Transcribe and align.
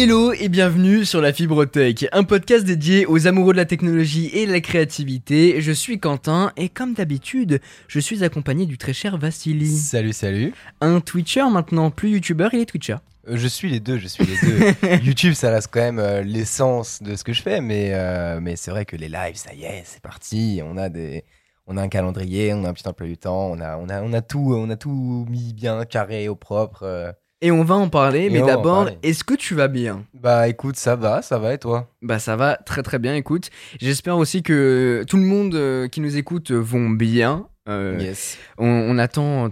Hello 0.00 0.32
et 0.32 0.48
bienvenue 0.48 1.04
sur 1.04 1.20
la 1.20 1.32
Fibre 1.32 1.64
Tech, 1.64 2.06
un 2.12 2.22
podcast 2.22 2.64
dédié 2.64 3.04
aux 3.04 3.26
amoureux 3.26 3.52
de 3.52 3.56
la 3.56 3.64
technologie 3.64 4.30
et 4.32 4.46
de 4.46 4.52
la 4.52 4.60
créativité. 4.60 5.60
Je 5.60 5.72
suis 5.72 5.98
Quentin 5.98 6.52
et 6.56 6.68
comme 6.68 6.94
d'habitude, 6.94 7.60
je 7.88 7.98
suis 7.98 8.22
accompagné 8.22 8.64
du 8.64 8.78
très 8.78 8.92
cher 8.92 9.18
Vassili. 9.18 9.66
Salut, 9.76 10.12
salut. 10.12 10.54
Un 10.80 11.00
Twitcher 11.00 11.46
maintenant, 11.50 11.90
plus 11.90 12.10
YouTuber, 12.10 12.50
il 12.52 12.60
est 12.60 12.66
Twitcher. 12.66 12.98
Euh, 13.28 13.36
je 13.36 13.48
suis 13.48 13.70
les 13.70 13.80
deux, 13.80 13.98
je 13.98 14.06
suis 14.06 14.24
les 14.24 14.36
deux. 14.40 14.98
YouTube, 15.04 15.32
ça 15.32 15.50
reste 15.50 15.70
quand 15.72 15.80
même 15.80 15.98
euh, 15.98 16.22
l'essence 16.22 17.02
de 17.02 17.16
ce 17.16 17.24
que 17.24 17.32
je 17.32 17.42
fais, 17.42 17.60
mais, 17.60 17.90
euh, 17.94 18.38
mais 18.40 18.54
c'est 18.54 18.70
vrai 18.70 18.84
que 18.84 18.94
les 18.94 19.08
lives, 19.08 19.34
ça 19.34 19.52
y 19.52 19.64
est, 19.64 19.82
c'est 19.84 20.00
parti. 20.00 20.60
On 20.64 20.76
a 20.76 20.90
des, 20.90 21.24
on 21.66 21.76
a 21.76 21.82
un 21.82 21.88
calendrier, 21.88 22.54
on 22.54 22.62
a 22.64 22.68
un 22.68 22.72
petit 22.72 22.86
emploi 22.86 23.08
du 23.08 23.18
temps, 23.18 23.50
on 23.50 23.58
a, 23.58 23.76
on 23.76 23.88
a, 23.88 24.00
on 24.00 24.12
a 24.12 24.22
tout, 24.22 24.54
on 24.56 24.70
a 24.70 24.76
tout 24.76 25.26
mis 25.28 25.54
bien 25.54 25.84
carré 25.84 26.28
au 26.28 26.36
propre. 26.36 26.84
euh. 26.84 27.10
Et 27.40 27.52
on 27.52 27.62
va 27.62 27.76
en 27.76 27.88
parler, 27.88 28.24
Et 28.24 28.30
mais 28.30 28.42
d'abord, 28.42 28.88
est-ce 29.04 29.22
que 29.22 29.34
tu 29.34 29.54
vas 29.54 29.68
bien? 29.68 30.04
Bah 30.12 30.48
écoute, 30.48 30.74
ça 30.74 30.96
va, 30.96 31.22
ça 31.22 31.38
va 31.38 31.54
et 31.54 31.58
toi? 31.58 31.88
Bah 32.02 32.18
ça 32.18 32.34
va 32.34 32.56
très 32.56 32.82
très 32.82 32.98
bien, 32.98 33.14
écoute. 33.14 33.50
J'espère 33.80 34.16
aussi 34.16 34.42
que 34.42 35.04
tout 35.06 35.18
le 35.18 35.22
monde 35.22 35.54
euh, 35.54 35.86
qui 35.86 36.00
nous 36.00 36.16
écoute 36.16 36.50
euh, 36.50 36.58
vont 36.58 36.90
bien. 36.90 37.46
Euh, 37.68 37.98
Yes. 38.00 38.38
On, 38.56 38.66
on 38.66 38.98
attend 38.98 39.48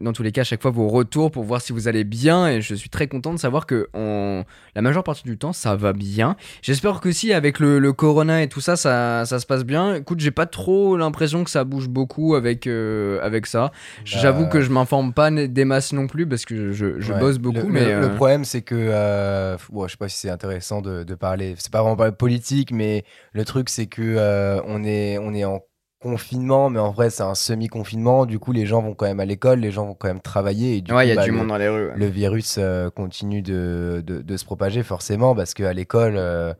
dans 0.00 0.12
tous 0.12 0.22
les 0.22 0.32
cas 0.32 0.42
à 0.42 0.44
chaque 0.44 0.62
fois 0.62 0.70
vos 0.70 0.88
retours 0.88 1.30
pour 1.30 1.44
voir 1.44 1.60
si 1.60 1.72
vous 1.72 1.88
allez 1.88 2.04
bien 2.04 2.48
et 2.48 2.60
je 2.60 2.74
suis 2.74 2.88
très 2.88 3.08
content 3.08 3.32
de 3.32 3.38
savoir 3.38 3.66
que 3.66 3.88
la 3.94 4.82
majeure 4.82 5.02
partie 5.04 5.24
du 5.24 5.36
temps 5.38 5.52
ça 5.52 5.74
va 5.76 5.92
bien. 5.92 6.36
J'espère 6.62 7.00
que 7.00 7.10
si 7.12 7.32
avec 7.32 7.58
le, 7.58 7.78
le 7.78 7.92
corona 7.92 8.42
et 8.42 8.48
tout 8.48 8.60
ça, 8.60 8.76
ça 8.76 9.24
ça 9.26 9.38
se 9.40 9.46
passe 9.46 9.64
bien. 9.64 9.94
Écoute, 9.96 10.20
j'ai 10.20 10.30
pas 10.30 10.46
trop 10.46 10.96
l'impression 10.96 11.44
que 11.44 11.50
ça 11.50 11.64
bouge 11.64 11.88
beaucoup 11.88 12.34
avec 12.34 12.66
euh, 12.66 13.18
avec 13.22 13.46
ça. 13.46 13.72
J'avoue 14.04 14.44
Bah, 14.44 14.50
que 14.50 14.60
je 14.60 14.70
m'informe 14.70 15.12
pas 15.12 15.30
des 15.30 15.64
masses 15.64 15.92
non 15.92 16.06
plus 16.06 16.26
parce 16.28 16.44
que 16.44 16.72
je, 16.72 17.00
je 17.00 17.12
ouais. 17.12 17.18
bosse 17.20 17.38
beaucoup, 17.38 17.66
Le- 17.66 17.72
mais 17.72 17.84
le, 17.84 18.00
le 18.00 18.06
euh, 18.06 18.14
problème, 18.14 18.44
c'est 18.44 18.62
que, 18.62 18.74
euh, 18.76 19.56
bon, 19.70 19.86
je 19.86 19.92
sais 19.92 19.96
pas 19.96 20.08
si 20.08 20.18
c'est 20.18 20.30
intéressant 20.30 20.82
de, 20.82 21.02
de 21.02 21.14
parler. 21.14 21.54
C'est 21.58 21.72
pas 21.72 21.80
vraiment 21.80 21.96
parler 21.96 22.12
politique, 22.12 22.70
mais 22.72 23.04
le 23.32 23.44
truc, 23.44 23.68
c'est 23.68 23.86
que 23.86 24.02
euh, 24.02 24.60
on 24.66 24.84
est, 24.84 25.18
on 25.18 25.34
est 25.34 25.44
en 25.44 25.60
confinement, 26.06 26.70
mais 26.70 26.78
en 26.80 26.90
vrai, 26.92 27.10
c'est 27.10 27.22
un 27.22 27.34
semi-confinement. 27.34 28.26
Du 28.26 28.38
coup, 28.38 28.52
les 28.52 28.64
gens 28.66 28.80
vont 28.82 28.94
quand 28.94 29.06
même 29.06 29.20
à 29.20 29.24
l'école, 29.24 29.60
les 29.60 29.70
gens 29.70 29.86
vont 29.86 29.94
quand 29.94 30.08
même 30.08 30.20
travailler. 30.20 30.76
Et 30.76 30.80
du 30.80 30.92
ouais, 30.92 31.06
il 31.06 31.08
y 31.10 31.12
a 31.12 31.16
bah, 31.16 31.24
du 31.24 31.30
le- 31.32 31.36
monde 31.36 31.48
dans 31.48 31.58
les 31.58 31.68
rues. 31.68 31.88
ouais. 31.88 31.96
le 31.96 32.06
virus 32.06 32.56
euh, 32.58 32.90
continue 32.90 33.42
de, 33.42 34.02
de, 34.06 34.22
de 34.22 34.36
se 34.36 34.44
propager 34.44 34.82
forcément 34.82 35.34
parce 35.34 35.52
qu'à 35.54 35.72
l'école, 35.72 36.14
euh, 36.16 36.54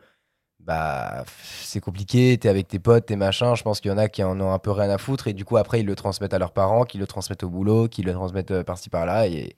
bah, 0.60 1.24
c'est 1.62 1.80
compliqué, 1.80 2.36
t'es 2.38 2.48
avec 2.48 2.66
tes 2.68 2.78
potes, 2.80 3.06
tes 3.06 3.16
machins, 3.16 3.54
je 3.54 3.62
pense 3.62 3.80
qu'il 3.80 3.90
y 3.90 3.94
en 3.94 3.98
a 3.98 4.08
qui 4.08 4.24
en 4.24 4.40
ont 4.40 4.52
un 4.52 4.58
peu 4.58 4.72
rien 4.72 4.90
à 4.90 4.98
foutre 4.98 5.28
et 5.28 5.32
du 5.32 5.44
coup 5.44 5.56
après 5.58 5.80
ils 5.80 5.86
le 5.86 5.94
transmettent 5.94 6.34
à 6.34 6.38
leurs 6.40 6.52
parents, 6.52 6.84
qui 6.84 6.98
le 6.98 7.06
transmettent 7.06 7.44
au 7.44 7.48
boulot, 7.50 7.86
qui 7.88 8.02
le 8.02 8.12
transmettent 8.12 8.50
euh, 8.50 8.64
par-ci 8.64 8.90
par-là 8.90 9.28
et, 9.28 9.54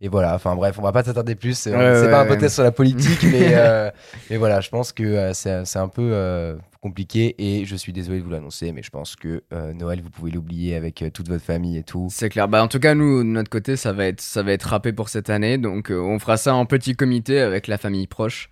et 0.00 0.08
voilà, 0.08 0.34
enfin 0.34 0.54
bref, 0.54 0.78
on 0.78 0.82
va 0.82 0.92
pas 0.92 1.02
s'attarder 1.02 1.34
plus, 1.34 1.58
c'est 1.58 1.70
Ouais, 1.74 1.94
c'est 1.96 2.02
ouais, 2.04 2.10
pas 2.10 2.20
un 2.20 2.26
podcast 2.26 2.54
sur 2.54 2.62
la 2.62 2.70
politique 2.72 3.22
mais, 3.24 3.54
mais 4.30 4.36
voilà, 4.36 4.60
je 4.60 4.68
pense 4.70 4.92
que 4.92 5.32
c'est 5.32 5.76
un 5.76 5.88
peu 5.88 6.56
compliqué 6.88 7.34
et 7.38 7.64
je 7.64 7.76
suis 7.76 7.94
désolé 7.94 8.18
de 8.18 8.24
vous 8.24 8.30
l'annoncer 8.30 8.70
mais 8.72 8.82
je 8.82 8.90
pense 8.90 9.16
que 9.16 9.42
euh, 9.54 9.72
Noël 9.72 10.02
vous 10.02 10.10
pouvez 10.10 10.30
l'oublier 10.30 10.74
avec 10.76 11.00
euh, 11.00 11.08
toute 11.08 11.28
votre 11.28 11.42
famille 11.42 11.78
et 11.78 11.82
tout. 11.82 12.08
C'est 12.10 12.28
clair. 12.28 12.46
Bah, 12.46 12.62
en 12.62 12.68
tout 12.68 12.78
cas, 12.78 12.94
nous, 12.94 13.20
de 13.22 13.28
notre 13.28 13.48
côté, 13.48 13.76
ça 13.76 13.92
va 13.92 14.04
être, 14.06 14.20
ça 14.20 14.42
va 14.42 14.52
être 14.52 14.64
râpé 14.64 14.92
pour 14.92 15.08
cette 15.08 15.30
année. 15.30 15.56
Donc, 15.56 15.90
euh, 15.90 15.98
on 15.98 16.18
fera 16.18 16.36
ça 16.36 16.54
en 16.54 16.66
petit 16.66 16.94
comité 16.94 17.40
avec 17.40 17.68
la 17.68 17.78
famille 17.78 18.06
proche. 18.06 18.50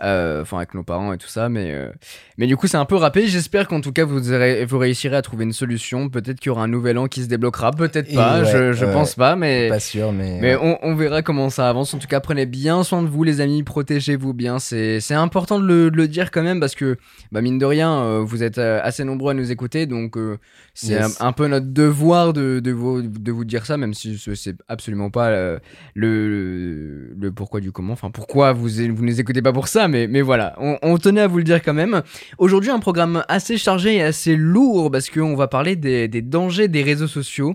Enfin 0.00 0.56
avec 0.58 0.74
nos 0.74 0.82
parents 0.82 1.12
et 1.14 1.18
tout 1.18 1.28
ça. 1.28 1.48
Mais 1.48 1.74
mais 2.36 2.46
du 2.46 2.56
coup 2.56 2.66
c'est 2.66 2.76
un 2.76 2.84
peu 2.84 2.96
râpé. 2.96 3.26
J'espère 3.26 3.68
qu'en 3.68 3.80
tout 3.80 3.92
cas 3.92 4.04
vous, 4.04 4.32
aurez- 4.32 4.64
vous 4.66 4.78
réussirez 4.78 5.16
à 5.16 5.22
trouver 5.22 5.44
une 5.44 5.52
solution. 5.52 6.08
Peut-être 6.10 6.40
qu'il 6.40 6.48
y 6.48 6.50
aura 6.50 6.64
un 6.64 6.68
nouvel 6.68 6.98
an 6.98 7.06
qui 7.06 7.22
se 7.22 7.28
débloquera. 7.28 7.70
Peut-être 7.72 8.12
pas. 8.14 8.42
Ouais, 8.42 8.50
je, 8.52 8.72
je 8.72 8.84
pense 8.84 9.14
pas 9.14 9.34
mais 9.36 9.68
Pas 9.68 9.80
sûr 9.80 10.12
mais, 10.12 10.38
mais 10.40 10.56
on, 10.56 10.78
on 10.82 10.94
verra 10.94 11.22
comment 11.22 11.48
ça 11.50 11.68
avance. 11.70 11.94
En 11.94 11.98
tout 11.98 12.06
cas 12.08 12.20
prenez 12.20 12.44
bien 12.46 12.82
soin 12.84 13.02
de 13.02 13.08
vous 13.08 13.24
les 13.24 13.40
amis. 13.40 13.62
Protégez-vous 13.62 14.34
bien. 14.34 14.58
C'est 14.58 15.00
c'est 15.00 15.14
important 15.14 15.58
de 15.58 15.66
le, 15.66 15.90
de 15.90 15.96
le 15.96 16.08
dire 16.08 16.30
quand 16.30 16.42
même 16.42 16.60
parce 16.60 16.74
que 16.74 16.98
bah 17.30 17.40
mine 17.40 17.58
de 17.62 17.66
rien 17.66 17.90
euh, 18.02 18.20
vous 18.30 18.42
êtes 18.42 18.58
euh, 18.58 18.80
assez 18.82 19.04
nombreux 19.04 19.30
à 19.30 19.34
nous 19.34 19.50
écouter 19.50 19.86
donc 19.86 20.16
euh, 20.16 20.36
c'est 20.74 20.94
Yes. 20.94 21.20
un, 21.20 21.28
un 21.28 21.32
peu 21.32 21.46
notre 21.48 21.66
devoir 21.66 22.32
de, 22.32 22.60
de, 22.60 22.72
vous, 22.72 23.02
de 23.02 23.32
vous 23.32 23.44
dire 23.44 23.64
ça 23.66 23.76
même 23.76 23.94
si 23.94 24.18
ce- 24.18 24.34
c'est 24.34 24.56
absolument 24.68 25.10
pas 25.10 25.30
le, 25.94 27.12
le 27.18 27.32
pourquoi 27.32 27.60
du 27.60 27.72
comment. 27.72 27.92
Enfin, 27.92 28.10
pourquoi 28.10 28.52
vous, 28.52 28.68
vous 28.68 29.04
nous 29.04 29.20
écoutez 29.20 29.42
pas 29.42 29.52
pour 29.52 29.68
ça, 29.68 29.88
mais, 29.88 30.06
mais 30.06 30.20
voilà, 30.22 30.54
on, 30.58 30.78
on 30.82 30.98
tenait 30.98 31.20
à 31.22 31.26
vous 31.26 31.38
le 31.38 31.44
dire 31.44 31.62
quand 31.62 31.74
même. 31.74 32.02
Aujourd'hui, 32.38 32.70
un 32.70 32.78
programme 32.80 33.24
assez 33.28 33.56
chargé 33.56 33.96
et 33.96 34.02
assez 34.02 34.36
lourd 34.36 34.90
parce 34.90 35.10
qu'on 35.10 35.34
va 35.36 35.48
parler 35.48 35.76
des, 35.76 36.08
des 36.08 36.22
dangers 36.22 36.68
des 36.68 36.82
réseaux 36.82 37.06
sociaux. 37.06 37.54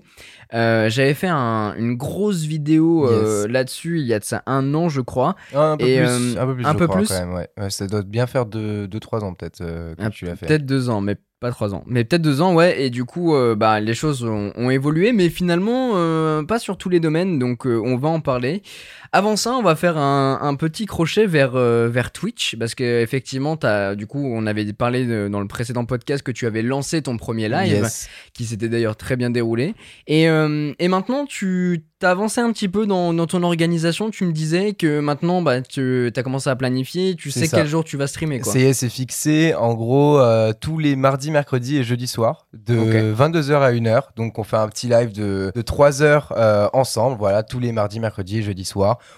Euh, 0.54 0.90
J'avais 0.90 1.14
fait 1.14 1.28
un- 1.28 1.76
une 1.78 1.96
grosse 1.96 2.44
vidéo 2.44 3.08
euh, 3.10 3.44
Yes. 3.44 3.52
là-dessus 3.52 4.00
il 4.00 4.06
y 4.08 4.14
a 4.14 4.20
de 4.20 4.24
ça 4.24 4.44
un 4.46 4.74
an, 4.74 4.90
je 4.90 5.02
crois. 5.02 5.36
Ah, 5.54 5.72
un 5.72 5.78
peu 5.78 5.86
Et, 5.86 5.98
plus, 5.98 6.08
euh, 6.08 6.42
un 6.42 6.46
peu 6.46 6.56
plus, 6.56 6.66
un 6.66 6.72
je 6.74 6.78
peu 6.78 6.88
crois, 6.88 6.98
plus. 7.00 7.08
quand 7.10 7.20
même, 7.20 7.34
ouais. 7.34 7.50
Ouais, 7.60 7.70
ça 7.70 7.88
doit 7.88 8.02
bien 8.04 8.28
faire 8.28 8.46
2-3 8.46 8.50
deux, 8.50 8.88
deux, 8.88 9.00
ans 9.26 9.34
peut-être 9.34 9.60
que 9.60 9.96
Ah, 10.00 10.10
tu 10.10 10.26
l'as 10.26 10.36
fait. 10.36 10.46
Peut-être 10.48 10.66
deux 10.66 10.90
ans, 10.90 11.02
mais 11.02 11.16
pas 11.40 11.52
trois 11.52 11.76
ans. 11.76 11.84
Mais 11.86 12.04
peut-être 12.04 12.24
deux 12.24 12.42
ans, 12.42 12.56
ouais. 12.56 12.82
Et 12.82 12.90
du 12.90 13.06
coup, 13.06 13.36
euh, 13.36 13.54
bah, 13.56 13.80
les 13.80 13.94
choses 13.94 14.24
ont, 14.24 14.52
ont 14.56 14.70
évolué, 14.72 15.14
mais 15.14 15.30
finalement, 15.30 15.92
euh, 15.96 16.42
pas 16.44 16.58
sur 16.58 16.78
tous 16.78 16.90
les 16.90 17.00
domaines. 17.00 17.38
Donc, 17.38 17.68
euh, 17.68 17.80
on 17.84 17.96
va 17.98 18.08
en 18.10 18.22
parler. 18.22 18.64
Avant 19.12 19.36
ça, 19.36 19.52
on 19.54 19.62
va 19.64 19.76
faire 19.76 19.98
un, 19.98 20.40
un 20.42 20.56
petit 20.56 20.86
crochet 20.86 21.26
vers, 21.26 21.52
euh, 21.56 21.88
vers 21.90 22.12
Twitch. 22.12 22.56
Parce 22.58 22.76
qu'effectivement, 22.76 23.58
t'as- 23.58 23.96
du 23.96 24.08
coup, 24.08 24.24
on 24.26 24.46
avait 24.48 24.72
parlé 24.74 25.06
de- 25.06 25.28
dans 25.32 25.40
le 25.40 25.48
précédent 25.48 25.86
podcast 25.86 26.24
que 26.24 26.32
tu 26.32 26.46
avais 26.46 26.62
lancé 26.62 27.02
ton 27.02 27.18
premier 27.18 27.50
live, 27.50 27.72
Yes. 27.84 28.10
qui 28.34 28.46
s'était 28.46 28.70
d'ailleurs 28.70 28.96
très 28.96 29.16
bien 29.16 29.30
déroulé. 29.30 29.76
Et, 30.08 30.30
euh, 30.30 30.74
et 30.80 30.88
maintenant, 30.88 31.26
tu 31.26 31.84
t'as 32.00 32.12
avancé 32.12 32.40
un 32.42 32.52
petit 32.52 32.70
peu 32.70 32.86
dans, 32.86 33.12
dans 33.12 33.26
ton 33.26 33.42
organisation. 33.42 34.12
Tu 34.12 34.24
me 34.26 34.32
disais 34.32 34.74
que 34.74 35.00
maintenant, 35.00 35.42
bah, 35.42 35.62
tu 35.64 36.12
as 36.16 36.22
commencé 36.24 36.48
à 36.48 36.56
planifier. 36.56 37.16
Tu 37.16 37.32
sais 37.32 37.48
ça. 37.48 37.58
quel 37.58 37.68
jour 37.68 37.84
tu 37.84 37.98
vas 37.98 38.06
streamer, 38.06 38.40
quoi. 38.40 38.54
C'est 38.54 38.90
fixé 38.90 39.56
en 39.56 39.74
gros 39.74 40.20
euh, 40.20 40.54
tous 40.60 40.78
les 40.78 40.96
mardis, 40.96 41.32
mercredis 41.32 41.78
et 41.78 41.84
jeudis 41.84 42.06
soirs 42.06 42.46
de 42.54 42.78
Ok. 42.78 43.18
22h 43.18 43.62
à 43.64 43.72
1h. 43.72 44.02
Donc 44.16 44.38
on 44.38 44.44
fait 44.44 44.58
un 44.58 44.68
petit 44.68 44.88
live 44.88 45.12
de, 45.12 45.52
de 45.56 45.62
3 45.64 46.04
heures 46.04 46.34
euh, 46.38 46.68
ensemble, 46.74 47.18
voilà, 47.18 47.42
tous 47.42 47.60
les 47.60 47.72
mardis, 47.72 48.00
mercredis 48.00 48.38
et 48.40 48.44
jeudis 48.44 48.66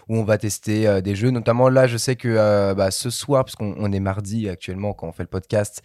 où 0.07 0.17
on 0.17 0.23
va 0.23 0.38
tester 0.38 0.88
euh, 0.88 1.01
des 1.01 1.16
jeux. 1.16 1.29
Notamment 1.31 1.69
là, 1.69 1.88
je 1.88 1.97
sais 1.97 2.16
que 2.16 2.28
euh, 2.29 2.73
bah, 2.73 2.91
ce 2.91 3.09
soir, 3.09 3.45
parce 3.45 3.56
qu'on 3.56 3.75
on 3.78 3.91
est 3.91 4.00
mardi 4.00 4.50
actuellement 4.50 4.94
quand 4.94 5.07
on 5.07 5.12
fait 5.12 5.23
le 5.23 5.28
podcast, 5.29 5.81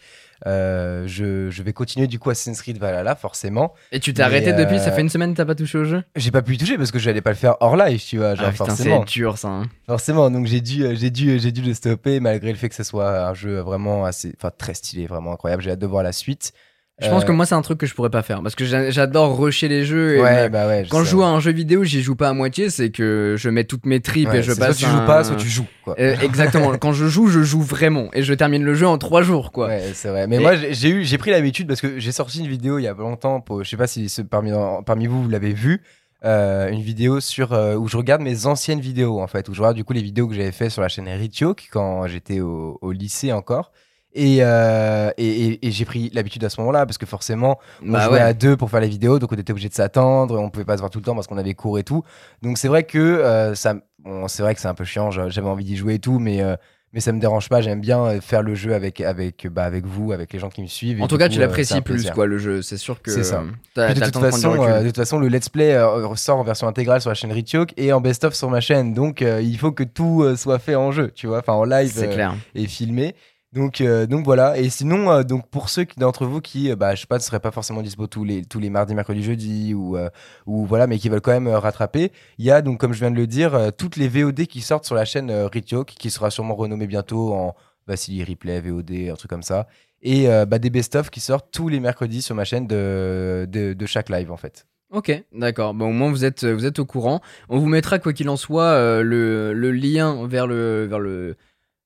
euh, 0.46 1.04
je, 1.06 1.48
je 1.50 1.62
vais 1.62 1.72
continuer 1.72 2.06
du 2.06 2.18
coup 2.18 2.30
Assassin's 2.30 2.60
Creed 2.60 2.78
Valhalla 2.78 3.14
forcément. 3.14 3.72
Et 3.92 4.00
tu 4.00 4.12
t'es 4.12 4.22
arrêté 4.22 4.52
depuis, 4.52 4.78
ça 4.78 4.92
fait 4.92 5.00
une 5.00 5.08
semaine 5.08 5.32
que 5.32 5.36
t'as 5.38 5.44
pas 5.44 5.54
touché 5.54 5.78
au 5.78 5.84
jeu? 5.84 6.02
J'ai 6.16 6.30
pas 6.30 6.42
pu 6.42 6.54
y 6.54 6.58
toucher 6.58 6.76
parce 6.76 6.90
que 6.90 6.98
j'allais 6.98 7.22
pas 7.22 7.30
le 7.30 7.36
faire 7.36 7.56
hors 7.60 7.76
live, 7.76 8.02
tu 8.04 8.18
vois, 8.18 8.34
genre 8.34 8.46
Ah 8.48 8.52
putain, 8.52 8.64
forcément. 8.66 9.04
c'est 9.06 9.12
dur 9.12 9.38
ça. 9.38 9.48
hein. 9.48 9.62
Forcément, 9.86 10.30
donc 10.30 10.46
j'ai 10.46 10.60
dû, 10.60 10.94
j'ai 10.96 11.10
dû, 11.10 11.38
j'ai 11.38 11.52
dû 11.52 11.62
le 11.62 11.72
stopper 11.74 12.20
malgré 12.20 12.50
le 12.52 12.58
fait 12.58 12.68
que 12.68 12.74
ce 12.74 12.82
soit 12.84 13.28
un 13.28 13.34
jeu 13.34 13.60
vraiment 13.60 14.04
assez, 14.04 14.34
enfin 14.36 14.50
très 14.56 14.74
stylé, 14.74 15.06
vraiment 15.06 15.32
incroyable. 15.32 15.62
J'ai 15.62 15.70
hâte 15.70 15.78
de 15.78 15.86
voir 15.86 16.02
la 16.02 16.12
suite. 16.12 16.52
Je 17.00 17.08
pense 17.08 17.24
Euh, 17.24 17.26
que 17.26 17.32
moi, 17.32 17.44
c'est 17.44 17.56
un 17.56 17.62
truc 17.62 17.78
que 17.78 17.86
je 17.86 17.94
pourrais 17.94 18.08
pas 18.10 18.22
faire 18.22 18.40
parce 18.40 18.54
que 18.54 18.64
j'a- 18.64 18.88
j'adore 18.90 19.36
rusher 19.36 19.66
les 19.66 19.84
jeux. 19.84 20.16
Et 20.16 20.20
ouais, 20.22 20.44
me- 20.44 20.48
bah 20.48 20.68
ouais. 20.68 20.86
Quand 20.88 21.02
je 21.02 21.10
joue 21.10 21.22
à 21.24 21.26
un 21.26 21.40
jeu 21.40 21.50
vidéo, 21.50 21.82
j'y 21.82 22.02
joue 22.02 22.14
pas 22.14 22.28
à 22.28 22.32
moitié, 22.34 22.70
c'est 22.70 22.90
que 22.90 23.34
je 23.36 23.50
mets 23.50 23.64
toutes 23.64 23.84
mes 23.84 23.98
tripes 24.00 24.28
Ouais, 24.28 24.38
et 24.38 24.42
je 24.44 24.52
passe. 24.52 24.78
Soit 24.78 24.86
tu 24.86 24.92
joues 24.94 25.00
un- 25.02 25.06
pas, 25.06 25.24
soit 25.24 25.34
tu 25.34 25.48
joues. 25.48 25.66
Quoi. 25.82 25.96
Euh, 25.98 26.14
exactement. 26.22 26.76
Quand 26.78 26.92
je 26.92 27.06
joue, 27.06 27.26
je 27.26 27.42
joue 27.42 27.62
vraiment 27.62 28.10
et 28.12 28.22
je 28.22 28.32
termine 28.32 28.62
le 28.62 28.74
jeu 28.74 28.86
en 28.86 28.96
trois 28.96 29.22
jours, 29.22 29.50
quoi. 29.50 29.66
Ouais, 29.66 29.90
c'est 29.92 30.08
vrai. 30.08 30.28
Mais 30.28 30.36
Et- 30.36 30.38
moi, 30.38 30.52
j'ai 30.54 30.88
eu, 30.90 31.04
j'ai 31.04 31.18
pris 31.18 31.32
l'habitude 31.32 31.66
parce 31.66 31.80
que 31.80 31.98
j'ai 31.98 32.12
sorti 32.12 32.38
une 32.38 32.46
vidéo 32.46 32.78
il 32.78 32.82
y 32.82 32.86
a 32.88 32.94
pas 32.94 33.02
longtemps. 33.02 33.40
Pour, 33.40 33.64
je 33.64 33.68
sais 33.68 33.76
pas 33.76 33.88
si 33.88 34.08
parmi 34.30 34.52
parmi 34.86 35.06
vous 35.08 35.22
vous 35.24 35.28
l'avez 35.28 35.52
vu. 35.52 35.82
euh, 36.24 36.70
une 36.70 36.80
vidéo 36.80 37.20
sur 37.20 37.52
euh, 37.52 37.74
où 37.74 37.86
je 37.86 37.98
regarde 37.98 38.22
mes 38.22 38.46
anciennes 38.46 38.80
vidéos 38.80 39.20
en 39.20 39.26
fait 39.26 39.46
où 39.50 39.52
je 39.52 39.60
regarde 39.60 39.76
du 39.76 39.84
coup 39.84 39.92
les 39.92 40.00
vidéos 40.00 40.26
que 40.26 40.34
j'avais 40.34 40.52
fait 40.52 40.70
sur 40.70 40.80
la 40.80 40.88
chaîne 40.88 41.06
Ritioc 41.06 41.68
quand 41.70 42.06
j'étais 42.06 42.40
au, 42.40 42.78
au 42.80 42.92
lycée 42.92 43.30
encore 43.30 43.72
et, 44.14 44.38
euh, 44.40 45.10
et, 45.18 45.46
et- 45.48 45.66
et 45.66 45.70
j'ai 45.70 45.84
pris 45.84 46.10
l'habitude 46.14 46.44
à 46.44 46.48
ce 46.50 46.60
moment-là 46.60 46.86
parce 46.86 46.98
que 46.98 47.06
forcément 47.06 47.58
on 47.84 47.92
Bah 47.92 48.00
jouait 48.04 48.14
ouais. 48.14 48.20
à 48.20 48.32
deux 48.32 48.56
pour 48.56 48.70
faire 48.70 48.80
les 48.80 48.88
vidéos, 48.88 49.18
donc 49.18 49.32
on 49.32 49.36
était 49.36 49.50
obligé 49.52 49.68
de 49.68 49.74
s'attendre, 49.74 50.38
on 50.38 50.50
pouvait 50.50 50.64
pas 50.64 50.76
se 50.76 50.80
voir 50.80 50.90
tout 50.90 50.98
le 51.00 51.04
temps 51.04 51.14
parce 51.14 51.26
qu'on 51.26 51.38
avait 51.38 51.54
cours 51.54 51.78
et 51.78 51.84
tout. 51.84 52.02
Donc 52.42 52.58
c'est 52.58 52.68
vrai 52.68 52.84
que 52.84 52.98
euh, 52.98 53.54
ça, 53.54 53.74
bon, 54.04 54.28
c'est 54.28 54.42
vrai 54.42 54.54
que 54.54 54.60
c'est 54.60 54.68
un 54.68 54.74
peu 54.74 54.84
chiant. 54.84 55.10
j'a- 55.10 55.28
J'avais 55.28 55.48
envie 55.48 55.64
d'y 55.64 55.76
jouer 55.76 55.94
et 55.94 55.98
tout, 55.98 56.18
mais 56.18 56.42
euh, 56.42 56.56
mais 56.92 57.00
ça 57.00 57.10
me 57.10 57.18
dérange 57.18 57.48
pas. 57.48 57.60
J'aime 57.60 57.80
bien 57.80 58.04
euh, 58.04 58.20
faire 58.20 58.42
le 58.42 58.54
jeu 58.54 58.72
avec 58.72 59.00
avec 59.00 59.48
bah, 59.48 59.64
avec 59.64 59.84
vous, 59.84 60.12
avec 60.12 60.32
les 60.32 60.38
gens 60.38 60.48
qui 60.48 60.62
me 60.62 60.68
suivent. 60.68 61.02
En 61.02 61.08
tout 61.08 61.18
cas, 61.18 61.26
coup, 61.26 61.34
tu 61.34 61.40
euh, 61.40 61.46
l'apprécies 61.46 61.80
plus, 61.80 62.08
quoi, 62.12 62.26
le 62.26 62.38
jeu. 62.38 62.62
C'est 62.62 62.76
sûr 62.76 63.02
que. 63.02 63.10
C'est 63.10 63.24
ça. 63.24 63.42
T'as 63.74 63.86
Puis 63.90 64.00
de 64.00 64.04
toute 64.04 64.18
façon, 64.18 64.62
euh, 64.62 64.80
de 64.82 64.86
toute 64.86 64.96
façon, 64.98 65.18
le 65.18 65.26
let's 65.26 65.48
play 65.48 65.72
euh, 65.74 66.06
ressort 66.06 66.38
en 66.38 66.44
version 66.44 66.68
intégrale 66.68 67.00
sur 67.00 67.10
la 67.10 67.14
chaîne 67.14 67.32
Ritioc 67.32 67.74
et 67.76 67.92
en 67.92 68.00
best-of 68.00 68.34
sur 68.34 68.48
ma 68.48 68.60
chaîne. 68.60 68.94
Donc 68.94 69.22
euh, 69.22 69.40
il 69.42 69.58
faut 69.58 69.72
que 69.72 69.82
tout 69.82 70.24
soit 70.36 70.60
fait 70.60 70.76
en 70.76 70.92
jeu, 70.92 71.10
tu 71.10 71.26
vois, 71.26 71.38
enfin 71.40 71.54
en 71.54 71.64
live. 71.64 71.90
c'est 71.92 72.10
clair. 72.10 72.34
et 72.54 72.66
filmé. 72.68 73.16
Donc, 73.54 73.80
euh, 73.80 74.06
donc 74.06 74.24
voilà. 74.24 74.58
Et 74.58 74.68
sinon, 74.68 75.12
euh, 75.12 75.22
donc 75.22 75.48
pour 75.48 75.68
ceux 75.68 75.86
d'entre 75.96 76.26
vous 76.26 76.40
qui, 76.40 76.72
euh, 76.72 76.76
bah, 76.76 76.96
je 76.96 77.02
sais 77.02 77.06
pas, 77.06 77.18
ne 77.18 77.22
seraient 77.22 77.38
pas 77.38 77.52
forcément 77.52 77.82
dispo 77.82 78.08
tous 78.08 78.24
les, 78.24 78.70
mardis, 78.70 78.96
mercredis, 78.96 79.22
jeudi, 79.22 79.74
ou, 79.74 79.96
euh, 79.96 80.10
ou 80.46 80.66
voilà, 80.66 80.88
mais 80.88 80.98
qui 80.98 81.08
veulent 81.08 81.20
quand 81.20 81.32
même 81.32 81.46
rattraper, 81.46 82.10
il 82.38 82.44
y 82.44 82.50
a 82.50 82.60
comme 82.62 82.92
je 82.92 82.98
viens 82.98 83.12
de 83.12 83.16
le 83.16 83.28
dire, 83.28 83.72
toutes 83.78 83.96
les 83.96 84.08
VOD 84.08 84.46
qui 84.46 84.60
sortent 84.60 84.84
sur 84.84 84.96
la 84.96 85.04
chaîne 85.04 85.30
Ritioc, 85.30 85.86
qui 85.86 86.10
sera 86.10 86.30
sûrement 86.30 86.56
renommée 86.56 86.88
bientôt 86.88 87.32
en 87.32 87.54
Vassili 87.86 88.24
Replay, 88.24 88.60
VOD, 88.60 89.10
un 89.12 89.14
truc 89.14 89.30
comme 89.30 89.42
ça. 89.42 89.68
Et 90.02 90.26
bah, 90.46 90.58
des 90.58 90.70
best-of 90.70 91.10
qui 91.10 91.20
sortent 91.20 91.48
tous 91.52 91.68
les 91.68 91.78
mercredis 91.78 92.22
sur 92.22 92.34
ma 92.34 92.44
chaîne 92.44 92.66
de, 92.66 93.86
chaque 93.86 94.08
live, 94.08 94.32
en 94.32 94.36
fait. 94.36 94.66
Ok, 94.90 95.12
d'accord. 95.32 95.74
Bon, 95.74 95.88
au 95.88 95.92
moins 95.92 96.10
vous 96.10 96.24
êtes, 96.24 96.44
au 96.78 96.86
courant. 96.86 97.20
On 97.48 97.58
vous 97.58 97.66
mettra 97.66 97.98
quoi 97.98 98.12
qu'il 98.12 98.28
en 98.28 98.36
soit 98.36 99.02
le, 99.02 99.52
lien 99.70 100.26
vers 100.26 100.46
le, 100.46 101.36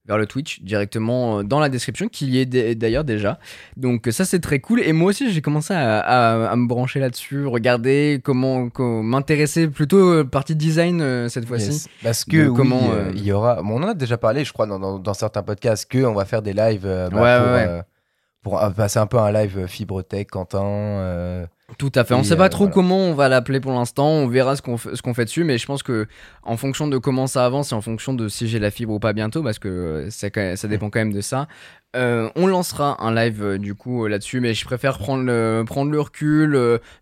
vers 0.09 0.19
le 0.19 0.27
Twitch 0.27 0.61
directement 0.63 1.39
euh, 1.39 1.43
dans 1.45 1.61
la 1.61 1.69
description, 1.69 2.09
qui 2.09 2.27
y 2.27 2.39
est 2.41 2.75
d'ailleurs 2.75 3.05
déjà. 3.05 3.39
Donc 3.77 4.09
ça 4.11 4.25
c'est 4.25 4.41
très 4.41 4.59
cool. 4.59 4.81
Et 4.81 4.93
moi 4.93 5.11
aussi 5.11 5.31
j'ai 5.33 5.41
commencé 5.43 5.73
à, 5.75 6.01
à- 6.01 6.49
à 6.51 6.57
me 6.57 6.67
brancher 6.67 6.99
là-dessus, 6.99 7.47
regarder 7.47 8.21
comment, 8.25 8.69
comment- 8.71 9.03
m'intéresser 9.03 9.69
plutôt 9.69 9.99
euh, 10.13 10.25
partie 10.25 10.57
design 10.57 11.01
euh, 11.01 11.29
cette 11.29 11.47
fois-ci. 11.47 11.71
Yes. 11.71 11.89
Parce 12.03 12.25
que 12.25 12.49
oui, 12.49 12.57
comment, 12.57 12.91
euh, 12.93 13.13
il 13.15 13.23
y 13.25 13.31
aura. 13.33 13.63
bon, 13.63 13.79
on 13.81 13.85
en 13.85 13.89
a 13.91 13.95
déjà 13.95 14.17
parlé, 14.19 14.45
je 14.45 14.53
crois, 14.53 14.67
dans, 14.67 14.79
dans- 14.79 14.99
dans 14.99 15.15
certains 15.15 15.43
podcasts, 15.43 15.89
que 15.91 16.05
on 16.05 16.15
va 16.15 16.25
faire 16.25 16.43
des 16.43 16.53
lives 16.55 16.83
bah, 16.83 17.05
Ouais, 17.05 17.11
pour, 17.11 17.21
ouais, 17.21 17.53
ouais. 17.53 17.67
euh, 17.69 17.83
pour 18.43 18.63
euh, 18.63 18.71
passer 18.71 18.99
un 18.99 19.07
peu 19.07 19.19
un 19.19 19.31
live 19.31 19.67
fibre 19.67 20.03
tech, 20.03 20.27
Quentin. 20.29 20.65
euh, 20.65 21.47
Tout 21.77 21.93
à 21.95 22.05
fait. 22.05 22.15
On 22.15 22.21
Et, 22.21 22.25
sait 22.25 22.37
pas 22.37 22.47
euh, 22.47 22.49
trop 22.49 22.65
voilà. 22.65 22.75
comment 22.75 22.99
on 22.99 23.15
va 23.15 23.29
l'appeler 23.29 23.61
pour 23.61 23.73
l'instant. 23.73 24.09
On 24.09 24.27
verra 24.27 24.57
ce 24.57 24.63
qu'on 24.63 24.79
fait, 24.79 24.97
ce 24.97 25.03
qu'on 25.03 25.13
fait 25.13 25.27
dessus, 25.27 25.45
mais 25.45 25.59
je 25.59 25.67
pense 25.67 25.83
que 25.83 26.07
en 26.43 26.57
fonction 26.57 26.89
de 26.89 26.97
comment 26.97 27.27
ça 27.27 27.45
avance 27.45 27.73
et 27.73 27.75
en 27.75 27.83
fonction 27.83 28.15
de 28.15 28.29
si 28.29 28.49
j'ai 28.49 28.59
la 28.59 28.71
fibre 28.71 28.95
ou 28.95 28.99
pas 28.99 29.13
bientôt, 29.13 29.43
parce 29.43 29.59
que 29.59 29.69
euh, 29.69 30.57
ça 30.57 30.69
dépend 30.69 30.89
quand 30.89 31.01
même 31.01 31.13
de 31.13 31.21
ça. 31.21 31.47
Euh, 31.97 32.29
on 32.37 32.47
lancera 32.47 33.03
un 33.03 33.15
live 33.15 33.43
euh, 33.43 33.59
du 33.59 33.75
coup 33.75 34.05
euh, 34.05 34.09
là-dessus, 34.09 34.41
mais 34.41 34.53
je 34.53 34.63
préfère 34.67 34.99
prendre 34.99 35.25
le, 35.25 35.65
prendre 35.67 35.91
le 35.91 36.01
recul. 36.01 36.53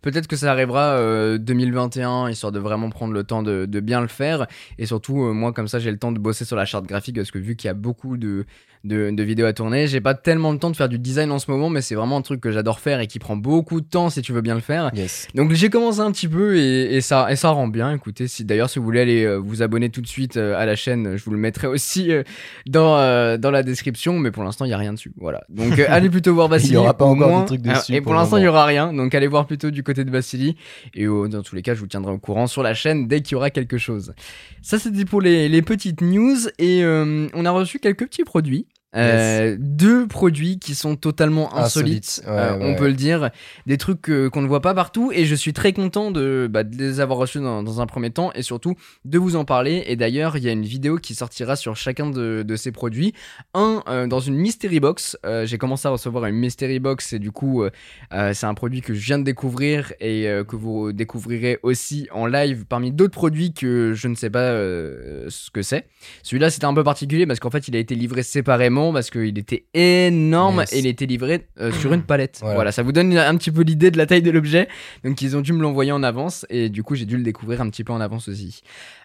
Peut-être 0.01 0.29
que 0.29 0.37
ça 0.37 0.53
arrivera 0.53 0.91
euh, 0.93 1.39
2021, 1.39 2.31
histoire 2.31 2.53
de 2.53 2.61
vraiment 2.61 2.89
prendre 2.91 3.13
le 3.13 3.25
temps 3.25 3.43
de, 3.43 3.67
de 3.67 3.81
bien 3.81 4.01
le 4.01 4.07
faire. 4.07 4.47
Et 4.79 4.87
surtout, 4.87 5.17
moi, 5.17 5.53
comme 5.53 5.67
ça, 5.67 5.81
j'ai 5.81 5.91
le 5.91 5.99
temps 5.99 6.13
de 6.13 6.21
bosser 6.21 6.45
sur 6.45 6.55
la 6.57 6.65
charte 6.65 6.87
graphique, 6.87 7.17
parce 7.17 7.33
que 7.33 7.39
vu 7.39 7.57
qu'il 7.57 7.67
y 7.67 7.71
a 7.71 7.75
beaucoup 7.75 8.17
de, 8.17 8.47
de, 8.85 9.11
de 9.11 9.23
vidéos 9.25 9.47
à 9.47 9.53
tourner, 9.53 9.89
j'ai 9.89 10.01
pas 10.01 10.15
tellement 10.15 10.53
le 10.53 10.59
temps 10.59 10.71
de 10.71 10.77
faire 10.77 10.89
du 10.89 11.01
design 11.01 11.33
en 11.33 11.41
ce 11.41 11.51
moment, 11.51 11.69
mais 11.69 11.81
c'est 11.81 11.97
vraiment 11.97 12.19
un 12.19 12.23
truc 12.23 12.41
que 12.41 12.53
j'adore 12.53 12.79
faire 12.79 13.01
et 13.01 13.09
qui 13.09 13.19
prend 13.19 13.37
beaucoup 13.37 13.81
de 13.81 13.87
temps 13.87 14.09
si 14.09 14.23
tu 14.23 14.33
veux 14.33 14.41
bien 14.41 14.55
le 14.55 14.61
faire. 14.61 14.91
Yes. 14.95 15.27
Donc 15.35 15.53
j'ai 15.53 15.69
commencé 15.69 15.99
un 15.99 16.13
petit 16.13 16.29
peu 16.29 16.57
et, 16.57 16.95
et 16.95 17.01
ça, 17.01 17.31
et 17.31 17.37
ça 17.37 17.51
rend 17.51 17.67
bien. 17.67 17.93
Écoutez, 17.93 18.29
si 18.29 18.45
d'ailleurs 18.45 18.71
si 18.71 18.79
vous 18.79 18.85
voulez 18.85 19.01
aller 19.01 19.37
vous 19.37 19.63
abonner 19.63 19.91
tout 19.91 20.01
de 20.01 20.07
suite 20.07 20.37
à 20.37 20.65
la 20.65 20.77
chaîne, 20.77 21.17
je 21.17 21.25
vous 21.25 21.33
le 21.33 21.39
mettrai 21.39 21.67
aussi 21.67 22.13
dans, 22.67 23.37
dans 23.39 23.51
la 23.51 23.63
description. 23.65 24.19
Mais 24.19 24.31
pour 24.31 24.45
l'instant, 24.45 24.65
il 24.65 24.71
y 24.71 24.75
a 24.75 24.76
rien 24.77 24.93
dessus. 24.93 25.13
Voilà. 25.17 25.45
Donc 25.49 25.79
euh, 25.79 25.87
allez 25.89 26.11
plutôt 26.11 26.35
voir 26.35 26.49
Vassili. 26.49 26.73
Il 26.73 26.75
y 26.75 26.79
aura 26.79 26.95
pas 26.97 27.05
encore 27.05 27.27
de 27.27 27.33
moins. 27.33 27.47
Ah, 27.51 27.79
dessus 27.79 27.95
Et 27.95 28.01
pour 28.01 28.15
l'instant, 28.15 28.37
il 28.37 28.43
y 28.43 28.45
moment. 28.45 28.57
aura 28.59 28.67
rien. 28.67 28.93
Donc 28.93 29.15
allez 29.15 29.27
voir 29.27 29.47
plutôt 29.47 29.71
du 29.71 29.83
côté 29.83 30.05
de 30.05 30.11
Vassili. 30.11 30.57
Et 30.95 31.05
euh, 31.07 31.29
dans 31.29 31.43
tous 31.43 31.55
les 31.55 31.63
cas, 31.63 31.75
je 31.75 31.81
vous 31.81 31.87
tiendrai 31.87 32.13
au 32.13 32.19
courant 32.19 32.47
sur 32.47 32.63
la 32.63 32.75
chaîne 32.75 33.09
dès 33.09 33.21
qu'il 33.21 33.33
y 33.33 33.37
aura 33.37 33.51
quelque 33.51 33.79
chose. 33.79 34.15
Ça, 34.63 34.79
c'était 34.79 35.05
pour 35.05 35.21
les, 35.21 35.49
les 35.49 35.63
petites 35.63 36.01
news. 36.01 36.37
Et 36.59 36.83
euh, 36.83 37.29
on 37.35 37.45
a 37.45 37.51
reçu 37.51 37.79
quelques 37.79 38.07
petits 38.07 38.25
produits. 38.25 38.67
Euh, 38.97 39.57
Deux 39.59 40.07
produits 40.07 40.59
qui 40.59 40.75
sont 40.75 40.97
totalement 40.97 41.55
insolites, 41.57 42.23
ouais, 42.25 42.33
euh, 42.33 42.59
on 42.61 42.75
peut 42.75 42.87
le 42.87 42.95
dire, 42.95 43.31
des 43.67 43.77
trucs 43.77 44.11
qu'on 44.31 44.43
ne 44.43 44.47
voit 44.47 44.63
pas 44.63 44.75
partout 44.75 45.13
et 45.13 45.27
je 45.27 45.35
suis 45.35 45.53
très 45.53 45.73
content 45.73 46.11
de, 46.11 46.49
bah, 46.51 46.65
de 46.65 46.77
les 46.77 47.01
avoir 47.01 47.19
reçus 47.19 47.41
dans, 47.41 47.63
dans 47.63 47.81
un 47.81 47.87
premier 47.87 48.11
temps 48.11 48.33
et 48.35 48.43
surtout 48.43 48.75
de 49.05 49.19
vous 49.19 49.37
en 49.37 49.45
parler. 49.45 49.85
Et 49.87 49.97
d'ailleurs, 49.97 50.37
il 50.37 50.45
y 50.45 50.49
a 50.49 50.53
une 50.53 50.65
vidéo 50.65 50.97
qui 50.97 51.15
sortira 51.15 51.57
sur 51.57 51.77
chacun 51.77 52.09
de, 52.09 52.43
de 52.43 52.57
ces 52.57 52.73
produits. 52.73 53.13
Un 53.55 53.83
euh, 53.89 54.07
dans 54.07 54.21
une 54.21 54.37
mystery 54.37 54.81
box. 54.81 55.17
J'ai 55.45 55.59
commencé 55.59 55.87
à 55.89 55.91
recevoir 55.91 56.25
une 56.27 56.37
mystery 56.37 56.79
box 56.79 57.13
et 57.13 57.19
du 57.19 57.31
coup, 57.31 57.65
c'est 58.11 58.47
un 58.47 58.55
produit 58.55 58.81
que 58.81 58.95
je 58.95 59.05
viens 59.05 59.19
de 59.19 59.25
découvrir 59.25 59.93
et 60.01 60.29
que 60.49 60.57
vous 60.57 60.93
découvrirez 60.93 61.59
aussi 61.63 62.09
en 62.13 62.27
live 62.27 62.65
parmi 62.69 62.93
d'autres 62.93 63.13
produits 63.13 63.53
que 63.53 63.93
je 63.95 64.09
ne 64.09 64.15
sais 64.15 64.31
pas 64.31 64.51
ce 64.51 65.51
que 65.53 65.63
c'est. 65.63 65.87
Celui-là, 66.23 66.51
c'était 66.51 66.67
un 66.67 66.75
peu 66.75 66.85
particulier 66.85 67.27
parce 67.27 67.41
qu'en 67.41 67.51
fait, 67.51 67.69
il 67.69 67.77
a 67.77 67.79
été 67.79 67.95
livré 67.95 68.23
séparément 68.23 68.86
parce 68.93 69.11
qu'il 69.11 69.39
était 69.39 69.67
énorme 69.75 70.61
Yes. 70.61 70.73
et 70.73 70.79
il 70.81 70.87
était 70.87 71.07
livré 71.07 71.47
euh, 71.61 71.73
sur 71.73 71.93
une 71.93 72.03
palette. 72.03 72.39
Voilà. 72.41 72.55
Voilà. 72.55 72.73
ça 72.73 72.83
vous 72.83 72.93
donne 72.93 73.17
un 73.17 73.37
petit 73.37 73.51
peu 73.51 73.63
l'idée 73.63 73.91
de 73.91 73.99
la 73.99 74.07
taille 74.07 74.23
de 74.23 74.31
l'objet. 74.31 74.69
Donc, 75.05 75.21
ils 75.23 75.37
ont 75.37 75.41
dû 75.41 75.53
me 75.53 75.61
l'envoyer 75.63 75.93
en 75.93 76.03
avance 76.03 76.47
et 76.51 76.69
du 76.69 76.83
coup, 76.83 76.95
j'ai 76.95 77.05
dû 77.07 77.17
le 77.17 77.23
découvrir 77.23 77.61
un 77.61 77.69
petit 77.71 77.85
peu 77.85 77.93
en 77.93 78.01
avance 78.01 78.29
aussi. 78.29 78.61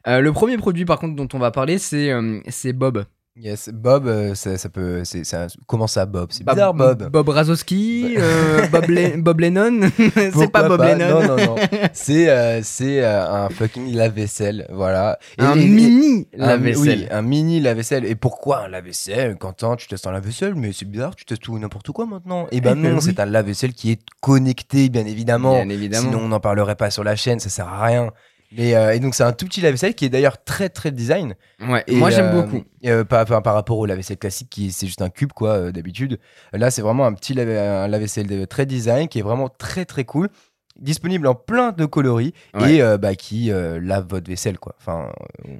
Euh, 0.07 0.19
le 0.21 0.31
premier 0.31 0.57
produit, 0.57 0.85
par 0.85 0.99
contre, 0.99 1.15
dont 1.15 1.27
on 1.33 1.39
va 1.39 1.51
parler, 1.51 1.77
c'est 1.77 2.11
euh, 2.11 2.39
c'est 2.47 2.73
Bob. 2.73 3.05
Yes. 3.37 3.69
Bob, 3.73 4.07
euh, 4.07 4.35
ça, 4.35 4.57
ça 4.57 4.67
peut. 4.67 5.03
c'est 5.05 5.23
ça- 5.23 5.47
comment 5.65 5.87
ça, 5.87 6.05
Bob? 6.05 6.27
C'est 6.31 6.43
Bob- 6.43 6.55
bizarre, 6.55 6.73
Bob. 6.73 7.09
Bob 7.09 7.29
Razowski, 7.29 8.15
euh, 8.17 8.67
Bob, 8.67 8.85
Le- 8.89 9.21
Bob 9.21 9.39
Lennon? 9.39 9.89
c'est 9.97 10.31
Pourquoi 10.31 10.49
pas? 10.49 10.67
Bob 10.67 10.81
Lennon. 10.81 11.21
Non, 11.21 11.37
non, 11.37 11.45
non. 11.45 11.55
c'est 11.93 12.29
euh, 12.29 12.59
c'est 12.61 13.01
euh, 13.01 13.45
un 13.45 13.49
fucking 13.49 13.95
lave-vaisselle, 13.95 14.67
voilà. 14.69 15.17
Et- 15.39 15.43
un 15.43 15.55
et- 15.55 15.61
et- 15.61 15.67
mini 15.69 16.27
un- 16.37 16.45
lave-vaisselle. 16.47 16.99
Oui, 17.03 17.07
un 17.09 17.21
mini 17.21 17.61
lave-vaisselle. 17.61 18.03
Et 18.03 18.15
pourquoi 18.15 18.65
un 18.65 18.67
lave-vaisselle 18.67 19.37
Quentin, 19.37 19.77
tu 19.77 19.87
testes 19.87 20.05
un 20.07 20.11
lave-vaisselle, 20.11 20.55
mais 20.55 20.73
c'est 20.73 20.85
bizarre, 20.85 21.15
tu 21.15 21.23
testes 21.23 21.41
tout 21.41 21.55
et 21.55 21.59
n'importe 21.61 21.89
quoi 21.91 22.05
maintenant. 22.05 22.47
Et 22.51 22.59
ben 22.59 22.71
Eh 22.77 22.81
ben 22.81 22.89
non, 22.91 22.95
oui. 22.97 23.01
c'est 23.01 23.21
un 23.21 23.25
lave-vaisselle 23.25 23.71
qui 23.73 23.91
est 23.91 24.01
connecté, 24.19 24.89
bien 24.89 25.05
évidemment. 25.05 25.53
Bien 25.53 25.69
évidemment. 25.69 26.09
Sinon, 26.11 26.19
on 26.25 26.27
n'en 26.27 26.41
parlerait 26.41 26.75
pas 26.75 26.91
sur 26.91 27.05
la 27.05 27.15
chaîne, 27.15 27.39
ça 27.39 27.49
sert 27.49 27.69
à 27.69 27.85
rien. 27.85 28.09
Mais, 28.57 28.75
euh, 28.75 28.93
et 28.93 28.99
donc, 28.99 29.15
c'est 29.15 29.23
un 29.23 29.31
tout 29.31 29.45
petit 29.45 29.61
lave-vaisselle 29.61 29.95
qui 29.95 30.05
est 30.05 30.09
d'ailleurs 30.09 30.43
très 30.43 30.69
très 30.69 30.91
design. 30.91 31.35
Ouais, 31.65 31.83
Et, 31.87 31.95
moi 31.95 32.09
j'aime 32.09 32.35
euh, 32.35 32.41
beaucoup. 32.41 32.63
euh, 32.85 33.03
par, 33.05 33.25
par- 33.25 33.41
par 33.41 33.53
rapport 33.53 33.77
au 33.77 33.85
lave-vaisselle 33.85 34.17
classique, 34.17 34.49
qui 34.49 34.71
c'est 34.71 34.87
juste 34.87 35.01
un 35.01 35.09
cube, 35.09 35.31
quoi, 35.33 35.51
euh, 35.51 35.71
d'habitude. 35.71 36.19
Là, 36.51 36.69
c'est 36.71 36.81
vraiment 36.81 37.05
un 37.05 37.13
petit 37.13 37.33
lave-vaisselle 37.33 38.47
très 38.47 38.65
design 38.65 39.07
qui 39.07 39.19
est 39.19 39.23
vraiment 39.23 39.49
très 39.49 39.85
très 39.85 40.03
cool. 40.03 40.29
Disponible 40.79 41.27
en 41.27 41.35
plein 41.35 41.73
de 41.73 41.85
coloris 41.85 42.33
Ouais. 42.53 42.77
et 42.77 42.97
bah, 42.97 43.13
qui 43.13 43.51
lave 43.51 44.07
votre 44.09 44.27
vaisselle, 44.29 44.57
quoi. 44.57 44.73
Enfin, 44.79 45.11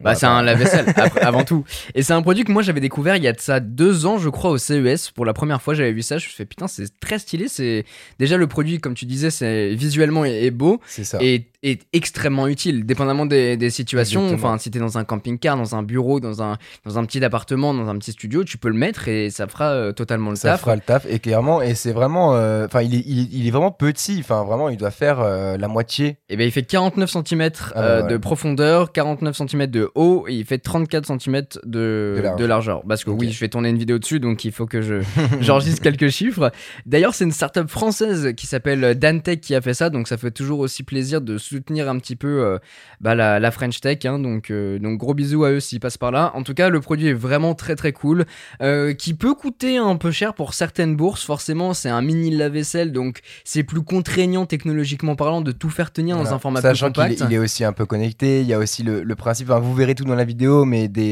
Bah, 0.01 0.15
c'est 0.15 0.25
un 0.25 0.41
lave-vaisselle, 0.41 0.85
avant 1.21 1.43
tout. 1.43 1.63
Et 1.93 2.01
c'est 2.01 2.13
un 2.13 2.21
produit 2.21 2.43
que 2.45 2.51
moi 2.51 2.61
j'avais 2.63 2.79
découvert 2.79 3.17
il 3.17 3.23
y 3.23 3.27
a 3.27 3.33
de 3.33 3.39
ça 3.39 3.59
deux 3.59 4.05
ans, 4.05 4.17
je 4.17 4.29
crois, 4.29 4.49
au 4.51 4.57
CES. 4.57 5.11
Pour 5.11 5.25
la 5.25 5.33
première 5.33 5.61
fois, 5.61 5.73
j'avais 5.75 5.91
vu 5.91 6.01
ça. 6.01 6.17
Je 6.17 6.25
me 6.25 6.29
suis 6.29 6.37
fait 6.37 6.45
putain, 6.45 6.67
c'est 6.67 6.97
très 7.01 7.19
stylé. 7.19 7.49
C'est 7.49 7.85
déjà 8.19 8.37
le 8.37 8.47
produit, 8.47 8.79
comme 8.79 8.95
tu 8.95 9.05
disais, 9.05 9.29
c'est 9.31 9.75
visuellement 9.75 10.23
est, 10.25 10.43
est 10.45 10.51
beau 10.51 10.79
C'est 10.87 11.03
ça. 11.03 11.19
et 11.21 11.50
est 11.63 11.81
extrêmement 11.93 12.47
utile, 12.47 12.85
dépendamment 12.85 13.25
des, 13.25 13.55
des 13.57 13.69
situations. 13.69 14.21
Exactement. 14.23 14.49
Enfin, 14.49 14.57
si 14.57 14.71
t'es 14.71 14.79
dans 14.79 14.97
un 14.97 15.03
camping-car, 15.03 15.57
dans 15.57 15.75
un 15.75 15.83
bureau, 15.83 16.19
dans 16.19 16.41
un 16.41 16.57
dans 16.85 16.97
un 16.97 17.05
petit 17.05 17.23
appartement, 17.23 17.73
dans 17.73 17.87
un 17.87 17.97
petit 17.99 18.11
studio, 18.13 18.43
tu 18.43 18.57
peux 18.57 18.69
le 18.69 18.75
mettre 18.75 19.07
et 19.07 19.29
ça 19.29 19.47
fera 19.47 19.65
euh, 19.71 19.91
totalement 19.91 20.31
le 20.31 20.35
ça 20.35 20.49
taf. 20.51 20.61
fera 20.61 20.75
le 20.75 20.81
taf 20.81 21.05
et 21.07 21.19
clairement 21.19 21.61
et 21.61 21.75
c'est 21.75 21.91
vraiment 21.91 22.35
euh, 22.35 22.65
enfin 22.65 22.81
il, 22.81 22.95
est, 22.95 23.03
il, 23.05 23.19
est- 23.19 23.29
il 23.31 23.47
est 23.47 23.51
vraiment 23.51 23.71
petit 23.71 24.17
enfin 24.19 24.43
vraiment 24.43 24.69
il 24.69 24.77
doit 24.77 24.89
faire 24.91 25.19
euh, 25.19 25.55
la 25.57 25.67
moitié 25.67 26.17
Et 26.29 26.37
ben 26.37 26.45
il 26.47 26.51
fait 26.51 26.63
49 26.63 27.09
cm 27.11 27.49
Ah 27.75 28.01
de 28.01 28.17
profondeur, 28.17 28.91
49 28.91 29.35
cm 29.37 29.67
de 29.67 29.89
haut 29.95 30.25
et 30.27 30.33
il 30.33 30.45
fait 30.45 30.57
34 30.57 31.05
cm 31.19 31.41
de, 31.65 32.13
De 32.17 32.21
large. 32.21 32.39
de 32.39 32.45
largeur. 32.45 32.81
Parce 32.87 33.03
que 33.03 33.11
oui, 33.11 33.31
je 33.31 33.39
vais 33.39 33.49
tourner 33.49 33.69
une 33.69 33.77
vidéo 33.77 33.99
dessus, 33.99 34.19
donc 34.19 34.45
il 34.45 34.51
faut 34.51 34.65
que 34.65 34.81
je 34.81 34.95
j'enregistre 35.41 35.81
quelques 35.81 36.09
chiffres. 36.09 36.51
D'ailleurs, 36.85 37.13
c'est 37.13 37.23
une 37.25 37.31
startup 37.31 37.67
française 37.69 38.33
qui 38.35 38.47
s'appelle 38.47 38.97
Dantech 38.97 39.41
qui 39.41 39.53
a 39.55 39.61
fait 39.61 39.73
ça, 39.73 39.89
donc 39.89 40.07
ça 40.07 40.17
fait 40.17 40.31
toujours 40.31 40.59
aussi 40.59 40.83
plaisir 40.83 41.21
de 41.21 41.37
soutenir 41.51 41.89
un 41.89 41.97
petit 41.99 42.15
peu 42.15 42.43
euh, 42.43 42.57
bah, 42.99 43.15
la, 43.15 43.39
la 43.39 43.51
French 43.51 43.79
Tech. 43.81 43.99
hein. 44.05 44.19
donc, 44.19 44.49
euh, 44.51 44.79
donc 44.79 44.97
gros 44.97 45.13
bisous 45.13 45.43
à 45.43 45.51
eux 45.51 45.59
s'ils 45.59 45.79
passent 45.79 45.97
par 45.97 46.11
là. 46.11 46.31
En 46.35 46.43
tout 46.43 46.53
cas, 46.53 46.69
le 46.69 46.79
produit 46.79 47.07
est 47.07 47.13
vraiment 47.13 47.53
très 47.55 47.75
très 47.75 47.91
cool, 47.93 48.25
euh, 48.61 48.93
qui 48.93 49.13
peut 49.13 49.35
coûter 49.35 49.77
un 49.77 49.95
peu 49.97 50.11
cher 50.11 50.33
pour 50.33 50.53
certaines 50.53 50.95
bourses. 50.95 51.23
Forcément, 51.25 51.73
c'est 51.73 51.89
un 51.89 52.01
mini 52.01 52.31
lave-vaisselle, 52.31 52.91
donc 52.91 53.19
c'est 53.43 53.63
plus 53.63 53.81
contraignant 53.81 54.45
technologiquement 54.45 55.15
parlant 55.15 55.41
de 55.41 55.51
tout 55.51 55.69
faire 55.69 55.91
tenir 55.91 56.17
dans 56.17 56.33
un 56.33 56.39
format 56.39 56.61
sachant 56.61 56.87
plus 56.87 56.93
qu'il 56.93 57.03
compact. 57.03 57.21
est, 57.21 57.25
il 57.25 57.33
est 57.35 57.39
aussi 57.39 57.63
un 57.63 57.73
peu 57.73 57.85
connecté 57.85 58.41
il 58.41 58.47
y 58.47 58.53
a 58.53 58.57
aussi 58.59 58.83
le, 58.83 59.03
le 59.03 59.15
principe 59.15 59.49
enfin, 59.49 59.59
vous 59.59 59.73
verrez 59.73 59.95
tout 59.95 60.03
dans 60.05 60.15
la 60.15 60.23
vidéo 60.23 60.65
mais 60.65 60.87
des 60.87 61.11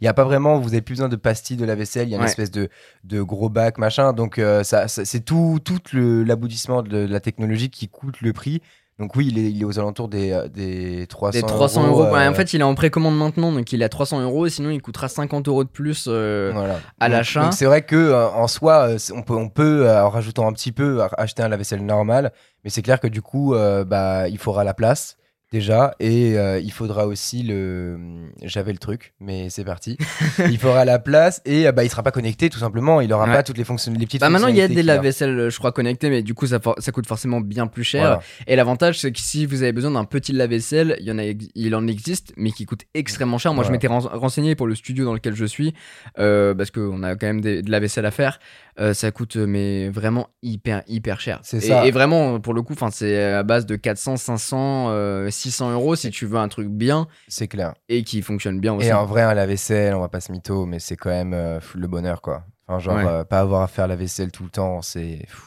il 0.00 0.04
y 0.04 0.08
a 0.08 0.14
pas 0.14 0.24
vraiment 0.24 0.58
vous 0.58 0.68
avez 0.68 0.80
plus 0.82 0.94
besoin 0.94 1.08
de 1.08 1.16
pastilles 1.16 1.56
de 1.56 1.64
la 1.64 1.74
vaisselle 1.74 2.08
il 2.08 2.10
y 2.10 2.14
a 2.14 2.16
une 2.16 2.22
Ouais. 2.22 2.28
espèce 2.28 2.50
de, 2.50 2.68
de 3.04 3.20
gros 3.22 3.48
bac 3.48 3.78
machin 3.78 4.12
donc 4.12 4.40
ça, 4.62 4.88
ça- 4.88 5.04
c'est 5.04 5.20
tout 5.20 5.58
tout 5.64 5.78
l'aboutissement 5.92 6.82
de 6.82 6.98
la 6.98 7.20
technologie 7.20 7.70
qui 7.70 7.88
coûte 7.88 8.20
le 8.20 8.32
prix 8.32 8.60
donc 8.98 9.14
oui 9.16 9.28
il 9.30 9.38
est, 9.38 9.50
il 9.50 9.60
est 9.60 9.64
aux 9.64 9.78
alentours 9.78 10.08
des, 10.08 10.32
euh, 10.32 10.48
des 10.48 11.06
300 11.06 11.38
Des 11.38 11.42
300 11.46 11.86
euros. 11.88 12.04
Ouais, 12.04 12.24
euh, 12.26 12.30
en 12.30 12.34
fait, 12.34 12.54
il 12.54 12.60
est 12.60 12.64
en 12.64 12.74
précommande 12.74 13.16
maintenant, 13.16 13.52
donc 13.52 13.70
il 13.72 13.82
est 13.82 13.84
à 13.84 13.88
300 13.88 14.20
euros, 14.22 14.46
et 14.46 14.50
sinon 14.50 14.70
il 14.70 14.80
coûtera 14.80 15.08
50 15.08 15.48
euros 15.48 15.64
de 15.64 15.68
plus. 15.68 16.06
euh, 16.08 16.50
Voilà. 16.54 16.80
à 17.00 17.08
l'achat. 17.08 17.42
Donc 17.42 17.52
c'est 17.52 17.66
vrai 17.66 17.82
que 17.82 17.96
euh, 17.96 18.28
en 18.28 18.48
soi, 18.48 18.88
on 19.14 19.22
peut, 19.22 19.34
on 19.34 19.48
peut 19.48 19.90
en 19.90 20.08
rajoutant 20.08 20.48
un 20.48 20.52
petit 20.52 20.72
peu, 20.72 21.02
acheter 21.18 21.42
un 21.42 21.48
lave-vaisselle 21.48 21.84
normal, 21.84 22.32
mais 22.64 22.70
c'est 22.70 22.82
clair 22.82 22.98
que 23.00 23.08
du 23.08 23.22
coup, 23.22 23.54
euh, 23.54 23.84
bah, 23.84 24.28
il 24.28 24.38
faudra 24.38 24.64
la 24.64 24.74
place 24.74 25.16
déjà, 25.56 25.94
et 26.00 26.36
euh, 26.38 26.58
il 26.60 26.70
faudra 26.72 27.06
aussi 27.06 27.42
le. 27.42 27.98
J'avais 28.42 28.72
le 28.72 28.78
truc, 28.78 29.14
mais 29.20 29.48
c'est 29.50 29.64
parti. 29.64 29.96
il 30.50 30.58
faudra 30.58 30.84
la 30.84 30.98
place 30.98 31.40
et 31.46 31.66
euh, 31.66 31.72
bah, 31.72 31.84
il 31.84 31.90
sera 31.90 32.02
pas 32.02 32.10
connecté 32.10 32.50
tout 32.50 32.58
simplement. 32.58 33.00
Il 33.00 33.12
aura 33.12 33.26
Ouais. 33.26 33.32
pas 33.32 33.42
toutes 33.42 33.58
les 33.58 33.64
fonctions, 33.64 33.92
les 33.92 34.06
petites. 34.06 34.20
Bah 34.20 34.28
maintenant 34.30 34.48
il 34.48 34.56
y 34.56 34.60
a 34.60 34.68
des 34.68 34.82
lave-vaisselle 34.82 35.48
je 35.50 35.58
crois 35.58 35.72
connectés 35.72 36.10
mais 36.10 36.22
du 36.22 36.34
coup 36.34 36.46
ça, 36.46 36.58
coûte 36.60 37.06
forcément 37.06 37.40
bien 37.40 37.66
plus 37.66 37.82
cher 37.84 38.02
Voilà. 38.02 38.20
et 38.46 38.54
l'avantage 38.56 39.00
c'est 39.00 39.10
que 39.12 39.18
si 39.18 39.46
vous 39.46 39.62
avez 39.62 39.72
besoin 39.72 39.90
d'un 39.90 40.04
petit 40.04 40.32
lave-vaisselle 40.32 40.96
il 41.00 41.06
y 41.06 41.10
en 41.12 41.18
a 41.18 41.24
ex- 41.24 41.46
il 41.54 41.74
en 41.74 41.86
existe 41.88 42.32
mais 42.36 42.50
qui 42.52 42.66
coûte 42.66 42.82
extrêmement 42.94 43.38
cher 43.38 43.52
moi 43.54 43.64
je 43.64 43.70
m'étais 43.72 43.86
ren- 43.88 43.98
renseigné 44.12 44.54
pour 44.54 44.66
le 44.66 44.74
studio 44.74 45.04
dans 45.04 45.14
lequel 45.14 45.34
je 45.34 45.44
suis 45.44 45.74
euh, 46.18 46.54
parce 46.54 46.70
qu'on 46.70 47.02
a 47.02 47.16
quand 47.16 47.26
même 47.26 47.40
des, 47.40 47.62
de 47.62 47.70
la 47.70 47.80
vaisselle 47.80 48.06
à 48.06 48.10
faire 48.10 48.38
Euh, 48.78 48.92
ça 48.92 49.10
coûte 49.10 49.36
euh, 49.36 49.46
mais 49.46 49.88
vraiment 49.88 50.28
hyper 50.42 50.82
hyper 50.86 51.18
cher 51.18 51.40
C'est 51.42 51.60
ça. 51.60 51.86
et 51.86 51.90
vraiment 51.90 52.40
pour 52.40 52.52
le 52.52 52.60
coup 52.60 52.74
enfin 52.74 52.90
c'est 52.90 53.32
à 53.32 53.42
base 53.42 53.64
de 53.64 53.74
400 53.74 54.18
500 54.18 54.88
euh, 54.90 55.30
600 55.30 55.70
euros 55.72 55.96
si 55.96 56.10
tu 56.10 56.26
veux 56.26 56.36
un 56.36 56.48
truc 56.48 56.68
bien 56.68 57.06
C'est 57.26 57.48
clair. 57.48 57.72
et 57.88 58.02
qui 58.04 58.20
fonctionne 58.20 58.60
bien 58.60 58.74
aussi 58.74 58.88
Et 58.88 58.92
en 58.92 59.06
vrai, 59.06 59.22
un 59.22 59.32
lave-vaisselle, 59.32 59.94
on 59.94 60.00
va 60.00 60.08
pas 60.08 60.20
se 60.20 60.30
mytho, 60.30 60.66
mais 60.66 60.78
c'est 60.78 60.96
quand 60.96 61.08
même 61.08 61.32
euh, 61.32 61.58
le 61.74 61.86
bonheur, 61.88 62.20
quoi. 62.20 62.44
Enfin, 62.68 62.78
genre, 62.80 62.96
Ouais. 62.96 63.24
pas 63.24 63.40
avoir 63.40 63.62
à 63.62 63.66
faire 63.68 63.86
la 63.88 63.96
vaisselle 63.96 64.30
tout 64.30 64.44
le 64.44 64.50
temps, 64.50 64.82
c'est. 64.82 65.20
pff, 65.22 65.42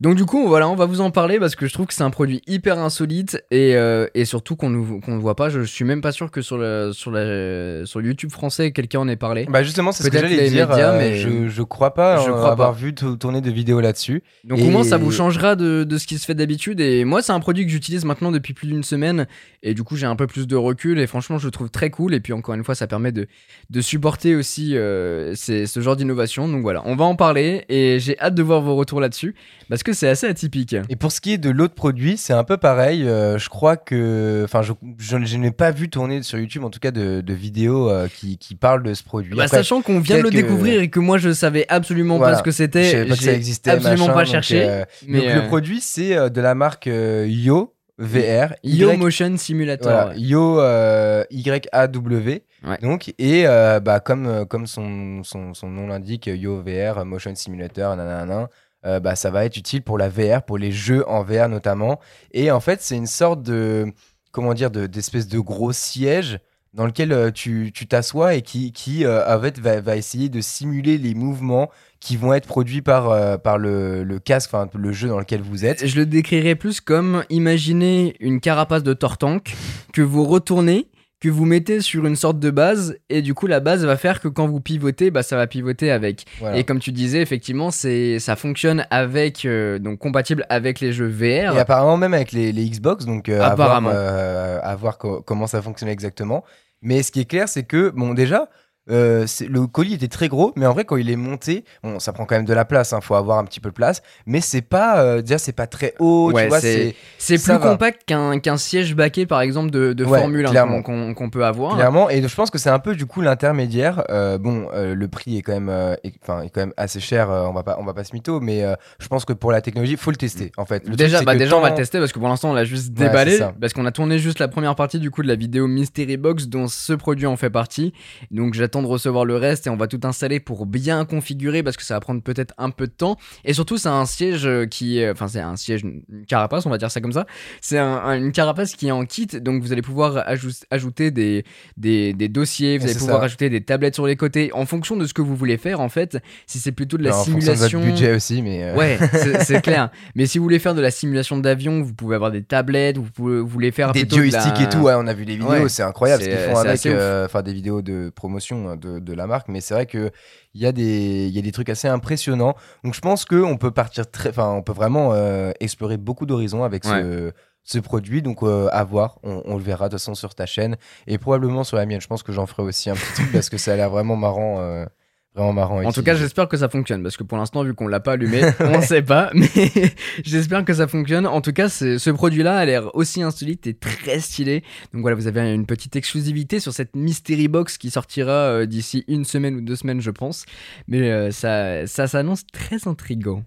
Donc 0.00 0.16
du 0.16 0.24
coup, 0.24 0.46
voilà, 0.48 0.68
on 0.68 0.74
va 0.74 0.86
vous 0.86 1.00
en 1.00 1.10
parler 1.10 1.38
parce 1.38 1.54
que 1.56 1.66
je 1.66 1.72
trouve 1.72 1.86
que 1.86 1.94
c'est 1.94 2.02
un 2.02 2.10
produit 2.10 2.42
hyper 2.46 2.78
insolite 2.78 3.42
et, 3.50 3.76
euh, 3.76 4.06
et 4.14 4.24
surtout 4.24 4.56
qu'on 4.56 4.70
ne 4.70 5.18
voit 5.18 5.36
pas. 5.36 5.48
Je 5.48 5.62
suis 5.62 5.84
même 5.84 6.00
pas 6.00 6.12
sûr 6.12 6.30
que 6.30 6.42
sur 6.42 6.58
le 6.58 6.90
sur 6.92 7.10
la 7.10 7.86
sur 7.86 8.00
YouTube 8.02 8.30
français 8.30 8.72
quelqu'un 8.72 9.00
en 9.00 9.08
ait 9.08 9.16
parlé. 9.16 9.46
Bah 9.48 9.62
justement, 9.62 9.92
c'est 9.92 10.02
ce 10.04 10.10
que 10.10 10.18
j'allais 10.18 10.50
dire. 10.50 10.68
médias, 10.68 10.92
euh, 10.92 10.98
mais- 10.98 11.16
je, 11.16 11.48
je 11.48 11.62
crois 11.62 11.94
pas 11.94 12.16
Je 12.18 12.28
euh, 12.30 12.32
crois 12.32 12.52
avoir 12.52 12.72
pas. 12.72 12.78
vu 12.78 12.94
to- 12.94 13.16
tourner 13.16 13.40
de 13.40 13.50
vidéos 13.50 13.80
là-dessus. 13.80 14.22
Donc 14.44 14.58
au 14.60 14.64
moins 14.70 14.82
ça 14.84 14.96
vous 14.96 15.10
changera 15.12 15.56
de, 15.56 15.84
de 15.84 15.98
ce 15.98 16.06
qui 16.06 16.18
se 16.18 16.24
fait 16.26 16.34
d'habitude 16.34 16.80
et 16.80 17.04
moi 17.04 17.22
c'est 17.22 17.32
un 17.32 17.40
produit 17.40 17.64
que 17.64 17.70
j'utilise 17.70 18.04
maintenant 18.04 18.32
depuis 18.32 18.52
plus 18.54 18.66
d'une 18.66 18.82
semaine 18.82 19.26
et 19.62 19.74
du 19.74 19.82
coup 19.84 19.96
j'ai 19.96 20.06
un 20.06 20.16
peu 20.16 20.26
plus 20.26 20.46
de 20.46 20.56
recul 20.56 20.98
et 20.98 21.06
franchement 21.06 21.38
je 21.38 21.46
le 21.46 21.50
trouve 21.50 21.70
très 21.70 21.90
cool 21.90 22.14
et 22.14 22.20
puis 22.20 22.32
encore 22.32 22.54
une 22.54 22.64
fois 22.64 22.74
ça 22.74 22.86
permet 22.86 23.12
de, 23.12 23.26
de 23.70 23.80
supporter 23.80 24.34
aussi 24.34 24.76
euh, 24.76 25.34
ces- 25.34 25.66
ce 25.66 25.80
genre 25.80 25.96
d'innovation 25.96 26.48
donc 26.48 26.62
voilà 26.62 26.82
on 26.84 26.96
va 26.96 27.04
en 27.04 27.14
parler 27.16 27.64
et 27.68 27.98
j'ai 28.00 28.18
hâte 28.18 28.34
de 28.34 28.42
voir 28.42 28.60
vos 28.60 28.74
retours 28.76 29.00
là-dessus 29.00 29.34
parce 29.68 29.82
que 29.84 29.92
c'est 29.92 30.08
assez 30.08 30.26
atypique. 30.26 30.74
Et 30.88 30.96
pour 30.96 31.12
ce 31.12 31.20
qui 31.20 31.32
est 31.34 31.38
de 31.38 31.50
l'autre 31.50 31.74
produit, 31.74 32.16
c'est 32.16 32.32
un 32.32 32.42
peu 32.42 32.56
pareil. 32.56 33.06
euh, 33.06 33.38
je 33.38 33.48
crois 33.48 33.76
que, 33.76 34.42
enfin, 34.44 34.62
je, 34.62 34.72
je, 34.98 35.16
je 35.24 35.36
n'ai 35.36 35.50
pas 35.52 35.70
vu 35.70 35.88
tourner 35.88 36.22
sur 36.22 36.38
YouTube, 36.38 36.64
en 36.64 36.70
tout 36.70 36.80
cas, 36.80 36.90
de, 36.90 37.20
de 37.20 37.34
vidéos 37.34 37.88
euh, 37.90 38.08
qui, 38.08 38.36
qui 38.38 38.56
parlent 38.56 38.82
de 38.82 38.92
ce 38.94 39.04
produit. 39.04 39.34
Bah, 39.36 39.44
Après, 39.44 39.58
sachant 39.58 39.80
qu'on 39.82 40.00
vient 40.00 40.16
de 40.18 40.22
le 40.22 40.30
que- 40.30 40.34
découvrir 40.36 40.80
et 40.80 40.88
que 40.90 40.98
moi 40.98 41.18
je 41.18 41.32
savais 41.32 41.66
absolument 41.68 42.16
Voilà. 42.18 42.32
pas 42.32 42.38
ce 42.38 42.42
que 42.42 42.50
je 42.50 42.56
c'était, 42.56 42.90
savais 42.90 43.06
pas 43.06 43.72
absolument 43.72 44.06
machin, 44.06 44.12
pas 44.14 44.24
cherché. 44.24 44.64
euh, 44.64 44.84
mais 45.06 45.20
donc 45.20 45.28
euh, 45.28 45.42
le 45.42 45.46
produit, 45.48 45.80
c'est 45.80 46.30
de 46.30 46.40
la 46.40 46.54
marque 46.56 46.86
Yo 46.86 47.70
VR. 47.96 48.54
Yo 48.64 48.90
Y- 48.90 48.96
Motion 48.96 49.36
Simulator. 49.36 49.92
Voilà, 49.92 50.08
ouais. 50.10 50.18
Yo 50.18 50.58
euh, 50.60 51.22
YAW. 51.30 52.40
Ouais. 52.66 52.78
Donc, 52.82 53.12
et 53.18 53.46
euh, 53.46 53.78
bah, 53.80 54.00
comme, 54.00 54.46
comme 54.46 54.66
son, 54.66 55.22
son, 55.22 55.54
son 55.54 55.68
nom 55.68 55.86
l'indique, 55.86 56.26
Yo 56.26 56.62
VR, 56.62 57.04
Motion 57.04 57.34
Simulator, 57.34 57.94
nanana, 57.96 58.48
euh, 58.86 59.00
bah, 59.00 59.16
ça 59.16 59.30
va 59.30 59.44
être 59.44 59.56
utile 59.56 59.82
pour 59.82 59.98
la 59.98 60.08
VR, 60.08 60.42
pour 60.42 60.58
les 60.58 60.72
jeux 60.72 61.08
en 61.08 61.22
VR 61.22 61.48
notamment. 61.48 62.00
Et 62.32 62.50
en 62.50 62.60
fait, 62.60 62.82
c'est 62.82 62.96
une 62.96 63.06
sorte 63.06 63.42
de, 63.42 63.86
comment 64.32 64.54
dire, 64.54 64.70
de- 64.70 64.86
d'espèce 64.86 65.26
de, 65.28 65.38
gros 65.38 65.72
siège 65.72 66.38
dans 66.74 66.86
lequel 66.86 67.12
euh, 67.12 67.30
tu 67.30 67.72
t'assois 67.88 68.34
et 68.34 68.42
qui, 68.42 68.72
qui 68.72 69.04
euh, 69.04 69.36
en 69.36 69.40
fait, 69.40 69.58
va, 69.58 69.80
va 69.80 69.96
essayer 69.96 70.28
de 70.28 70.40
simuler 70.40 70.98
les 70.98 71.14
mouvements 71.14 71.70
qui 72.00 72.16
vont 72.16 72.34
être 72.34 72.46
produits 72.46 72.82
par, 72.82 73.40
par 73.40 73.56
le, 73.56 74.04
le 74.04 74.18
casque, 74.18 74.50
enfin 74.52 74.68
le 74.76 74.92
jeu 74.92 75.08
dans 75.08 75.18
lequel 75.18 75.40
vous 75.40 75.64
êtes. 75.64 75.86
Je 75.86 75.96
le 75.96 76.04
décrirais 76.04 76.54
plus 76.54 76.82
comme 76.82 77.24
imaginez 77.30 78.14
une 78.20 78.40
carapace 78.40 78.82
de 78.82 78.92
tortank 78.92 79.54
que 79.94 80.02
vous 80.02 80.24
retournez, 80.24 80.88
que 81.24 81.34
vous 81.34 81.44
mettez 81.46 81.80
sur 81.80 82.04
une 82.06 82.16
sorte 82.16 82.38
de 82.38 82.50
base, 82.50 82.96
et 83.08 83.22
du 83.22 83.34
coup 83.34 83.46
la 83.46 83.60
base 83.60 83.84
va 83.84 83.96
faire 83.96 84.20
que 84.20 84.28
quand 84.28 84.46
vous 84.46 84.60
pivotez, 84.60 85.10
bah, 85.10 85.22
ça 85.22 85.36
va 85.36 85.46
pivoter 85.46 85.90
avec. 85.90 86.24
Voilà. 86.40 86.56
Et 86.58 86.64
comme 86.64 86.78
tu 86.80 86.92
disais, 86.92 87.20
effectivement, 87.22 87.70
c'est 87.70 88.18
ça 88.18 88.36
fonctionne 88.36 88.86
avec 88.90 89.44
euh, 89.44 89.78
donc 89.78 89.98
compatible 89.98 90.44
avec 90.48 90.80
les 90.80 90.92
jeux 90.92 91.08
VR. 91.08 91.56
Et 91.56 91.60
apparemment 91.60 91.96
même 91.96 92.14
avec 92.14 92.32
les, 92.32 92.52
les 92.52 92.68
Xbox, 92.68 93.04
donc 93.06 93.28
euh, 93.28 93.36
à 93.40 93.54
voir, 93.54 93.68
Apparemment. 93.68 93.90
euh, 93.92 94.58
à 94.62 94.76
voir 94.76 94.98
co- 94.98 95.22
comment 95.22 95.46
ça 95.46 95.62
fonctionne 95.62 95.88
exactement. 95.88 96.44
Mais 96.82 97.02
ce 97.02 97.10
qui 97.10 97.20
est 97.20 97.24
clair, 97.24 97.48
c'est 97.48 97.62
que, 97.62 97.88
bon, 97.90 98.12
déjà, 98.12 98.48
euh, 98.90 99.26
le 99.48 99.66
colis 99.66 99.94
était 99.94 100.08
très 100.08 100.28
gros, 100.28 100.52
mais 100.56 100.66
en 100.66 100.72
vrai, 100.72 100.84
quand 100.84 100.96
il 100.96 101.10
est 101.10 101.16
monté, 101.16 101.64
bon, 101.82 101.98
ça 101.98 102.12
prend 102.12 102.26
quand 102.26 102.34
même 102.36 102.44
de 102.44 102.52
la 102.52 102.64
place, 102.64 102.94
il 102.96 103.02
faut 103.02 103.14
avoir 103.14 103.38
un 103.38 103.44
petit 103.44 103.60
peu 103.60 103.70
de 103.70 103.74
place, 103.74 104.02
mais 104.26 104.40
c'est 104.40 104.60
pas, 104.62 105.00
euh, 105.00 105.22
déjà, 105.22 105.38
c'est 105.38 105.52
pas 105.52 105.66
très 105.66 105.94
haut, 105.98 106.30
Ouais, 106.32 106.48
c'est- 106.60 106.94
plus 107.38 107.38
va. 107.52 107.58
compact 107.58 108.02
qu'un 108.06 108.56
siège 108.56 108.94
baquet 108.94 109.26
par 109.26 109.40
exemple 109.40 109.70
de, 109.70 109.92
de 109.92 110.04
Ouais, 110.04 110.18
Formule 110.20 110.46
1 110.46 110.50
clairement. 110.50 110.82
qu'on 110.82 111.30
peut 111.30 111.44
avoir. 111.44 111.76
clairement, 111.76 112.10
et 112.10 112.22
je 112.26 112.34
pense 112.34 112.50
que 112.50 112.58
c'est 112.58 112.70
un 112.70 112.78
peu 112.78 112.94
du 112.94 113.06
coup 113.06 113.20
l'intermédiaire. 113.20 114.04
Euh, 114.10 114.38
bon, 114.38 114.68
le 114.74 115.06
prix 115.08 115.38
est 115.38 115.42
quand 115.42 115.58
même, 115.58 115.96
est, 116.04 116.12
quand 116.24 116.42
même 116.56 116.72
assez 116.76 117.00
cher, 117.00 117.28
on 117.30 117.52
va 117.52 117.62
pas, 117.62 117.76
on 117.80 117.84
va 117.84 117.94
pas 117.94 118.04
se 118.04 118.12
mytho, 118.14 118.40
mais 118.40 118.64
je 118.98 119.08
pense 119.08 119.24
que 119.24 119.32
pour 119.32 119.50
la 119.52 119.60
technologie, 119.60 119.96
faut 119.96 120.10
le 120.10 120.16
tester, 120.16 120.52
en 120.56 120.64
fait. 120.66 120.86
Le 120.88 120.96
déjà, 120.96 121.22
bah 121.22 121.34
déjà 121.34 121.56
on 121.56 121.60
va 121.60 121.70
le 121.70 121.76
tester 121.76 121.98
parce 121.98 122.12
que 122.12 122.18
pour 122.18 122.28
l'instant 122.28 122.50
on 122.50 122.54
l'a 122.54 122.64
juste 122.64 122.88
Ouais, 122.98 123.06
déballé 123.06 123.38
ça. 123.38 123.52
parce 123.60 123.72
qu'on 123.72 123.86
a 123.86 123.92
tourné 123.92 124.18
juste 124.18 124.38
la 124.38 124.48
première 124.48 124.74
partie 124.74 124.98
du 124.98 125.10
coup 125.10 125.22
de 125.22 125.28
la 125.28 125.36
vidéo 125.36 125.66
Mystery 125.66 126.16
Box 126.16 126.46
dont 126.48 126.68
ce 126.68 126.92
produit 126.92 127.26
en 127.26 127.36
fait 127.36 127.50
partie. 127.50 127.92
Donc 128.30 128.54
j'attends 128.54 128.73
de 128.82 128.86
recevoir 128.86 129.24
le 129.24 129.36
reste 129.36 129.66
et 129.66 129.70
on 129.70 129.76
va 129.76 129.86
tout 129.86 130.00
installer 130.04 130.40
pour 130.40 130.66
bien 130.66 131.04
configurer 131.04 131.62
parce 131.62 131.76
que 131.76 131.82
ça 131.84 131.94
va 131.94 132.00
prendre 132.00 132.22
peut-être 132.22 132.54
un 132.58 132.70
peu 132.70 132.86
de 132.86 132.92
temps. 132.92 133.16
Et 133.44 133.52
surtout 133.54 133.76
c'est 133.78 133.88
un 133.88 134.06
siège 134.06 134.46
euh, 134.46 134.66
qui 134.66 135.02
enfin 135.08 135.28
c'est 135.28 135.40
un 135.40 135.56
siège, 135.56 135.82
une 135.82 136.02
carapace 136.26 136.66
on 136.66 136.70
va 136.70 136.78
dire 136.78 136.90
ça 136.90 137.00
comme 137.00 137.12
ça. 137.12 137.26
C'est 137.60 137.78
un- 137.78 137.84
un- 138.04 138.16
une 138.18 138.32
carapace 138.32 138.74
qui 138.74 138.88
est 138.88 138.92
en 138.92 139.04
kit 139.04 139.26
donc 139.26 139.62
vous 139.62 139.72
allez 139.72 139.82
pouvoir 139.82 140.16
ajou- 140.28 140.62
ajouter 140.70 141.10
des, 141.10 141.44
des, 141.76 142.12
des 142.12 142.28
dossiers, 142.28 142.78
vous 142.78 142.86
Et 142.86 142.90
allez 142.90 142.98
pouvoir 142.98 143.18
ça. 143.20 143.24
ajouter 143.24 143.50
des 143.50 143.62
tablettes 143.62 143.94
sur 143.94 144.06
les 144.06 144.16
côtés 144.16 144.50
en 144.52 144.66
fonction 144.66 144.96
de 144.96 145.06
ce 145.06 145.14
que 145.14 145.22
vous 145.22 145.36
voulez 145.36 145.56
faire 145.56 145.80
en 145.80 145.88
fait. 145.88 146.18
Si 146.46 146.58
c'est 146.58 146.72
plutôt 146.72 146.96
de 146.98 147.02
la 147.04 147.10
Alors, 147.10 147.20
en 147.20 147.24
fonction 147.24 147.38
de 147.38 147.56
simulation. 147.56 147.80
votre 147.80 147.90
budget 147.92 148.14
aussi, 148.14 148.42
mais. 148.42 148.62
euh, 148.64 148.74
Ouais, 148.76 148.98
c'est 149.44 149.62
clair. 149.62 149.90
Mais 150.14 150.26
si 150.26 150.38
vous 150.38 150.44
voulez 150.44 150.58
faire 150.58 150.74
de 150.74 150.80
la 150.80 150.90
simulation 150.90 151.38
d'avion, 151.38 151.82
vous 151.82 151.94
pouvez 151.94 152.14
avoir 152.16 152.30
des 152.30 152.42
tablettes, 152.42 152.98
vous, 152.98 153.10
pouvez, 153.10 153.40
vous 153.40 153.46
voulez 153.46 153.70
faire 153.70 153.92
des 153.92 154.04
la- 154.04 154.08
joysticks 154.16 154.60
et 154.60 154.68
tout, 154.68 154.78
ouais, 154.78 154.94
on 154.96 155.06
a 155.06 155.14
vu 155.14 155.24
les 155.24 155.34
vidéos, 155.36 155.48
Ouais. 155.50 155.68
c'est 155.68 155.82
incroyable 155.82 156.22
ce 156.22 156.28
qu'ils 156.28 156.38
font 156.38 156.56
avec, 156.56 156.86
euh, 156.86 157.24
enfin 157.26 157.42
des 157.42 157.52
vidéos 157.52 157.82
de 157.82 158.10
promotion 158.14 158.63
hein, 158.66 158.76
de, 158.76 158.98
de 158.98 159.12
la 159.12 159.26
marque, 159.26 159.48
mais 159.48 159.60
c'est 159.60 159.74
vrai 159.74 159.86
que 159.86 160.10
il 160.54 160.60
y 160.60 160.66
a 160.66 160.72
des, 160.72 161.28
y 161.28 161.38
a 161.38 161.42
des 161.42 161.52
trucs 161.52 161.68
assez 161.68 161.88
impressionnants. 161.88 162.54
Donc 162.84 162.94
je 162.94 163.00
pense 163.00 163.24
que 163.24 163.36
on 163.36 163.56
peut 163.56 163.70
partir 163.70 164.10
très, 164.10 164.28
enfin 164.30 164.50
on 164.50 164.62
peut 164.62 164.72
vraiment 164.72 165.12
euh, 165.12 165.52
explorer 165.60 165.96
beaucoup 165.96 166.26
d'horizons 166.26 166.64
avec 166.64 166.84
ce, 166.84 167.32
ce 167.62 167.78
produit. 167.78 168.22
Donc 168.22 168.42
euh, 168.42 168.68
à 168.72 168.84
voir, 168.84 169.18
on, 169.22 169.42
on 169.44 169.56
le 169.56 169.62
verra 169.62 169.88
de 169.88 169.94
toute 169.94 170.00
façon 170.00 170.14
sur 170.14 170.34
ta 170.34 170.46
chaîne 170.46 170.76
et 171.06 171.18
probablement 171.18 171.64
sur 171.64 171.76
la 171.76 171.86
mienne. 171.86 172.00
Je 172.00 172.06
pense 172.08 172.22
que 172.22 172.32
j'en 172.32 172.46
ferai 172.46 172.62
aussi 172.62 172.90
un 172.90 172.94
petit 172.94 173.12
truc 173.14 173.32
parce 173.32 173.48
que 173.48 173.58
ça 173.58 173.72
a 173.72 173.76
l'air 173.76 173.90
vraiment 173.90 174.16
marrant, 174.16 174.60
euh, 174.60 174.86
vraiment 175.34 175.52
marrant. 175.52 175.80
à 175.80 175.84
En 175.84 175.92
tout 175.92 176.02
cas, 176.02 176.14
j'espère 176.14 176.48
que 176.48 176.56
ça 176.56 176.68
fonctionne 176.68 177.02
parce 177.02 177.16
que 177.16 177.22
pour 177.22 177.38
l'instant, 177.38 177.62
vu 177.64 177.74
qu'on 177.74 177.88
l'a 177.88 178.00
pas 178.00 178.12
allumé, 178.12 178.42
on 178.60 178.80
sait 178.80 179.02
pas. 179.02 179.30
Mais 179.34 179.48
j'espère 180.24 180.64
que 180.64 180.72
ça 180.74 180.86
fonctionne. 180.86 181.26
En 181.26 181.40
tout 181.40 181.52
cas, 181.52 181.68
ce 181.68 182.10
produit-là 182.10 182.56
a 182.56 182.64
l'air 182.64 182.94
aussi 182.94 183.22
insolite 183.22 183.66
et 183.66 183.74
très 183.74 184.20
stylé. 184.20 184.62
Donc 184.92 185.02
voilà, 185.02 185.16
vous 185.16 185.26
avez 185.26 185.52
une 185.52 185.66
petite 185.66 185.96
exclusivité 185.96 186.60
sur 186.60 186.72
cette 186.72 186.94
mystery 186.96 187.48
box 187.48 187.78
qui 187.78 187.90
sortira 187.90 188.32
euh, 188.32 188.66
d'ici 188.66 189.04
une 189.08 189.24
semaine 189.24 189.56
ou 189.56 189.60
deux 189.60 189.76
semaines, 189.76 190.00
je 190.00 190.10
pense. 190.10 190.44
Mais 190.88 191.10
euh, 191.10 191.30
ça, 191.30 191.86
ça 191.86 192.06
s'annonce 192.06 192.44
très 192.52 192.86
intrigant. 192.86 193.42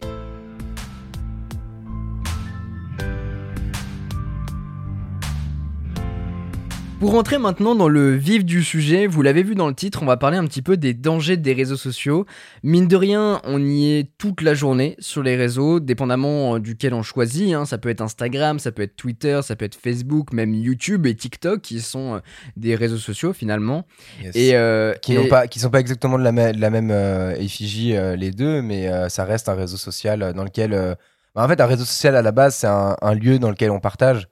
Pour 7.00 7.12
rentrer 7.12 7.38
maintenant 7.38 7.76
dans 7.76 7.90
le 7.90 8.16
vif 8.16 8.44
du 8.44 8.64
sujet, 8.64 9.06
vous 9.06 9.22
l'avez 9.22 9.44
vu 9.44 9.54
dans 9.54 9.68
le 9.68 9.76
titre, 9.76 10.00
on 10.02 10.08
va 10.08 10.18
parler 10.18 10.38
un 10.38 10.46
petit 10.48 10.64
peu 10.64 10.78
des 10.78 10.96
dangers 10.96 11.38
des 11.38 11.54
réseaux 11.54 11.78
sociaux. 11.78 12.26
Mine 12.64 12.88
de 12.88 12.96
rien, 12.96 13.40
on 13.44 13.64
y 13.64 13.94
est 13.94 14.10
toute 14.18 14.42
la 14.42 14.56
journée 14.56 14.96
sur 14.98 15.22
les 15.22 15.36
réseaux, 15.36 15.80
dépendamment 15.80 16.56
euh, 16.56 16.60
duquel 16.60 16.96
on 16.96 17.04
choisit. 17.04 17.54
hein. 17.54 17.66
Ça 17.66 17.78
peut 17.78 17.90
être 17.90 18.02
Instagram, 18.02 18.58
ça 18.58 18.72
peut 18.72 18.82
être 18.82 18.96
Twitter, 18.96 19.40
ça 19.44 19.56
peut 19.56 19.66
être 19.66 19.76
Facebook, 19.76 20.34
même 20.34 20.56
YouTube 20.56 21.06
et 21.06 21.14
TikTok, 21.14 21.62
qui 21.62 21.82
sont 21.82 22.16
euh, 22.16 22.20
des 22.58 22.74
réseaux 22.74 22.98
sociaux 22.98 23.32
finalement. 23.32 23.86
Yes. 24.24 24.36
Et, 24.36 24.56
euh, 24.56 24.94
qui 24.96 25.14
et- 25.14 25.18
n'ont 25.18 25.28
pas 25.28 25.46
qui 25.48 25.60
sont 25.60 25.70
pas 25.70 25.80
exactement 25.80 26.18
de 26.18 26.24
la, 26.24 26.32
ma- 26.32 26.52
de 26.52 26.60
la 26.60 26.72
même 26.72 26.90
euh, 26.90 27.36
effigie 27.36 27.96
euh, 27.96 28.16
les 28.16 28.32
deux 28.32 28.64
mais 28.64 28.90
ça 29.10 29.24
reste 29.24 29.50
un 29.50 29.54
réseau 29.54 29.78
social 29.78 30.34
dans 30.36 30.44
lequel 30.44 30.72
bah, 31.36 31.44
en 31.44 31.48
fait 31.48 31.62
un 31.62 31.66
réseau 31.68 31.86
social 31.86 32.16
à 32.16 32.24
la 32.24 32.32
base 32.32 32.56
c'est 32.56 32.68
un, 32.68 32.96
un 33.02 33.14
lieu 33.14 33.38
dans 33.38 33.52
lequel 33.52 33.70
on 33.70 33.80
partage 33.80 34.28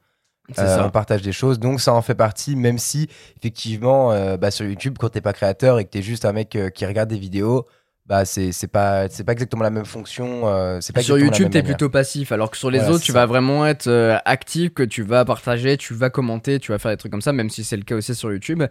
euh, 0.60 0.84
on 0.84 0.90
partage 0.92 1.22
des 1.22 1.32
choses 1.32 1.60
donc 1.60 1.82
ça 1.82 1.94
en 1.94 2.02
fait 2.02 2.16
partie 2.16 2.56
même 2.56 2.78
si 2.78 3.10
effectivement 3.38 4.12
euh, 4.12 4.38
bah, 4.38 4.52
sur 4.52 4.66
YouTube 4.66 4.98
quand 5.00 5.10
t'es 5.10 5.22
pas 5.22 5.34
créateur 5.34 5.80
et 5.80 5.86
que 5.86 5.90
t'es 5.90 6.04
juste 6.04 6.26
un 6.26 6.34
mec 6.34 6.56
euh, 6.56 6.70
qui 6.70 6.86
regarde 6.86 7.10
des 7.10 7.18
vidéos 7.18 7.66
bah 8.08 8.24
c'est 8.24 8.52
pas 8.72 9.10
c'est 9.10 9.24
pas 9.24 9.32
exactement 9.32 9.64
la 9.64 9.72
même 9.72 9.84
fonction 9.86 10.42
euh, 10.48 10.78
c'est 10.80 10.94
pas 10.94 11.02
Sur 11.02 11.18
YouTube, 11.18 11.46
même 11.46 11.50
t'es 11.50 11.58
manière. 11.64 11.76
plutôt 11.76 11.90
passif, 11.90 12.32
alors 12.32 12.52
que 12.52 12.58
sur 12.58 12.70
les 12.70 12.78
Voilà, 12.78 12.94
autres, 12.94 13.04
tu 13.04 13.12
ça. 13.12 13.18
vas 13.20 13.26
vraiment 13.26 13.66
être 13.66 13.88
euh, 13.88 14.16
actif, 14.26 14.76
que 14.76 14.84
tu 14.84 15.02
vas 15.02 15.26
partager, 15.26 15.76
tu 15.76 15.96
vas 15.96 16.12
commenter, 16.12 16.60
tu 16.60 16.72
vas 16.72 16.78
faire 16.78 16.92
des 16.92 16.98
trucs 16.98 17.12
comme 17.12 17.22
ça, 17.24 17.34
même 17.34 17.50
si 17.50 17.64
c'est 17.64 17.78
le 17.78 17.82
cas 17.84 17.96
aussi 17.96 18.14
sur 18.14 18.32
YouTube. 18.32 18.62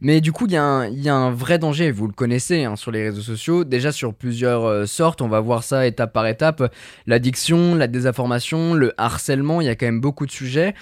Mais 0.00 0.20
du 0.20 0.30
coup, 0.30 0.46
il 0.46 0.52
y, 0.52 0.56
a 0.56 0.62
un- 0.62 0.86
il 0.86 1.00
y 1.02 1.08
a 1.08 1.14
un 1.16 1.32
vrai 1.32 1.58
danger, 1.58 1.90
vous 1.90 2.06
le 2.06 2.12
connaissez 2.12 2.62
hein, 2.62 2.76
sur 2.76 2.92
les 2.92 3.02
réseaux 3.02 3.20
sociaux, 3.22 3.64
déjà 3.64 3.90
sur 3.90 4.14
plusieurs 4.14 4.64
euh, 4.64 4.86
sortes, 4.86 5.22
on 5.22 5.28
va 5.28 5.40
voir 5.40 5.64
ça 5.64 5.88
étape 5.88 6.12
par 6.12 6.28
étape. 6.28 6.72
L'addiction, 7.08 7.74
la 7.74 7.88
désinformation, 7.88 8.74
le 8.74 8.92
harcèlement, 8.96 9.60
il 9.60 9.66
y 9.66 9.70
a 9.70 9.74
quand 9.74 9.86
même 9.86 10.00
beaucoup 10.00 10.24
de 10.26 10.30
sujets. 10.30 10.74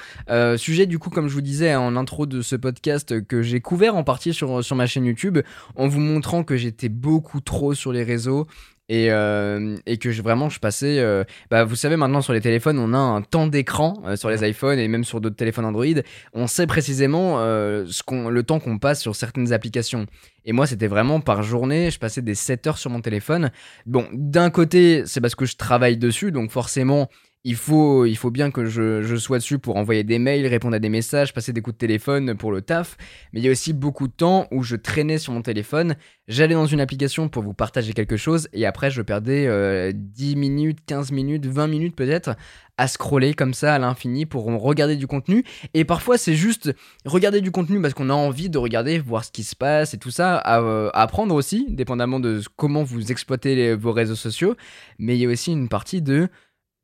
Sujet 0.58 0.84
du 0.84 0.98
coup, 0.98 1.08
comme 1.08 1.28
je 1.28 1.32
vous 1.34 1.40
disais 1.40 1.74
en 1.74 1.96
intro 1.96 2.26
de 2.26 2.42
ce 2.42 2.56
podcast, 2.56 3.24
que 3.26 3.40
j'ai 3.40 3.60
couvert 3.60 3.96
en 3.96 4.04
partie 4.04 4.34
sur, 4.34 4.62
sur 4.62 4.76
ma 4.76 4.86
chaîne 4.86 5.06
YouTube, 5.06 5.38
en 5.76 5.88
vous 5.88 6.00
montrant 6.00 6.44
que 6.44 6.56
j'étais 6.58 6.90
beaucoup 6.90 7.40
trop 7.40 7.72
sur 7.72 7.90
les 7.92 8.01
réseaux. 8.04 8.46
Et, 8.88 9.10
euh, 9.10 9.76
et 9.86 9.96
que 9.96 10.10
je, 10.10 10.22
vraiment 10.22 10.50
je 10.50 10.58
passais 10.58 10.98
euh, 10.98 11.22
bah, 11.50 11.62
vous 11.62 11.76
savez 11.76 11.96
maintenant 11.96 12.20
sur 12.20 12.32
les 12.32 12.40
téléphones 12.40 12.78
on 12.80 12.92
a 12.92 12.98
un 12.98 13.22
temps 13.22 13.46
d'écran 13.46 14.02
euh, 14.04 14.16
sur 14.16 14.28
les 14.28 14.46
iPhones 14.46 14.78
et 14.78 14.88
même 14.88 15.04
sur 15.04 15.20
d'autres 15.20 15.36
téléphones 15.36 15.64
Android. 15.64 15.86
On 16.34 16.48
sait 16.48 16.66
précisément 16.66 17.38
ce 17.38 18.02
qu'on, 18.02 18.28
le 18.28 18.42
temps 18.42 18.58
qu'on 18.58 18.78
passe 18.78 19.00
sur 19.00 19.14
certaines 19.14 19.52
applications. 19.52 20.06
Et 20.44 20.52
moi 20.52 20.66
c'était 20.66 20.88
vraiment 20.88 21.20
par 21.20 21.44
journée 21.44 21.90
je 21.92 21.98
passais 22.00 22.22
des 22.22 22.34
7 22.34 22.66
heures 22.66 22.78
sur 22.78 22.90
mon 22.90 23.00
téléphone. 23.00 23.52
Bon 23.86 24.06
d'un 24.12 24.50
côté 24.50 25.04
c'est 25.06 25.20
parce 25.20 25.36
que 25.36 25.46
je 25.46 25.56
travaille 25.56 25.96
dessus 25.96 26.32
donc 26.32 26.50
forcément 26.50 27.08
il 27.44 27.56
faut, 27.56 28.06
il 28.06 28.16
faut 28.16 28.30
bien 28.30 28.52
que 28.52 28.66
je, 28.66 29.16
sois 29.16 29.38
dessus 29.38 29.58
pour 29.58 29.76
envoyer 29.76 30.04
des 30.04 30.20
mails, 30.20 30.46
répondre 30.46 30.76
à 30.76 30.78
des 30.78 30.88
messages, 30.88 31.34
passer 31.34 31.52
des 31.52 31.60
coups 31.60 31.74
de 31.74 31.78
téléphone 31.78 32.36
pour 32.36 32.52
le 32.52 32.62
taf. 32.62 32.96
Mais 33.32 33.40
il 33.40 33.44
y 33.44 33.48
a 33.48 33.50
aussi 33.50 33.72
beaucoup 33.72 34.06
de 34.06 34.12
temps 34.12 34.46
où 34.52 34.62
je 34.62 34.76
traînais 34.76 35.18
sur 35.18 35.32
mon 35.32 35.42
téléphone, 35.42 35.96
j'allais 36.28 36.54
dans 36.54 36.66
une 36.66 36.80
application 36.80 37.28
pour 37.28 37.42
vous 37.42 37.52
partager 37.52 37.94
quelque 37.94 38.16
chose 38.16 38.48
et 38.52 38.64
après 38.64 38.90
je 38.90 39.02
perdais 39.02 39.46
euh, 39.48 39.90
10 39.92 40.36
minutes, 40.36 40.78
15 40.86 41.10
minutes, 41.10 41.46
20 41.46 41.66
minutes 41.66 41.96
peut-être 41.96 42.36
à 42.78 42.86
scroller 42.86 43.34
comme 43.34 43.54
ça 43.54 43.74
à 43.74 43.78
l'infini 43.78 44.24
pour 44.24 44.44
regarder 44.44 44.94
du 44.94 45.08
contenu. 45.08 45.44
Et 45.74 45.84
parfois 45.84 46.18
c'est 46.18 46.34
juste 46.34 46.72
regarder 47.04 47.40
du 47.40 47.50
contenu 47.50 47.80
parce 47.82 47.92
qu'on 47.92 48.10
a 48.10 48.14
envie 48.14 48.50
de 48.50 48.58
regarder, 48.58 49.00
voir 49.00 49.24
ce 49.24 49.32
qui 49.32 49.42
se 49.42 49.56
passe 49.56 49.94
et 49.94 49.98
tout 49.98 50.12
ça, 50.12 50.36
à, 50.36 50.60
euh, 50.60 50.90
apprendre 50.94 51.34
aussi, 51.34 51.66
dépendamment 51.70 52.20
de 52.20 52.40
comment 52.56 52.84
vous 52.84 53.10
exploitez 53.10 53.74
vos 53.74 53.92
réseaux 53.92 54.14
sociaux. 54.14 54.54
Mais 55.00 55.16
il 55.16 55.20
y 55.22 55.26
a 55.26 55.28
aussi 55.28 55.50
une 55.50 55.68
partie 55.68 56.02
de 56.02 56.28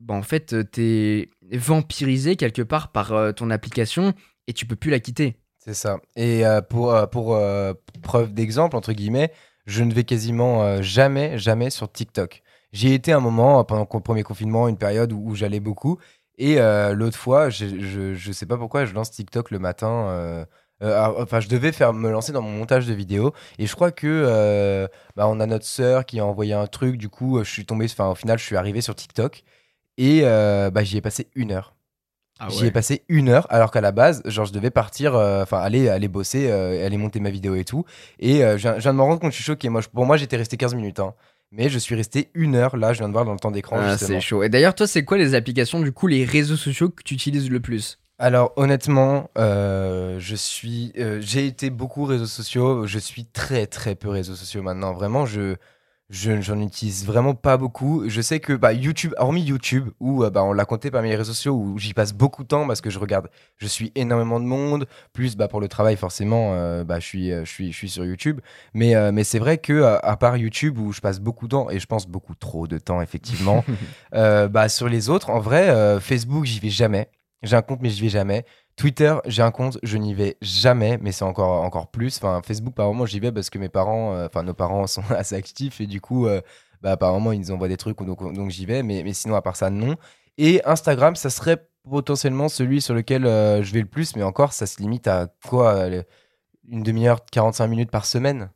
bah, 0.00 0.14
en 0.14 0.22
fait, 0.22 0.52
euh, 0.52 0.64
t'es 0.64 1.28
vampirisé 1.52 2.36
quelque 2.36 2.62
part 2.62 2.92
par 2.92 3.12
euh, 3.12 3.32
ton 3.32 3.50
application 3.50 4.14
et 4.46 4.52
tu 4.52 4.66
peux 4.66 4.76
plus 4.76 4.90
la 4.90 5.00
quitter. 5.00 5.36
C'est 5.58 5.74
ça. 5.74 5.98
Et 6.16 6.46
euh, 6.46 6.60
pour, 6.60 6.94
pour 7.10 7.38
preuve 8.02 8.32
d'exemple, 8.32 8.76
entre 8.76 8.92
guillemets, 8.92 9.32
je 9.66 9.82
ne 9.84 9.92
vais 9.92 10.04
quasiment 10.04 10.80
jamais, 10.80 11.36
jamais 11.36 11.68
sur 11.68 11.92
TikTok. 11.92 12.42
J'y 12.72 12.88
ai 12.88 12.94
été 12.94 13.12
un 13.12 13.20
moment, 13.20 13.62
pendant 13.64 13.86
le 13.92 14.00
premier 14.00 14.22
confinement, 14.22 14.68
une 14.68 14.78
période 14.78 15.12
où, 15.12 15.34
j'allais 15.34 15.60
beaucoup. 15.60 15.98
Et 16.38 16.56
l'autre 16.56 17.18
fois, 17.18 17.50
je, 17.50 18.14
je 18.14 18.32
sais 18.32 18.46
pas 18.46 18.56
pourquoi, 18.56 18.86
je 18.86 18.94
lance 18.94 19.10
TikTok 19.10 19.50
le 19.50 19.58
matin. 19.58 20.46
alors, 20.80 21.20
enfin, 21.20 21.40
je 21.40 21.48
devais 21.48 21.72
faire, 21.72 21.92
me 21.92 22.10
lancer 22.10 22.32
dans 22.32 22.40
mon 22.40 22.52
montage 22.52 22.86
de 22.86 22.94
vidéo. 22.94 23.34
Et 23.58 23.66
je 23.66 23.74
crois 23.74 23.90
que 23.90 24.06
euh, 24.06 24.86
bah, 25.16 25.28
on 25.28 25.38
a 25.38 25.44
notre 25.44 25.66
sœur 25.66 26.06
qui 26.06 26.18
a 26.18 26.24
envoyé 26.24 26.54
un 26.54 26.66
truc. 26.66 26.96
Du 26.96 27.10
coup, 27.10 27.44
je 27.44 27.50
suis 27.50 27.66
tombé, 27.66 27.84
enfin, 27.90 28.08
au 28.08 28.14
final, 28.14 28.38
je 28.38 28.44
suis 28.44 28.56
arrivé 28.56 28.80
sur 28.80 28.94
TikTok. 28.94 29.44
Et 29.98 30.20
euh, 30.22 30.70
bah, 30.70 30.82
j'y 30.84 30.96
ai 30.96 31.00
passé 31.02 31.28
une 31.34 31.52
heure. 31.52 31.74
Ah 32.40 32.46
J'y 32.50 32.66
ai 32.66 32.70
passé 32.70 33.02
une 33.08 33.28
heure, 33.30 33.48
alors 33.50 33.72
qu'à 33.72 33.80
la 33.80 33.90
base, 33.90 34.22
genre, 34.24 34.44
je 34.46 34.52
devais 34.52 34.70
partir, 34.70 35.16
euh, 35.16 35.42
enfin, 35.42 35.58
aller, 35.58 35.88
aller 35.88 36.06
bosser, 36.06 36.48
euh, 36.48 36.86
aller 36.86 36.96
monter 36.96 37.18
ma 37.18 37.30
vidéo 37.30 37.56
et 37.56 37.64
tout. 37.64 37.84
Et 38.20 38.44
euh, 38.44 38.56
je 38.56 38.62
viens, 38.62 38.76
je 38.76 38.82
viens 38.82 38.92
de 38.92 38.98
me 38.98 39.02
rendre 39.02 39.18
compte, 39.20 39.32
je 39.32 39.36
suis 39.36 39.44
choqué. 39.44 39.68
Moi, 39.68 39.80
je- 39.80 39.88
pour 39.88 40.06
moi, 40.06 40.16
j'étais 40.16 40.36
resté 40.36 40.56
15 40.56 40.74
minutes, 40.76 41.00
hein. 41.00 41.14
Mais 41.50 41.68
je 41.68 41.78
suis 41.80 41.96
resté 41.96 42.30
une 42.34 42.54
heure, 42.54 42.76
là, 42.76 42.92
je 42.92 42.98
viens 42.98 43.08
de 43.08 43.12
voir 43.12 43.24
dans 43.24 43.32
le 43.32 43.40
temps 43.40 43.50
d'écran, 43.50 43.80
Ah, 43.80 43.96
c'est 43.98 44.20
chaud. 44.20 44.44
Et 44.44 44.48
d'ailleurs, 44.48 44.74
toi, 44.76 44.86
c'est 44.86 45.04
quoi 45.04 45.18
les 45.18 45.34
applications, 45.34 45.80
du 45.80 45.90
coup, 45.90 46.06
les 46.06 46.24
réseaux 46.24 46.56
sociaux 46.56 46.90
que 46.90 47.02
tu 47.02 47.14
utilises 47.14 47.50
le 47.50 47.58
plus? 47.58 47.98
Alors, 48.20 48.52
honnêtement, 48.56 49.30
je 49.36 50.34
suis, 50.36 50.92
j'ai 51.20 51.46
été 51.46 51.70
beaucoup 51.70 52.04
réseaux 52.04 52.26
sociaux. 52.26 52.86
Je 52.86 52.98
suis 53.00 53.24
très, 53.24 53.66
très 53.66 53.94
peu 53.96 54.10
réseaux 54.10 54.34
sociaux 54.36 54.62
maintenant. 54.62 54.92
Vraiment, 54.92 55.26
je, 55.26 55.56
je, 56.10 56.40
j'en 56.40 56.58
utilise 56.60 57.04
vraiment 57.04 57.34
pas 57.34 57.58
beaucoup. 57.58 58.08
Je 58.08 58.22
sais 58.22 58.40
que 58.40 58.54
bah, 58.54 58.72
YouTube, 58.72 59.12
hormis 59.18 59.42
YouTube, 59.42 59.90
où 60.00 60.24
euh, 60.24 60.30
bah, 60.30 60.42
on 60.42 60.54
l'a 60.54 60.64
compté 60.64 60.90
parmi 60.90 61.10
les 61.10 61.16
réseaux 61.16 61.34
sociaux, 61.34 61.54
où 61.54 61.78
j'y 61.78 61.92
passe 61.92 62.14
beaucoup 62.14 62.42
de 62.44 62.48
temps 62.48 62.66
parce 62.66 62.80
que 62.80 62.88
je 62.88 62.98
regarde, 62.98 63.28
je 63.58 63.66
suis 63.66 63.92
énormément 63.94 64.40
de 64.40 64.46
monde. 64.46 64.86
Plus 65.12 65.36
bah, 65.36 65.48
pour 65.48 65.60
le 65.60 65.68
travail, 65.68 65.96
forcément, 65.96 66.54
euh, 66.54 66.82
bah, 66.82 66.98
je, 66.98 67.06
suis, 67.06 67.30
euh, 67.30 67.44
je, 67.44 67.50
suis, 67.50 67.72
je 67.72 67.76
suis 67.76 67.90
sur 67.90 68.06
YouTube. 68.06 68.40
Mais, 68.72 68.94
euh, 68.94 69.12
mais 69.12 69.22
c'est 69.22 69.38
vrai 69.38 69.58
que 69.58 69.82
à, 69.82 70.16
part 70.16 70.38
YouTube, 70.38 70.78
où 70.78 70.92
je 70.92 71.00
passe 71.00 71.20
beaucoup 71.20 71.46
de 71.46 71.50
temps, 71.50 71.68
et 71.70 71.78
je 71.78 71.86
pense 71.86 72.06
beaucoup 72.06 72.34
trop 72.34 72.66
de 72.66 72.78
temps, 72.78 73.02
effectivement, 73.02 73.64
bah, 74.12 74.68
sur 74.70 74.88
les 74.88 75.10
autres, 75.10 75.28
en 75.28 75.40
vrai, 75.40 76.00
Facebook, 76.00 76.46
j'y 76.46 76.60
vais 76.60 76.70
jamais. 76.70 77.10
J'ai 77.42 77.56
un 77.56 77.62
compte, 77.62 77.80
mais 77.82 77.90
j'y 77.90 78.02
vais 78.02 78.08
jamais. 78.08 78.44
Twitter, 78.78 79.14
j'ai 79.26 79.42
un 79.42 79.50
compte, 79.50 79.78
je 79.82 79.98
n'y 79.98 80.14
vais 80.14 80.36
jamais, 80.40 80.98
mais 81.02 81.12
c'est 81.12 81.24
encore, 81.24 81.62
encore 81.64 81.90
plus. 81.90 82.16
Enfin, 82.16 82.40
Facebook, 82.42 82.74
par 82.74 82.86
moment, 82.86 83.04
j'y 83.04 83.20
vais 83.20 83.32
parce 83.32 83.50
que 83.50 83.58
mes 83.58 83.68
parents, 83.68 84.14
euh, 84.14 84.26
enfin, 84.26 84.42
nos 84.42 84.54
parents 84.54 84.86
sont 84.86 85.02
assez 85.10 85.34
actifs 85.34 85.80
et 85.80 85.86
du 85.86 86.00
coup, 86.00 86.26
euh, 86.26 86.40
bah, 86.80 86.96
par 86.96 87.12
moment, 87.12 87.32
ils 87.32 87.40
nous 87.40 87.50
envoient 87.50 87.68
des 87.68 87.76
trucs, 87.76 87.98
donc, 88.02 88.32
donc 88.34 88.50
j'y 88.50 88.64
vais, 88.64 88.82
mais, 88.82 89.02
mais 89.02 89.12
sinon, 89.12 89.34
à 89.34 89.42
part 89.42 89.56
ça, 89.56 89.68
non. 89.68 89.96
Et 90.38 90.62
Instagram, 90.64 91.16
ça 91.16 91.30
serait 91.30 91.68
potentiellement 91.88 92.48
celui 92.48 92.80
sur 92.80 92.94
lequel 92.94 93.26
euh, 93.26 93.62
je 93.62 93.72
vais 93.72 93.80
le 93.80 93.86
plus, 93.86 94.14
mais 94.16 94.22
encore, 94.22 94.52
ça 94.52 94.66
se 94.66 94.80
limite 94.80 95.08
à 95.08 95.28
quoi 95.48 95.74
euh, 95.74 96.02
Une 96.68 96.82
demi-heure, 96.82 97.24
45 97.32 97.66
minutes 97.66 97.90
par 97.90 98.06
semaine 98.06 98.50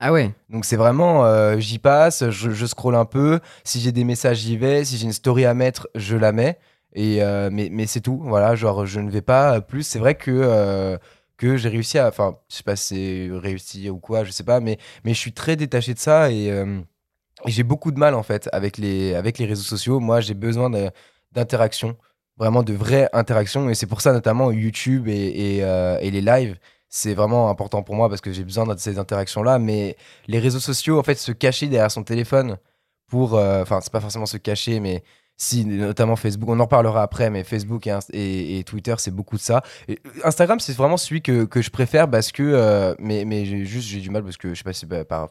Ah 0.00 0.12
ouais 0.12 0.32
donc 0.48 0.64
c'est 0.64 0.76
vraiment, 0.76 1.24
euh, 1.24 1.58
j'y 1.58 1.78
passe, 1.78 2.30
je, 2.30 2.50
je 2.50 2.66
scrolle 2.66 2.96
un 2.96 3.04
peu. 3.04 3.40
Si 3.64 3.80
j'ai 3.80 3.92
des 3.92 4.04
messages, 4.04 4.38
j'y 4.38 4.56
vais. 4.56 4.84
Si 4.84 4.96
j'ai 4.96 5.04
une 5.04 5.12
story 5.12 5.44
à 5.44 5.54
mettre, 5.54 5.88
je 5.94 6.16
la 6.16 6.32
mets. 6.32 6.58
Et 6.94 7.22
euh, 7.22 7.50
mais 7.52 7.68
mais 7.70 7.86
c'est 7.86 8.00
tout. 8.00 8.18
Voilà, 8.24 8.54
genre 8.56 8.86
je 8.86 9.00
ne 9.00 9.10
vais 9.10 9.22
pas 9.22 9.60
plus. 9.60 9.84
C'est 9.84 9.98
vrai 9.98 10.16
que 10.16 10.30
euh, 10.30 10.98
que 11.36 11.56
j'ai 11.56 11.68
réussi 11.68 11.98
à, 11.98 12.08
enfin, 12.08 12.38
je 12.48 12.56
sais 12.56 12.62
pas 12.64 12.76
si 12.76 13.28
c'est 13.30 13.38
réussi 13.38 13.90
ou 13.90 13.98
quoi, 13.98 14.24
je 14.24 14.30
sais 14.32 14.44
pas, 14.44 14.60
mais 14.60 14.78
mais 15.04 15.14
je 15.14 15.18
suis 15.18 15.32
très 15.32 15.56
détaché 15.56 15.94
de 15.94 15.98
ça 15.98 16.30
et, 16.30 16.50
euh, 16.50 16.80
j'ai 17.46 17.62
beaucoup 17.62 17.90
de 17.92 17.98
mal 17.98 18.14
en 18.14 18.22
fait 18.22 18.48
avec 18.52 18.76
les 18.78 19.14
avec 19.14 19.38
les 19.38 19.46
réseaux 19.46 19.62
sociaux. 19.62 20.00
Moi, 20.00 20.20
j'ai 20.20 20.34
besoin 20.34 20.70
d'interaction, 21.32 21.96
vraiment 22.36 22.62
de 22.62 22.74
vraies 22.74 23.08
interactions. 23.12 23.70
Et 23.70 23.74
c'est 23.74 23.86
pour 23.86 24.00
ça 24.02 24.12
notamment 24.12 24.50
YouTube 24.52 25.08
et, 25.08 25.12
et, 25.12 25.58
et 25.60 26.10
les 26.10 26.20
lives. 26.20 26.58
C'est 26.88 27.14
vraiment 27.14 27.48
important 27.50 27.82
pour 27.82 27.94
moi 27.94 28.08
parce 28.08 28.20
que 28.20 28.32
j'ai 28.32 28.44
besoin 28.44 28.66
de 28.66 28.78
ces 28.78 28.98
interactions-là. 28.98 29.58
Mais 29.58 29.96
les 30.26 30.38
réseaux 30.38 30.60
sociaux, 30.60 30.98
en 30.98 31.02
fait, 31.02 31.14
se 31.16 31.32
cacher 31.32 31.68
derrière 31.68 31.90
son 31.90 32.04
téléphone 32.04 32.58
pour. 33.06 33.34
Enfin, 33.34 33.80
c'est 33.80 33.92
pas 33.92 34.00
forcément 34.00 34.26
se 34.26 34.36
cacher, 34.36 34.80
mais 34.80 35.02
si, 35.42 35.64
notamment 35.64 36.16
Facebook, 36.16 36.50
on 36.50 36.60
en 36.60 36.64
reparlera 36.64 37.02
après, 37.02 37.30
mais 37.30 37.44
Facebook 37.44 37.86
et, 37.86 38.58
et- 38.58 38.62
Twitter, 38.64 38.94
c'est 38.98 39.10
beaucoup 39.10 39.36
de 39.36 39.40
ça. 39.40 39.62
Et 39.88 39.98
Instagram, 40.22 40.60
c'est 40.60 40.76
vraiment 40.76 40.98
celui 40.98 41.22
que, 41.22 41.44
que 41.46 41.62
je 41.62 41.70
préfère 41.70 42.10
parce 42.10 42.30
que. 42.30 42.42
euh, 42.42 42.94
mais 42.98 43.24
mais 43.24 43.46
juste, 43.64 43.88
j'ai 43.88 44.00
du 44.00 44.10
mal 44.10 44.22
parce 44.22 44.36
que 44.36 44.50
je 44.50 44.58
sais 44.58 44.64
pas 44.64 44.74
si 44.74 44.84
bah, 44.84 45.04
par, 45.06 45.30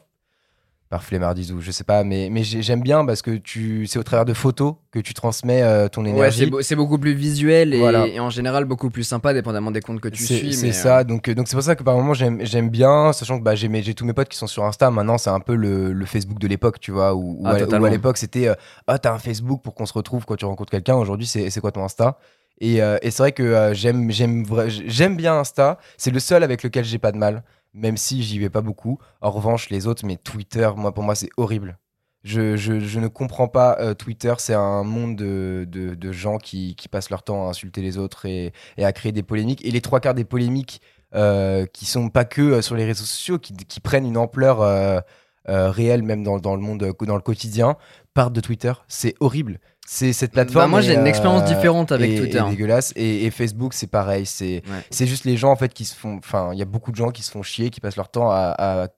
par 0.90 1.04
flemmardise 1.04 1.52
ou 1.52 1.60
je 1.60 1.70
sais 1.70 1.84
pas, 1.84 2.02
mais, 2.02 2.28
mais 2.32 2.42
j'ai- 2.42 2.62
j'aime 2.62 2.82
bien 2.82 3.06
parce 3.06 3.22
que 3.22 3.30
tu, 3.36 3.86
c'est 3.86 4.00
au 4.00 4.02
travers 4.02 4.24
de 4.24 4.34
photos 4.34 4.74
que 4.90 4.98
tu 4.98 5.14
transmets 5.14 5.62
euh, 5.62 5.86
ton 5.88 6.04
énergie. 6.04 6.40
c'est 6.40 6.46
beau- 6.50 6.62
c'est 6.62 6.74
beaucoup 6.74 6.98
plus 6.98 7.14
visuel 7.14 7.72
et, 7.72 7.78
Voilà. 7.78 8.08
et 8.08 8.18
en 8.18 8.28
général 8.28 8.64
beaucoup 8.64 8.90
plus 8.90 9.04
sympa, 9.04 9.32
dépendamment 9.32 9.70
des 9.70 9.80
comptes 9.82 10.00
que 10.00 10.08
tu 10.08 10.26
suis. 10.26 10.52
c'est 10.52 10.72
ça, 10.72 10.98
euh, 10.98 11.04
donc 11.04 11.28
euh, 11.28 11.34
donc 11.36 11.46
c'est 11.46 11.54
pour 11.54 11.62
ça 11.62 11.76
que 11.76 11.84
par 11.84 11.94
moment 11.96 12.12
j'aime 12.12 12.70
bien, 12.70 13.12
sachant 13.12 13.38
que 13.38 13.44
bah, 13.44 13.54
j'ai 13.54 13.94
tous 13.94 14.04
mes 14.04 14.12
potes 14.12 14.28
qui 14.28 14.36
sont 14.36 14.48
sur 14.48 14.64
Insta. 14.64 14.90
Maintenant 14.90 15.16
c'est 15.16 15.30
un 15.30 15.38
peu 15.38 15.54
le, 15.54 15.92
le 15.92 16.06
Facebook 16.06 16.40
de 16.40 16.48
l'époque, 16.48 16.80
tu 16.80 16.90
vois, 16.90 17.14
où, 17.14 17.36
où 17.38 17.42
Ah, 17.46 17.50
à, 17.50 17.54
où 17.54 17.58
totalement. 17.60 17.86
à 17.86 17.90
l'époque 17.90 18.16
c'était 18.18 18.48
euh, 18.48 18.54
ah 18.88 18.98
t'as 18.98 19.12
un 19.14 19.18
Facebook 19.20 19.62
pour 19.62 19.76
qu'on 19.76 19.86
se 19.86 19.92
retrouve 19.92 20.24
quand 20.26 20.34
tu 20.34 20.44
rencontres 20.44 20.72
quelqu'un. 20.72 20.96
Aujourd'hui 20.96 21.26
c'est 21.28 21.50
c'est 21.50 21.60
quoi 21.60 21.70
ton 21.70 21.84
Insta? 21.84 22.18
Et, 22.60 22.78
et 22.78 23.10
c'est 23.10 23.22
vrai 23.22 23.32
que 23.32 23.70
j'aime 23.74 24.10
j'aime 24.10 24.44
j'aime 24.68 25.16
bien 25.16 25.38
Insta. 25.38 25.78
C'est 25.96 26.10
le 26.10 26.18
seul 26.18 26.42
avec 26.42 26.62
lequel 26.64 26.84
j'ai 26.84 26.98
pas 26.98 27.10
de 27.12 27.16
mal, 27.16 27.42
même 27.74 27.96
si 27.96 28.22
j'y 28.22 28.38
vais 28.38 28.50
pas 28.50 28.60
beaucoup. 28.62 28.98
En 29.20 29.30
revanche 29.30 29.70
les 29.70 29.86
autres, 29.86 30.04
mais 30.04 30.16
Twitter, 30.16 30.70
moi 30.76 30.92
pour 30.92 31.04
moi 31.04 31.14
c'est 31.14 31.30
horrible. 31.36 31.78
Je, 32.22 32.54
je, 32.56 33.00
ne 33.00 33.08
comprends 33.08 33.48
pas 33.48 33.78
euh, 33.80 33.94
Twitter, 33.94 34.34
c'est 34.38 34.52
un 34.52 34.84
monde 34.84 35.16
de, 35.16 35.66
de, 35.66 36.12
gens 36.12 36.36
qui, 36.36 36.74
qui 36.76 36.86
passent 36.86 37.08
leur 37.08 37.22
temps 37.22 37.46
à 37.46 37.50
insulter 37.50 37.80
les 37.80 37.96
autres 37.96 38.26
et, 38.26 38.52
et 38.76 38.84
à 38.84 38.92
créer 38.92 39.12
des 39.12 39.22
polémiques. 39.22 39.64
Et 39.64 39.70
les 39.70 39.80
trois 39.80 40.00
quarts 40.00 40.12
des 40.12 40.26
polémiques 40.26 40.82
euh, 41.14 41.64
qui 41.72 41.86
sont 41.86 42.10
pas 42.10 42.26
que 42.26 42.42
euh, 42.42 42.62
sur 42.62 42.76
les 42.76 42.84
réseaux 42.84 43.06
sociaux, 43.06 43.38
qui, 43.38 43.54
qui 43.54 43.80
prennent 43.80 44.04
une 44.04 44.18
ampleur 44.18 45.02
réelle 45.46 46.02
même 46.02 46.22
dans, 46.22 46.38
dans 46.38 46.54
le 46.54 46.60
monde, 46.60 46.92
dans 47.00 47.16
le 47.16 47.22
quotidien, 47.22 47.76
partent 48.12 48.34
de 48.34 48.40
Twitter. 48.40 48.72
C'est 48.86 49.14
horrible. 49.20 49.58
C'est 49.92 50.12
cette 50.12 50.30
plateforme. 50.30 50.66
Bah, 50.66 50.68
moi, 50.68 50.78
est, 50.78 50.82
j'ai 50.84 50.94
une 50.94 51.00
euh, 51.00 51.04
expérience 51.06 51.44
différente 51.46 51.90
avec 51.90 52.12
est- 52.12 52.16
Twitter. 52.20 52.38
est 52.38 52.50
dégueulasse. 52.50 52.92
Et, 52.94 53.24
et 53.26 53.30
Facebook, 53.32 53.74
c'est 53.74 53.88
pareil. 53.90 54.24
C'est 54.24 54.62
Ouais. 54.68 55.06
juste 55.06 55.24
les 55.24 55.36
gens 55.36 55.50
en 55.50 55.56
fait 55.56 55.74
qui 55.74 55.84
se 55.84 55.96
font. 55.96 56.18
Enfin, 56.18 56.50
il 56.52 56.60
y 56.60 56.62
a 56.62 56.64
beaucoup 56.64 56.92
de 56.92 56.96
gens 56.96 57.10
qui 57.10 57.24
se 57.24 57.30
font 57.32 57.42
chier, 57.42 57.70
qui 57.70 57.80
passent 57.80 57.96
leur 57.96 58.08
temps 58.08 58.30
à. 58.30 58.54
à- 58.56 58.88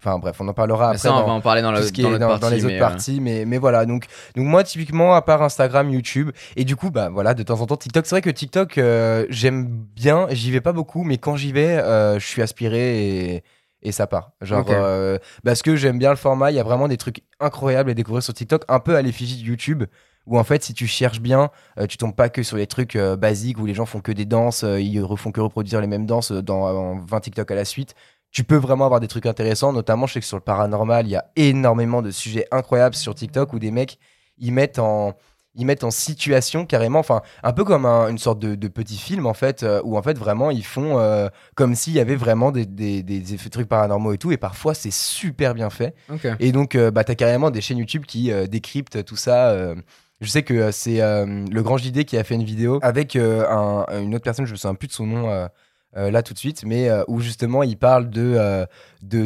Enfin 0.00 0.18
bref, 0.20 0.36
on 0.40 0.46
en 0.46 0.54
parlera 0.54 0.84
mais 0.84 0.88
après. 0.90 0.98
ça, 0.98 1.12
on 1.12 1.18
dans- 1.18 1.26
va 1.26 1.32
en 1.32 1.40
parler 1.40 1.60
dans, 1.60 1.72
dans, 1.72 1.78
partie. 1.80 2.00
dans 2.40 2.50
les 2.50 2.58
autres 2.64 2.66
mais, 2.68 2.76
euh, 2.76 2.78
parties 2.78 3.20
mais, 3.20 3.44
mais 3.44 3.58
voilà 3.58 3.84
donc 3.84 4.04
donc 4.36 4.46
moi 4.46 4.62
typiquement 4.62 5.14
à 5.14 5.22
part 5.22 5.42
Instagram 5.42 5.90
YouTube 5.90 6.30
et 6.54 6.64
du 6.64 6.76
coup 6.76 6.92
bah 6.92 7.08
voilà 7.12 7.34
de 7.34 7.42
temps 7.42 7.60
en 7.60 7.66
temps 7.66 7.76
TikTok 7.76 8.06
c'est 8.06 8.14
vrai 8.14 8.22
que 8.22 8.30
TikTok 8.30 8.78
euh, 8.78 9.26
j'aime 9.28 9.66
bien 9.66 10.28
j'y 10.30 10.52
vais 10.52 10.60
pas 10.60 10.72
beaucoup 10.72 11.02
mais 11.02 11.18
quand 11.18 11.34
j'y 11.34 11.50
vais 11.50 11.78
euh, 11.78 12.20
je 12.20 12.24
suis 12.28 12.42
aspiré 12.42 13.34
et 13.34 13.42
et 13.82 13.90
ça 13.90 14.06
part 14.06 14.30
genre 14.40 14.66
euh, 14.70 15.18
parce 15.44 15.62
que 15.62 15.74
j'aime 15.74 15.98
bien 15.98 16.10
le 16.10 16.16
format 16.16 16.52
il 16.52 16.54
y 16.54 16.60
a 16.60 16.64
vraiment 16.64 16.86
des 16.86 16.96
trucs 16.96 17.24
incroyables 17.40 17.90
à 17.90 17.94
découvrir 17.94 18.22
sur 18.22 18.34
TikTok 18.34 18.62
un 18.68 18.78
peu 18.78 18.94
à 18.94 19.02
l'effigie 19.02 19.42
de 19.42 19.48
YouTube 19.48 19.82
où 20.28 20.38
en 20.38 20.44
fait 20.44 20.62
si 20.62 20.74
tu 20.74 20.86
cherches 20.86 21.20
bien 21.20 21.50
euh, 21.78 21.86
tu 21.86 21.96
tombes 21.96 22.14
pas 22.14 22.28
que 22.28 22.42
sur 22.42 22.56
les 22.56 22.66
trucs 22.66 22.96
euh, 22.96 23.16
basiques 23.16 23.58
où 23.58 23.66
les 23.66 23.74
gens 23.74 23.86
font 23.86 24.00
que 24.00 24.12
des 24.12 24.24
danses 24.26 24.62
euh, 24.64 24.80
ils 24.80 25.00
refont 25.00 25.32
que 25.32 25.40
reproduire 25.40 25.80
les 25.80 25.86
mêmes 25.86 26.06
danses 26.06 26.32
dans 26.32 26.62
en 26.62 26.98
20 26.98 27.20
TikTok 27.20 27.50
à 27.50 27.54
la 27.54 27.64
suite 27.64 27.94
tu 28.30 28.44
peux 28.44 28.56
vraiment 28.56 28.84
avoir 28.84 29.00
des 29.00 29.08
trucs 29.08 29.26
intéressants, 29.26 29.72
notamment 29.72 30.06
je 30.06 30.14
sais 30.14 30.20
que 30.20 30.26
sur 30.26 30.36
le 30.36 30.42
paranormal, 30.42 31.06
il 31.06 31.10
y 31.10 31.16
a 31.16 31.30
énormément 31.36 32.02
de 32.02 32.10
sujets 32.10 32.46
incroyables 32.50 32.94
sur 32.94 33.14
TikTok 33.14 33.52
où 33.52 33.58
des 33.58 33.70
mecs 33.70 33.98
ils 34.38 34.52
mettent 34.52 34.78
en 34.78 35.14
ils 35.54 35.64
mettent 35.66 35.82
en 35.82 35.90
situation 35.90 36.66
carrément, 36.66 37.00
enfin 37.00 37.22
un 37.42 37.52
peu 37.52 37.64
comme 37.64 37.84
un- 37.84 38.08
une 38.10 38.18
sorte 38.18 38.38
de, 38.38 38.54
de 38.54 38.68
petit 38.68 38.96
film 38.96 39.26
en 39.26 39.34
fait, 39.34 39.62
euh, 39.64 39.80
où 39.82 39.96
en 39.98 40.02
fait 40.02 40.16
vraiment 40.16 40.50
ils 40.52 40.64
font 40.64 40.98
euh, 41.00 41.28
comme 41.56 41.74
s'il 41.74 41.94
y 41.94 42.00
avait 42.00 42.14
vraiment 42.14 42.52
des, 42.52 42.64
des, 42.66 43.02
trucs 43.50 43.66
paranormaux 43.68 44.12
et 44.12 44.18
tout, 44.18 44.30
et 44.30 44.36
parfois 44.36 44.74
c'est 44.74 44.92
super 44.92 45.54
bien 45.54 45.70
fait. 45.70 45.96
Et 46.38 46.52
donc, 46.52 46.74
euh, 46.76 46.92
bah, 46.92 47.02
t'as 47.02 47.16
carrément 47.16 47.50
des 47.50 47.60
chaînes 47.60 47.78
YouTube 47.78 48.04
qui 48.06 48.30
décryptent 48.48 49.04
tout 49.04 49.16
ça. 49.16 49.74
Je 50.20 50.28
sais 50.28 50.42
que 50.42 50.54
euh, 50.54 50.72
c'est 50.72 51.00
euh, 51.00 51.44
le 51.50 51.62
grand 51.62 51.76
JD 51.78 52.04
qui 52.04 52.16
a 52.16 52.24
fait 52.24 52.34
une 52.34 52.44
vidéo 52.44 52.78
avec 52.82 53.16
euh, 53.16 53.46
un- 53.48 53.86
une 54.02 54.14
autre 54.14 54.24
personne, 54.24 54.46
je 54.46 54.52
me 54.52 54.56
souviens 54.56 54.74
plus 54.74 54.88
de 54.88 54.92
son 54.92 55.06
nom 55.06 55.48
là 55.94 56.22
tout 56.22 56.32
de 56.32 56.38
suite, 56.38 56.64
mais 56.64 56.88
où 57.08 57.18
justement 57.20 57.62
il 57.64 57.76
parle 57.76 58.08
de, 58.10 58.66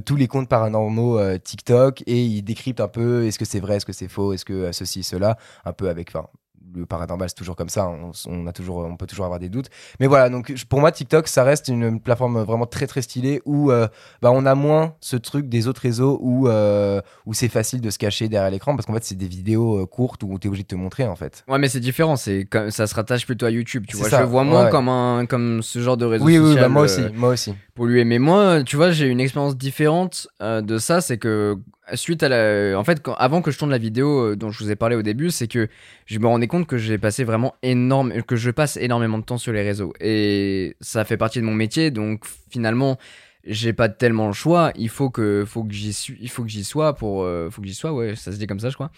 tous 0.00 0.16
les 0.16 0.26
comptes 0.28 0.48
paranormaux 0.48 1.18
TikTok 1.38 2.02
et 2.07 2.22
il 2.24 2.42
décrypte 2.42 2.81
un 2.81 2.88
peu 2.88 3.26
est-ce 3.26 3.38
que 3.38 3.44
c'est 3.44 3.61
vrai, 3.61 3.76
est-ce 3.76 3.87
que 3.87 3.92
c'est 3.92 4.09
faux, 4.09 4.33
est-ce 4.33 4.44
que 4.44 4.72
ceci, 4.72 5.02
cela, 5.02 5.37
un 5.64 5.72
peu 5.72 5.88
avec 5.90 6.12
le 6.74 6.87
paranormal 6.87 7.28
c'est 7.28 7.35
toujours 7.35 7.56
comme 7.56 7.68
ça, 7.68 7.88
on, 7.88 8.12
on 8.26 8.46
a 8.46 8.52
toujours, 8.52 8.78
on 8.78 8.96
peut 8.96 9.06
toujours 9.06 9.24
avoir 9.24 9.40
des 9.40 9.48
doutes. 9.48 9.68
Mais 10.00 10.06
voilà, 10.06 10.28
donc 10.28 10.52
pour 10.68 10.80
moi 10.80 10.92
TikTok 10.92 11.28
ça 11.28 11.44
reste 11.44 11.68
une 11.68 12.00
plateforme 12.00 12.42
vraiment 12.42 12.66
très 12.66 12.87
très 12.87 13.02
stylée 13.02 13.42
où 13.44 13.70
euh, 13.70 13.88
bah, 14.20 14.30
on 14.32 14.46
a 14.46 14.54
moins 14.54 14.94
ce 15.00 15.16
truc 15.16 15.48
des 15.48 15.68
autres 15.68 15.80
réseaux 15.80 16.18
où, 16.20 16.48
euh, 16.48 17.00
où 17.26 17.35
c'est 17.35 17.48
facile 17.48 17.80
de 17.80 17.90
se 17.90 17.98
cacher 17.98 18.28
derrière 18.28 18.50
l'écran 18.50 18.74
parce 18.76 18.87
qu'en 18.87 18.94
fait 18.94 19.04
c'est 19.04 19.14
des 19.14 19.28
vidéos 19.28 19.82
euh, 19.82 19.87
courtes 19.87 20.22
où 20.22 20.38
tu 20.38 20.46
es 20.46 20.48
obligé 20.48 20.62
de 20.62 20.68
te 20.68 20.74
montrer 20.74 21.06
en 21.06 21.16
fait. 21.16 21.44
Ouais, 21.48 21.58
mais 21.58 21.68
c'est 21.68 21.80
différent. 21.80 22.16
C'est 22.16 22.48
ça 22.70 22.87
se 22.87 22.94
rattache 22.94 23.26
plutôt 23.26 23.46
à 23.46 23.50
YouTube. 23.50 23.85
Tu 23.88 23.96
vois, 23.96 24.08
ça, 24.08 24.18
je 24.18 24.22
le 24.22 24.28
vois 24.28 24.44
moins 24.44 24.64
ouais. 24.64 24.70
comme 24.70 24.88
un 24.88 25.26
comme 25.26 25.62
ce 25.62 25.78
genre 25.80 25.96
de 25.96 26.04
réseau 26.04 26.24
Oui, 26.24 26.38
oui, 26.38 26.54
bah, 26.54 26.68
moi 26.68 26.82
aussi, 26.82 27.02
moi 27.14 27.30
aussi. 27.30 27.54
Pour 27.74 27.87
lui. 27.87 28.04
Mais 28.04 28.18
moi, 28.18 28.62
tu 28.64 28.76
vois, 28.76 28.90
j'ai 28.90 29.06
une 29.06 29.20
expérience 29.20 29.56
différente 29.56 30.28
euh, 30.40 30.61
de 30.61 30.78
ça. 30.78 31.00
C'est 31.00 31.18
que 31.18 31.56
suite 31.94 32.22
à 32.22 32.28
la. 32.28 32.78
En 32.78 32.85
fait, 32.85 33.02
avant 33.18 33.42
que 33.42 33.50
je 33.50 33.58
tourne 33.58 33.70
la 33.70 33.78
vidéo 33.78 34.32
euh, 34.32 34.37
dont 34.37 34.50
je 34.50 34.62
vous 34.62 34.70
ai 34.70 34.76
parlé 34.76 34.96
au 34.96 35.02
début, 35.02 35.30
c'est 35.30 35.48
que 35.48 35.68
je 36.06 36.18
me 36.18 36.26
rendais 36.26 36.48
compte 36.48 36.66
que 36.66 36.78
j'ai 36.78 36.98
passé 36.98 37.24
vraiment 37.24 37.54
énorme. 37.62 38.22
que 38.22 38.37
je 38.37 38.50
passe 38.50 38.76
énormément 38.76 39.18
de 39.18 39.24
temps 39.24 39.38
sur 39.38 39.52
les 39.52 39.62
réseaux. 39.62 39.92
Et 40.00 40.76
ça 40.80 41.04
fait 41.04 41.16
partie 41.16 41.40
de 41.40 41.44
mon 41.44 41.54
métier. 41.54 41.90
Donc 41.90 42.24
finalement. 42.50 42.98
J'ai 43.44 43.72
pas 43.72 43.88
tellement 43.88 44.28
le 44.28 44.33
choix, 44.33 44.72
il 44.76 44.88
faut 44.88 45.11
que, 45.11 45.44
faut 45.44 45.64
que 45.64 45.72
j'y 45.74 45.92
suis, 45.92 46.16
il 46.20 46.28
faut 46.31 46.44
que 46.44 46.48
j'y 46.48 46.62
sois 46.62 46.94
pour, 46.94 47.24
euh, 47.24 47.50
faut 47.50 47.61
que 47.61 47.66
j'y 47.66 47.74
sois, 47.74 47.92
ouais, 47.92 48.14
ça 48.14 48.31
se 48.31 48.37
dit 48.37 48.46
comme 48.46 48.61
ça, 48.61 48.70
je 48.70 48.74
crois. 48.74 48.90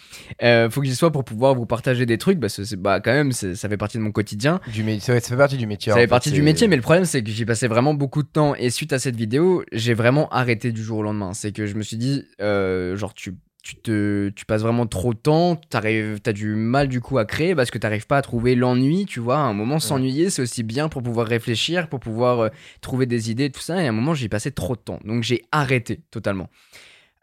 Euh, 0.42 0.68
faut 0.68 0.83
que 0.83 0.87
j'y 0.87 0.94
sois 0.94 1.11
pour 1.11 1.24
pouvoir 1.24 1.54
vous 1.54 1.64
partager 1.64 2.04
des 2.04 2.18
trucs, 2.18 2.38
parce 2.40 2.57
que 2.59 2.64
c'est, 2.64 2.76
bah, 2.76 3.00
quand 3.00 3.12
même, 3.12 3.33
ça 3.33 3.54
fait 3.68 3.76
partie 3.78 3.96
de 3.96 4.02
mon 4.02 4.12
quotidien. 4.12 4.61
Du 4.70 4.85
mé- 4.85 5.00
ça 5.00 5.18
fait 5.18 5.37
partie 5.37 5.57
du 5.57 5.66
métier. 5.66 5.90
Ça 5.92 5.96
en 5.96 5.98
fait 5.98 6.02
fait, 6.02 6.09
partie 6.09 6.30
du 6.30 6.42
métier, 6.42 6.68
mais 6.68 6.76
le 6.76 6.83
problème 6.83 7.07
c'est 7.07 7.22
que 7.22 7.30
j'y 7.30 7.46
passais 7.46 7.68
vraiment 7.68 7.94
beaucoup 7.94 8.22
de 8.22 8.28
temps. 8.28 8.54
Et 8.54 8.68
suite 8.68 8.92
à 8.92 8.98
cette 8.98 9.16
vidéo, 9.16 9.64
j'ai 9.72 9.94
vraiment 9.94 10.28
arrêté 10.28 10.72
du 10.72 10.83
jour 10.83 10.98
au 10.98 11.02
lendemain. 11.02 11.33
C'est 11.33 11.52
que 11.52 11.64
je 11.66 11.74
me 11.74 11.83
suis 11.83 11.96
dit, 11.96 12.24
euh, 12.42 12.96
genre, 12.96 13.14
tu, 13.14 13.37
tu, 13.64 13.77
te, 13.77 14.29
tu 14.29 14.44
passes 14.44 14.61
vraiment 14.62 14.87
trop 14.87 15.14
de 15.14 15.18
temps, 15.18 15.57
t'arrives- 15.57 16.20
t'as 16.22 16.33
du 16.35 16.55
mal 16.55 16.87
du 16.87 17.00
coup 17.00 17.16
à 17.18 17.24
créer 17.24 17.55
parce 17.55 17.70
que 17.70 17.79
t'arrives 17.79 18.07
pas 18.07 18.18
à 18.18 18.22
trouver 18.22 18.55
l'ennui, 18.55 19.07
tu 19.07 19.20
vois. 19.20 19.38
À 19.38 19.40
un 19.40 19.55
moment, 19.55 19.79
s'ennuyer, 19.81 20.29
c'est 20.31 20.42
aussi 20.42 20.62
bien 20.62 20.88
pour 20.90 21.03
pouvoir 21.03 21.27
réfléchir, 21.27 21.88
pour 21.88 21.98
pouvoir 21.98 22.40
euh, 22.40 22.48
trouver 22.83 23.07
des 23.07 23.31
idées, 23.31 23.50
tout 23.50 23.62
ça. 23.62 23.83
Et 23.83 23.87
à 23.87 23.88
un 23.88 23.92
moment, 23.92 24.12
j'y 24.14 24.29
passais 24.29 24.50
trop 24.50 24.77
de 24.77 24.81
temps. 24.81 25.00
Donc 25.05 25.22
j'ai 25.22 25.42
arrêté 25.50 26.00
totalement. 26.11 26.50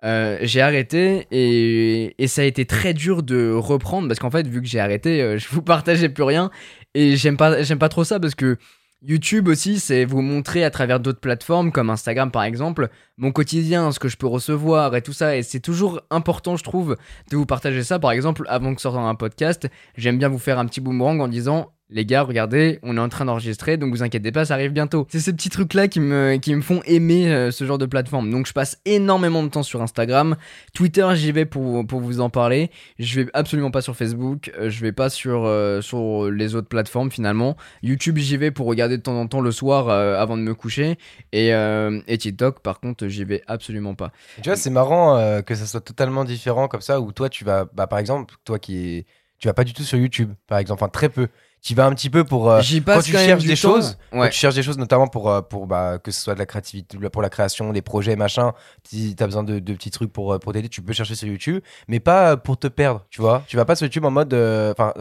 Euh, 0.03 0.39
j'ai 0.41 0.61
arrêté 0.61 1.27
et, 1.29 2.15
et 2.17 2.27
ça 2.27 2.41
a 2.41 2.45
été 2.45 2.65
très 2.65 2.95
dur 2.95 3.21
de 3.21 3.51
reprendre 3.53 4.07
parce 4.07 4.19
qu'en 4.19 4.31
fait, 4.31 4.47
vu 4.47 4.59
que 4.63 4.67
j'ai 4.67 4.79
arrêté, 4.79 5.21
euh, 5.21 5.37
je 5.39 5.47
vous 5.49 5.61
partageais 5.61 6.09
plus 6.09 6.23
rien 6.23 6.49
et 6.95 7.17
j'aime 7.17 7.37
pas, 7.37 7.61
j'aime 7.61 7.77
pas 7.77 7.89
trop 7.89 8.03
ça 8.03 8.19
parce 8.19 8.33
que 8.33 8.57
YouTube 9.03 9.47
aussi, 9.47 9.79
c'est 9.79 10.05
vous 10.05 10.21
montrer 10.21 10.63
à 10.63 10.69
travers 10.69 10.99
d'autres 10.99 11.19
plateformes 11.19 11.71
comme 11.71 11.89
Instagram 11.89 12.29
par 12.29 12.43
exemple, 12.43 12.89
mon 13.17 13.31
quotidien, 13.31 13.91
ce 13.91 13.99
que 13.99 14.07
je 14.07 14.17
peux 14.17 14.27
recevoir 14.27 14.95
et 14.95 15.01
tout 15.01 15.13
ça. 15.13 15.35
Et 15.35 15.41
c'est 15.43 15.59
toujours 15.59 16.01
important, 16.11 16.55
je 16.55 16.63
trouve, 16.63 16.95
de 17.31 17.35
vous 17.37 17.47
partager 17.47 17.83
ça. 17.83 17.97
Par 17.97 18.11
exemple, 18.11 18.45
avant 18.47 18.75
que 18.75 18.81
sorte 18.81 18.97
un 18.97 19.15
podcast, 19.15 19.67
j'aime 19.97 20.19
bien 20.19 20.29
vous 20.29 20.37
faire 20.37 20.59
un 20.59 20.67
petit 20.67 20.81
boomerang 20.81 21.19
en 21.19 21.27
disant 21.27 21.71
les 21.91 22.05
gars, 22.05 22.23
regardez, 22.23 22.79
on 22.83 22.97
est 22.97 22.99
en 22.99 23.09
train 23.09 23.25
d'enregistrer, 23.25 23.77
donc 23.77 23.91
vous 23.91 24.01
inquiétez 24.01 24.31
pas, 24.31 24.45
ça 24.45 24.53
arrive 24.53 24.71
bientôt. 24.71 25.05
C'est 25.09 25.19
ces 25.19 25.33
petits 25.33 25.49
trucs-là 25.49 25.87
qui 25.87 25.99
me, 25.99 26.37
qui 26.37 26.55
me 26.55 26.61
font 26.61 26.81
aimer 26.85 27.31
euh, 27.31 27.51
ce 27.51 27.65
genre 27.65 27.77
de 27.77 27.85
plateforme. 27.85 28.31
Donc 28.31 28.47
je 28.47 28.53
passe 28.53 28.79
énormément 28.85 29.43
de 29.43 29.49
temps 29.49 29.63
sur 29.63 29.81
Instagram. 29.81 30.37
Twitter, 30.73 31.07
j'y 31.15 31.31
vais 31.31 31.45
pour, 31.45 31.85
pour 31.85 31.99
vous 31.99 32.21
en 32.21 32.29
parler. 32.29 32.71
Je 32.97 33.21
vais 33.21 33.29
absolument 33.33 33.71
pas 33.71 33.81
sur 33.81 33.95
Facebook. 33.95 34.51
euh, 34.57 34.69
je 34.69 34.81
vais 34.81 34.91
pas 34.93 35.09
sur, 35.09 35.43
euh, 35.45 35.81
sur 35.81 36.31
les 36.31 36.55
autres 36.55 36.69
plateformes 36.69 37.11
finalement. 37.11 37.57
YouTube, 37.83 38.17
j'y 38.17 38.37
vais 38.37 38.51
pour 38.51 38.67
regarder 38.67 38.97
de 38.97 39.03
temps 39.03 39.19
en 39.19 39.27
temps 39.27 39.41
le 39.41 39.51
soir 39.51 39.89
euh, 39.89 40.17
avant 40.17 40.37
de 40.37 40.41
me 40.43 40.55
coucher. 40.55 40.97
Et, 41.33 41.49
et 41.49 42.17
TikTok, 42.17 42.61
par 42.61 42.79
contre, 42.79 43.07
j'y 43.07 43.23
vais 43.23 43.41
absolument 43.47 43.95
pas. 43.95 44.11
Tu 44.41 44.49
vois, 44.49 44.55
c'est 44.55 44.69
marrant 44.69 45.41
que 45.43 45.55
ça 45.55 45.65
soit 45.65 45.81
totalement 45.81 46.23
différent 46.23 46.67
comme 46.67 46.81
ça, 46.81 47.01
où 47.01 47.11
toi, 47.11 47.29
tu 47.29 47.43
vas, 47.43 47.65
bah, 47.73 47.87
par 47.87 47.99
exemple, 47.99 48.35
toi 48.43 48.59
qui 48.59 48.77
es, 48.77 49.05
tu 49.39 49.47
vas 49.47 49.53
pas 49.53 49.63
du 49.63 49.73
tout 49.73 49.83
sur 49.83 49.97
YouTube, 49.97 50.31
par 50.47 50.59
exemple, 50.59 50.83
enfin 50.83 50.89
très 50.89 51.09
peu. 51.09 51.27
Tu 51.63 51.75
vas 51.75 51.85
un 51.85 51.93
petit 51.93 52.09
peu 52.09 52.23
pour. 52.23 52.49
euh, 52.49 52.59
quand 52.59 53.01
tu 53.01 53.11
quand 53.11 53.19
même 53.19 53.27
cherches 53.27 53.41
du 53.43 53.47
des 53.49 53.53
temps. 53.53 53.75
choses, 53.75 53.97
quand 54.11 54.19
Ouais. 54.21 54.29
tu 54.31 54.37
cherches 54.39 54.55
des 54.55 54.63
choses 54.63 54.79
notamment 54.79 55.05
pour, 55.07 55.29
euh, 55.29 55.41
pour 55.41 55.67
bah, 55.67 55.99
que 56.03 56.09
ce 56.09 56.19
soit 56.19 56.33
de 56.33 56.39
la 56.39 56.47
créativité, 56.47 56.97
pour 57.13 57.21
la 57.21 57.29
création, 57.29 57.71
des 57.71 57.83
projets, 57.83 58.15
machin, 58.15 58.53
si 58.83 59.15
tu 59.15 59.21
as 59.23 59.27
besoin 59.27 59.43
de, 59.43 59.59
de 59.59 59.73
petits 59.73 59.91
trucs 59.91 60.11
pour, 60.11 60.33
euh, 60.33 60.39
pour 60.39 60.53
t'aider, 60.53 60.69
tu 60.69 60.81
peux 60.81 60.91
chercher 60.93 61.13
sur 61.13 61.27
YouTube, 61.27 61.61
mais 61.87 61.99
pas 61.99 62.31
euh, 62.31 62.35
pour 62.35 62.57
te 62.57 62.65
perdre, 62.67 63.05
tu 63.11 63.21
vois. 63.21 63.43
Tu 63.47 63.57
vas 63.57 63.65
pas 63.65 63.75
sur 63.75 63.85
YouTube 63.85 64.05
en 64.05 64.09
mode. 64.09 64.33
euh, 64.33 64.73
Enfin, 64.75 64.91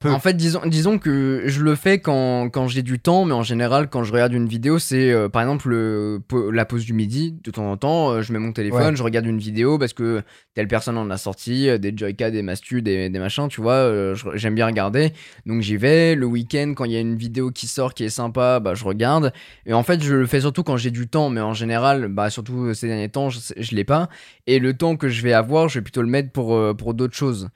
peu. 0.00 0.10
En 0.10 0.18
fait, 0.18 0.34
disons, 0.34 0.62
disons 0.66 0.98
que 0.98 1.44
je 1.46 1.60
le 1.60 1.76
fais 1.76 2.00
quand, 2.00 2.50
quand 2.50 2.66
j'ai 2.66 2.82
du 2.82 2.98
temps, 2.98 3.24
mais 3.24 3.34
en 3.34 3.44
général, 3.44 3.88
quand 3.88 4.02
je 4.02 4.12
regarde 4.12 4.32
une 4.32 4.48
vidéo, 4.48 4.80
c'est 4.80 5.12
euh, 5.12 5.28
par 5.28 5.42
exemple 5.42 5.68
le- 5.68 6.20
la 6.52 6.64
pause 6.64 6.84
du 6.84 6.94
midi. 6.94 7.36
De 7.44 7.52
temps 7.52 7.70
en 7.70 7.76
temps, 7.76 8.10
euh, 8.10 8.22
je 8.22 8.32
mets 8.32 8.40
mon 8.40 8.52
téléphone, 8.52 8.86
Ouais. 8.90 8.96
je 8.96 9.02
regarde 9.04 9.26
une 9.26 9.38
vidéo 9.38 9.78
parce 9.78 9.92
que 9.92 10.22
telle 10.54 10.66
personne 10.66 10.98
en 10.98 11.08
a 11.10 11.16
sorti, 11.16 11.68
euh, 11.68 11.78
des 11.78 11.92
Joyka, 11.96 12.32
des 12.32 12.42
Mastu, 12.42 12.82
des, 12.82 13.08
des 13.08 13.18
machins, 13.20 13.46
tu 13.48 13.60
vois. 13.60 13.74
euh, 13.74 14.16
J'aime 14.34 14.56
bien 14.56 14.66
regarder. 14.66 15.12
Donc 15.46 15.62
j'y 15.62 15.76
vais. 15.76 15.91
Le 15.92 16.24
week-end, 16.24 16.74
quand 16.76 16.84
il 16.84 16.92
y 16.92 16.96
a 16.96 17.00
une 17.00 17.16
vidéo 17.16 17.50
qui 17.50 17.66
sort 17.66 17.94
qui 17.94 18.04
est 18.04 18.10
sympa, 18.10 18.60
bah, 18.60 18.74
je 18.74 18.84
regarde. 18.84 19.32
Et 19.66 19.72
en 19.72 19.82
fait, 19.82 20.02
je 20.02 20.14
le 20.14 20.26
fais 20.26 20.40
surtout 20.40 20.62
quand 20.62 20.76
j'ai 20.76 20.90
du 20.90 21.08
temps, 21.08 21.30
mais 21.30 21.40
en 21.40 21.54
général, 21.54 22.08
bah, 22.08 22.30
surtout 22.30 22.74
ces 22.74 22.88
derniers 22.88 23.08
temps, 23.08 23.30
je, 23.30 23.38
je 23.56 23.74
l'ai 23.74 23.84
pas. 23.84 24.08
Et 24.46 24.58
le 24.58 24.76
temps 24.76 24.96
que 24.96 25.08
je 25.08 25.22
vais 25.22 25.32
avoir, 25.32 25.68
je 25.68 25.78
vais 25.78 25.82
plutôt 25.82 26.02
le 26.02 26.08
mettre 26.08 26.30
pour, 26.30 26.54
euh, 26.54 26.74
d'autres 26.92 27.16
choses. 27.16 27.48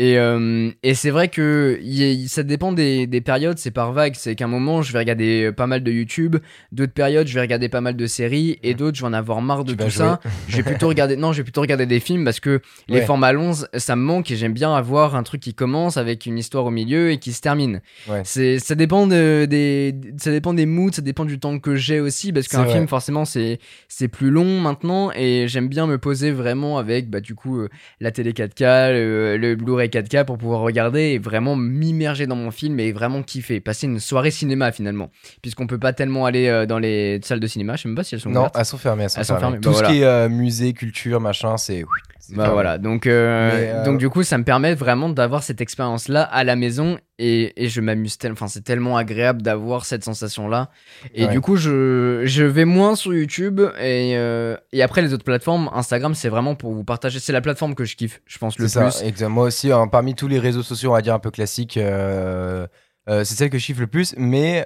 Et, 0.00 0.16
euh, 0.16 0.70
et 0.84 0.94
c'est 0.94 1.10
vrai 1.10 1.26
que 1.26 1.76
y 1.82 2.28
ça 2.28 2.44
dépend 2.44 2.70
des, 2.70 3.08
des 3.08 3.20
périodes, 3.20 3.58
c'est 3.58 3.72
par 3.72 3.92
vague. 3.92 4.14
C'est 4.16 4.36
qu'à 4.36 4.44
un 4.44 4.48
moment, 4.48 4.80
je 4.80 4.92
vais 4.92 5.00
regarder 5.00 5.50
pas 5.50 5.66
mal 5.66 5.82
de 5.82 5.90
YouTube, 5.90 6.36
d'autres 6.70 6.92
périodes, 6.92 7.26
je 7.26 7.34
vais 7.34 7.40
regarder 7.40 7.68
pas 7.68 7.80
mal 7.80 7.96
de 7.96 8.06
séries, 8.06 8.60
et 8.62 8.74
d'autres, 8.74 8.96
je 8.96 9.02
vais 9.02 9.08
en 9.08 9.12
avoir 9.12 9.42
marre 9.42 9.64
de 9.64 9.72
Tu 9.72 9.78
tout 9.78 9.90
ça. 9.90 10.20
Je 10.46 10.56
vais 10.56 10.62
plutôt 10.62 10.86
regarder, 10.86 11.16
non, 11.16 11.32
je 11.32 11.38
vais 11.38 11.42
plutôt 11.42 11.62
regarder 11.62 11.84
des 11.84 11.98
films 11.98 12.24
parce 12.24 12.38
que 12.38 12.60
les 12.88 12.98
Ouais. 13.00 13.06
formats 13.06 13.32
longs, 13.32 13.54
ça 13.74 13.96
me 13.96 14.02
manque 14.02 14.30
et 14.30 14.36
j'aime 14.36 14.52
bien 14.52 14.72
avoir 14.72 15.16
un 15.16 15.24
truc 15.24 15.40
qui 15.40 15.52
commence 15.52 15.96
avec 15.96 16.26
une 16.26 16.38
histoire 16.38 16.64
au 16.66 16.70
milieu 16.70 17.10
et 17.10 17.18
qui 17.18 17.32
se 17.32 17.40
termine. 17.40 17.80
Ouais. 18.08 18.22
C'est, 18.24 18.60
ça 18.60 18.76
dépend 18.76 19.08
de, 19.08 19.46
des, 19.46 19.96
ça 20.16 20.30
dépend 20.30 20.54
des 20.54 20.66
moods, 20.66 20.92
ça 20.92 21.02
dépend 21.02 21.24
du 21.24 21.40
temps 21.40 21.58
que 21.58 21.74
j'ai 21.74 21.98
aussi 21.98 22.32
parce 22.32 22.46
qu'un 22.46 22.66
film, 22.66 22.86
forcément, 22.86 23.24
c'est, 23.24 23.58
c'est 23.88 24.06
plus 24.06 24.30
long 24.30 24.60
maintenant 24.60 25.10
et 25.12 25.46
j'aime 25.48 25.68
bien 25.68 25.88
me 25.88 25.98
poser 25.98 26.30
vraiment 26.30 26.78
avec, 26.78 27.10
bah, 27.10 27.20
du 27.20 27.34
coup, 27.34 27.58
euh, 27.58 27.68
la 28.00 28.12
télé 28.12 28.32
4K, 28.32 28.92
le, 28.92 29.36
le 29.36 29.56
Blu-ray 29.56 29.87
4K 29.88 30.24
pour 30.24 30.38
pouvoir 30.38 30.60
regarder 30.60 31.00
et 31.00 31.18
vraiment 31.18 31.56
m'immerger 31.56 32.26
dans 32.26 32.36
mon 32.36 32.50
film 32.50 32.78
et 32.80 32.92
vraiment 32.92 33.22
kiffer. 33.22 33.60
Passer 33.60 33.86
une 33.86 33.98
soirée 34.00 34.30
cinéma 34.30 34.72
finalement. 34.72 35.10
Puisqu'on 35.42 35.66
peut 35.66 35.78
pas 35.78 35.92
tellement 35.92 36.24
aller 36.26 36.48
euh, 36.48 36.66
dans 36.66 36.78
les 36.78 37.20
salles 37.22 37.40
de 37.40 37.46
cinéma, 37.46 37.76
je 37.76 37.82
sais 37.82 37.88
même 37.88 37.96
pas 37.96 38.04
si 38.04 38.14
elles 38.14 38.20
sont 38.20 38.30
non, 38.30 38.40
ouvertes. 38.40 38.56
elles 38.58 38.64
sont 38.64 38.78
fermées. 38.78 39.04
Elles 39.04 39.10
sont 39.10 39.18
Elles 39.20 39.24
sont 39.26 39.34
fermées. 39.38 39.58
fermées, 39.58 39.60
Tout 39.60 39.70
bah 39.70 39.74
ce 39.74 39.80
voilà. 39.80 39.94
qui 39.94 40.00
est 40.00 40.04
euh, 40.04 40.28
musée, 40.28 40.72
culture, 40.72 41.20
machin, 41.20 41.56
c'est. 41.56 41.82
Bah 42.30 42.42
fermé. 42.44 42.52
voilà, 42.52 42.76
donc, 42.78 43.06
euh, 43.06 43.84
donc 43.84 43.98
du 43.98 44.10
coup, 44.10 44.22
ça 44.22 44.36
me 44.36 44.44
permet 44.44 44.74
vraiment 44.74 45.08
d'avoir 45.08 45.42
cette 45.42 45.60
expérience-là 45.62 46.22
à 46.22 46.44
la 46.44 46.56
maison 46.56 46.98
et, 47.18 47.64
et 47.64 47.68
je 47.68 47.80
m'amuse 47.80 48.16
tellement, 48.18 48.34
enfin, 48.34 48.48
c'est 48.48 48.62
tellement 48.62 48.96
agréable 48.96 49.42
d'avoir 49.42 49.84
cette 49.84 50.04
sensation-là. 50.04 50.70
Et 51.14 51.24
Ouais. 51.26 51.32
du 51.32 51.40
coup, 51.40 51.56
je, 51.56 52.22
je 52.24 52.44
vais 52.44 52.64
moins 52.64 52.94
sur 52.94 53.12
YouTube 53.12 53.60
et, 53.80 54.16
euh, 54.16 54.56
et 54.72 54.82
après 54.82 55.02
les 55.02 55.12
autres 55.12 55.24
plateformes, 55.24 55.68
Instagram, 55.74 56.14
c'est 56.14 56.28
vraiment 56.28 56.54
pour 56.54 56.72
vous 56.72 56.84
partager. 56.84 57.18
C'est 57.20 57.32
la 57.32 57.40
plateforme 57.40 57.74
que 57.74 57.84
je 57.84 57.96
kiffe, 57.96 58.20
je 58.26 58.38
pense, 58.38 58.58
le 58.58 58.68
ça, 58.68 58.82
plus. 58.88 59.02
exact. 59.02 59.28
Moi 59.28 59.44
aussi, 59.44 59.72
hein, 59.72 59.88
parmi 59.88 60.14
tous 60.14 60.28
les 60.28 60.38
réseaux 60.38 60.62
sociaux, 60.62 60.90
on 60.90 60.94
va 60.94 61.02
dire 61.02 61.14
un 61.14 61.18
peu 61.18 61.30
classiques, 61.30 61.76
euh, 61.76 62.66
euh, 63.08 63.24
c'est 63.24 63.34
celle 63.34 63.50
que 63.50 63.58
je 63.58 63.64
chiffre 63.64 63.80
le 63.80 63.86
plus. 63.88 64.14
Mais 64.16 64.64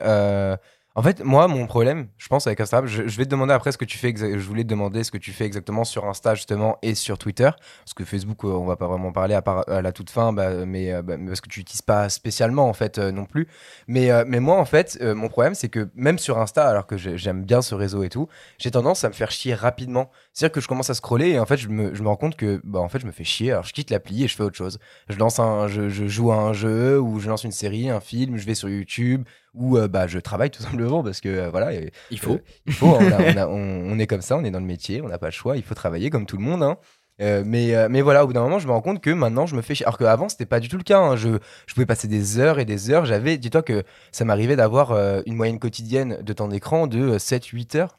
en 0.94 1.02
fait, 1.02 1.24
moi, 1.24 1.48
mon 1.48 1.66
problème, 1.66 2.09
je 2.18 2.28
pense, 2.28 2.46
avec 2.46 2.61
Instagram, 2.61 2.87
je, 2.87 3.02
vais 3.02 3.24
te 3.24 3.31
demander 3.31 3.55
après 3.55 3.72
ce 3.72 3.78
que 3.78 3.85
tu 3.85 3.96
fais. 3.96 4.14
Je 4.16 4.46
voulais 4.46 4.62
te 4.62 4.68
demander 4.68 5.05
ce 5.05 5.11
que 5.11 5.18
tu 5.18 5.33
fais 5.33 5.44
exactement 5.46 5.85
sur 5.85 6.05
Insta, 6.07 6.35
justement, 6.35 6.78
et 6.83 6.94
sur 6.94 7.16
Twitter. 7.16 7.50
Parce 7.85 7.94
que 7.94 8.05
Facebook, 8.05 8.44
euh, 8.44 8.48
on 8.48 8.66
va 8.66 8.76
pas 8.76 8.87
vraiment 8.87 9.11
parler 9.12 9.35
à 9.35 9.42
à 9.42 9.83
la 9.83 9.92
toute 9.92 10.11
fin, 10.11 10.33
bah, 10.33 10.66
mais, 10.66 10.92
euh, 10.92 11.02
bah, 11.02 11.14
parce 11.26 11.40
que 11.40 11.48
tu 11.48 11.61
n'utilises 11.61 11.83
pas 11.83 12.09
spécialement, 12.09 12.68
en 12.68 12.72
fait, 12.74 12.98
euh, 12.98 13.11
non 13.11 13.24
plus. 13.24 13.48
Mais, 13.88 14.11
euh, 14.11 14.24
moi, 14.40 14.59
en 14.59 14.64
fait, 14.64 14.98
euh, 15.00 15.14
mon 15.14 15.28
problème, 15.28 15.55
c'est 15.55 15.68
que 15.68 15.88
même 15.94 16.18
sur 16.18 16.38
Insta, 16.38 16.68
alors 16.68 16.87
que 16.87 16.96
j'ai- 16.96 17.16
j'aime 17.16 17.42
bien 17.44 17.62
ce 17.62 17.74
réseau 17.74 18.02
et 18.02 18.09
tout, 18.09 18.28
j'ai 18.59 18.70
tendance 18.70 19.05
à 19.05 19.09
me 19.09 19.14
faire 19.14 19.31
chier 19.31 19.55
rapidement. 19.55 20.11
C'est-à-dire 20.34 20.52
que 20.52 20.60
je 20.60 20.68
commence 20.68 20.88
à 20.88 20.94
scroller 20.94 21.28
et 21.30 21.38
en 21.38 21.44
fait, 21.46 21.58
je 21.58 21.68
me, 21.68 21.94
je 21.94 22.02
me 22.02 22.08
rends 22.08 22.16
compte 22.16 22.36
que 22.36 22.60
bah, 22.64 22.78
en 22.80 22.88
fait, 22.88 23.00
je 23.00 23.06
me 23.06 23.12
fais 23.12 23.24
chier. 23.24 23.52
Alors, 23.52 23.64
je 23.64 23.72
quitte 23.72 23.90
l'appli 23.90 24.24
et 24.24 24.28
je 24.28 24.34
fais 24.36 24.42
autre 24.42 24.56
chose. 24.56 24.78
Je 25.08 25.18
lance 25.18 25.38
un, 25.38 25.68
je, 25.68 25.88
je 25.90 26.06
joue 26.08 26.32
à 26.32 26.36
un 26.36 26.52
jeu 26.54 26.98
ou 27.00 27.20
je 27.20 27.28
lance 27.28 27.44
une 27.44 27.52
série, 27.52 27.90
un 27.90 28.00
film, 28.00 28.36
je 28.38 28.46
vais 28.46 28.54
sur 28.54 28.68
YouTube 28.70 29.24
ou 29.54 29.76
euh, 29.76 29.88
bah, 29.88 30.06
je 30.06 30.18
travaille 30.18 30.50
tout 30.50 30.62
simplement 30.70 31.02
parce 31.02 31.20
que 31.20 31.28
euh, 31.28 31.50
voilà, 31.50 31.74
et- 31.74 31.90
Il 32.10 32.18
faut. 32.18 32.32
euh, 32.34 32.38
il 32.66 32.72
faut. 32.72 32.94
hein, 32.94 32.98
on, 33.02 33.12
a- 33.12 33.20
on 33.32 33.36
a- 33.36 33.46
on- 33.48 33.92
on 33.92 33.98
est 33.98 34.06
comme 34.06 34.22
ça, 34.22 34.36
on 34.38 34.44
est 34.44 34.50
dans 34.50 34.60
le 34.60 34.64
métier, 34.66 35.02
on 35.02 35.08
n'a 35.08 35.18
pas 35.18 35.26
le 35.26 35.32
choix, 35.32 35.56
il 35.58 35.62
faut 35.62 35.74
travailler 35.74 36.08
comme 36.10 36.24
tout 36.26 36.36
le 36.38 36.42
monde. 36.44 36.62
hein. 36.62 36.78
Euh, 37.20 37.42
mais, 37.46 37.74
euh, 37.76 37.88
mais 37.90 38.00
voilà, 38.00 38.24
au 38.24 38.26
bout 38.26 38.32
d'un 38.32 38.40
moment, 38.42 38.58
je 38.58 38.66
me 38.66 38.72
rends 38.72 38.80
compte 38.80 39.00
que 39.02 39.10
maintenant, 39.10 39.44
je 39.46 39.54
me 39.54 39.60
fais 39.60 39.74
chier. 39.74 39.84
Alors 39.84 39.98
qu'avant, 39.98 40.30
c'était 40.30 40.46
pas 40.46 40.60
du 40.60 40.68
tout 40.70 40.78
le 40.78 40.82
cas. 40.82 40.98
hein. 40.98 41.14
Je, 41.14 41.38
je 41.66 41.74
pouvais 41.74 41.84
passer 41.86 42.08
des 42.08 42.38
heures 42.38 42.58
et 42.58 42.64
des 42.64 42.90
heures. 42.90 43.04
J'avais, 43.04 43.36
dis-toi 43.36 43.62
que 43.62 43.84
ça 44.12 44.24
m'arrivait 44.24 44.56
d'avoir 44.56 44.92
euh, 44.92 45.20
une 45.26 45.36
moyenne 45.36 45.58
quotidienne 45.58 46.18
de 46.22 46.32
temps 46.32 46.48
d'écran 46.48 46.86
de 46.86 47.18
7-8 47.18 47.76
heures. 47.76 47.98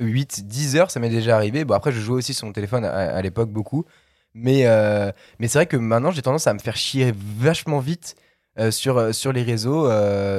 8, 0.00 0.46
10 0.46 0.76
heures, 0.76 0.90
ça 0.90 1.00
m'est 1.00 1.08
déjà 1.08 1.36
arrivé. 1.36 1.64
Bon, 1.64 1.74
après, 1.74 1.92
je 1.92 2.00
jouais 2.00 2.16
aussi 2.16 2.34
sur 2.34 2.46
mon 2.46 2.52
téléphone 2.52 2.84
à, 2.84 3.20
l'époque 3.22 3.50
beaucoup. 3.50 3.84
Mais, 4.34 4.66
euh, 4.66 5.10
mais 5.38 5.48
c'est 5.48 5.58
vrai 5.58 5.66
que 5.66 5.76
maintenant, 5.76 6.10
j'ai 6.10 6.22
tendance 6.22 6.46
à 6.46 6.54
me 6.54 6.58
faire 6.58 6.76
chier 6.76 7.12
vachement 7.16 7.80
vite 7.80 8.14
euh, 8.58 8.70
sur, 8.70 8.98
euh, 8.98 9.12
sur 9.12 9.32
les 9.32 9.42
réseaux, 9.42 9.88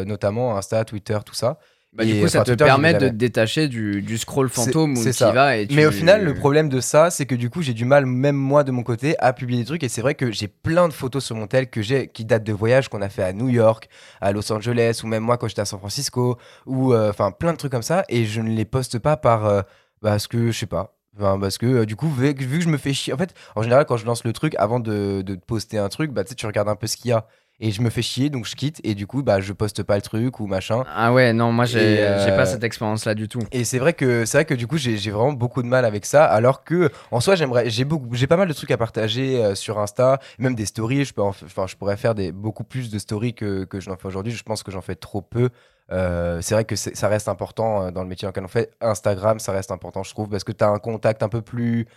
notamment 0.05 0.57
Insta, 0.57 0.85
Twitter, 0.85 1.19
tout 1.25 1.35
ça. 1.35 1.59
Bah, 1.91 2.06
du 2.06 2.21
coup, 2.21 2.28
ça 2.28 2.43
te 2.43 2.52
permet 2.52 2.93
de 2.93 3.10
te 3.10 3.13
détacher 3.13 3.67
du, 3.67 4.04
du 4.04 4.19
scroll 4.19 4.47
fantôme 4.47 4.95
où 4.95 5.04
tu 5.04 5.12
ça. 5.12 5.32
y 5.32 5.34
vas 5.34 5.58
et 5.58 5.67
tu... 5.67 5.75
Mais 5.75 5.88
au 5.88 5.91
final, 5.91 6.23
le 6.23 6.36
problème 6.36 6.69
de 6.69 6.82
ça, 6.82 7.10
c'est 7.10 7.25
que 7.25 7.34
du 7.34 7.49
coup, 7.49 7.63
j'ai 7.63 7.73
du 7.73 7.84
mal, 7.84 8.06
même 8.06 8.36
moi 8.36 8.63
de 8.63 8.71
mon 8.71 8.84
côté, 8.84 9.15
à 9.17 9.34
publier 9.34 9.62
des 9.62 9.65
trucs. 9.65 9.84
Et 9.84 9.89
c'est 9.89 10.02
vrai 10.02 10.13
que 10.13 10.32
j'ai 10.32 10.47
plein 10.47 10.88
de 10.88 10.93
photos 10.93 11.25
sur 11.25 11.36
mon 11.36 11.47
tel 11.47 11.67
que 11.69 11.82
j'ai, 11.82 12.08
qui 12.08 12.25
datent 12.25 12.43
de 12.43 12.54
voyages 12.54 12.89
qu'on 12.89 13.02
a 13.02 13.10
fait 13.10 13.23
à 13.23 13.34
New 13.34 13.49
York, 13.49 13.89
à 14.21 14.32
Los 14.32 14.52
Angeles, 14.52 15.02
ou 15.04 15.08
même 15.08 15.23
moi 15.23 15.38
quand 15.38 15.47
j'étais 15.47 15.62
à 15.62 15.65
San 15.65 15.80
Francisco, 15.80 16.38
ou 16.67 16.93
euh, 16.93 17.10
enfin 17.10 17.32
plein 17.32 17.54
de 17.54 17.58
trucs 17.58 17.71
comme 17.71 17.82
ça. 17.82 18.06
Et 18.08 18.25
je 18.25 18.41
ne 18.41 18.49
les 18.49 18.65
poste 18.65 18.99
pas 18.99 19.17
par 19.17 19.47
euh, 19.47 19.62
parce 19.99 20.28
que 20.28 20.52
je 20.52 20.60
sais 20.60 20.67
pas. 20.67 20.95
Enfin, 21.17 21.39
parce 21.39 21.58
que 21.58 21.65
euh, 21.65 21.86
du 21.88 21.95
coup, 21.95 22.08
vu 22.08 22.36
que, 22.36 22.43
vu 22.43 22.60
que 22.60 22.63
je 22.63 22.69
me 22.69 22.78
fais 22.78 22.93
chier. 22.93 23.13
En 23.13 23.17
fait, 23.17 23.34
en 23.56 23.63
général, 23.63 23.86
quand 23.86 23.97
je 23.97 24.06
lance 24.06 24.23
le 24.23 24.32
truc, 24.32 24.54
avant 24.60 24.80
de, 24.80 25.23
de 25.23 25.36
poster 25.36 25.80
un 25.80 25.89
truc, 25.89 26.12
bah, 26.12 26.23
tu 26.23 26.45
regardes 26.45 26.69
un 26.69 26.75
peu 26.75 26.86
ce 26.86 26.97
qu'il 26.97 27.10
y 27.10 27.13
a. 27.13 27.25
Et 27.61 27.71
je 27.71 27.81
me 27.81 27.89
fais 27.89 28.01
chier, 28.01 28.29
donc 28.29 28.45
je 28.45 28.55
quitte. 28.55 28.79
Et 28.85 28.95
du 28.95 29.05
coup, 29.05 29.21
bah, 29.21 29.41
je 29.41 29.51
poste 29.51 29.83
pas 29.83 29.95
le 29.95 30.01
truc 30.01 30.39
ou 30.39 30.47
machin. 30.47 30.83
Ah 30.87 31.11
ouais, 31.11 31.33
non, 31.33 31.51
moi 31.51 31.65
j'ai 31.65 32.01
euh, 32.01 32.23
j'ai 32.23 32.31
pas 32.31 32.45
cette 32.45 32.63
expérience-là 32.63 33.15
du 33.15 33.27
tout. 33.27 33.41
Et 33.51 33.65
c'est 33.65 33.79
vrai 33.79 33.93
que 33.93 34.23
c'est 34.25 34.37
vrai 34.37 34.45
que 34.45 34.53
du 34.53 34.65
coup 34.65 34.77
j'ai 34.77 34.95
vraiment 35.11 35.33
beaucoup 35.33 35.61
de 35.61 35.67
mal 35.67 35.83
avec 35.83 36.05
ça 36.05 36.23
alors 36.25 36.63
que 36.63 36.89
en 37.11 37.19
soi 37.19 37.35
j'aimerais 37.35 37.69
j'ai 37.69 37.83
beaucoup 37.83 38.07
j'ai 38.13 38.27
pas 38.27 38.37
mal 38.37 38.47
de 38.47 38.53
trucs 38.53 38.71
à 38.71 38.77
partager 38.77 39.43
euh, 39.43 39.55
sur 39.55 39.77
Insta 39.79 40.19
même 40.37 40.55
des 40.55 40.65
stories 40.65 41.03
je 41.05 41.13
peux 41.13 41.21
enfin 41.21 41.67
je 41.67 41.75
pourrais 41.75 41.97
faire 41.97 42.15
des 42.15 42.31
beaucoup 42.31 42.63
plus 42.63 42.89
de 42.89 42.97
stories 42.99 43.33
que 43.33 43.65
que 43.65 43.79
je 43.81 43.89
n'en 43.89 43.97
fais 43.97 44.07
aujourd'hui 44.07 44.31
je 44.31 44.43
pense 44.43 44.63
que 44.63 44.71
j'en 44.71 44.81
fais 44.81 44.95
trop 44.95 45.21
peu 45.21 45.49
Euh, 45.91 46.39
c'est 46.41 46.53
vrai 46.53 46.65
que 46.65 46.75
ça 46.75 47.07
reste 47.07 47.27
important 47.29 47.91
dans 47.91 48.03
le 48.03 48.07
métier 48.07 48.27
dans 48.27 48.29
lequel 48.29 48.43
on 48.45 48.47
fait 48.47 48.69
Instagram 48.79 49.39
ça 49.39 49.51
reste 49.51 49.71
important 49.71 50.03
je 50.03 50.11
trouve 50.11 50.29
parce 50.29 50.43
que 50.43 50.51
tu 50.51 50.63
as 50.63 50.69
un 50.69 50.77
contact 50.77 51.23
un 51.23 51.29
peu 51.29 51.41
plus 51.41 51.87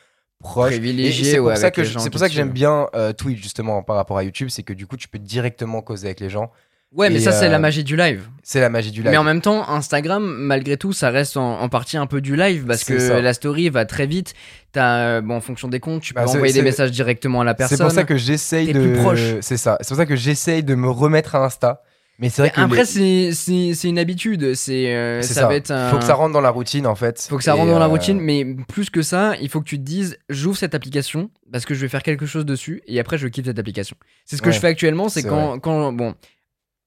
proche 0.43 0.73
Privilégié, 0.73 1.31
c'est 1.31 1.37
pour 1.39 1.47
ouais, 1.47 1.57
ça 1.57 1.71
que 1.71 1.83
c'est 1.85 2.11
pour 2.11 2.21
ça 2.21 2.29
que 2.29 2.35
j'aime 2.35 2.51
bien 2.51 2.89
euh, 2.95 3.13
Twitch 3.15 3.41
justement 3.43 3.83
par 3.83 3.97
rapport 3.97 4.19
à 4.19 4.25
YouTube 4.25 4.49
c'est 4.51 4.63
que 4.63 4.73
du 4.75 4.87
coup 4.87 4.97
tu 4.99 5.09
peux 5.09 5.19
directement 5.19 5.81
causer 5.81 6.09
avec 6.09 6.21
les 6.21 6.29
gens 6.29 6.51
Ouais, 6.95 7.09
mais 7.09 7.17
Et, 7.17 7.21
ça 7.21 7.33
c'est 7.33 7.47
euh, 7.47 7.51
la 7.51 7.59
magie 7.59 7.85
du 7.85 7.97
live. 7.97 8.29
c'est 8.43 8.61
la 8.61 8.69
magie 8.69 8.91
du 8.91 9.01
live 9.01 9.11
Mais 9.11 9.17
en 9.17 9.25
même 9.25 9.41
temps, 9.41 9.67
Instagram, 9.67 10.23
malgré 10.23 10.77
tout, 10.77 10.93
ça 10.93 11.09
reste 11.09 11.39
en, 11.39 11.59
en 11.63 11.69
partie 11.71 11.97
un 11.97 12.05
peu 12.07 12.21
du 12.21 12.37
live 12.37 12.67
parce 12.67 12.85
que 12.85 12.99
ça. 12.99 13.23
la 13.23 13.33
story 13.33 13.71
va 13.71 13.87
très 13.87 14.05
vite. 14.07 14.35
Euh, 14.77 15.23
bon, 15.23 15.37
en 15.37 15.41
fonction 15.41 15.69
des 15.69 15.81
comptes, 15.81 16.03
tu 16.03 16.13
peux 16.13 16.21
Bah, 16.21 16.27
c'est- 16.27 16.37
envoyer 16.37 16.53
des 16.53 16.61
messages 16.61 16.91
directement 16.91 17.41
à 17.41 17.45
la 17.45 17.55
personne. 17.55 17.79
C'est 17.79 17.83
pour 17.85 17.93
ça 17.93 18.05
que 18.05 18.19
j'essaye 18.19 18.75
de. 18.75 18.95
C'est 19.41 19.57
ça. 19.57 19.79
C'est 19.81 19.89
pour 19.89 19.97
ça 19.97 20.05
que 20.05 20.17
j'essaye 20.17 20.63
de 20.63 20.75
me 20.75 20.91
remettre 20.91 21.35
à 21.35 21.43
Insta. 21.47 21.81
Mais 22.19 22.29
c'est 22.29 22.43
vrai 22.43 22.51
que. 22.51 22.61
Après, 22.61 22.85
les- 22.97 23.33
c'est- 23.33 23.89
une 23.89 23.99
habitude. 23.99 24.55
C'est 24.55 24.95
euh, 24.95 25.23
c'est 25.23 25.35
ça, 25.35 25.47
va 25.49 25.55
être 25.57 25.71
un. 25.71 25.91
Faut 25.91 25.99
que 25.99 26.05
ça 26.05 26.15
rentre 26.15 26.33
dans 26.33 26.41
la 26.41 26.51
routine 26.51 26.87
en 26.87 26.95
fait. 26.95 27.27
Faut 27.29 27.37
que 27.39 27.43
ça 27.45 27.55
rentre 27.55 27.71
dans 27.73 27.79
la 27.79 27.87
euh, 27.87 27.89
routine, 27.89 28.21
mais 28.21 28.45
plus 28.69 28.91
que 28.91 29.03
ça, 29.03 29.35
il 29.41 29.49
faut 29.49 29.61
que 29.61 29.69
tu 29.69 29.79
te 29.79 29.83
dises 29.83 30.19
j'ouvre 30.29 30.57
cette 30.57 30.75
application 30.75 31.31
parce 31.51 31.65
que 31.65 31.75
je 31.75 31.81
vais 31.81 31.89
faire 31.89 32.03
quelque 32.03 32.27
chose 32.27 32.45
dessus 32.47 32.83
et 32.87 33.01
après 33.01 33.19
je 33.19 33.27
quitte 33.29 33.47
cette 33.47 33.59
application. 33.59 33.97
C'est 34.25 34.37
ce 34.37 34.43
que 34.43 34.49
Ouais, 34.49 34.53
je 34.55 34.61
fais 34.61 34.69
actuellement, 34.69 35.09
c'est 35.09 35.23
c'est 35.23 35.29
quand, 35.29 35.59
quand. 35.59 35.93
Bon. 35.93 36.15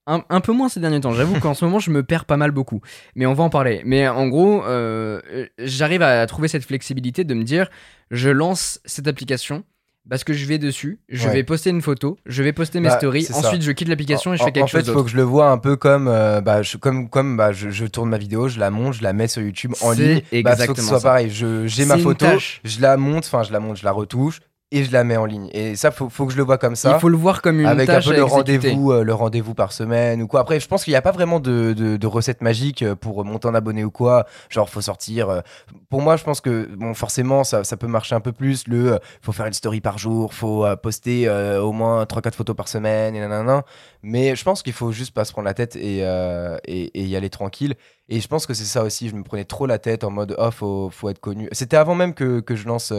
Un, 0.08 0.22
un 0.30 0.40
peu 0.40 0.52
moins 0.52 0.68
ces 0.68 0.78
derniers 0.78 1.00
temps, 1.00 1.10
j'avoue 1.12 1.40
qu'en 1.40 1.52
ce 1.54 1.64
moment 1.64 1.80
je 1.80 1.90
me 1.90 2.04
perds 2.04 2.26
pas 2.26 2.36
mal 2.36 2.52
beaucoup, 2.52 2.80
mais 3.16 3.26
on 3.26 3.34
va 3.34 3.42
en 3.42 3.50
parler. 3.50 3.82
Mais 3.84 4.06
en 4.06 4.28
gros, 4.28 4.64
euh, 4.64 5.20
j'arrive 5.58 6.00
à 6.02 6.24
trouver 6.26 6.46
cette 6.46 6.64
flexibilité 6.64 7.24
de 7.24 7.34
me 7.34 7.42
dire 7.42 7.68
je 8.12 8.30
lance 8.30 8.78
cette 8.84 9.08
application 9.08 9.64
parce 10.08 10.24
que 10.24 10.32
je 10.32 10.44
vais 10.46 10.58
dessus, 10.58 11.00
je 11.08 11.26
Ouais. 11.28 11.34
vais 11.34 11.42
poster 11.44 11.70
une 11.70 11.82
photo, 11.82 12.16
je 12.26 12.42
vais 12.42 12.52
poster 12.52 12.80
mes 12.80 12.88
Bah, 12.88 12.96
stories, 12.98 13.24
ça. 13.24 13.36
ensuite 13.36 13.62
je 13.62 13.72
quitte 13.72 13.88
l'application 13.88 14.32
et 14.34 14.36
je 14.36 14.42
en- 14.42 14.46
fais 14.46 14.52
quelque 14.52 14.64
en 14.64 14.68
fait, 14.68 14.84
chose 14.84 14.92
faut 14.92 15.04
que 15.04 15.10
je 15.10 15.16
le 15.16 15.22
vois 15.22 15.50
un 15.50 15.58
peu 15.58 15.76
comme, 15.76 16.08
euh, 16.08 16.40
bah, 16.40 16.62
je, 16.62 16.76
comme, 16.76 17.08
comme 17.08 17.36
bah, 17.36 17.52
je, 17.52 17.70
je 17.70 17.86
tourne 17.86 18.10
ma 18.10 18.18
vidéo, 18.18 18.48
je 18.48 18.58
la 18.58 18.70
monte, 18.70 18.94
je 18.94 19.02
la 19.02 19.12
mets 19.12 19.28
sur 19.28 19.42
YouTube 19.42 19.72
en 19.80 19.90
ligne. 19.92 20.20
Bah, 20.20 20.20
faut 20.20 20.28
que 20.30 20.30
ce 20.30 20.36
exactement 20.62 20.88
soit 20.88 21.00
ça. 21.00 21.08
pareil. 21.08 21.30
Je- 21.30 21.66
J'ai 21.66 21.84
ma 21.84 21.98
photo, 21.98 22.26
je 22.64 22.80
la 22.80 22.96
monte, 22.96 23.24
enfin, 23.26 23.42
je 23.42 23.52
la 23.52 23.60
monte, 23.60 23.78
je 23.78 23.84
la 23.84 23.92
retouche 23.92 24.40
et 24.72 24.82
je 24.82 24.92
la 24.92 25.04
mets 25.04 25.16
en 25.16 25.26
ligne. 25.26 25.48
Et 25.52 25.76
ça, 25.76 25.92
faut, 25.92 26.08
faut 26.08 26.26
que 26.26 26.32
je 26.32 26.36
le 26.36 26.42
vois 26.42 26.58
comme 26.58 26.74
ça. 26.74 26.94
Il 26.94 27.00
faut 27.00 27.08
le 27.08 27.16
voir 27.16 27.40
comme 27.40 27.60
une 27.60 27.66
avec 27.66 27.88
un 27.88 28.00
peu 28.00 28.12
le 28.14 28.24
rendez-vous 28.24 28.90
euh, 28.90 29.04
le 29.04 29.14
rendez-vous 29.14 29.54
par 29.54 29.72
semaine 29.72 30.20
ou 30.22 30.26
quoi 30.26 30.40
après 30.40 30.58
je 30.58 30.66
pense 30.66 30.82
qu'il 30.84 30.90
n'y 30.92 30.96
a 30.96 31.02
pas 31.02 31.12
vraiment 31.12 31.38
de, 31.38 31.72
de, 31.72 31.96
de 31.96 32.06
recette 32.06 32.40
magique 32.40 32.82
euh, 32.82 32.96
pour 32.96 33.24
monter 33.24 33.46
en 33.46 33.54
abonné 33.54 33.84
ou 33.84 33.92
quoi 33.92 34.26
genre 34.48 34.68
faut 34.68 34.80
sortir 34.80 35.30
euh, 35.30 35.40
pour 35.88 36.02
moi 36.02 36.16
je 36.16 36.24
pense 36.24 36.40
que 36.40 36.68
bon 36.76 36.94
forcément 36.94 37.44
ça, 37.44 37.62
ça 37.62 37.76
peut 37.76 37.86
marcher 37.86 38.16
un 38.16 38.20
peu 38.20 38.32
plus 38.32 38.66
le 38.66 38.94
euh, 38.94 38.98
faut 39.22 39.32
faire 39.32 39.46
une 39.46 39.52
story 39.52 39.80
par 39.80 39.98
jour 39.98 40.34
faut 40.34 40.66
euh, 40.66 40.74
poster 40.74 41.28
au 41.28 41.72
moins 41.72 42.02
3-4 42.04 42.32
photos 42.32 42.56
par 42.56 42.66
semaine 42.68 43.14
et 43.14 43.20
nanana. 43.20 43.62
mais 44.02 44.34
je 44.34 44.42
pense 44.42 44.62
qu'il 44.62 44.72
faut 44.72 44.90
juste 44.90 45.14
pas 45.14 45.24
se 45.24 45.32
prendre 45.32 45.46
la 45.46 45.54
tête 45.54 45.76
et, 45.76 45.98
et, 45.98 47.00
et 47.00 47.04
y 47.04 47.16
aller 47.16 47.30
tranquille 47.30 47.74
et 48.08 48.20
je 48.20 48.28
pense 48.28 48.46
que 48.46 48.54
c'est 48.54 48.64
ça 48.64 48.82
aussi 48.82 49.08
je 49.08 49.14
me 49.14 49.22
prenais 49.22 49.44
trop 49.44 49.66
la 49.66 49.78
tête 49.78 50.02
en 50.02 50.10
mode 50.10 50.34
oh 50.38 50.50
faut, 50.50 50.90
faut 50.90 51.08
être 51.08 51.20
connu 51.20 51.48
c'était 51.52 51.76
avant 51.76 51.94
même 51.94 52.14
que, 52.14 52.40
que 52.40 52.56
je 52.56 52.66
lance 52.66 52.92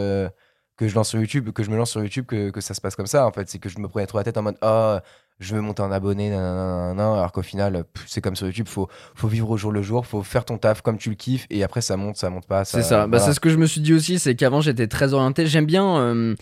que 0.78 0.88
je 0.88 0.94
lance 0.94 1.10
sur 1.10 1.20
YouTube, 1.20 1.50
que 1.50 1.62
je 1.62 1.70
me 1.70 1.76
lance 1.76 1.90
sur 1.90 2.00
YouTube, 2.00 2.24
que, 2.24 2.50
que 2.50 2.60
ça 2.60 2.72
se 2.72 2.80
passe 2.80 2.96
comme 2.96 3.06
ça 3.06 3.26
en 3.26 3.32
fait. 3.32 3.48
C'est 3.50 3.58
que 3.58 3.68
je 3.68 3.78
me 3.78 3.88
prenais 3.88 4.06
trop 4.06 4.16
la 4.18 4.24
tête 4.24 4.38
en 4.38 4.42
mode 4.42 4.56
ah 4.62 5.02
je 5.40 5.54
veux 5.54 5.60
monter 5.60 5.82
en 5.82 5.92
abonné, 5.92 6.30
nanana, 6.30 6.94
nanana, 6.94 7.18
alors 7.18 7.32
qu'au 7.32 7.42
final 7.42 7.84
c'est 8.06 8.20
comme 8.20 8.34
sur 8.34 8.46
YouTube, 8.46 8.66
faut 8.68 8.88
faut 9.14 9.28
vivre 9.28 9.50
au 9.50 9.56
jour 9.56 9.70
le 9.70 9.82
jour, 9.82 10.06
faut 10.06 10.22
faire 10.22 10.44
ton 10.44 10.58
taf 10.58 10.80
comme 10.80 10.98
tu 10.98 11.10
le 11.10 11.16
kiffes 11.16 11.46
et 11.50 11.62
après 11.62 11.80
ça 11.80 11.96
monte, 11.96 12.16
ça 12.16 12.30
monte 12.30 12.46
pas. 12.46 12.64
C'est 12.64 12.82
ça. 12.82 13.02
Bah, 13.02 13.18
voilà. 13.18 13.26
c'est 13.26 13.34
ce 13.34 13.40
que 13.40 13.50
je 13.50 13.56
me 13.56 13.66
suis 13.66 13.80
dit 13.80 13.92
aussi, 13.92 14.18
c'est 14.18 14.34
qu'avant 14.34 14.60
j'étais 14.60 14.86
très 14.86 15.12
orienté. 15.14 15.46
J'aime 15.46 15.66
bien 15.66 15.98
euh, 15.98 16.34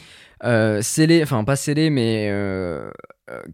euh, 0.45 0.83
sceller, 0.83 1.23
enfin 1.23 1.45
pas 1.45 1.57
sceller, 1.57 1.91
mais 1.91 2.29
euh, 2.31 2.91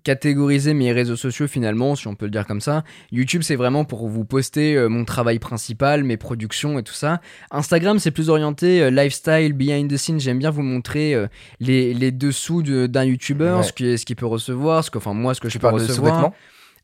catégoriser 0.05 0.75
mes 0.75 0.93
réseaux 0.93 1.17
sociaux 1.17 1.49
finalement, 1.49 1.95
si 1.97 2.07
on 2.09 2.15
peut 2.15 2.27
le 2.27 2.31
dire 2.31 2.47
comme 2.47 2.61
ça. 2.61 2.85
YouTube 3.11 3.43
c'est 3.43 3.57
vraiment 3.57 3.85
pour 3.85 4.07
vous 4.09 4.25
poster 4.25 4.77
euh, 4.77 4.89
mon 4.89 5.05
travail 5.05 5.39
principal, 5.39 6.05
mes 6.05 6.17
productions 6.17 6.79
et 6.79 6.83
tout 6.83 6.93
ça. 6.93 7.21
Instagram 7.51 7.99
c'est 7.99 8.11
plus 8.11 8.29
orienté 8.29 8.83
euh, 8.83 8.91
lifestyle, 8.91 9.53
behind 9.55 9.91
the 9.91 9.97
scenes. 9.97 10.21
J'aime 10.21 10.39
bien 10.39 10.51
vous 10.51 10.63
montrer 10.63 11.15
euh, 11.15 11.27
les, 11.61 11.95
les 11.95 12.11
dessous 12.13 12.63
de- 12.63 12.87
d'un 12.87 13.05
YouTuber, 13.05 13.55
Ouais. 13.59 13.63
ce 13.63 13.73
qu'il 13.73 13.99
ce 13.99 14.05
qu'il 14.05 14.17
peut 14.17 14.27
recevoir, 14.27 14.85
ce 14.85 14.91
que, 14.91 14.99
enfin 14.99 15.15
moi 15.15 15.35
ce 15.35 15.41
que 15.41 15.49
tu 15.49 15.55
je 15.55 15.59
peux 15.59 15.69
de 15.69 15.73
recevoir. 15.75 16.33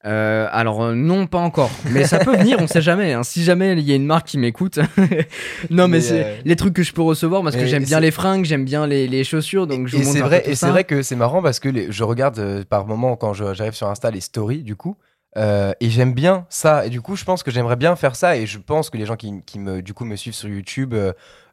Euh, 0.09 0.49
alors 0.53 0.83
euh, 0.83 0.94
non, 0.94 1.27
pas 1.27 1.38
encore, 1.38 1.71
mais 1.90 2.05
ça 2.05 2.18
peut 2.18 2.35
venir, 2.35 2.57
on 2.61 2.66
sait 2.66 2.81
jamais. 2.81 3.12
hein. 3.12 3.23
Si 3.23 3.44
jamais 3.44 3.73
il 3.73 3.81
y 3.81 3.92
a 3.92 3.94
une 3.94 4.07
marque 4.07 4.27
qui 4.29 4.38
m'écoute, 4.38 4.79
non 5.71 5.87
mais, 5.87 5.99
Mais, 5.99 6.01
c'est 6.01 6.25
euh, 6.25 6.37
les 6.47 6.57
trucs 6.57 6.73
que 6.73 6.83
je 6.83 6.92
peux 6.94 7.03
recevoir 7.03 7.42
parce 7.42 7.57
que 7.57 7.66
j'aime 7.66 7.85
bien 7.85 8.01
les 8.01 8.11
fringues, 8.11 8.44
j'aime 8.44 8.64
bien 8.64 8.87
les, 8.87 9.07
les 9.07 9.23
chaussures, 9.23 9.66
donc 9.66 9.87
je 9.87 9.99
et 9.99 10.05
c'est 10.05 10.21
vrai 10.21 10.42
et 10.47 10.55
c'est 10.55 10.71
vrai 10.71 10.85
que 10.85 11.03
c'est 11.03 11.16
marrant 11.16 11.42
parce 11.42 11.61
que 11.61 11.68
les- 11.68 11.92
je 11.92 12.05
regarde 12.05 12.38
euh, 12.38 12.64
par 12.68 12.87
moment 12.87 13.16
quand 13.16 13.35
j'arrive 13.35 13.75
sur 13.75 13.88
Insta 13.88 14.11
les 14.11 14.21
stories 14.23 14.62
du 14.62 14.77
coup 14.77 14.97
et 15.37 15.88
j'aime 15.90 16.14
bien 16.14 16.47
ça 16.49 16.85
et 16.85 16.88
du 16.90 17.01
coup 17.01 17.14
je 17.14 17.23
pense 17.25 17.44
que 17.44 17.53
j'aimerais 17.53 17.77
bien 17.77 17.94
faire 17.94 18.16
ça 18.16 18.37
et 18.37 18.44
je 18.47 18.59
pense 18.59 18.90
que 18.90 18.97
les 18.97 19.07
gens 19.07 19.14
qui, 19.14 19.40
qui 19.47 19.61
me 19.61 19.83
du 19.83 19.94
coup 19.94 20.05
me 20.05 20.16
suivent 20.16 20.35
sur 20.35 20.49
YouTube 20.49 20.94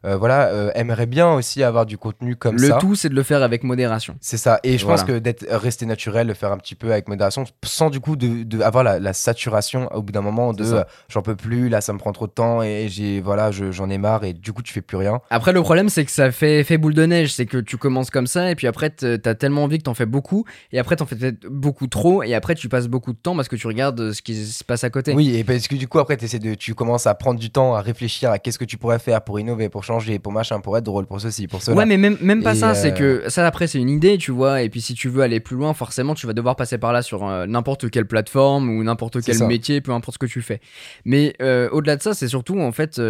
euh, 0.06 0.16
voilà 0.16 0.48
euh, 0.48 0.70
aimeraient 0.74 1.06
bien 1.06 1.32
aussi 1.32 1.62
avoir 1.62 1.84
du 1.86 1.98
contenu 1.98 2.36
comme 2.36 2.56
Le 2.56 2.68
ça 2.68 2.78
tout, 2.80 2.94
c'est 2.94 3.08
de 3.08 3.14
le 3.14 3.22
faire 3.22 3.42
avec 3.42 3.64
modération. 3.64 4.16
c'est 4.20 4.36
ça 4.36 4.60
et 4.62 4.78
je 4.78 4.84
Voilà. 4.84 5.02
pense 5.02 5.08
que 5.08 5.18
d'être 5.18 5.44
resté 5.50 5.84
naturel 5.86 6.26
le 6.28 6.34
faire 6.34 6.52
un 6.52 6.58
petit 6.58 6.74
peu 6.74 6.92
avec 6.92 7.08
modération 7.08 7.44
sans 7.64 7.90
du 7.90 8.00
coup 8.00 8.16
de, 8.16 8.42
de 8.44 8.60
avoir 8.62 8.84
la, 8.84 8.98
la 9.00 9.12
saturation 9.12 9.88
au 9.94 10.02
bout 10.02 10.12
d'un 10.12 10.20
moment 10.22 10.52
de 10.52 10.64
euh, 10.64 10.84
j'en 11.08 11.22
peux 11.22 11.36
plus 11.36 11.68
là 11.68 11.80
ça 11.80 11.92
me 11.92 11.98
prend 11.98 12.12
trop 12.12 12.26
de 12.26 12.32
temps 12.32 12.62
et 12.62 12.86
j'ai 12.88 13.20
voilà 13.20 13.50
je- 13.50 13.72
j'en 13.72 13.90
ai 13.90 13.98
marre 13.98 14.24
et 14.24 14.32
du 14.32 14.52
coup 14.52 14.62
tu 14.62 14.72
fais 14.72 14.82
plus 14.82 14.96
rien 14.96 15.20
Après, 15.30 15.52
le 15.52 15.60
problème, 15.62 15.88
c'est 15.88 16.04
que 16.04 16.10
ça 16.10 16.30
fait 16.30 16.60
effet 16.60 16.78
boule 16.78 16.94
de 16.94 17.04
neige. 17.06 17.32
C'est 17.34 17.46
que 17.46 17.58
tu 17.58 17.76
commences 17.76 18.10
comme 18.10 18.26
ça, 18.26 18.50
et 18.50 18.54
puis 18.54 18.66
après, 18.66 18.90
t'as 18.90 19.34
tellement 19.34 19.64
envie 19.64 19.78
que 19.78 19.82
t'en 19.84 19.94
fais 19.94 20.06
beaucoup, 20.06 20.44
et 20.72 20.78
après, 20.78 20.96
t'en 20.96 21.06
fais 21.06 21.16
peut-être 21.16 21.46
beaucoup 21.48 21.86
trop, 21.86 22.22
et 22.22 22.34
après, 22.34 22.54
tu 22.54 22.68
passes 22.68 22.88
beaucoup 22.88 23.12
de 23.12 23.18
temps 23.18 23.34
parce 23.34 23.48
que 23.48 23.56
tu 23.56 23.66
regardes 23.66 24.00
euh, 24.00 24.12
ce 24.12 24.22
qui 24.22 24.34
se 24.46 24.62
passe 24.64 24.84
à 24.84 24.90
côté. 24.90 25.12
Oui, 25.14 25.34
et 25.36 25.44
parce 25.44 25.66
que 25.68 25.74
du 25.74 25.88
coup, 25.88 25.98
après, 25.98 26.16
essaies 26.20 26.38
de, 26.38 26.54
tu 26.54 26.74
commences 26.74 27.06
à 27.06 27.14
prendre 27.14 27.38
du 27.40 27.50
temps 27.50 27.74
à 27.74 27.80
réfléchir 27.80 28.30
à 28.30 28.38
qu'est-ce 28.38 28.58
que 28.58 28.64
tu 28.64 28.76
pourrais 28.78 28.98
faire 28.98 29.22
pour 29.22 29.38
innover, 29.40 29.68
pour 29.68 29.82
changer, 29.84 29.95
pour 30.22 30.32
machin, 30.32 30.60
pour 30.60 30.76
être 30.76 30.84
drôle, 30.84 31.06
pour 31.06 31.20
ceci, 31.20 31.46
pour 31.46 31.62
cela. 31.62 31.76
Ouais, 31.76 31.86
mais 31.86 31.96
même, 31.96 32.16
même 32.20 32.42
pas 32.42 32.54
Et, 32.54 32.58
ça, 32.58 32.74
c'est 32.74 32.92
euh, 32.92 33.20
que 33.22 33.30
ça 33.30 33.46
après 33.46 33.66
c'est 33.66 33.78
une 33.78 33.90
idée, 33.90 34.18
tu 34.18 34.30
vois, 34.30 34.62
et 34.62 34.68
puis 34.68 34.80
si 34.80 34.94
tu 34.94 35.08
veux 35.08 35.22
aller 35.22 35.40
plus 35.40 35.56
loin, 35.56 35.74
forcément 35.74 36.14
tu 36.14 36.26
vas 36.26 36.32
devoir 36.32 36.56
passer 36.56 36.78
par 36.78 36.92
là 36.92 37.02
sur 37.02 37.26
euh, 37.26 37.46
n'importe 37.46 37.90
quelle 37.90 38.06
plateforme 38.06 38.68
ou 38.70 38.82
n'importe 38.82 39.20
C'est 39.20 39.32
quel 39.32 39.46
métier, 39.46 39.80
peu 39.80 39.92
importe 39.92 40.14
ce 40.14 40.18
que 40.18 40.30
tu 40.30 40.42
fais. 40.42 40.60
Mais 41.04 41.34
euh, 41.40 41.68
au-delà 41.70 41.96
de 41.96 42.02
ça, 42.02 42.14
c'est 42.14 42.28
surtout 42.28 42.60
en 42.60 42.72
fait 42.72 43.00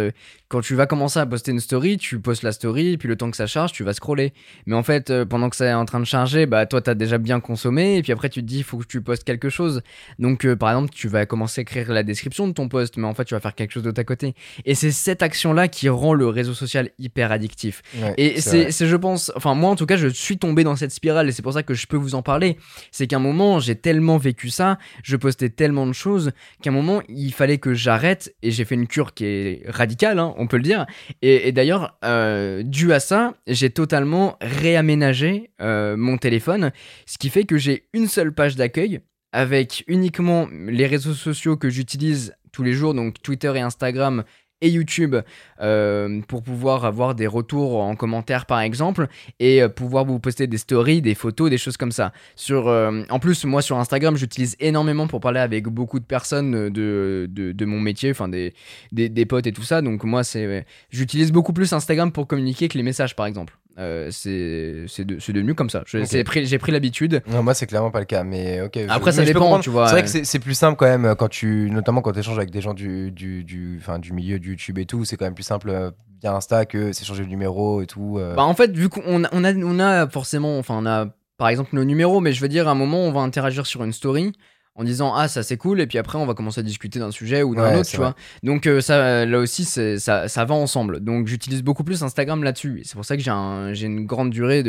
quand 0.49 0.61
tu 0.61 0.75
vas 0.75 0.85
commencer 0.85 1.19
à 1.19 1.25
poster 1.25 1.51
une 1.51 1.59
story, 1.59 1.97
tu 1.97 2.19
postes 2.19 2.43
la 2.43 2.51
story, 2.51 2.97
puis 2.97 3.07
le 3.07 3.15
temps 3.15 3.29
que 3.29 3.37
ça 3.37 3.47
charge, 3.47 3.71
tu 3.71 3.83
vas 3.83 3.93
scroller. 3.93 4.33
Mais 4.65 4.75
en 4.75 4.83
fait, 4.83 5.11
pendant 5.25 5.49
que 5.49 5.55
ça 5.55 5.65
est 5.65 5.73
en 5.73 5.85
train 5.85 5.99
de 5.99 6.05
charger, 6.05 6.45
bah 6.45 6.65
toi 6.65 6.81
t'as 6.81 6.95
déjà 6.95 7.17
bien 7.17 7.39
consommé, 7.39 7.97
et 7.97 8.01
puis 8.01 8.11
après 8.11 8.29
tu 8.29 8.41
te 8.41 8.45
dis 8.45 8.59
il 8.59 8.63
faut 8.63 8.77
que 8.77 8.87
tu 8.87 9.01
postes 9.01 9.23
quelque 9.23 9.49
chose. 9.49 9.81
Donc 10.19 10.47
par 10.55 10.69
exemple, 10.69 10.91
tu 10.93 11.07
vas 11.07 11.25
commencer 11.25 11.61
à 11.61 11.63
écrire 11.63 11.91
la 11.91 12.03
description 12.03 12.47
de 12.47 12.53
ton 12.53 12.69
post, 12.69 12.97
mais 12.97 13.07
en 13.07 13.13
fait 13.13 13.25
tu 13.25 13.33
vas 13.33 13.39
faire 13.39 13.55
quelque 13.55 13.71
chose 13.71 13.83
d'autre 13.83 13.99
à 13.99 14.03
côté. 14.03 14.35
Et 14.65 14.75
c'est 14.75 14.91
cette 14.91 15.21
action-là 15.21 15.67
qui 15.67 15.89
rend 15.89 16.13
le 16.13 16.27
réseau 16.27 16.53
social 16.53 16.66
hyper 16.97 17.31
addictif. 17.31 17.81
Ouais, 18.01 18.13
Et 18.17 18.41
c'est 18.41 18.71
je 18.71 18.95
pense, 18.95 19.31
enfin 19.35 19.53
moi 19.53 19.69
en 19.69 19.75
tout 19.75 19.85
cas, 19.85 19.97
je 19.97 20.07
suis 20.07 20.37
tombé 20.37 20.63
dans 20.63 20.75
cette 20.75 20.91
spirale 20.91 21.27
et 21.29 21.31
c'est 21.31 21.41
pour 21.41 21.53
ça 21.53 21.63
que 21.63 21.73
je 21.73 21.87
peux 21.87 21.97
vous 21.97 22.15
en 22.15 22.21
parler. 22.21 22.57
C'est 22.91 23.07
qu'à 23.07 23.17
un 23.17 23.19
moment, 23.19 23.59
j'ai 23.59 23.75
tellement 23.75 24.17
vécu 24.17 24.49
ça, 24.49 24.77
je 25.03 25.15
postais 25.15 25.49
tellement 25.49 25.87
de 25.87 25.93
choses 25.93 26.31
qu'à 26.61 26.69
un 26.69 26.73
moment, 26.73 27.01
il 27.09 27.33
fallait 27.33 27.57
que 27.57 27.73
j'arrête 27.73 28.35
et 28.41 28.51
j'ai 28.51 28.65
fait 28.65 28.75
une 28.75 28.87
cure 28.87 29.13
qui 29.13 29.25
est 29.25 29.63
radicale, 29.67 30.19
hein, 30.19 30.33
on 30.37 30.47
peut 30.47 30.57
le 30.57 30.63
dire. 30.63 30.85
Et, 31.21 31.47
et 31.47 31.51
d'ailleurs, 31.51 31.97
euh, 32.03 32.63
dû 32.63 32.93
à 32.93 32.99
ça, 32.99 33.35
j'ai 33.47 33.69
totalement 33.69 34.37
réaménagé 34.41 35.51
euh, 35.61 35.97
mon 35.97 36.17
téléphone, 36.17 36.71
ce 37.05 37.17
qui 37.17 37.29
fait 37.29 37.43
que 37.43 37.57
j'ai 37.57 37.87
une 37.93 38.07
seule 38.07 38.33
page 38.33 38.55
d'accueil 38.55 39.01
avec 39.31 39.83
uniquement 39.87 40.47
les 40.51 40.87
réseaux 40.87 41.13
sociaux 41.13 41.57
que 41.57 41.69
j'utilise 41.69 42.35
tous 42.51 42.63
les 42.63 42.73
jours, 42.73 42.93
donc 42.93 43.21
Twitter 43.21 43.51
et 43.55 43.61
Instagram 43.61 44.23
et 44.61 44.69
YouTube 44.69 45.15
euh, 45.61 46.21
pour 46.27 46.41
pouvoir 46.41 46.85
avoir 46.85 47.15
des 47.15 47.27
retours 47.27 47.81
en 47.81 47.95
commentaire 47.95 48.45
par 48.45 48.61
exemple 48.61 49.07
et 49.39 49.61
euh, 49.61 49.69
pouvoir 49.69 50.05
vous 50.05 50.19
poster 50.19 50.47
des 50.47 50.57
stories, 50.57 51.01
des 51.01 51.15
photos, 51.15 51.49
des 51.49 51.57
choses 51.57 51.77
comme 51.77 51.91
ça. 51.91 52.11
Sur, 52.35 52.67
euh, 52.67 53.03
en 53.09 53.19
plus, 53.19 53.45
moi 53.45 53.61
sur 53.61 53.77
Instagram, 53.77 54.17
j'utilise 54.17 54.55
énormément 54.59 55.07
pour 55.07 55.19
parler 55.19 55.39
avec 55.39 55.67
beaucoup 55.67 55.99
de 55.99 56.05
personnes 56.05 56.69
de, 56.69 57.27
de, 57.29 57.51
de 57.51 57.65
mon 57.65 57.79
métier, 57.79 58.11
enfin 58.11 58.27
des, 58.27 58.53
des, 58.91 59.09
des, 59.09 59.25
potes 59.25 59.47
et 59.47 59.53
tout 59.53 59.63
ça. 59.63 59.81
Donc 59.81 60.03
moi, 60.03 60.23
c'est, 60.23 60.65
j'utilise 60.89 61.31
beaucoup 61.31 61.53
plus 61.53 61.71
Instagram 61.73 62.11
pour 62.11 62.27
communiquer 62.27 62.67
que 62.67 62.77
les 62.77 62.83
messages 62.83 63.15
par 63.15 63.25
exemple. 63.25 63.57
Euh, 63.79 64.09
c'est 64.11 65.05
de, 65.05 65.31
devenu 65.31 65.53
comme 65.53 65.69
ça. 65.69 65.83
J'ai 65.85 66.01
okay. 66.01 66.23
pris, 66.23 66.57
pris 66.57 66.71
l'habitude. 66.71 67.21
Non, 67.27 67.43
moi, 67.43 67.53
c'est 67.53 67.67
clairement 67.67 67.91
pas 67.91 67.99
le 67.99 68.05
cas. 68.05 68.23
Mais 68.23 68.61
ok. 68.61 68.79
Après, 68.89 69.11
ça 69.11 69.23
dépend, 69.23 69.59
tu 69.59 69.69
vois. 69.69 69.87
C'est 69.87 69.93
vrai 69.93 70.03
que 70.03 70.25
c'est 70.25 70.39
plus 70.39 70.55
simple 70.55 70.77
quand 70.77 70.87
même 70.87 71.15
quand 71.15 71.27
tu, 71.27 71.69
notamment 71.71 72.01
quand 72.01 72.11
tu 72.11 72.19
échanges 72.19 72.37
avec 72.37 72.49
des 72.49 72.61
gens 72.61 72.73
du, 72.73 73.11
du, 73.11 73.43
du, 73.43 73.79
du 73.99 74.13
milieu 74.13 74.39
de 74.39 74.43
YouTube 74.47 74.77
et 74.77 74.85
tout. 74.85 75.05
C'est 75.05 75.17
quand 75.17 75.25
même 75.25 75.35
plus 75.35 75.43
simple 75.43 75.69
euh, 75.69 75.91
via 76.21 76.35
Insta 76.35 76.65
que 76.65 76.91
s'échanger 76.93 77.23
le 77.23 77.29
numéro 77.29 77.81
et 77.81 77.87
tout. 77.87 78.17
Euh. 78.17 78.35
Bah, 78.35 78.45
en 78.45 78.53
fait, 78.53 78.71
vu 78.71 78.89
qu'on 78.89 79.23
a, 79.23 79.29
on 79.31 79.43
a, 79.43 79.53
on 79.53 79.79
a 79.79 80.07
forcément, 80.07 80.57
enfin, 80.57 80.75
on 80.77 80.85
a 80.85 81.07
par 81.37 81.49
exemple 81.49 81.75
nos 81.75 81.83
numéros, 81.83 82.19
mais 82.19 82.33
je 82.33 82.41
veux 82.41 82.49
dire, 82.49 82.67
à 82.67 82.71
un 82.71 82.75
moment, 82.75 83.01
on 83.01 83.11
va 83.11 83.21
interagir 83.21 83.67
sur 83.67 83.83
une 83.83 83.93
story 83.93 84.33
en 84.77 84.83
disant 84.83 85.13
ah 85.15 85.27
ça 85.27 85.43
c'est 85.43 85.57
cool 85.57 85.81
et 85.81 85.87
puis 85.87 85.97
après 85.97 86.17
on 86.17 86.25
va 86.25 86.35
commencer 86.35 86.59
à 86.59 86.63
discuter 86.63 86.99
d'un 86.99 87.11
sujet 87.11 87.43
ou 87.43 87.55
d'un 87.55 87.79
autre 87.79 87.89
tu 87.89 87.97
vois 87.97 88.15
donc 88.43 88.67
euh, 88.67 88.79
ça 88.79 89.25
là 89.25 89.39
aussi 89.39 89.65
ça, 89.65 90.27
ça 90.27 90.45
va 90.45 90.53
ensemble 90.53 90.99
donc 90.99 91.27
j'utilise 91.27 91.63
beaucoup 91.63 91.83
plus 91.83 92.03
Instagram 92.03 92.43
là-dessus 92.43 92.81
c'est 92.85 92.93
pour 92.93 93.03
ça 93.03 93.17
que 93.17 93.23
j'ai 93.23 93.31
un, 93.31 93.73
une 93.73 94.05
grande 94.05 94.29
durée 94.29 94.63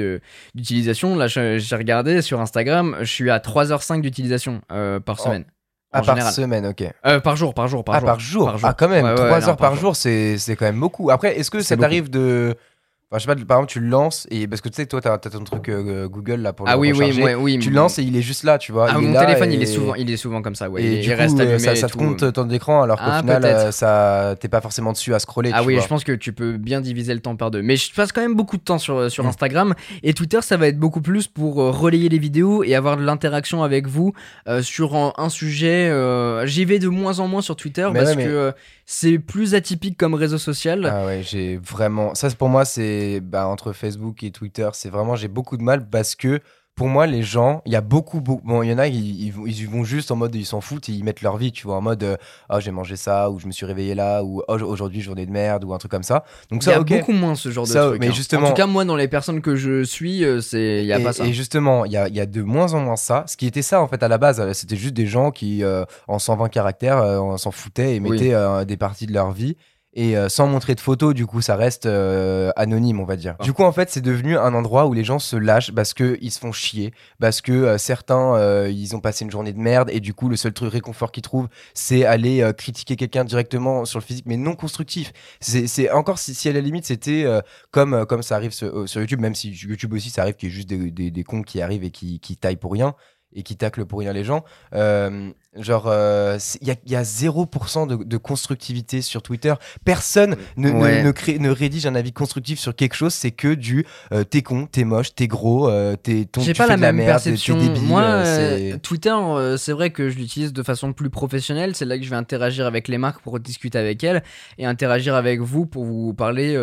d'utilisation 0.55 1.15
là 1.15 1.27
j'ai 1.29 1.77
regardé 1.77 2.23
sur 2.23 2.41
Instagram 2.41 2.97
je 3.01 3.13
suis 3.13 3.31
à 3.31 3.39
3h5 3.39 4.01
d'utilisation 4.01 4.63
euh, 4.73 4.99
par 4.99 5.19
oh. 5.27 5.58
Ah, 5.93 6.03
par 6.03 6.33
semaine, 6.33 6.67
ok. 6.67 6.85
Euh, 7.07 7.21
par 7.21 7.37
jour, 7.37 7.55
par 7.55 7.67
jour, 7.67 7.83
par 7.83 7.97
ah, 7.97 8.01
jour. 8.19 8.47
Par 8.47 8.59
jour. 8.59 8.69
Ah, 8.69 8.75
quand 8.75 8.89
même, 8.89 9.15
3 9.15 9.49
heures 9.49 9.57
par, 9.57 9.75
jour, 9.75 9.97
c'est 9.97 10.37
quand 10.51 10.67
même 10.67 10.81
beaucoup. 10.81 11.11
Après, 11.11 11.39
est-ce 11.39 11.51
que 11.51 11.61
ça 11.61 11.77
t'arrive 11.77 12.11
de 12.11 12.57
je 13.15 13.21
sais 13.21 13.27
pas, 13.27 13.35
par 13.37 13.59
exemple, 13.59 13.73
tu 13.73 13.81
le 13.81 13.89
lances 13.89 14.27
et 14.31 14.47
parce 14.47 14.61
que 14.61 14.69
tu 14.69 14.75
sais, 14.75 14.85
toi, 14.85 15.01
t'as 15.01 15.15
as 15.15 15.19
ton 15.19 15.43
truc 15.43 15.71
euh, 15.71 16.09
Google 16.09 16.43
là 16.43 16.53
pour 16.53 16.69
ah 16.69 16.75
le 16.75 16.79
oui, 16.79 16.93
oui, 16.93 17.19
oui, 17.19 17.35
oui, 17.35 17.59
Tu 17.59 17.71
le 17.71 17.77
lances 17.77 17.99
et 17.99 18.03
il 18.03 18.15
est 18.15 18.23
juste 18.23 18.43
là, 18.43 18.59
tu 18.59 18.71
vois. 18.71 18.89
Ah, 18.91 18.99
mon 18.99 19.19
téléphone, 19.19 19.51
il 19.51 19.63
est 19.63 19.67
souvent, 19.67 19.95
il 19.95 20.11
est 20.11 20.19
souvent 20.19 20.43
comme 20.43 20.55
ça, 20.55 20.69
ouais. 20.69 20.83
Et 20.83 21.05
il, 21.05 21.13
reste 21.15 21.41
allumé. 21.41 21.59
Ça, 21.59 21.75
ça 21.75 21.89
te 21.89 21.97
compte 21.97 22.31
temps 22.35 22.45
d'écran 22.45 22.83
alors 22.83 22.99
qu'au 22.99 23.05
ah, 23.07 23.21
final, 23.21 23.45
euh, 23.47 23.73
ça, 23.73 24.37
t'es 24.39 24.49
pas 24.49 24.61
forcément 24.61 24.93
dessus 24.93 25.15
à 25.15 25.21
scroller. 25.21 25.53
Ah 25.55 25.63
tu 25.63 25.69
oui, 25.69 25.75
vois. 25.75 25.83
je 25.83 25.89
pense 25.89 26.05
que 26.05 26.13
tu 26.13 26.35
peux 26.35 26.59
bien 26.59 26.83
diviser 26.83 27.15
le 27.15 27.21
temps 27.21 27.35
par 27.35 27.51
deux. 27.51 27.63
Mais 27.63 27.77
je 27.77 27.95
passe 27.95 28.13
quand 28.13 28.21
même 28.21 28.35
beaucoup 28.35 28.59
de 28.59 28.63
temps 28.63 28.79
sur, 28.79 29.11
sur 29.11 29.25
mm. 29.25 29.29
Instagram 29.29 29.75
et 30.03 30.13
Twitter, 30.13 30.41
ça 30.43 30.59
va 30.59 30.69
être 30.69 30.79
beaucoup 30.79 31.01
plus 31.01 31.29
pour 31.29 31.63
euh, 31.63 31.71
relayer 31.71 32.11
les 32.11 32.19
vidéos 32.19 32.63
et 32.63 32.75
avoir 32.75 32.99
de 32.99 33.03
l'interaction 33.03 33.63
avec 33.63 33.87
vous 33.87 34.13
sur 34.61 34.97
un, 34.97 35.29
sujet. 35.31 35.91
J'y 36.45 36.67
vais 36.67 36.79
de 36.79 36.89
moins 36.89 37.21
en 37.21 37.29
moins 37.29 37.41
sur 37.41 37.57
Twitter 37.57 37.89
parce 37.95 38.17
que 38.17 38.53
c'est 38.91 39.19
plus 39.19 39.55
atypique 39.55 39.99
comme 39.99 40.15
réseau 40.15 40.39
social. 40.39 40.87
Ah 40.91 41.05
ouais, 41.05 41.23
j'ai 41.23 41.59
vraiment. 41.59 42.15
Ça, 42.15 42.31
pour 42.31 42.49
moi, 42.49 42.65
c'est 42.65 43.21
bah, 43.21 43.47
entre 43.47 43.75
Facebook 43.75 44.23
et 44.23 44.31
Twitter, 44.31 44.67
c'est 44.73 44.89
vraiment. 44.89 45.15
J'ai 45.15 45.29
beaucoup 45.29 45.59
de 45.59 45.63
mal 45.63 45.91
parce 45.91 46.15
que 46.15 46.41
pour 46.79 46.89
moi, 46.89 47.09
les 47.09 47.25
gens, 47.25 47.61
il 47.67 47.73
y 47.73 47.77
a 47.77 47.81
beaucoup, 47.81 48.21
beaucoup. 48.21 48.47
Bon, 48.47 48.63
il 48.63 48.71
y 48.71 48.73
en 48.73 48.79
a, 48.79 48.87
ils, 48.87 49.27
ils, 49.27 49.69
vont 49.69 49.83
juste 49.83 50.13
en 50.13 50.17
mode, 50.17 50.33
ils 50.37 50.47
s'en 50.47 50.61
foutent, 50.61 50.89
et 50.89 50.93
ils 50.93 51.03
mettent 51.03 51.23
leur 51.23 51.37
vie, 51.37 51.51
tu 51.51 51.67
vois, 51.67 51.77
en 51.77 51.81
mode, 51.81 52.17
oh, 52.51 52.61
j'ai 52.61 52.71
mangé 52.71 52.95
ça, 52.95 53.31
ou 53.31 53.41
je 53.41 53.49
me 53.49 53.53
suis 53.53 53.67
réveillé 53.67 53.97
là, 53.97 54.23
ou 54.23 54.43
oh, 54.47 54.55
aujourd'hui, 54.63 55.01
journée 55.01 55.27
de 55.27 55.33
merde, 55.33 55.65
ou 55.65 55.75
un 55.75 55.79
truc 55.79 55.91
comme 55.91 56.05
ça. 56.05 56.25
Donc, 56.53 56.63
ça, 56.63 56.71
il 56.71 56.75
y 56.75 56.77
a 56.95 56.99
beaucoup 57.01 57.13
moins 57.13 57.35
ce 57.35 57.51
genre 57.51 57.67
de 57.67 57.73
truc. 57.73 58.01
Mais 58.01 58.13
justement, 58.13 58.47
en 58.47 58.51
tout 58.51 58.55
cas, 58.57 58.67
moi, 58.69 58.85
dans 58.85 58.95
les 58.95 59.09
personnes 59.09 59.41
que 59.41 59.57
je 59.57 59.83
suis, 59.83 60.25
euh, 60.25 60.41
c'est, 60.41 60.83
il 60.83 60.87
y 60.87 60.93
a 60.93 61.01
pas 61.01 61.13
ça. 61.13 61.27
Et 61.27 61.33
justement, 61.33 61.85
il 61.85 61.91
y 61.91 61.97
a, 61.97 62.09
y 62.09 62.21
a, 62.21 62.27
de 62.27 62.43
moins 62.43 62.75
en 62.75 62.81
moins 62.81 62.97
ça. 62.97 63.25
Ce 63.27 63.37
qui 63.37 63.49
était 63.49 63.63
ça, 63.63 63.83
en 63.83 63.89
fait, 63.89 64.05
à 64.05 64.09
la 64.09 64.19
base, 64.19 64.41
euh, 64.41 64.53
c'était 64.53 64.77
juste 64.77 64.95
des 64.95 65.07
gens 65.07 65.33
qui, 65.33 65.65
euh, 65.65 65.85
en 66.07 66.21
120 66.21 66.49
caractères, 66.49 67.03
s'en 67.39 67.51
foutaient 67.51 67.97
et 67.97 68.01
mettaient 68.01 68.35
des 68.67 68.77
parties 68.77 69.07
de 69.07 69.13
leur 69.13 69.33
vie 69.33 69.57
et 69.99 70.17
euh, 70.17 70.29
sans 70.29 70.47
montrer 70.47 70.77
de 70.77 70.81
photos, 70.81 71.13
du 71.13 71.27
coup, 71.27 71.41
ça 71.41 71.57
reste 71.57 71.87
euh, 71.87 72.53
anonyme, 72.55 73.01
on 73.01 73.05
va 73.05 73.17
dire. 73.17 73.35
Du 73.43 73.53
coup, 73.53 73.65
en 73.65 73.73
fait, 73.73 73.91
c'est 73.91 74.01
devenu 74.01 74.39
un 74.39 74.55
endroit 74.55 74.87
où 74.87 74.93
les 74.93 75.03
gens 75.03 75.19
se 75.19 75.35
lâchent 75.35 75.75
parce 75.75 75.93
qu'ils 75.93 76.31
se 76.31 76.39
font 76.39 76.53
chier, 76.53 76.95
parce 77.19 77.41
que 77.41 77.51
euh, 77.51 77.79
certains, 77.79 78.69
ils 78.69 78.95
ont 78.95 79.01
passé 79.01 79.25
une 79.25 79.31
journée 79.33 79.53
de 79.53 79.59
merde 79.59 79.91
et 79.93 79.99
du 79.99 80.15
coup, 80.15 80.29
le 80.29 80.37
seul 80.37 80.53
truc 80.53 80.71
réconfort 80.71 81.11
qu'ils 81.11 81.25
trouvent, 81.25 81.49
c'est 81.75 82.05
aller 82.05 82.49
critiquer 82.57 82.95
quelqu'un 82.95 83.25
directement 83.25 83.85
sur 83.85 83.99
le 83.99 84.05
physique, 84.05 84.27
mais 84.29 84.37
non 84.37 84.55
constructif. 84.55 85.13
C'est 85.41 85.91
encore 85.91 86.21
si, 86.21 86.49
à 86.49 86.53
la 86.53 86.61
limite, 86.61 86.87
c'était 86.87 87.27
comme, 87.73 88.07
comme 88.07 88.23
ça 88.23 88.37
arrive 88.37 88.53
sur, 88.53 88.87
YouTube, 88.95 89.21
même 89.21 89.35
si 89.35 89.51
YouTube 89.51 89.95
aussi, 89.95 90.11
ça 90.11 90.23
arrive 90.23 90.37
qu'il 90.37 90.49
y 90.49 90.53
ait 90.53 90.55
juste 90.55 90.69
des, 90.69 91.11
des, 91.11 91.25
cons 91.25 91.43
qui 91.43 91.61
arrivent 91.61 91.83
et 91.83 91.91
qui, 91.91 92.21
qui 92.21 92.37
taillent 92.37 92.57
pour 92.57 92.71
rien 92.71 92.95
et 93.35 93.43
qui 93.43 93.57
taclent 93.57 93.85
pour 93.85 94.01
rien 94.01 94.13
les 94.13 94.25
gens. 94.25 94.45
Euh, 94.75 95.31
genre, 95.57 95.85
il 95.87 95.93
euh, 95.93 96.39
y, 96.63 96.71
a, 96.71 96.77
y, 96.87 96.97
a 96.97 97.03
0% 97.03 97.87
de, 97.87 98.03
de, 98.03 98.17
constructivité 98.17 99.03
sur 99.03 99.23
Twitter. 99.23 99.55
Personne 99.85 100.37
ne, 100.57 100.71
ne, 100.71 101.11
crée, 101.11 101.39
ne, 101.39 101.51
rédige 101.51 101.87
un 101.87 101.95
avis 101.95 102.13
constructif 102.13 102.59
sur 102.59 102.75
quelque 102.75 102.95
chose. 102.95 103.13
C'est 103.13 103.31
que 103.31 103.55
du 103.55 103.87
euh, 104.13 104.25
t'es 104.25 104.43
con, 104.43 104.67
t'es 104.67 104.85
moche, 104.85 105.15
t'es 105.15 105.27
gros, 105.29 105.71
t'es 105.97 106.25
ton, 106.25 106.41
J'ai 106.41 106.55
pas 106.55 106.67
la 106.67 106.77
même 106.77 106.97
merde, 106.97 107.09
perception. 107.09 107.59
Débile, 107.59 107.83
Moi, 107.83 108.25
Twitter, 108.83 109.15
c'est 109.59 109.73
vrai 109.73 109.91
que 109.91 110.09
je 110.09 110.17
l'utilise 110.17 110.53
de 110.53 110.63
façon 110.63 110.93
plus 110.93 111.11
professionnelle. 111.11 111.75
C'est 111.75 111.85
là 111.85 111.99
que 111.99 112.05
je 112.05 112.11
vais 112.11 112.17
interagir 112.17 112.67
avec 112.67 112.89
les 112.89 112.99
marques 112.99 113.21
pour 113.23 113.39
discuter 113.41 113.79
avec 113.79 114.03
elles 114.05 114.23
et 114.57 114.65
interagir 114.65 115.15
avec 115.15 115.41
vous 115.41 115.67
pour 115.67 115.85
vous 115.85 116.15
parler. 116.15 116.55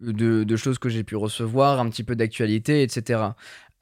De, 0.00 0.42
de, 0.42 0.56
choses 0.56 0.80
que 0.80 0.88
j'ai 0.88 1.04
pu 1.04 1.14
recevoir, 1.14 1.78
un 1.78 1.88
petit 1.88 2.02
peu 2.02 2.16
d'actualité, 2.16 2.82
etc. 2.82 3.20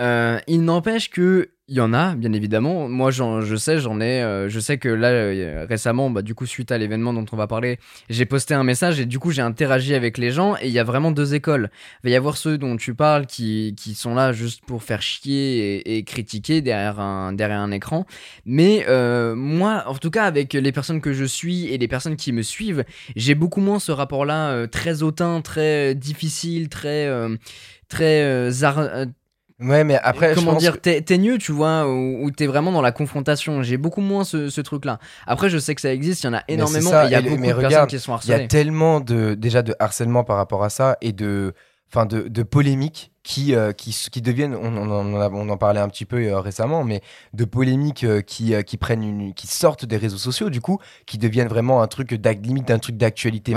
il 0.00 0.64
n'empêche 0.64 1.10
que 1.10 1.50
il 1.70 1.76
y 1.76 1.80
en 1.80 1.94
a, 1.94 2.16
bien 2.16 2.32
évidemment. 2.32 2.88
Moi, 2.88 3.12
je 3.12 3.56
sais, 3.56 3.78
j'en 3.78 4.00
ai. 4.00 4.22
Euh, 4.22 4.48
je 4.48 4.58
sais 4.58 4.76
que 4.76 4.88
là, 4.88 5.10
euh, 5.10 5.66
récemment, 5.68 6.10
bah, 6.10 6.20
du 6.20 6.34
coup, 6.34 6.44
suite 6.44 6.72
à 6.72 6.78
l'événement 6.78 7.12
dont 7.12 7.24
on 7.30 7.36
va 7.36 7.46
parler, 7.46 7.78
j'ai 8.08 8.26
posté 8.26 8.54
un 8.54 8.64
message 8.64 8.98
et 8.98 9.06
du 9.06 9.20
coup, 9.20 9.30
j'ai 9.30 9.40
interagi 9.40 9.94
avec 9.94 10.18
les 10.18 10.32
gens. 10.32 10.56
Et 10.56 10.66
il 10.66 10.72
y 10.72 10.80
a 10.80 10.84
vraiment 10.84 11.12
deux 11.12 11.32
écoles. 11.36 11.70
Il 12.02 12.08
va 12.08 12.10
y 12.10 12.16
avoir 12.16 12.36
ceux 12.36 12.58
dont 12.58 12.76
tu 12.76 12.96
parles 12.96 13.26
qui, 13.26 13.76
qui 13.78 13.94
sont 13.94 14.16
là 14.16 14.32
juste 14.32 14.64
pour 14.66 14.82
faire 14.82 15.00
chier 15.00 15.96
et, 15.96 16.02
critiquer 16.02 16.60
derrière 16.60 16.98
un, 16.98 17.32
derrière 17.32 17.60
un 17.60 17.70
écran. 17.70 18.04
Mais 18.44 18.84
euh, 18.88 19.36
moi, 19.36 19.84
en 19.86 19.94
tout 19.94 20.10
cas, 20.10 20.24
avec 20.24 20.54
les 20.54 20.72
personnes 20.72 21.00
que 21.00 21.12
je 21.12 21.24
suis 21.24 21.68
et 21.68 21.78
les 21.78 21.88
personnes 21.88 22.16
qui 22.16 22.32
me 22.32 22.42
suivent, 22.42 22.84
j'ai 23.14 23.36
beaucoup 23.36 23.60
moins 23.60 23.78
ce 23.78 23.92
rapport-là 23.92 24.66
très 24.66 25.04
hautain, 25.04 25.40
très 25.40 25.94
difficile, 25.94 26.68
très 26.68 27.08
très 27.88 28.50
Ouais, 29.60 29.84
mais 29.84 29.98
après, 30.02 30.34
comment 30.34 30.54
dire, 30.54 30.80
t'es 30.80 31.18
mieux, 31.18 31.38
tu 31.38 31.52
vois, 31.52 31.86
ou, 31.86 32.30
t'es 32.30 32.46
vraiment 32.46 32.72
dans 32.72 32.82
la 32.82 32.92
confrontation. 32.92 33.62
J'ai 33.62 33.76
beaucoup 33.76 34.00
moins 34.00 34.24
ce, 34.24 34.60
truc-là. 34.60 34.98
Après, 35.26 35.50
je 35.50 35.58
sais 35.58 35.74
que 35.74 35.80
ça 35.80 35.92
existe, 35.92 36.22
il 36.22 36.26
y 36.26 36.30
en 36.30 36.34
a 36.34 36.42
énormément, 36.48 36.90
il 37.04 37.10
y 37.10 37.14
a 37.14 37.22
beaucoup 37.22 37.36
de 37.36 37.52
personnes 37.52 37.86
qui 37.86 37.98
sont 37.98 38.14
harcelées. 38.14 38.34
Il 38.34 38.40
y 38.40 38.44
a 38.44 38.48
tellement 38.48 39.00
de, 39.00 39.34
déjà 39.34 39.62
de 39.62 39.74
harcèlement 39.78 40.24
par 40.24 40.36
rapport 40.36 40.64
à 40.64 40.70
ça 40.70 40.96
et 41.00 41.12
de, 41.12 41.54
enfin, 41.92 42.06
de, 42.06 42.28
de 42.28 42.42
polémiques 42.42 43.10
qui, 43.22 43.54
euh, 43.54 43.72
qui, 43.72 43.94
qui, 44.10 44.22
deviennent, 44.22 44.54
on, 44.54 44.76
on, 44.76 45.48
en 45.48 45.56
parlait 45.56 45.80
un 45.80 45.88
petit 45.88 46.04
peu 46.04 46.22
euh, 46.22 46.40
récemment, 46.40 46.84
mais 46.84 47.02
de 47.34 47.44
polémiques 47.44 48.04
euh, 48.04 48.22
qui, 48.22 48.54
qui, 48.64 48.76
prennent 48.76 49.02
une, 49.02 49.34
qui 49.34 49.46
sortent 49.46 49.84
des 49.84 49.96
réseaux 49.96 50.16
sociaux, 50.16 50.50
du 50.50 50.60
coup, 50.60 50.78
qui 51.06 51.18
deviennent 51.18 51.48
vraiment 51.48 51.82
un 51.82 51.86
truc 51.86 52.12
limite 52.42 52.68
d'un 52.68 52.78
truc 52.78 52.96
d'actualité. 52.96 53.52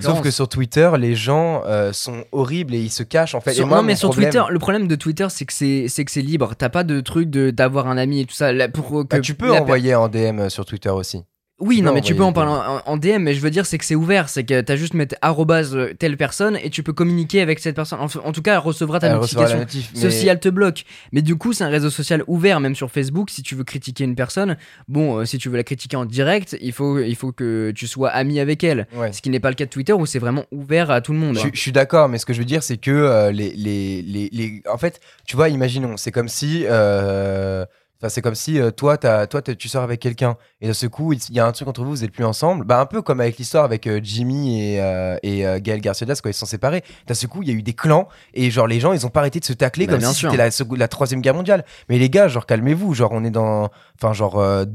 Sauf 0.00 0.20
que 0.20 0.30
sur 0.30 0.48
Twitter, 0.48 0.90
les 0.98 1.14
gens 1.14 1.62
sont 1.92 2.24
horribles 2.32 2.74
et 2.74 2.80
ils 2.80 2.90
se 2.90 3.02
cachent 3.02 3.34
en 3.34 3.40
fait. 3.40 3.58
non, 3.60 3.82
mais 3.82 3.96
sur 3.96 4.10
Twitter, 4.10 4.42
le 4.48 4.58
problème 4.58 4.86
de 4.86 4.94
Twitter, 4.94 5.26
c'est 5.30 5.44
que 5.44 5.52
c'est 5.52 6.04
que 6.04 6.10
c'est 6.10 6.22
libre. 6.22 6.54
T'as 6.56 6.68
pas 6.68 6.84
de 6.84 7.00
truc 7.00 7.30
d'avoir 7.30 7.88
un 7.88 7.96
ami 7.96 8.20
et 8.20 8.24
tout 8.24 8.34
ça. 8.34 8.52
pour 8.68 8.90
que 9.08 9.16
bah, 9.16 9.20
tu 9.20 9.34
peux 9.34 9.50
envoyer 9.52 9.94
en 9.94 10.08
DM 10.08 10.48
sur 10.48 10.64
Twitter 10.64 10.90
aussi. 10.90 11.24
Oui, 11.60 11.82
non, 11.82 11.92
mais 11.92 12.00
tu 12.00 12.14
peux 12.14 12.22
en 12.22 12.32
parler 12.32 12.80
en, 12.86 12.96
DM, 12.96 13.18
mais 13.18 13.34
je 13.34 13.40
veux 13.40 13.50
dire, 13.50 13.66
c'est 13.66 13.78
que 13.78 13.84
c'est 13.84 13.94
ouvert. 13.94 14.28
C'est 14.28 14.44
que 14.44 14.60
t'as 14.60 14.76
juste 14.76 14.94
mettre 14.94 15.16
arrobase 15.22 15.76
euh, 15.76 15.94
telle 15.98 16.16
personne 16.16 16.58
et 16.62 16.70
tu 16.70 16.82
peux 16.82 16.92
communiquer 16.92 17.40
avec 17.40 17.58
cette 17.58 17.76
personne. 17.76 17.98
En, 18.00 18.32
tout 18.32 18.42
cas, 18.42 18.54
elle 18.54 18.58
recevra 18.58 19.00
ta 19.00 19.10
notification. 19.10 19.66
Ceci, 19.94 20.28
elle 20.28 20.40
te 20.40 20.48
bloque. 20.48 20.84
Mais 21.12 21.22
du 21.22 21.36
coup, 21.36 21.52
c'est 21.52 21.64
un 21.64 21.68
réseau 21.68 21.90
social 21.90 22.24
ouvert, 22.26 22.60
même 22.60 22.74
sur 22.74 22.90
Facebook. 22.90 23.30
Si 23.30 23.42
tu 23.42 23.54
veux 23.54 23.64
critiquer 23.64 24.04
une 24.04 24.14
personne, 24.14 24.56
bon, 24.88 25.18
euh, 25.18 25.24
si 25.24 25.38
tu 25.38 25.48
veux 25.48 25.56
la 25.56 25.64
critiquer 25.64 25.96
en 25.96 26.04
direct, 26.04 26.56
il 26.60 26.72
faut, 26.72 26.98
il 26.98 27.16
faut 27.16 27.32
que 27.32 27.72
tu 27.74 27.86
sois 27.86 28.10
ami 28.10 28.40
avec 28.40 28.64
elle. 28.64 28.86
Ce 29.12 29.20
qui 29.20 29.30
n'est 29.30 29.40
pas 29.40 29.50
le 29.50 29.56
cas 29.56 29.66
de 29.66 29.70
Twitter 29.70 29.92
où 29.92 30.06
c'est 30.06 30.18
vraiment 30.18 30.44
ouvert 30.50 30.90
à 30.90 31.00
tout 31.00 31.12
le 31.12 31.18
monde. 31.18 31.38
Je, 31.38 31.48
je 31.52 31.60
suis 31.60 31.72
d'accord, 31.72 32.08
mais 32.08 32.18
ce 32.18 32.26
que 32.26 32.32
je 32.32 32.38
veux 32.38 32.44
dire, 32.44 32.62
c'est 32.62 32.78
que 32.78 32.90
euh, 32.90 33.32
les, 33.32 33.50
les, 33.50 34.02
les, 34.02 34.28
les, 34.32 34.62
En 34.70 34.78
fait, 34.78 35.00
tu 35.26 35.36
vois, 35.36 35.48
imaginons, 35.48 35.96
c'est 35.96 36.12
comme 36.12 36.28
si. 36.28 36.64
Euh, 36.68 37.64
c'est 38.08 38.22
comme 38.22 38.34
si 38.34 38.58
euh, 38.58 38.70
toi, 38.70 38.96
as, 39.04 39.26
toi 39.26 39.42
tu 39.42 39.68
sors 39.68 39.82
avec 39.82 40.00
quelqu'un 40.00 40.36
et 40.60 40.68
de 40.68 40.72
ce 40.72 40.86
coup, 40.86 41.12
il 41.12 41.20
y 41.30 41.40
a 41.40 41.46
un 41.46 41.52
truc 41.52 41.68
entre 41.68 41.82
vous, 41.82 41.90
vous 41.90 42.04
êtes 42.04 42.12
plus 42.12 42.24
ensemble. 42.24 42.64
Bah, 42.64 42.80
un 42.80 42.86
peu 42.86 43.02
comme 43.02 43.20
avec 43.20 43.36
l'histoire 43.36 43.64
avec 43.64 43.86
euh, 43.86 44.00
Jimmy 44.02 44.74
et, 44.74 44.80
euh, 44.80 45.16
et 45.22 45.44
Gaël 45.60 45.80
Garcia 45.80 46.06
quand 46.06 46.28
ils 46.28 46.34
sont 46.34 46.46
séparés. 46.46 46.82
D'un 47.06 47.14
ce 47.14 47.26
coup, 47.26 47.42
il 47.42 47.48
y 47.48 47.52
a 47.52 47.54
eu 47.54 47.62
des 47.62 47.74
clans 47.74 48.08
et 48.32 48.50
genre 48.50 48.66
les 48.66 48.80
gens, 48.80 48.92
ils 48.92 49.04
ont 49.04 49.10
pas 49.10 49.20
arrêté 49.20 49.40
de 49.40 49.44
se 49.44 49.52
tacler 49.52 49.86
bah, 49.86 49.94
comme 49.94 50.02
si 50.02 50.22
c'était 50.22 50.36
la, 50.36 50.48
la, 50.76 50.88
troisième 50.88 51.20
guerre 51.20 51.34
mondiale. 51.34 51.64
Mais 51.88 51.98
les 51.98 52.08
gars, 52.08 52.28
genre 52.28 52.46
calmez-vous, 52.46 52.94
genre 52.94 53.10
on 53.12 53.24
est 53.24 53.30
dans, 53.30 53.68
enfin 54.00 54.12
genre 54.12 54.34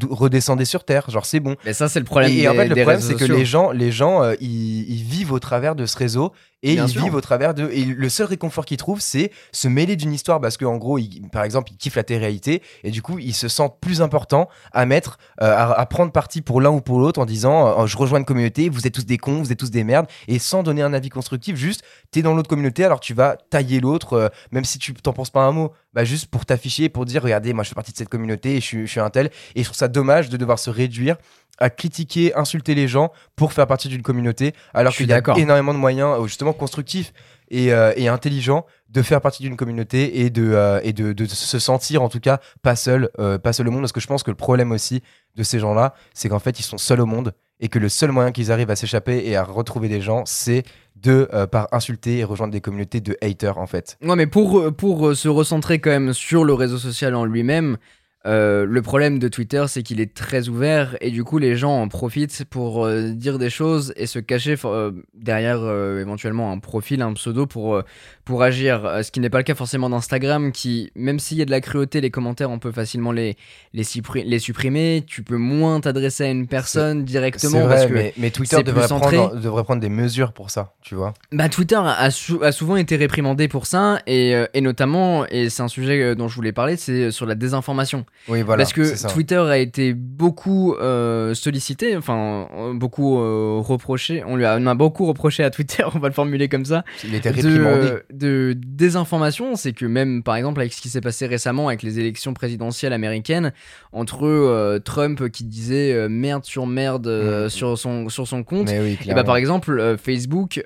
redescendez 0.10 0.66
sur 0.66 0.84
terre, 0.84 1.10
genre 1.10 1.26
c'est 1.26 1.40
bon. 1.40 1.56
Mais 1.66 1.74
ça, 1.74 1.90
c'est 1.90 2.00
le 2.00 2.06
problème. 2.06 2.32
Et, 2.32 2.48
en 2.48 2.54
fait, 2.54 2.68
le 2.68 2.76
problème, 2.76 3.02
c'est 3.02 3.16
que 3.16 3.26
les 3.26 3.46
gens, 3.46 3.72
les 3.72 3.92
gens, 3.92 4.24
ils, 4.40 4.90
ils, 4.90 5.04
vivent 5.04 5.32
au 5.32 5.40
travers 5.40 5.76
de 5.76 5.86
ce 5.86 5.98
réseau 5.98 6.32
et 6.66 6.74
Bien 6.76 6.86
ils 6.86 6.90
sûr. 6.90 7.04
vivent 7.04 7.16
au 7.16 7.22
travers 7.22 7.54
de. 7.54 7.70
Et 7.72 7.86
le 7.86 8.10
seul 8.10 8.26
réconfort 8.28 8.66
qu'ils 8.66 8.78
trouvent, 8.78 9.00
c'est 9.00 9.32
se 9.52 9.68
mêler 9.68 9.96
d'une 9.96 10.12
histoire 10.12 10.42
parce 10.42 10.58
qu'en 10.58 10.78
gros, 10.78 10.98
ils- 10.98 11.22
par 11.32 11.44
exemple, 11.44 11.72
ils 11.72 11.78
kiffent 11.78 11.96
la 11.96 12.04
télé-réalité 12.04 12.62
et 12.84 12.90
du 12.92 13.02
coup, 13.02 13.20
ils 13.20 13.34
se 13.36 13.48
sentent 13.48 13.80
plus 13.80 14.02
importants 14.02 14.50
à 14.74 14.86
mettre, 14.86 15.18
euh, 15.42 15.46
à, 15.56 15.72
à 15.80 15.86
prendre 15.86 16.12
parti 16.12 16.42
pour 16.42 16.60
l'un 16.62 16.72
ou 16.72 16.82
pour 16.82 17.00
l'autre 17.00 17.20
en 17.22 17.26
disant 17.26 17.82
euh, 17.84 17.86
je 17.86 17.96
rejoins 17.98 18.20
une 18.20 18.26
communauté, 18.26 18.68
vous 18.70 18.88
êtes 18.88 18.94
tous 18.94 19.06
des 19.06 19.18
cons, 19.18 19.40
vous 19.44 19.52
êtes 19.52 19.60
tous 19.60 19.72
des 19.72 19.84
merdes, 19.84 20.08
et 20.28 20.40
sans 20.40 20.64
donner 20.64 20.82
un 20.82 20.94
avis 20.94 21.10
constructif, 21.10 21.56
juste 21.56 21.84
t'es 22.12 22.22
dans 22.24 22.34
l'autre 22.34 22.50
communauté, 22.50 22.84
alors 22.84 23.00
tu 23.00 23.14
vas 23.14 23.38
tailler 23.52 23.80
l'autre, 23.80 24.14
euh, 24.14 24.28
même 24.52 24.66
si 24.66 24.80
tu 24.80 24.94
t'en 24.96 25.14
penses 25.14 25.30
pas 25.30 25.44
un 25.44 25.52
mot, 25.52 25.72
bah 25.94 26.04
juste 26.04 26.26
pour 26.28 26.46
t'afficher, 26.46 26.90
pour 26.90 27.06
dire 27.06 27.22
regardez, 27.24 27.54
moi 27.54 27.64
je 27.64 27.70
fais 27.70 27.76
partie 27.76 27.92
de 27.92 27.98
cette 27.98 28.10
communauté 28.10 28.56
et 28.58 28.62
je 28.62 28.80
je 28.86 28.92
suis 28.92 29.00
un 29.00 29.10
tel, 29.10 29.30
et 29.56 29.60
je 29.60 29.66
trouve 29.66 29.78
ça 29.78 29.88
dommage 29.88 30.30
de 30.30 30.38
devoir 30.38 30.58
se 30.60 30.70
réduire 30.70 31.16
à 31.58 31.70
critiquer, 31.70 32.36
insulter 32.36 32.76
les 32.76 32.88
gens 32.88 33.12
pour 33.36 33.54
faire 33.54 33.68
partie 33.68 33.88
d'une 33.88 34.02
communauté, 34.02 34.54
alors 34.74 34.94
qu'il 34.94 35.08
y 35.08 35.14
a 35.14 35.22
énormément 35.38 35.74
de 35.74 35.80
moyens, 35.80 36.20
euh, 36.20 36.28
justement 36.28 36.54
constructifs 36.54 37.14
et, 37.50 37.74
euh, 37.74 37.94
et 37.96 38.08
intelligents, 38.08 38.66
de 38.90 39.02
faire 39.02 39.22
partie 39.22 39.44
d'une 39.44 39.56
communauté 39.56 40.22
et 40.22 40.30
de, 40.30 40.52
euh, 40.54 40.80
et 40.84 40.94
de, 40.94 41.14
de 41.14 41.26
se 41.26 41.60
sentir 41.60 42.02
en 42.02 42.10
tout 42.10 42.20
cas 42.20 42.40
pas 42.62 42.76
seul, 42.76 43.10
euh, 43.20 43.38
pas 43.38 43.54
seul 43.54 43.68
au 43.68 43.72
monde, 43.72 43.82
parce 43.82 43.92
que 43.92 44.00
je 44.00 44.08
pense 44.08 44.24
que 44.24 44.32
le 44.32 44.38
problème 44.38 44.72
aussi 44.72 45.02
de 45.36 45.44
ces 45.44 45.60
gens-là, 45.60 45.94
c'est 46.14 46.30
qu'en 46.30 46.40
fait 46.40 46.60
ils 46.60 46.64
sont 46.64 46.78
seuls 46.78 47.02
au 47.02 47.06
monde 47.06 47.34
et 47.60 47.70
que 47.70 47.80
le 47.80 47.88
seul 47.88 48.12
moyen 48.12 48.32
qu'ils 48.32 48.52
arrivent 48.52 48.72
à 48.72 48.76
s'échapper 48.76 49.24
et 49.26 49.36
à 49.36 49.44
retrouver 49.44 49.88
des 49.88 50.02
gens, 50.02 50.24
c'est 50.26 50.64
de 50.96 51.30
euh, 51.34 51.46
par 51.48 51.68
insulter 51.72 52.18
et 52.20 52.24
rejoindre 52.24 52.52
des 52.52 52.62
communautés 52.62 53.00
de 53.00 53.18
haters 53.22 53.58
en 53.58 53.68
fait. 53.68 53.98
Ouais, 54.02 54.16
mais 54.16 54.28
pour, 54.28 54.74
pour 54.76 55.16
se 55.16 55.28
recentrer 55.30 55.80
quand 55.80 55.90
même 55.90 56.14
sur 56.14 56.44
le 56.44 56.54
réseau 56.54 56.78
social 56.78 57.16
en 57.16 57.26
lui-même, 57.26 57.78
euh, 58.26 58.66
le 58.66 58.82
problème 58.82 59.20
de 59.20 59.28
Twitter, 59.28 59.64
c'est 59.68 59.84
qu'il 59.84 60.00
est 60.02 60.14
très 60.14 60.50
ouvert 60.50 60.98
et 61.02 61.12
du 61.12 61.24
coup, 61.24 61.38
les 61.38 61.56
gens 61.56 61.82
en 61.82 61.88
profitent 61.88 62.44
pour 62.50 62.86
euh, 62.86 63.10
dire 63.10 63.38
des 63.38 63.50
choses 63.50 63.94
et 63.98 64.08
se 64.08 64.20
cacher 64.20 64.56
euh, 64.66 64.92
derrière 65.14 65.60
éventuellement 66.00 66.52
un 66.52 66.60
profil, 66.60 67.02
un 67.02 67.14
pseudo 67.14 67.46
pour, 67.46 67.82
pour 68.24 68.44
agir. 68.44 69.00
Ce 69.04 69.12
qui 69.12 69.20
n'est 69.20 69.30
pas 69.30 69.38
le 69.38 69.44
cas 69.44 69.56
forcément 69.56 69.90
d'Instagram, 69.90 70.52
qui, 70.52 70.92
même 70.96 71.20
s'il 71.20 71.38
y 71.38 71.42
a 71.42 71.46
de 71.46 71.52
la 71.52 71.62
cruauté, 71.62 72.02
les 72.02 72.12
commentaires, 72.12 72.50
on 72.50 72.60
peut 72.60 72.72
facilement 72.72 73.12
les, 73.12 73.36
les, 73.74 73.84
suppri- 73.84 74.24
les 74.26 74.40
supprimer. 74.40 75.04
Tu 75.06 75.22
peux 75.24 75.38
moins 75.38 75.80
t'adresser 75.80 76.24
à 76.26 76.30
une 76.30 76.48
personne 76.48 77.04
directement 77.06 77.60
vrai, 77.66 77.76
parce 77.76 77.86
que 77.88 77.94
mais, 77.94 78.14
mais 78.18 78.32
Twitter 78.32 78.56
devrait 78.64 78.88
prendre, 79.28 79.36
devrait 79.40 79.64
prendre 79.64 79.82
des 79.82 79.90
mesures 79.90 80.34
pour 80.34 80.50
ça, 80.50 80.74
tu 80.82 80.96
vois. 80.96 81.14
Bah, 81.32 81.50
Twitter 81.50 81.80
a, 81.80 82.10
sou- 82.12 82.42
a 82.44 82.52
souvent 82.52 82.76
été 82.76 82.96
réprimandé 82.96 83.48
pour 83.48 83.66
ça, 83.66 84.00
et, 84.08 84.34
et 84.54 84.62
notamment, 84.62 85.26
et 85.28 85.50
c'est 85.50 85.62
un 85.64 85.68
sujet 85.68 86.16
dont 86.16 86.28
je 86.28 86.36
voulais 86.36 86.52
parler, 86.54 86.76
c'est 86.78 87.12
sur 87.12 87.26
la 87.26 87.36
désinformation. 87.36 88.06
Oui, 88.28 88.42
voilà. 88.42 88.64
Parce 88.64 88.74
que. 88.74 89.08
Twitter 89.08 89.38
a 89.38 89.58
été 89.58 89.94
beaucoup 89.94 90.74
euh, 90.76 91.34
sollicité, 91.34 91.96
enfin, 91.96 92.48
beaucoup 92.74 93.20
euh, 93.20 93.60
reproché, 93.60 94.24
on 94.26 94.36
lui 94.36 94.46
a, 94.46 94.58
on 94.60 94.66
a 94.66 94.74
beaucoup 94.74 95.06
reproché 95.06 95.44
à 95.44 95.50
Twitter, 95.50 95.84
on 95.94 96.00
va 96.00 96.08
le 96.08 96.14
formuler 96.14 96.50
comme 96.50 96.66
ça, 96.66 96.84
il 97.04 97.14
était 97.14 97.32
de, 97.32 98.04
de 98.12 98.56
désinformation. 98.58 99.56
C'est 99.56 99.74
que 99.74 99.86
même, 99.86 100.24
par 100.24 100.36
exemple, 100.36 100.60
avec 100.60 100.74
ce 100.74 100.82
qui 100.82 100.90
s'est 100.90 101.02
passé 101.02 101.28
récemment 101.28 101.68
avec 101.68 101.84
les 101.84 102.00
élections 102.00 102.34
présidentielles 102.34 102.94
américaines, 102.94 103.54
entre 103.92 104.26
euh, 104.26 104.80
Trump 104.80 105.30
qui 105.30 105.44
disait 105.44 106.08
merde 106.10 106.46
sur 106.46 106.66
merde 106.66 107.08
Mm. 107.08 107.50
sur, 107.50 107.78
son, 107.78 108.10
sur 108.10 108.28
son 108.28 108.44
compte, 108.44 108.70
oui, 108.70 108.98
et 109.06 109.14
bah 109.14 109.24
par 109.24 109.38
exemple, 109.38 109.96
Facebook 110.04 110.66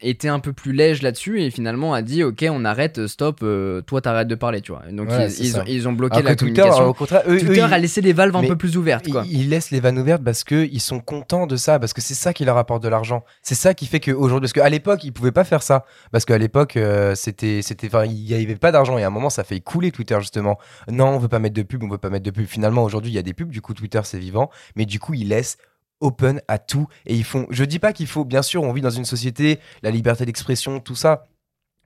était 0.00 0.28
un 0.28 0.40
peu 0.40 0.52
plus 0.52 0.72
léger 0.72 1.02
là-dessus 1.02 1.42
et 1.42 1.50
finalement 1.50 1.94
a 1.94 2.02
dit 2.02 2.24
ok 2.24 2.44
on 2.50 2.64
arrête, 2.64 3.06
stop, 3.06 3.44
toi 3.86 4.00
t'arrêtes 4.00 4.28
de 4.28 4.34
parler, 4.34 4.60
tu 4.60 4.72
vois. 4.72 4.82
Donc 4.90 5.08
Ouais, 5.10 5.28
ils, 5.40 5.58
ont, 5.58 5.64
ils 5.66 5.88
ont 5.88 5.92
bloqué 5.92 6.18
Alors 6.18 6.30
la 6.30 6.36
Twitter, 6.36 6.62
communication. 6.70 6.88
au 6.88 6.94
contraire, 6.94 7.22
eux, 7.26 7.38
Twitter 7.38 7.62
a 7.62 7.78
laissé 7.78 8.00
les 8.00 8.12
valves 8.12 8.34
un 8.36 8.42
peu 8.42 8.56
plus 8.56 8.76
ouvertes 8.76 9.10
quoi. 9.10 9.24
Ils, 9.26 9.42
ils 9.42 9.48
laissent 9.48 9.70
les 9.70 9.80
vannes 9.80 9.98
ouvertes 9.98 10.22
parce 10.24 10.44
qu'ils 10.44 10.80
sont 10.80 11.00
contents 11.00 11.46
de 11.46 11.56
ça, 11.56 11.78
parce 11.78 11.92
que 11.92 12.00
c'est 12.00 12.14
ça 12.14 12.32
qui 12.32 12.44
leur 12.44 12.56
apporte 12.56 12.82
de 12.82 12.88
l'argent. 12.88 13.24
C'est 13.42 13.54
ça 13.54 13.74
qui 13.74 13.86
fait 13.86 14.00
qu'aujourd'hui, 14.00 14.46
parce 14.46 14.52
qu'à 14.52 14.68
l'époque, 14.68 15.04
ils 15.04 15.12
pouvaient 15.12 15.32
pas 15.32 15.44
faire 15.44 15.62
ça. 15.62 15.84
Parce 16.12 16.24
qu'à 16.24 16.38
l'époque, 16.38 16.76
euh, 16.76 17.14
c'était, 17.14 17.60
il 17.60 18.26
y 18.26 18.34
avait 18.34 18.56
pas 18.56 18.72
d'argent 18.72 18.98
et 18.98 19.04
à 19.04 19.06
un 19.06 19.10
moment, 19.10 19.30
ça 19.30 19.44
fait 19.44 19.60
couler 19.60 19.90
Twitter 19.90 20.16
justement. 20.20 20.58
Non, 20.90 21.08
on 21.08 21.18
veut 21.18 21.28
pas 21.28 21.38
mettre 21.38 21.54
de 21.54 21.62
pub, 21.62 21.82
on 21.82 21.88
veut 21.88 21.98
pas 21.98 22.10
mettre 22.10 22.24
de 22.24 22.30
pub. 22.30 22.46
Finalement, 22.46 22.84
aujourd'hui, 22.84 23.10
il 23.10 23.14
y 23.14 23.18
a 23.18 23.22
des 23.22 23.34
pubs, 23.34 23.50
du 23.50 23.60
coup, 23.60 23.74
Twitter 23.74 24.00
c'est 24.04 24.18
vivant, 24.18 24.50
mais 24.76 24.86
du 24.86 24.98
coup, 24.98 25.14
ils 25.14 25.28
laissent 25.28 25.58
open 26.00 26.40
à 26.48 26.58
tout 26.58 26.86
et 27.06 27.14
ils 27.14 27.24
font. 27.24 27.46
Je 27.50 27.64
dis 27.64 27.78
pas 27.78 27.92
qu'il 27.92 28.06
faut, 28.06 28.24
bien 28.24 28.42
sûr, 28.42 28.62
on 28.62 28.72
vit 28.72 28.80
dans 28.80 28.90
une 28.90 29.04
société, 29.04 29.60
la 29.82 29.90
liberté 29.90 30.24
d'expression, 30.24 30.80
tout 30.80 30.94
ça. 30.94 31.24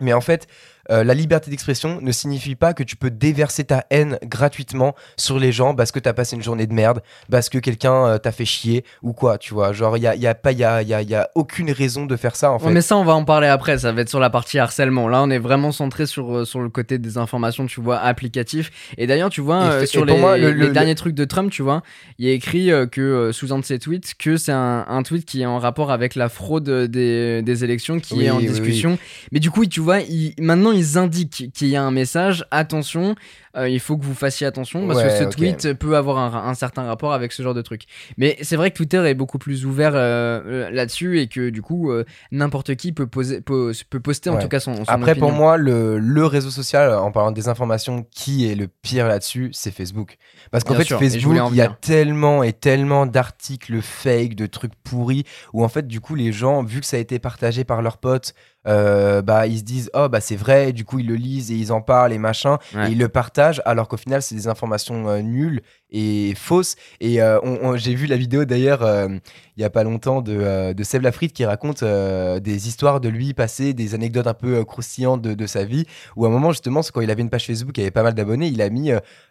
Mais 0.01 0.13
en 0.13 0.21
fait, 0.21 0.49
euh, 0.91 1.05
la 1.05 1.15
liberté 1.15 1.51
d'expression 1.51 2.01
ne 2.01 2.13
signifie 2.13 2.55
pas 2.55 2.75
que 2.75 2.83
tu 2.83 2.97
peux 2.97 3.11
déverser 3.11 3.65
ta 3.65 3.85
haine 3.91 4.19
gratuitement 4.25 4.95
sur 5.17 5.39
les 5.39 5.53
gens 5.53 5.75
parce 5.75 5.93
que 5.93 5.99
t'as 5.99 6.13
passé 6.13 6.37
une 6.37 6.43
journée 6.43 6.67
de 6.67 6.73
merde, 6.73 7.03
parce 7.31 7.49
que 7.49 7.59
quelqu'un 7.59 8.07
euh, 8.07 8.19
t'a 8.19 8.33
fait 8.33 8.45
chier 8.45 8.85
ou 9.03 9.13
quoi, 9.13 9.39
tu 9.39 9.55
vois. 9.55 9.73
Genre, 9.73 9.97
il 9.97 10.03
y 10.03 10.07
a, 10.07 10.15
y 10.15 10.27
a 10.27 10.35
pas, 10.35 10.53
y 10.53 10.65
a, 10.65 10.83
y 10.83 10.93
a, 10.95 11.03
y 11.03 11.15
a 11.15 11.31
aucune 11.35 11.71
raison 11.71 12.07
de 12.07 12.17
faire 12.17 12.37
ça 12.37 12.51
en 12.53 12.59
fait. 12.59 12.67
Ouais, 12.67 12.73
mais 12.73 12.81
ça 12.83 12.97
on 12.97 13.05
va 13.05 13.15
en 13.15 13.25
parler 13.25 13.47
après, 13.49 13.79
ça 13.79 13.93
va 13.93 14.01
être 14.03 14.09
sur 14.09 14.21
la 14.21 14.31
partie 14.31 14.59
harcèlement. 14.59 15.09
Là 15.09 15.23
on 15.23 15.31
est 15.31 15.39
vraiment 15.39 15.73
centré 15.73 16.07
sur, 16.07 16.37
euh, 16.39 16.45
sur 16.45 16.61
le 16.61 16.69
côté 16.69 16.99
des 16.99 17.19
informations, 17.19 17.67
tu 17.67 17.81
vois, 17.81 17.99
applicatif. 17.99 18.71
Et 18.99 19.07
d'ailleurs 19.07 19.31
tu 19.31 19.41
vois, 19.41 19.63
euh, 19.63 19.87
sur 19.87 20.05
les, 20.05 20.17
moi, 20.19 20.37
le- 20.37 20.49
les 20.53 20.67
le- 20.67 20.73
derniers 20.73 20.95
trucs 20.95 21.15
de 21.15 21.25
Trump, 21.25 21.51
tu 21.51 21.63
vois, 21.63 21.83
il 22.19 22.27
y 22.27 22.31
a 22.31 22.33
écrit 22.33 22.71
que 22.91 23.31
sous 23.33 23.53
un 23.53 23.59
de 23.59 23.65
ses 23.65 23.79
tweets 23.79 24.15
que 24.19 24.37
c'est 24.37 24.53
un, 24.53 24.85
un 24.89 25.03
tweet 25.03 25.25
qui 25.25 25.43
est 25.43 25.47
en 25.47 25.59
rapport 25.59 25.91
avec 25.91 26.15
la 26.15 26.29
fraude 26.29 26.69
des, 26.69 27.43
des 27.43 27.65
élections 27.65 28.01
qui 28.01 28.15
Oui, 28.15 28.25
est 28.27 28.31
en 28.31 28.39
oui, 28.39 28.43
oui. 28.45 28.49
discussion. 28.51 28.99
Mais 29.33 29.41
du 29.41 29.51
coup 29.51 29.65
tu 29.67 29.81
vois, 29.81 29.99
maintenant 30.39 30.73
ils 30.75 30.99
indiquent 30.99 31.53
qu'il 31.53 31.69
y 31.69 31.77
a 31.77 31.83
un 31.83 31.91
message, 31.91 32.45
attention, 32.51 33.15
euh, 33.57 33.69
il 33.69 33.81
faut 33.81 33.97
que 33.97 34.05
vous 34.05 34.15
fassiez 34.15 34.47
attention 34.47 34.87
parce 34.87 35.03
que 35.03 35.11
ce 35.11 35.25
tweet 35.25 35.75
peut 35.75 35.97
avoir 35.97 36.19
un, 36.19 36.49
un 36.49 36.55
certain 36.55 36.83
rapport 36.83 37.13
avec 37.13 37.33
ce 37.33 37.43
genre 37.43 37.55
de 37.55 37.63
truc. 37.63 37.83
Mais 38.17 38.37
c'est 38.43 38.57
vrai 38.57 38.71
que 38.71 38.77
Twitter 38.77 39.05
est 39.07 39.15
beaucoup 39.15 39.39
plus 39.39 39.65
ouvert 39.65 39.93
euh, 39.95 40.41
euh, 40.45 40.71
là-dessus 40.71 41.21
et 41.21 41.29
que 41.29 41.51
du 41.51 41.63
coup 41.63 41.91
euh, 41.91 42.05
n'importe 42.33 42.75
qui 42.75 42.93
peut, 42.93 43.07
poser, 43.07 43.41
peut, 43.41 43.73
peut 43.91 44.01
poster 44.01 44.31
en 44.31 44.39
tout 44.39 44.49
cas 44.49 44.61
son, 44.61 44.77
son 44.77 44.85
Après, 44.87 45.15
pour 45.15 45.33
moi, 45.33 45.57
le, 45.57 45.99
le 45.99 46.27
réseau 46.27 46.51
social, 46.51 46.93
en 46.95 47.13
parlant 47.13 47.33
des 47.33 47.49
informations, 47.49 48.07
qui 48.11 48.51
est 48.51 48.55
le 48.55 48.69
pire 48.69 49.09
là-dessus, 49.09 49.51
c'est 49.53 49.71
Facebook. 49.71 50.17
Parce 50.51 50.65
qu'en 50.65 50.75
fait, 50.75 50.85
sûr, 50.85 50.99
Facebook, 50.99 51.37
il 51.51 51.57
y 51.57 51.61
a 51.61 51.69
tellement 51.69 52.43
et 52.43 52.53
tellement 52.53 53.07
d'articles 53.07 53.81
fake, 53.81 54.35
de 54.35 54.47
trucs 54.47 54.75
pourris, 54.83 55.25
où 55.53 55.65
en 55.65 55.69
fait, 55.69 55.87
du 55.87 56.01
coup, 56.01 56.15
les 56.15 56.33
gens, 56.33 56.63
vu 56.63 56.81
que 56.81 56.87
ça 56.87 56.97
a 56.97 57.01
été 57.01 57.19
partagé 57.19 57.65
par 57.65 57.83
leurs 57.83 57.99
potes, 57.99 58.35
euh, 58.67 59.23
bah, 59.23 59.47
ils 59.47 59.59
se 59.59 59.63
disent, 59.65 59.91
oh, 59.95 60.09
bah, 60.09 60.21
c'est 60.21 60.37
vrai, 60.37 60.73
du 60.73 60.85
coup, 60.85 60.99
ils 60.99 61.07
le 61.07 61.15
lisent 61.17 61.51
et 61.51 61.55
ils 61.55 61.73
en 61.73 61.81
parlent 61.81 62.13
et 62.13 62.19
machin, 62.19 62.59
Ouais. 62.75 62.89
et 62.89 62.93
ils 62.93 62.99
le 62.99 63.09
partagent, 63.09 63.61
alors 63.65 63.89
qu'au 63.89 63.97
final, 63.97 64.23
c'est 64.23 64.35
des 64.35 64.49
informations 64.49 65.09
euh, 65.09 65.21
nulles 65.21 65.63
et 65.95 66.35
fausses. 66.35 66.77
Et 67.01 67.23
euh, 67.23 67.39
j'ai 67.77 67.95
vu 67.95 68.07
la 68.07 68.17
vidéo 68.17 68.45
d'ailleurs, 68.45 68.83
euh, 68.83 69.09
il 69.57 69.63
y 69.63 69.65
a 69.65 69.71
pas 69.71 69.85
longtemps, 69.85 70.21
de, 70.21 70.37
euh, 70.37 70.75
de 70.75 70.83
Seb 70.83 71.03
Lafrite 71.03 71.33
qui 71.33 71.45
raconte 71.45 71.85
euh, 71.85 72.41
des 72.41 72.67
histoires 72.67 73.01
de 73.01 73.09
lui 73.09 73.33
passé, 73.33 73.73
des 73.73 73.95
anecdotes 73.95 74.27
un 74.27 74.35
peu 74.35 74.65
croustillantes 74.65 75.23
de, 75.23 75.35
de 75.35 75.47
sa 75.47 75.65
vie, 75.65 75.87
où 76.17 76.25
à 76.25 76.29
un 76.29 76.33
moment, 76.33 76.51
justement, 76.51 76.83
c'est 76.83 76.91
quand 76.91 77.01
il 77.01 77.11
avait 77.11 77.23
une 77.23 77.31
page 77.31 77.47
Facebook, 77.47 77.79
il 77.79 77.83
avait 77.83 77.93
pas 77.93 78.03
mal 78.03 78.15
d'abonnés, 78.15 78.49
il 78.49 78.61
a 78.61 78.69
mis 78.69 78.91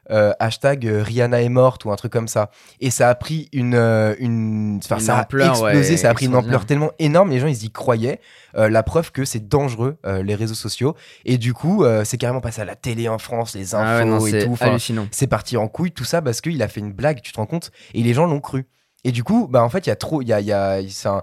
hashtag 0.10 0.86
Rihanna 0.86 1.42
est 1.42 1.50
morte 1.50 1.86
ou 1.86 1.92
un 1.92 1.96
truc 1.96 2.14
comme 2.14 2.28
ça. 2.30 2.50
Et 2.80 2.90
ça 2.90 3.10
a 3.10 3.16
pris 3.16 3.50
une. 3.52 3.76
une 4.20 4.80
enfin, 4.84 4.96
Une 4.96 5.02
ça 5.02 5.18
a 5.18 5.22
ampleur, 5.22 5.52
explosé, 5.52 5.92
ouais, 5.92 5.98
ça 5.98 6.10
a 6.10 6.14
pris 6.14 6.26
une 6.28 6.36
ampleur 6.36 6.66
tellement 6.66 6.92
énorme, 7.00 7.30
les 7.32 7.40
gens 7.40 7.48
ils 7.48 7.66
y 7.66 7.70
croyaient. 7.72 8.22
La 8.56 8.84
preuve 8.84 9.12
que 9.12 9.26
c'est 9.26 9.50
dangereux, 9.50 9.98
les 10.06 10.36
réseaux 10.36 10.54
sociaux. 10.54 10.96
Et 11.26 11.38
du 11.38 11.54
coup, 11.54 11.84
c'est 12.06 12.18
carrément 12.18 12.42
passé 12.42 12.62
à 12.62 12.66
la 12.66 12.76
télé 12.76 13.10
en 13.10 13.18
France, 13.18 13.56
les 13.56 13.76
infos 13.76 13.84
Ah 13.86 13.98
ouais, 14.00 14.06
non, 14.06 14.26
et 14.26 14.46
tout. 14.46 14.52
Enfin, 14.52 14.78
c'est 15.12 15.28
parti 15.28 15.58
en 15.58 15.68
couille, 15.68 15.92
tout 15.92 16.06
ça 16.06 16.22
parce 16.22 16.40
qu'il 16.54 16.64
a 16.64 16.68
fait 16.68 16.80
une 16.80 16.94
blague, 16.94 17.22
tu 17.22 17.32
te 17.32 17.38
rends 17.38 17.46
compte 17.46 17.72
Et 17.94 18.02
les 18.04 18.14
gens 18.14 18.26
l'ont 18.26 18.40
cru. 18.42 18.66
Et 19.06 19.12
du 19.12 19.22
coup, 19.22 19.50
bah 19.50 19.62
en 19.62 19.68
fait, 19.68 19.86
il 19.86 19.90
y 19.90 19.92
a 19.92 19.98
trop, 19.98 20.22
il 20.22 20.30
y 20.30 20.32
a, 20.34 20.40
il 20.40 20.48
y 20.48 20.54
a, 20.54 20.78
un- 20.78 21.22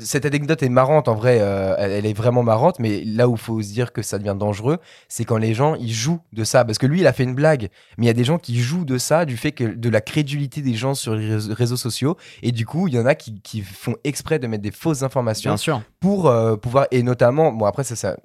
cette 0.00 0.24
anecdote 0.26 0.64
est 0.64 0.68
marrante 0.68 1.06
en 1.06 1.14
vrai, 1.14 1.38
euh, 1.40 1.76
elle, 1.78 2.04
est 2.04 2.12
vraiment 2.12 2.42
marrante, 2.42 2.80
mais 2.80 3.04
là 3.04 3.28
où 3.28 3.34
il 3.34 3.38
faut 3.40 3.62
se 3.62 3.68
dire 3.72 3.92
que 3.92 4.02
ça 4.02 4.18
devient 4.18 4.34
dangereux, 4.36 4.78
c'est 5.08 5.24
quand 5.24 5.36
les 5.36 5.54
gens 5.54 5.76
ils 5.76 5.92
jouent 5.92 6.18
de 6.32 6.42
ça, 6.42 6.64
parce 6.64 6.76
que 6.78 6.86
lui 6.86 6.98
il 7.02 7.06
a 7.06 7.12
fait 7.12 7.22
une 7.22 7.36
blague, 7.36 7.68
mais 7.98 8.06
il 8.06 8.08
y 8.08 8.10
a 8.10 8.14
des 8.14 8.24
gens 8.24 8.38
qui 8.38 8.58
jouent 8.60 8.84
de 8.84 8.98
ça, 8.98 9.26
du 9.26 9.36
fait 9.36 9.52
que 9.52 9.62
de 9.62 9.88
la 9.88 10.00
crédulité 10.00 10.60
des 10.60 10.74
gens 10.74 10.94
sur 10.94 11.14
les 11.14 11.28
réseaux- 11.34 11.54
réseaux 11.54 11.76
sociaux, 11.76 12.16
et 12.42 12.50
du 12.50 12.66
coup 12.66 12.88
il 12.88 12.94
y 12.94 12.98
en 12.98 13.06
a 13.06 13.14
qui, 13.14 13.40
qui 13.42 13.60
font 13.62 13.94
exprès 14.02 14.40
de 14.40 14.48
mettre 14.48 14.64
des 14.64 14.72
fausses 14.72 15.04
informations 15.04 15.50
Bien 15.52 15.56
sûr. 15.56 15.82
pour 16.00 16.26
euh, 16.28 16.56
pouvoir 16.56 16.88
et 16.90 17.04
notamment 17.04 17.52
bon 17.52 17.66
après 17.66 17.84
ça, 17.84 17.94
ça 17.94 18.16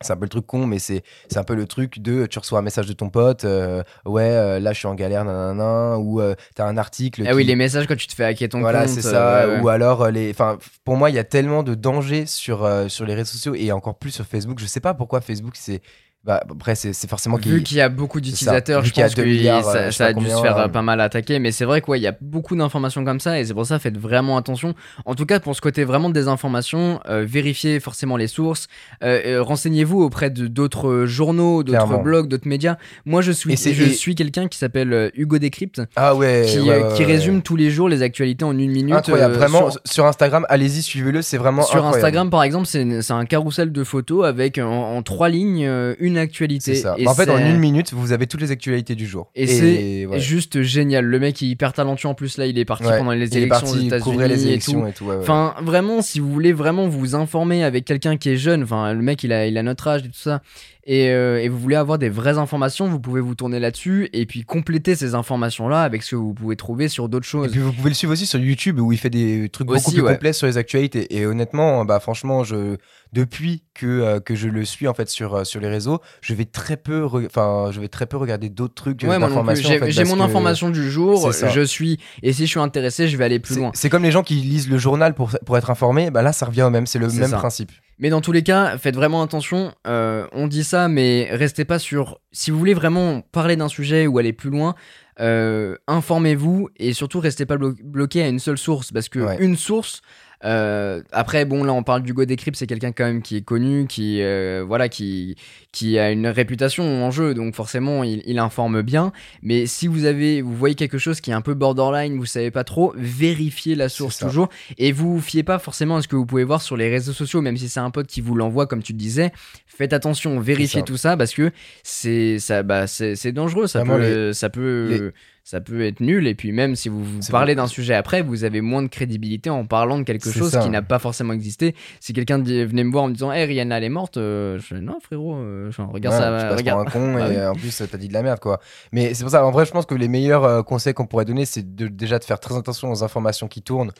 c'est 0.00 0.12
un 0.12 0.16
peu 0.16 0.24
le 0.24 0.28
truc 0.28 0.46
con 0.46 0.66
mais 0.66 0.78
c'est 0.78 1.02
c'est 1.28 1.38
un 1.38 1.44
peu 1.44 1.54
le 1.54 1.66
truc 1.66 1.98
de 1.98 2.26
tu 2.26 2.38
reçois 2.38 2.60
un 2.60 2.62
message 2.62 2.86
de 2.86 2.92
ton 2.92 3.10
pote 3.10 3.44
euh, 3.44 3.82
ouais 4.06 4.30
euh, 4.30 4.60
là 4.60 4.72
je 4.72 4.78
suis 4.78 4.86
en 4.86 4.94
galère 4.94 5.24
nanana 5.24 5.98
ou 5.98 6.20
euh, 6.20 6.34
t'as 6.54 6.66
un 6.66 6.76
article 6.76 7.24
Ah 7.26 7.34
oui, 7.34 7.44
les 7.44 7.56
messages 7.56 7.86
quand 7.86 7.96
tu 7.96 8.06
te 8.06 8.14
fais 8.14 8.24
hacker 8.24 8.48
ton 8.48 8.60
voilà 8.60 8.84
compte. 8.86 8.90
c'est 8.90 9.06
euh, 9.06 9.10
ça 9.10 9.48
ouais, 9.48 9.60
ou 9.60 9.68
alors 9.68 10.02
euh, 10.02 10.10
les 10.10 10.30
enfin 10.30 10.58
pour 10.84 10.96
moi 10.96 11.10
il 11.10 11.16
y 11.16 11.18
a 11.18 11.24
tellement 11.24 11.62
de 11.64 11.74
dangers 11.74 12.26
sur 12.26 12.64
euh, 12.64 12.86
sur 12.88 13.06
les 13.06 13.14
réseaux 13.14 13.32
sociaux 13.32 13.54
et 13.56 13.72
encore 13.72 13.98
plus 13.98 14.10
sur 14.12 14.24
Facebook 14.24 14.58
je 14.60 14.66
sais 14.66 14.80
pas 14.80 14.94
pourquoi 14.94 15.20
Facebook 15.20 15.54
c'est 15.56 15.80
bah, 16.28 16.42
après, 16.50 16.74
c'est 16.74 16.92
forcément 17.08 17.36
Vu 17.38 17.58
qui. 17.58 17.64
qu'il 17.64 17.76
y 17.78 17.80
a 17.80 17.88
beaucoup 17.88 18.20
d'utilisateurs, 18.20 18.84
je 18.84 18.92
pense 18.92 19.14
que 19.14 19.22
2 19.22 19.26
milliards, 19.26 19.64
ça, 19.64 19.76
euh, 19.78 19.86
je 19.86 19.90
sais 19.92 19.96
ça 19.96 20.06
a 20.06 20.12
dû 20.12 20.26
se 20.28 20.36
faire 20.42 20.58
euh, 20.58 20.68
pas 20.68 20.82
mal 20.82 21.00
attaquer. 21.00 21.38
Mais 21.38 21.52
c'est 21.52 21.64
vrai 21.64 21.80
qu'il 21.80 21.96
y 21.96 22.06
a 22.06 22.14
beaucoup 22.20 22.54
d'informations 22.54 23.02
comme 23.02 23.18
ça 23.18 23.40
et 23.40 23.46
c'est 23.46 23.54
pour 23.54 23.64
ça 23.64 23.78
faites 23.78 23.96
vraiment 23.96 24.36
attention. 24.36 24.74
En 25.06 25.14
tout 25.14 25.24
cas, 25.24 25.40
pour 25.40 25.56
ce 25.56 25.62
côté 25.62 25.84
vraiment 25.84 26.10
de 26.10 26.14
désinformation, 26.14 27.00
euh, 27.08 27.24
vérifiez 27.26 27.80
forcément 27.80 28.18
les 28.18 28.26
sources. 28.26 28.68
Euh, 29.02 29.42
Renseignez-vous 29.42 30.02
auprès 30.02 30.28
d'autres 30.28 31.06
journaux, 31.06 31.62
d'autres 31.62 32.02
blogs, 32.02 32.28
d'autres 32.28 32.46
médias. 32.46 32.76
Moi, 33.06 33.22
je 33.22 33.32
suis, 33.32 33.56
je 33.56 33.68
et- 33.84 33.88
suis 33.88 34.14
quelqu'un 34.14 34.48
qui 34.48 34.58
s'appelle 34.58 35.10
Hugo 35.14 35.38
Décrypte, 35.38 35.80
Ah 35.96 36.14
ouais. 36.14 36.44
qui, 36.46 36.58
ouais, 36.60 36.68
ouais, 36.82 36.94
qui 36.94 37.00
ouais. 37.06 37.06
résume 37.06 37.40
tous 37.40 37.56
les 37.56 37.70
jours 37.70 37.88
les 37.88 38.02
actualités 38.02 38.44
en 38.44 38.52
une 38.58 38.70
minute. 38.70 38.94
Incroyable. 38.94 39.32
Vraiment, 39.32 39.70
sur- 39.70 39.80
sur, 39.86 40.04
Instagram, 40.04 40.44
allez-y, 40.50 40.82
suivez-le. 40.82 41.22
C'est 41.22 41.38
vraiment 41.38 41.62
Sur 41.62 41.76
incroyable. 41.76 41.96
Instagram, 41.96 42.28
par 42.30 42.42
exemple, 42.42 42.66
c'est 42.66 43.10
un 43.12 43.24
carrousel 43.24 43.72
de 43.72 43.82
photos 43.82 44.26
avec 44.26 44.58
en, 44.58 44.68
en 44.96 45.02
trois 45.02 45.30
lignes 45.30 45.66
une 45.98 46.17
actualité. 46.18 46.74
C'est 46.74 46.80
ça. 46.82 46.94
Et 46.98 47.06
en 47.06 47.14
fait, 47.14 47.28
en 47.30 47.38
une 47.38 47.58
minute, 47.58 47.92
vous 47.92 48.12
avez 48.12 48.26
toutes 48.26 48.40
les 48.40 48.50
actualités 48.50 48.94
du 48.94 49.06
jour. 49.06 49.30
Et 49.34 49.46
c'est 49.46 50.06
ouais. 50.06 50.20
juste 50.20 50.62
génial. 50.62 51.04
Le 51.04 51.18
mec, 51.18 51.42
est 51.42 51.46
hyper 51.46 51.72
talentueux 51.72 52.08
en 52.08 52.14
plus. 52.14 52.36
Là, 52.38 52.46
il 52.46 52.58
est 52.58 52.64
parti 52.64 52.86
Ouais. 52.86 52.98
pendant 52.98 53.12
les 53.12 53.26
Il 53.28 53.34
est 53.38 53.42
élections 53.42 53.66
aux 53.68 53.76
États-Unis 53.76 54.18
les 54.18 54.24
et 54.24 54.36
tout. 54.36 54.48
élections 54.48 54.86
et 54.86 54.92
tout. 54.92 55.04
ouais, 55.04 55.14
ouais. 55.16 55.22
Enfin, 55.22 55.54
vraiment, 55.62 56.02
si 56.02 56.20
vous 56.20 56.32
voulez 56.32 56.52
vraiment 56.52 56.88
vous 56.88 57.14
informer 57.14 57.64
avec 57.64 57.84
quelqu'un 57.84 58.16
qui 58.16 58.30
est 58.30 58.36
jeune, 58.36 58.62
enfin, 58.62 58.92
le 58.92 59.02
mec, 59.02 59.22
il 59.24 59.32
a, 59.32 59.46
il 59.46 59.56
a 59.58 59.62
notre 59.62 59.88
âge 59.88 60.02
et 60.04 60.08
tout 60.08 60.14
ça, 60.14 60.42
et, 60.90 61.10
euh, 61.10 61.38
et 61.42 61.50
vous 61.50 61.58
voulez 61.58 61.76
avoir 61.76 61.98
des 61.98 62.08
vraies 62.08 62.38
informations, 62.38 62.88
vous 62.88 62.98
pouvez 62.98 63.20
vous 63.20 63.34
tourner 63.34 63.60
là-dessus 63.60 64.08
et 64.14 64.24
puis 64.24 64.42
compléter 64.42 64.94
ces 64.96 65.14
informations-là 65.14 65.82
avec 65.82 66.02
ce 66.02 66.12
que 66.12 66.16
vous 66.16 66.32
pouvez 66.32 66.56
trouver 66.56 66.88
sur 66.88 67.10
d'autres 67.10 67.26
Et 67.26 67.28
choses. 67.28 67.50
puis 67.52 67.60
vous 67.60 67.74
pouvez 67.74 67.90
le 67.90 67.94
suivre 67.94 68.14
aussi 68.14 68.24
sur 68.24 68.40
YouTube 68.40 68.80
où 68.80 68.90
il 68.90 68.96
fait 68.96 69.10
des 69.10 69.50
trucs 69.50 69.66
beaucoup 69.66 69.78
Aussi, 69.78 69.92
plus 69.96 70.02
ouais. 70.02 70.14
complets 70.14 70.32
sur 70.32 70.46
les 70.46 70.56
actualités. 70.56 71.14
Et 71.14 71.26
honnêtement, 71.26 71.84
bah 71.84 72.00
franchement, 72.00 72.42
je 72.42 72.78
depuis 73.12 73.62
que 73.74 73.86
euh, 73.86 74.20
que 74.20 74.34
je 74.34 74.48
le 74.48 74.64
suis 74.64 74.88
en 74.88 74.94
fait 74.94 75.10
sur 75.10 75.34
euh, 75.34 75.44
sur 75.44 75.60
les 75.60 75.68
réseaux, 75.68 76.00
je 76.22 76.32
vais 76.32 76.46
très 76.46 76.78
peu, 76.78 77.04
enfin, 77.04 77.68
je 77.70 77.80
vais 77.80 77.88
très 77.88 78.06
peu 78.06 78.16
regarder 78.16 78.48
d'autres 78.48 78.74
trucs 78.74 79.02
Ouais, 79.02 79.18
d'informations. 79.18 79.68
J'ai 79.68 79.76
en 79.82 79.86
fait, 79.86 80.04
mon 80.04 80.16
que 80.16 80.22
information 80.22 80.70
du 80.70 80.90
jour, 80.90 81.30
je 81.32 81.60
suis, 81.60 81.98
et 82.22 82.32
si 82.32 82.46
je 82.46 82.50
suis 82.50 82.60
intéressé, 82.60 83.08
je 83.08 83.16
vais 83.18 83.24
aller 83.24 83.40
plus 83.40 83.56
loin. 83.56 83.72
C'est 83.74 83.90
comme 83.90 84.02
les 84.04 84.10
gens 84.10 84.22
qui 84.22 84.34
lisent 84.36 84.70
le 84.70 84.78
journal 84.78 85.14
pour 85.14 85.30
pour 85.44 85.58
être 85.58 85.70
informés. 85.70 86.10
Bah 86.10 86.22
là, 86.22 86.32
ça 86.32 86.46
revient 86.46 86.62
au 86.62 86.70
même. 86.70 86.86
C'est 86.86 86.98
le 86.98 87.08
même 87.08 87.28
ça. 87.28 87.36
principe. 87.36 87.72
Mais 88.00 88.10
dans 88.10 88.20
tous 88.20 88.30
les 88.32 88.42
cas, 88.44 88.78
faites 88.78 88.94
vraiment 88.94 89.22
attention. 89.22 89.72
euh, 89.86 90.26
on 90.32 90.46
dit 90.46 90.62
ça, 90.64 90.86
mais 90.88 91.28
restez 91.32 91.64
pas 91.64 91.78
sur. 91.78 92.20
Si 92.32 92.50
vous 92.50 92.58
voulez 92.58 92.74
vraiment 92.74 93.20
parler 93.22 93.56
d'un 93.56 93.68
sujet 93.68 94.06
ou 94.06 94.18
aller 94.18 94.32
plus 94.32 94.50
loin, 94.50 94.74
euh, 95.20 95.76
informez-vous 95.88 96.68
et 96.76 96.92
surtout 96.92 97.18
restez 97.20 97.44
pas 97.44 97.56
blo- 97.56 97.74
bloqué 97.82 98.22
à 98.22 98.28
une 98.28 98.38
seule 98.38 98.58
source 98.58 98.92
parce 98.92 99.08
que 99.08 99.18
Ouais. 99.18 99.36
une 99.40 99.56
source. 99.56 100.00
Euh, 100.44 101.02
après, 101.10 101.44
bon, 101.44 101.64
là, 101.64 101.72
on 101.72 101.82
parle 101.82 102.02
du 102.02 102.12
Go 102.14 102.24
Decrypt, 102.24 102.56
c'est 102.56 102.66
quelqu'un 102.68 102.92
quand 102.92 103.04
même 103.04 103.22
qui 103.22 103.36
est 103.36 103.42
connu, 103.42 103.86
qui, 103.88 104.22
euh, 104.22 104.64
voilà, 104.66 104.88
qui, 104.88 105.34
qui 105.72 105.98
a 105.98 106.12
une 106.12 106.28
réputation 106.28 106.84
en 107.04 107.10
jeu, 107.10 107.34
donc 107.34 107.54
forcément, 107.56 108.04
il, 108.04 108.22
il 108.24 108.38
informe 108.38 108.82
bien. 108.82 109.12
Mais 109.42 109.66
si 109.66 109.88
vous 109.88 110.04
avez, 110.04 110.40
vous 110.42 110.54
voyez 110.54 110.76
quelque 110.76 110.98
chose 110.98 111.20
qui 111.20 111.30
est 111.30 111.34
un 111.34 111.40
peu 111.40 111.54
borderline, 111.54 112.16
vous 112.18 112.26
savez 112.26 112.50
pas 112.52 112.62
trop, 112.64 112.94
vérifiez 112.96 113.74
la 113.74 113.88
source 113.88 114.18
toujours 114.18 114.48
et 114.78 114.92
vous 114.92 115.14
vous 115.14 115.20
fiez 115.20 115.42
pas 115.42 115.58
forcément 115.58 115.96
à 115.96 116.02
ce 116.02 116.08
que 116.08 116.16
vous 116.16 116.26
pouvez 116.26 116.44
voir 116.44 116.62
sur 116.62 116.76
les 116.76 116.88
réseaux 116.88 117.12
sociaux, 117.12 117.40
même 117.40 117.56
si 117.56 117.68
c'est 117.68 117.80
un 117.80 117.90
pote 117.90 118.06
qui 118.06 118.20
vous 118.20 118.34
l'envoie, 118.36 118.66
comme 118.66 118.82
tu 118.82 118.92
le 118.92 118.98
disais. 118.98 119.32
Faites 119.66 119.92
attention, 119.92 120.38
vérifiez 120.40 120.80
ça. 120.80 120.86
tout 120.86 120.96
ça 120.96 121.16
parce 121.16 121.34
que 121.34 121.50
c'est 121.82 122.38
ça, 122.38 122.62
bah, 122.62 122.86
c'est 122.86 123.14
c'est 123.16 123.32
dangereux, 123.32 123.66
ça 123.66 123.80
Vraiment, 123.84 123.98
peut, 123.98 124.32
ça 124.32 124.50
peut. 124.50 124.88
les- 124.90 125.10
Ça 125.50 125.62
peut 125.62 125.80
être 125.80 126.00
nul, 126.00 126.26
et 126.26 126.34
puis 126.34 126.52
même 126.52 126.76
si 126.76 126.90
vous, 126.90 127.02
vous 127.02 127.20
parlez 127.30 127.54
d'un 127.54 127.66
sujet 127.68 127.94
après, 127.94 128.20
vous 128.20 128.44
avez 128.44 128.60
moins 128.60 128.82
de 128.82 128.88
crédibilité 128.88 129.48
en 129.48 129.64
parlant 129.64 129.96
de 129.96 130.02
quelque 130.02 130.30
chose 130.30 130.50
ça. 130.50 130.60
qui 130.60 130.68
n'a 130.68 130.82
pas 130.82 130.98
forcément 130.98 131.32
existé. 131.32 131.74
Si 132.00 132.12
quelqu'un 132.12 132.36
venait 132.42 132.84
me 132.84 132.92
voir 132.92 133.04
en 133.04 133.08
me 133.08 133.14
disant 133.14 133.32
Hey, 133.32 133.46
Rihanna 133.46 133.78
elle 133.78 133.84
est 133.84 133.88
morte, 133.88 134.18
euh, 134.18 134.58
je 134.58 134.66
fais, 134.66 134.80
non 134.82 134.98
frérot, 135.00 135.36
euh, 135.36 135.70
regarde 135.90 136.16
Ouais, 136.16 136.38
ça, 136.40 136.48
tu 136.50 136.54
regarde. 136.54 136.90
pour 136.90 137.00
un 137.00 137.14
con 137.14 137.16
Ah 137.18 137.32
et 137.32 137.36
oui. 137.38 137.46
en 137.46 137.54
plus 137.54 137.82
t'as 137.90 137.96
dit 137.96 138.08
de 138.08 138.12
la 138.12 138.22
merde 138.22 138.40
quoi. 138.40 138.60
Mais 138.92 139.14
c'est 139.14 139.24
pour 139.24 139.30
ça, 139.30 139.42
en 139.42 139.50
vrai, 139.50 139.64
je 139.64 139.70
pense 139.70 139.86
que 139.86 139.94
les 139.94 140.08
meilleurs 140.08 140.44
euh, 140.44 140.62
conseils 140.62 140.92
qu'on 140.92 141.06
pourrait 141.06 141.24
donner, 141.24 141.46
c'est 141.46 141.74
de, 141.74 141.88
déjà 141.88 142.18
de 142.18 142.24
faire 142.24 142.40
très 142.40 142.54
attention 142.54 142.90
aux 142.92 143.02
informations 143.02 143.48
qui 143.48 143.62
tournent 143.62 143.92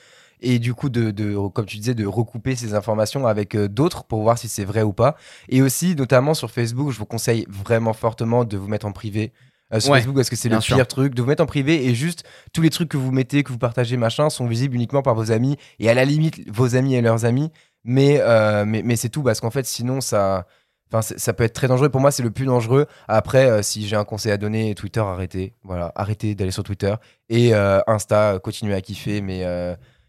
et 0.42 0.58
du 0.58 0.74
coup 0.74 0.90
de, 0.90 1.10
de 1.10 1.34
comme 1.48 1.64
tu 1.64 1.78
disais, 1.78 1.94
de 1.94 2.06
recouper 2.06 2.56
ces 2.56 2.74
informations 2.74 3.26
avec 3.26 3.54
euh, 3.54 3.68
d'autres 3.68 4.04
pour 4.04 4.20
voir 4.20 4.36
si 4.36 4.48
c'est 4.48 4.66
vrai 4.66 4.82
ou 4.82 4.92
pas. 4.92 5.16
Et 5.48 5.62
aussi, 5.62 5.94
notamment 5.96 6.34
sur 6.34 6.50
Facebook, 6.50 6.90
je 6.90 6.98
vous 6.98 7.06
conseille 7.06 7.46
vraiment 7.48 7.94
fortement 7.94 8.44
de 8.44 8.58
vous 8.58 8.68
mettre 8.68 8.86
en 8.86 8.92
privé. 8.92 9.32
Euh, 9.72 9.80
sur 9.80 9.90
Ouais, 9.92 9.98
Facebook 9.98 10.16
parce 10.16 10.30
que 10.30 10.36
c'est 10.36 10.48
le 10.48 10.60
sûr. 10.60 10.76
pire 10.76 10.86
truc 10.88 11.14
de 11.14 11.20
vous 11.20 11.28
mettre 11.28 11.42
en 11.42 11.46
privé 11.46 11.86
et 11.86 11.94
juste 11.94 12.24
tous 12.54 12.62
les 12.62 12.70
trucs 12.70 12.88
que 12.88 12.96
vous 12.96 13.12
mettez 13.12 13.42
que 13.42 13.52
vous 13.52 13.58
partagez 13.58 13.96
machin 13.98 14.30
sont 14.30 14.46
visibles 14.46 14.74
uniquement 14.76 15.02
par 15.02 15.14
vos 15.14 15.30
amis 15.30 15.56
et 15.78 15.90
à 15.90 15.94
la 15.94 16.06
limite 16.06 16.40
vos 16.50 16.74
amis 16.74 16.94
et 16.94 17.02
leurs 17.02 17.26
amis 17.26 17.50
mais 17.84 18.18
euh, 18.20 18.64
mais, 18.66 18.82
mais 18.82 18.96
c'est 18.96 19.10
tout 19.10 19.22
parce 19.22 19.40
qu'en 19.40 19.50
fait 19.50 19.66
sinon 19.66 20.00
ça 20.00 20.46
Enfin, 20.90 21.02
c'est- 21.02 21.18
ça 21.18 21.34
peut 21.34 21.44
être 21.44 21.52
très 21.52 21.68
dangereux. 21.68 21.90
Pour 21.90 22.00
moi, 22.00 22.10
c'est 22.10 22.22
le 22.22 22.30
plus 22.30 22.46
dangereux. 22.46 22.86
Après, 23.08 23.44
euh, 23.50 23.60
si 23.60 23.86
j'ai 23.86 23.94
un 23.94 24.04
conseil 24.04 24.32
à 24.32 24.38
donner, 24.38 24.74
Twitter, 24.74 25.00
arrêtez. 25.00 25.52
Voilà, 25.62 25.92
arrêtez 25.94 26.34
d'aller 26.34 26.50
sur 26.50 26.62
Twitter. 26.62 26.94
Et 27.28 27.52
Insta, 27.86 28.38
continuez 28.42 28.72
à 28.74 28.80
kiffer. 28.80 29.20
Mais, 29.20 29.44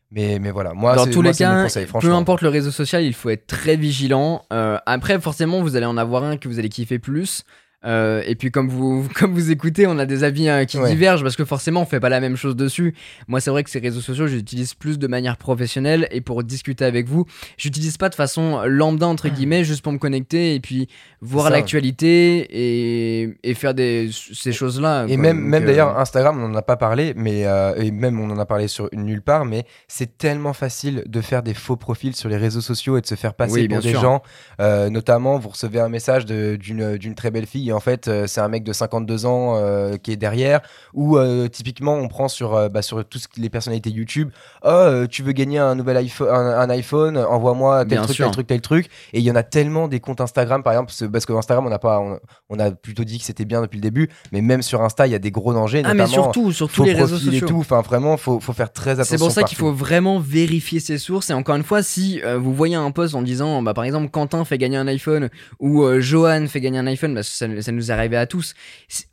mais, 0.09 0.39
mais 0.39 0.51
voilà. 0.51 0.73
Moi, 0.73 0.95
Dans 0.95 1.05
tous 1.05 1.21
moi, 1.21 1.31
les 1.33 1.37
cas, 1.37 1.63
conseil, 1.63 1.85
peu 1.85 2.13
importe 2.13 2.41
le 2.41 2.47
réseau 2.47 2.71
social, 2.71 3.03
il 3.03 3.13
faut 3.13 3.29
être 3.29 3.45
très 3.45 3.75
vigilant. 3.75 4.43
Euh, 4.53 4.77
après, 4.85 5.19
forcément, 5.19 5.61
vous 5.61 5.75
allez 5.75 5.85
en 5.85 5.97
avoir 5.97 6.23
un 6.23 6.37
que 6.37 6.47
vous 6.47 6.59
allez 6.59 6.69
kiffer 6.69 6.97
plus. 6.97 7.43
Euh, 7.85 8.21
et 8.25 8.35
puis 8.35 8.51
comme 8.51 8.67
vous 8.67 9.07
comme 9.15 9.33
vous 9.33 9.51
écoutez, 9.51 9.87
on 9.87 9.97
a 9.99 10.05
des 10.05 10.23
avis 10.25 10.49
euh, 10.49 10.65
qui 10.65 10.77
Ouais. 10.77 10.89
divergent 10.89 11.23
parce 11.23 11.35
que 11.37 11.45
forcément 11.45 11.81
on 11.81 11.85
fait 11.85 11.99
pas 12.01 12.09
la 12.09 12.19
même 12.19 12.35
chose 12.35 12.55
dessus. 12.55 12.93
Moi 13.29 13.39
c'est 13.39 13.51
vrai 13.51 13.63
que 13.63 13.69
ces 13.69 13.79
réseaux 13.79 14.01
sociaux 14.01 14.27
j'utilise 14.27 14.73
plus 14.73 14.99
de 14.99 15.07
manière 15.07 15.37
professionnelle 15.37 16.07
et 16.11 16.19
pour 16.19 16.43
discuter 16.43 16.83
avec 16.83 17.07
vous, 17.07 17.25
j'utilise 17.57 17.95
pas 17.97 18.09
de 18.09 18.15
façon 18.15 18.61
lambda 18.65 19.07
entre 19.07 19.29
guillemets 19.29 19.63
juste 19.63 19.81
pour 19.81 19.93
me 19.93 19.97
connecter 19.97 20.55
et 20.55 20.59
puis 20.59 20.89
voir 21.21 21.49
l'actualité 21.49 22.47
et, 22.51 23.37
et 23.43 23.53
faire 23.53 23.73
des 23.73 24.09
ces 24.13 24.51
choses 24.51 24.79
là. 24.81 25.05
Et 25.07 25.17
même, 25.17 25.39
même 25.39 25.65
d'ailleurs, 25.65 25.97
Instagram, 25.99 26.41
on 26.41 26.49
n'en 26.49 26.55
a 26.55 26.61
pas 26.61 26.77
parlé, 26.77 27.13
mais 27.15 27.45
euh, 27.45 27.75
et 27.75 27.91
même 27.91 28.19
on 28.19 28.29
en 28.29 28.39
a 28.39 28.45
parlé 28.45 28.67
sur 28.67 28.89
nulle 28.93 29.21
part, 29.21 29.45
mais 29.45 29.65
c'est 29.87 30.17
tellement 30.17 30.53
facile 30.53 31.03
de 31.07 31.21
faire 31.21 31.43
des 31.43 31.53
faux 31.53 31.75
profils 31.77 32.15
sur 32.15 32.29
les 32.29 32.37
réseaux 32.37 32.61
sociaux 32.61 32.97
et 32.97 33.01
de 33.01 33.05
se 33.07 33.15
faire 33.15 33.33
passer 33.33 33.53
Oui, 33.53 33.67
pour 33.67 33.79
bien 33.79 33.79
des 33.79 33.89
sûr. 33.91 34.01
gens. 34.01 34.21
Euh, 34.59 34.89
notamment, 34.89 35.37
vous 35.39 35.49
recevez 35.49 35.79
un 35.79 35.89
message 35.89 36.25
d'une 36.25 37.15
très 37.15 37.31
belle 37.31 37.45
fille 37.45 37.68
en 37.71 37.79
fait, 37.79 38.07
euh, 38.07 38.27
c'est 38.27 38.41
un 38.41 38.47
mec 38.47 38.63
de 38.63 38.73
52 38.73 39.25
ans 39.25 39.55
euh, 39.55 39.97
qui 39.97 40.11
est 40.11 40.17
derrière. 40.17 40.61
Ou 40.93 41.17
euh, 41.17 41.47
typiquement, 41.47 41.95
on 41.95 42.07
prend 42.07 42.27
sur, 42.27 42.69
bah, 42.69 42.81
sur 42.81 43.03
toutes 43.05 43.27
les 43.37 43.49
personnalités 43.49 43.89
YouTube. 43.89 44.29
Oh, 44.63 45.05
tu 45.09 45.23
veux 45.23 45.31
gagner 45.31 45.59
un 45.59 45.75
nouvel 45.75 45.97
iPhone, 45.97 46.29
un, 46.29 46.59
un 46.59 46.69
iPhone 46.69 47.17
Envoie-moi 47.17 47.79
tel 47.79 47.87
Bien 47.89 48.01
truc, 48.03 48.15
sûr. 48.15 48.25
tel 48.25 48.33
truc, 48.33 48.47
tel 48.47 48.61
truc. 48.61 48.89
Et 49.13 49.19
il 49.19 49.23
y 49.23 49.31
en 49.31 49.35
a 49.35 49.43
tellement 49.43 49.87
des 49.87 49.99
comptes 49.99 50.21
Instagram, 50.21 50.63
par 50.63 50.73
exemple, 50.73 50.91
parce 51.11 51.25
que 51.25 51.33
Instagram, 51.33 51.65
on 51.65 51.69
n'a 51.69 51.79
pas, 51.79 51.99
on, 51.99 52.19
on 52.49 52.59
a 52.59 52.71
plutôt 52.71 53.03
dit 53.03 53.19
que 53.19 53.25
c'était 53.25 53.45
bien 53.45 53.61
depuis 53.61 53.77
le 53.77 53.83
début, 53.83 54.09
mais 54.31 54.41
même 54.41 54.61
sur 54.61 54.81
Insta, 54.81 55.07
il 55.07 55.11
y 55.11 55.15
a 55.15 55.19
des 55.19 55.31
gros 55.31 55.53
dangers. 55.53 55.81
ah 55.85 55.93
mais 55.93 56.07
surtout 56.07 56.51
sur 56.51 56.69
tous 56.69 56.83
les 56.83 56.93
réseaux 56.93 57.17
sociaux. 57.17 57.47
tout. 57.47 57.59
Enfin, 57.59 57.81
vraiment, 57.81 58.17
faut, 58.17 58.39
faut 58.39 58.53
faire 58.53 58.71
très 58.71 58.91
attention. 58.91 59.17
C'est 59.17 59.23
pour 59.23 59.31
ça 59.31 59.43
qu'il 59.43 59.57
faut 59.57 59.73
vraiment 59.73 60.19
vérifier 60.19 60.79
ses 60.79 60.97
sources. 60.97 61.29
Et 61.29 61.33
encore 61.33 61.55
une 61.55 61.63
fois, 61.63 61.83
si 61.83 62.21
vous 62.37 62.53
voyez 62.53 62.75
un 62.75 62.91
post 62.91 63.15
en 63.15 63.21
disant, 63.21 63.61
bah, 63.61 63.73
par 63.73 63.83
exemple, 63.83 64.09
Quentin 64.09 64.45
fait 64.45 64.57
gagner 64.57 64.77
un 64.77 64.87
iPhone 64.87 65.29
ou 65.59 65.83
euh, 65.83 65.99
Johan 65.99 66.47
fait 66.47 66.61
gagner 66.61 66.79
un 66.79 66.87
iPhone, 66.87 67.15
que 67.15 67.23
ça, 67.23 67.47
ça 67.61 67.71
nous 67.71 67.89
est 67.91 67.93
arrivé 67.93 68.17
à 68.17 68.25
tous, 68.25 68.53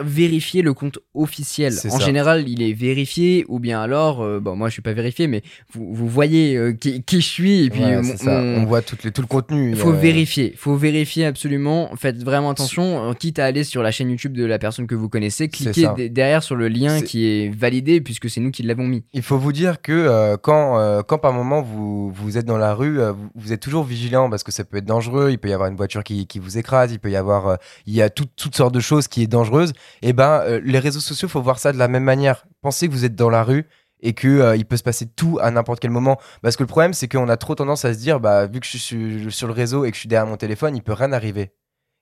vérifiez 0.03 0.63
le 0.63 0.75
compte 0.75 0.99
officiel. 1.15 1.73
En 1.87 1.99
ça. 1.99 2.05
général, 2.05 2.49
il 2.49 2.63
est 2.63 2.73
vérifié, 2.73 3.45
ou 3.49 3.59
bien 3.59 3.81
alors, 3.81 4.23
euh, 4.23 4.41
bon, 4.41 4.57
moi 4.57 4.69
je 4.69 4.75
suis 4.75 4.83
pas 4.83 4.93
vérifié, 4.93 5.27
mais 5.27 5.43
vous, 5.73 5.95
vous 5.95 6.09
voyez 6.09 6.57
euh, 6.57 6.73
qui, 6.73 7.03
qui 7.03 7.21
je 7.21 7.27
suis, 7.27 7.65
et 7.65 7.71
puis 7.71 7.81
Ouais, 7.83 8.01
c'est 8.03 8.11
mon- 8.13 8.17
ça. 8.19 8.41
mon- 8.43 8.63
On 8.63 8.65
voit 8.67 8.83
tout, 8.83 8.97
le- 9.05 9.11
tout 9.11 9.21
le 9.23 9.27
contenu. 9.27 9.71
il 9.71 9.77
faut 9.77 9.91
euh, 9.93 9.97
vérifier, 9.97 10.55
faut 10.57 10.77
vérifier 10.77 11.27
absolument. 11.27 11.91
Faites 11.97 12.23
vraiment 12.23 12.51
attention, 12.51 13.15
quitte 13.15 13.39
à 13.39 13.45
aller 13.47 13.65
sur 13.65 13.83
la 13.83 13.91
chaîne 13.91 14.11
YouTube 14.11 14.37
de 14.37 14.45
la 14.45 14.59
personne 14.59 14.87
que 14.87 14.95
vous 14.95 15.09
connaissez, 15.09 15.49
cliquez 15.49 16.09
derrière 16.11 16.43
sur 16.43 16.57
le 16.57 16.69
lien 16.69 17.01
qui 17.03 17.27
est 17.27 17.49
validé 17.57 18.01
puisque 18.01 18.29
c'est 18.31 18.41
nous 18.41 18.51
qui 18.51 18.63
l'avons 18.63 18.87
mis. 18.87 19.03
Il 19.13 19.23
faut 19.23 19.39
vous 19.39 19.53
dire 19.53 19.81
que 19.83 20.37
quand, 20.43 21.03
quand 21.07 21.19
par 21.19 21.33
moment 21.33 21.63
vous, 21.63 22.11
vous 22.11 22.39
êtes 22.39 22.45
dans 22.47 22.59
la 22.59 22.75
rue, 22.75 22.99
vous, 22.99 23.29
vous 23.35 23.53
êtes 23.53 23.61
toujours 23.61 23.85
vigilant 23.85 24.29
parce 24.31 24.43
que 24.43 24.53
ça 24.53 24.65
peut 24.65 24.79
être 24.79 24.85
dangereux. 24.85 25.31
Il 25.31 25.39
peut 25.39 25.49
y 25.49 25.53
avoir 25.53 25.69
une 25.69 25.77
voiture 25.77 26.05
qui, 26.05 26.27
qui 26.27 26.39
vous 26.39 26.59
écrase, 26.59 26.93
il 26.93 26.99
peut 26.99 27.11
y 27.11 27.17
avoir, 27.17 27.49
euh, 27.49 27.57
il 27.87 27.95
y 27.95 28.03
a 28.03 28.11
tout- 28.11 28.27
toutes 28.37 28.57
sortes 28.57 28.75
de 28.75 28.81
choses 28.81 29.09
qui 29.09 29.23
est 29.23 29.27
dangereuses. 29.27 29.73
Et 30.03 30.13
ben, 30.13 30.43
euh, 30.43 30.61
les 30.63 30.79
réseaux 30.79 31.01
sociaux, 31.01 31.29
faut 31.29 31.43
voir 31.43 31.59
ça 31.59 31.73
de 31.73 31.79
la 31.79 31.89
même 31.89 32.05
manière. 32.05 32.47
Pensez 32.61 32.87
que 32.87 32.93
vous 32.93 33.05
êtes 33.05 33.15
dans 33.15 33.31
la 33.31 33.43
rue 33.43 33.67
et 34.01 34.13
que 34.13 34.29
euh, 34.29 34.57
il 34.57 34.67
peut 34.67 34.77
se 34.77 34.83
passer 34.83 35.07
tout 35.07 35.39
à 35.41 35.51
n'importe 35.51 35.81
quel 35.81 35.91
moment. 35.91 36.21
Parce 36.43 36.57
que 36.57 36.63
le 36.63 36.69
problème, 36.69 36.93
c'est 36.93 37.09
qu'on 37.09 37.29
a 37.29 37.37
trop 37.37 37.55
tendance 37.55 37.85
à 37.85 37.95
se 37.95 37.99
dire, 37.99 38.21
bah 38.21 38.47
vu 38.47 38.61
que 38.61 38.67
je 38.67 38.77
suis 38.77 39.33
sur, 39.33 39.47
le 39.47 39.53
réseau 39.53 39.85
et 39.85 39.91
que 39.91 39.95
je 39.95 40.01
suis 40.01 40.09
derrière 40.09 40.27
mon 40.27 40.37
téléphone, 40.37 40.77
il 40.77 40.83
peut 40.83 40.93
rien 40.93 41.13
arriver. 41.13 41.53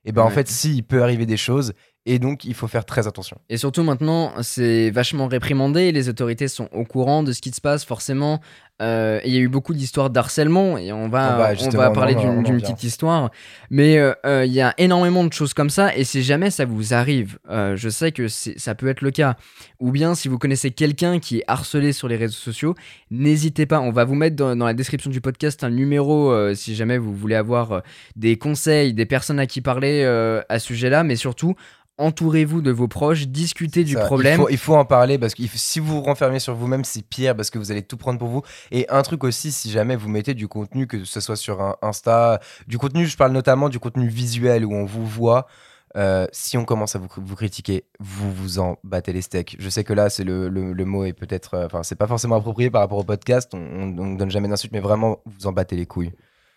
Et 0.03 0.11
ben 0.11 0.21
en 0.21 0.29
fait, 0.29 0.47
si, 0.47 0.75
il 0.75 0.83
peut 0.83 1.01
arriver 1.01 1.25
des 1.25 1.37
choses. 1.37 1.73
Et 2.07 2.19
donc, 2.19 2.45
il 2.45 2.53
faut 2.53 2.67
faire 2.67 2.85
très 2.85 3.07
attention. 3.07 3.37
Et 3.49 3.57
surtout 3.57 3.81
maintenant, 3.81 4.31
c'est 4.41 4.91
vachement 4.91 5.27
réprimandé, 5.27 5.91
les 5.91 6.07
autorités 6.07 6.47
sont 6.47 6.69
au 6.71 6.83
courant 6.83 7.23
de 7.23 7.31
ce 7.31 7.41
qui 7.41 7.51
se 7.51 7.61
passe, 7.61 7.83
forcément. 7.83 8.41
Euh, 8.81 9.21
il 9.23 9.33
y 9.33 9.37
a 9.37 9.39
eu 9.39 9.47
beaucoup 9.47 9.73
d'histoires 9.73 10.09
d'harcèlement 10.09 10.77
et 10.77 10.91
on 10.91 11.07
va, 11.07 11.35
On 11.35 11.37
va, 11.37 11.53
on 11.65 11.77
va 11.77 11.91
parler 11.91 12.13
d'une 12.13 12.43
petite 12.43 12.83
histoire. 12.83 13.31
Mais 13.69 13.97
euh, 13.97 14.13
euh, 14.25 14.45
il 14.45 14.51
y 14.51 14.59
a 14.59 14.73
énormément 14.77 15.23
de 15.23 15.31
choses 15.31 15.53
comme 15.53 15.69
ça 15.69 15.95
et 15.95 16.03
si 16.03 16.23
jamais 16.23 16.51
ça 16.51 16.65
vous 16.65 16.93
arrive, 16.93 17.39
je 17.49 17.89
sais 17.89 18.11
que 18.11 18.27
ça 18.27 18.75
peut 18.75 18.87
être 18.87 19.01
le 19.01 19.11
cas. 19.11 19.37
Ou 19.79 19.91
bien 19.91 20.13
si 20.13 20.27
vous 20.27 20.37
connaissez 20.37 20.71
quelqu'un 20.71 21.19
qui 21.19 21.39
est 21.39 21.43
harcelé 21.47 21.93
sur 21.93 22.07
les 22.07 22.17
réseaux 22.17 22.33
sociaux, 22.33 22.75
n'hésitez 23.11 23.65
pas. 23.65 23.79
On 23.79 23.91
va 23.91 24.03
vous 24.03 24.15
mettre 24.15 24.35
dans, 24.35 24.55
dans 24.55 24.65
la 24.65 24.73
description 24.73 25.09
du 25.09 25.21
podcast 25.21 25.63
un 25.63 25.69
numéro 25.69 26.33
si 26.53 26.75
jamais 26.75 26.97
vous 26.97 27.15
voulez 27.15 27.35
avoir 27.35 27.81
des 28.17 28.37
conseils, 28.37 28.93
des 28.93 29.05
personnes 29.05 29.39
à 29.39 29.47
qui 29.47 29.61
parler 29.61 30.03
à 30.49 30.59
ce 30.59 30.67
sujet-là, 30.67 31.03
mais 31.03 31.15
surtout. 31.15 31.55
Entourez-vous 31.97 32.61
de 32.61 32.71
vos 32.71 32.89
proches, 32.89 33.27
discutez 33.27 33.85
du 33.85 33.93
Ça, 33.93 34.05
problème. 34.05 34.33
Il 34.33 34.43
faut, 34.43 34.49
il 34.49 34.57
faut 34.57 34.75
en 34.75 34.83
parler 34.83 35.17
parce 35.17 35.33
que 35.33 35.43
si 35.55 35.79
vous 35.79 35.95
vous 35.95 36.01
renfermez 36.01 36.39
sur 36.39 36.53
vous-même, 36.53 36.83
c'est 36.83 37.01
pire 37.01 37.35
parce 37.35 37.49
que 37.49 37.57
vous 37.57 37.71
allez 37.71 37.83
tout 37.83 37.95
prendre 37.95 38.19
pour 38.19 38.27
vous. 38.27 38.41
Et 38.71 38.85
un 38.89 39.01
truc 39.01 39.23
aussi, 39.23 39.51
si 39.53 39.71
jamais 39.71 39.95
vous 39.95 40.09
mettez 40.09 40.33
du 40.33 40.47
contenu, 40.49 40.87
que 40.87 41.05
ce 41.05 41.21
soit 41.21 41.37
sur 41.37 41.61
un 41.61 41.77
Insta, 41.81 42.41
du 42.67 42.77
contenu, 42.77 43.05
je 43.05 43.15
parle 43.15 43.31
notamment 43.31 43.69
du 43.69 43.79
contenu 43.79 44.07
visuel 44.09 44.65
où 44.65 44.73
on 44.73 44.83
vous 44.83 45.05
voit. 45.05 45.47
euh, 45.95 46.27
si 46.31 46.57
on 46.57 46.65
commence 46.65 46.95
à 46.95 46.99
vous, 46.99 47.07
vous 47.15 47.35
critiquer, 47.35 47.85
vous 47.99 48.31
vous 48.33 48.59
en 48.59 48.77
battez 48.83 49.13
les 49.13 49.21
steaks. 49.21 49.55
Je 49.59 49.69
sais 49.69 49.83
que 49.83 49.93
là, 49.93 50.09
c'est 50.09 50.23
le, 50.25 50.49
le, 50.49 50.73
le 50.73 50.85
mot 50.85 51.05
est 51.05 51.13
peut-être, 51.13 51.53
euh, 51.53 51.65
enfin, 51.67 51.83
c'est 51.83 51.95
pas 51.95 52.07
forcément 52.07 52.35
approprié 52.35 52.69
par 52.69 52.81
rapport 52.81 52.97
au 52.97 53.03
podcast. 53.03 53.53
On, 53.53 53.59
on, 53.59 53.97
on 53.97 54.13
donne 54.15 54.31
jamais 54.31 54.47
d'insultes, 54.49 54.73
mais 54.73 54.81
vraiment, 54.81 55.19
vous 55.25 55.47
en 55.47 55.53
battez 55.53 55.75
les 55.77 55.85
couilles. 55.85 56.11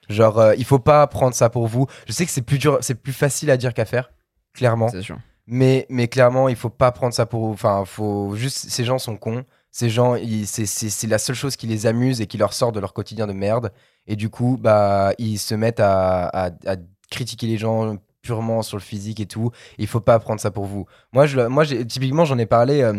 Genre, 0.09 0.39
euh, 0.39 0.55
il 0.57 0.65
faut 0.65 0.79
pas 0.81 1.07
prendre 1.07 1.35
ça 1.35 1.51
pour 1.51 1.69
vous. 1.69 1.87
Je 2.09 2.13
sais 2.13 2.25
que 2.25 2.33
c'est 2.33 2.43
plus 2.43 2.59
dur, 2.59 2.79
c'est 2.81 2.95
plus 2.97 3.13
facile 3.13 3.51
à 3.51 3.57
dire 3.57 3.75
qu'à 3.75 3.85
faire, 3.85 4.11
clairement. 4.55 4.89
C'est 4.89 5.03
sûr. 5.03 5.19
Mais, 5.51 5.87
mais 5.89 6.09
clairement, 6.09 6.49
il 6.49 6.57
faut 6.57 6.69
pas 6.71 6.93
prendre 6.93 7.15
ça 7.15 7.25
pour. 7.27 7.45
Enfin, 7.45 7.85
faut 7.87 8.35
juste. 8.37 8.69
Ces 8.71 8.85
gens 8.85 8.99
sont 8.99 9.17
cons. 9.17 9.45
Ces 9.71 9.89
gens, 9.91 10.17
c'est- 10.47 11.07
la 11.07 11.19
seule 11.19 11.37
chose 11.37 11.57
qui 11.57 11.67
les 11.67 11.87
amuse 11.87 12.21
et 12.21 12.27
qui 12.27 12.37
leur 12.39 12.53
sort 12.53 12.73
de 12.73 12.81
leur 12.81 12.93
quotidien 12.95 13.27
de 13.27 13.33
merde. 13.33 13.73
Et 14.07 14.17
du 14.17 14.29
coup, 14.31 14.59
bah, 14.61 15.13
ils 15.19 15.39
se 15.39 15.55
mettent 15.55 15.81
à, 15.81 16.27
à- 16.29 16.51
à 16.67 16.77
critiquer 17.11 17.47
les 17.47 17.59
gens 17.59 17.97
purement 18.23 18.63
sur 18.63 18.77
le 18.77 18.83
physique 18.83 19.21
et 19.21 19.27
tout. 19.27 19.51
Il 19.79 19.87
faut 19.87 20.01
pas 20.01 20.19
prendre 20.19 20.41
ça 20.41 20.51
pour 20.51 20.65
vous. 20.67 20.87
Moi, 21.13 21.27
je, 21.27 21.41
moi 21.41 21.65
typiquement, 21.67 22.25
j'en 22.25 22.39
ai 22.39 22.47
parlé. 22.47 22.83
euh, 22.83 22.95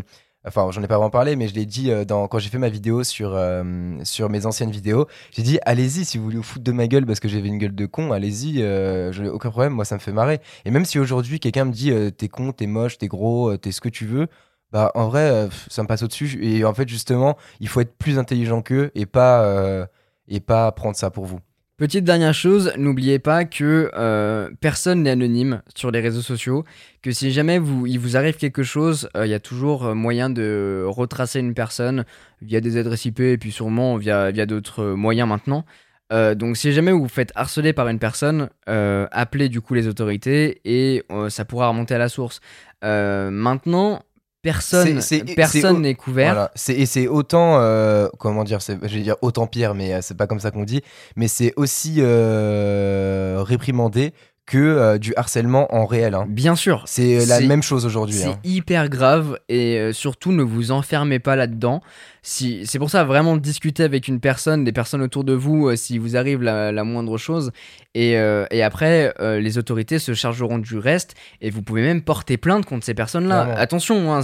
Enfin, 0.45 0.71
j'en 0.71 0.81
ai 0.81 0.87
pas 0.87 0.95
vraiment 0.95 1.09
parlé, 1.09 1.35
mais 1.35 1.49
je 1.49 1.53
l'ai 1.53 1.65
dit 1.65 1.91
euh, 1.91 2.05
quand 2.05 2.39
j'ai 2.39 2.49
fait 2.49 2.57
ma 2.57 2.69
vidéo 2.69 3.03
sur, 3.03 3.31
euh, 3.35 3.99
sur 4.03 4.29
mes 4.29 4.45
anciennes 4.45 4.71
vidéos. 4.71 5.05
J'ai 5.31 5.43
dit, 5.43 5.59
allez-y, 5.65 6.05
si 6.05 6.17
vous 6.17 6.23
voulez 6.23 6.37
vous 6.37 6.43
foutre 6.43 6.63
de 6.63 6.71
ma 6.71 6.87
gueule 6.87 7.05
parce 7.05 7.19
que 7.19 7.27
j'avais 7.27 7.49
une 7.49 7.57
gueule 7.57 7.75
de 7.75 7.85
con, 7.85 8.13
allez-y, 8.13 8.61
euh, 8.61 9.11
je 9.11 9.23
n'ai 9.23 9.29
aucun 9.29 9.49
problème, 9.49 9.73
moi 9.73 9.83
ça 9.83 9.95
me 9.95 9.99
fait 9.99 10.13
marrer. 10.13 10.39
Et 10.63 10.71
même 10.71 10.85
si 10.85 10.97
aujourd'hui 10.97 11.41
quelqu'un 11.41 11.65
me 11.65 11.73
dit, 11.73 11.91
t'es 12.17 12.29
con, 12.29 12.53
t'es 12.53 12.67
moche, 12.67 12.97
t'es 12.97 13.07
gros, 13.07 13.57
t'es 13.57 13.73
ce 13.73 13.81
que 13.81 13.89
tu 13.89 14.05
veux, 14.05 14.27
bah 14.71 14.91
en 14.95 15.09
vrai, 15.09 15.49
ça 15.69 15.83
me 15.83 15.87
passe 15.87 16.03
au-dessus. 16.03 16.39
Et 16.41 16.63
en 16.63 16.73
fait, 16.73 16.87
justement, 16.87 17.37
il 17.59 17.67
faut 17.67 17.81
être 17.81 17.97
plus 17.97 18.17
intelligent 18.17 18.61
qu'eux 18.61 18.91
et 18.95 19.05
pas, 19.05 19.87
et 20.29 20.39
pas 20.39 20.71
prendre 20.71 20.95
ça 20.95 21.09
pour 21.11 21.25
vous. 21.25 21.39
Petite 21.79 22.03
dernière 22.03 22.33
chose, 22.33 22.73
n'oubliez 22.75 23.19
pas 23.19 23.45
que 23.45 23.89
euh, 23.95 24.49
personne 24.59 25.03
n'est 25.03 25.11
anonyme 25.11 25.61
sur 25.73 25.91
les 25.91 26.01
réseaux 26.01 26.21
sociaux, 26.21 26.65
que 27.01 27.11
si 27.11 27.31
jamais 27.31 27.57
vous, 27.57 27.87
il 27.87 27.97
vous 27.97 28.17
arrive 28.17 28.35
quelque 28.35 28.63
chose, 28.63 29.09
euh, 29.15 29.25
il 29.25 29.29
y 29.29 29.33
a 29.33 29.39
toujours 29.39 29.85
euh, 29.85 29.93
moyen 29.93 30.29
de 30.29 30.83
retracer 30.85 31.39
une 31.39 31.53
personne 31.53 32.03
via 32.41 32.59
des 32.59 32.75
adresses 32.75 33.05
IP 33.05 33.21
et 33.21 33.37
puis 33.37 33.53
sûrement 33.53 33.95
via, 33.95 34.33
d'autres 34.45 34.87
moyens 34.87 35.29
maintenant. 35.29 35.63
Donc 36.11 36.57
si 36.57 36.73
jamais 36.73 36.91
vous 36.91 37.03
vous 37.03 37.07
faites 37.07 37.31
harceler 37.35 37.71
par 37.71 37.87
une 37.87 37.99
personne, 37.99 38.49
appelez 38.65 39.47
du 39.47 39.61
coup 39.61 39.75
les 39.75 39.87
autorités 39.87 40.59
et 40.65 41.03
ça 41.29 41.45
pourra 41.45 41.67
remonter 41.67 41.93
à 41.93 41.99
la 41.99 42.09
source. 42.09 42.41
Maintenant, 42.81 44.01
personne 44.41 45.01
C'est- 45.01 45.25
c'est- 45.25 45.35
personne 45.35 45.75
c'est- 45.75 45.81
n'est 45.81 45.95
couvert. 45.95 46.33
Voilà. 46.33 46.51
C'est, 46.55 46.73
et 46.73 46.85
c'est 46.85 47.07
autant, 47.07 47.59
euh, 47.59 48.07
comment 48.19 48.43
dire, 48.43 48.61
c'est, 48.61 48.77
je 48.81 48.95
vais 48.95 49.01
dire 49.03 49.15
autant 49.21 49.47
pire, 49.47 49.73
mais 49.75 49.93
euh, 49.93 49.99
c'est 50.01 50.15
pas 50.17 50.27
comme 50.27 50.39
ça 50.39 50.51
qu'on 50.51 50.63
dit, 50.63 50.81
mais 51.15 51.27
c'est 51.27 51.53
aussi 51.57 51.95
euh, 51.99 53.43
réprimandé 53.45 54.13
que 54.45 54.57
euh, 54.57 54.97
du 54.97 55.13
harcèlement 55.15 55.73
en 55.75 55.85
réel. 55.85 56.15
hein. 56.15 56.25
Bien 56.27 56.55
sûr, 56.55 56.83
C'est 56.87 57.23
la 57.27 57.37
C'est- 57.37 57.45
même 57.45 57.61
chose 57.61 57.85
aujourd'hui. 57.85 58.15
C'est 58.15 58.29
hein. 58.29 58.39
hyper 58.43 58.89
grave 58.89 59.37
et 59.47 59.91
surtout 59.93 60.31
ne 60.31 60.41
vous 60.41 60.71
enfermez 60.71 61.19
pas 61.19 61.35
là-dedans. 61.35 61.81
Si, 62.21 62.65
c'est 62.65 62.79
pour 62.79 62.89
ça 62.89 63.03
vraiment 63.03 63.37
discuter 63.37 63.83
avec 63.83 64.07
une 64.07 64.19
personne, 64.19 64.63
des 64.63 64.71
personnes 64.71 65.01
autour 65.01 65.23
de 65.23 65.33
vous, 65.33 65.69
euh, 65.69 65.75
si 65.75 65.97
vous 65.97 66.17
arrive 66.17 66.41
la, 66.41 66.71
la 66.71 66.83
moindre 66.83 67.17
chose. 67.17 67.51
Et, 67.95 68.17
euh, 68.17 68.45
et 68.51 68.61
après, 68.61 69.13
euh, 69.19 69.39
les 69.39 69.57
autorités 69.57 69.97
se 69.97 70.13
chargeront 70.13 70.59
du 70.59 70.77
reste 70.77 71.15
et 71.41 71.49
vous 71.49 71.63
pouvez 71.63 71.81
même 71.81 72.01
porter 72.01 72.37
plainte 72.37 72.65
contre 72.65 72.85
ces 72.85 72.93
personnes-là. 72.93 73.55
Attention, 73.57 74.13
hein, 74.13 74.21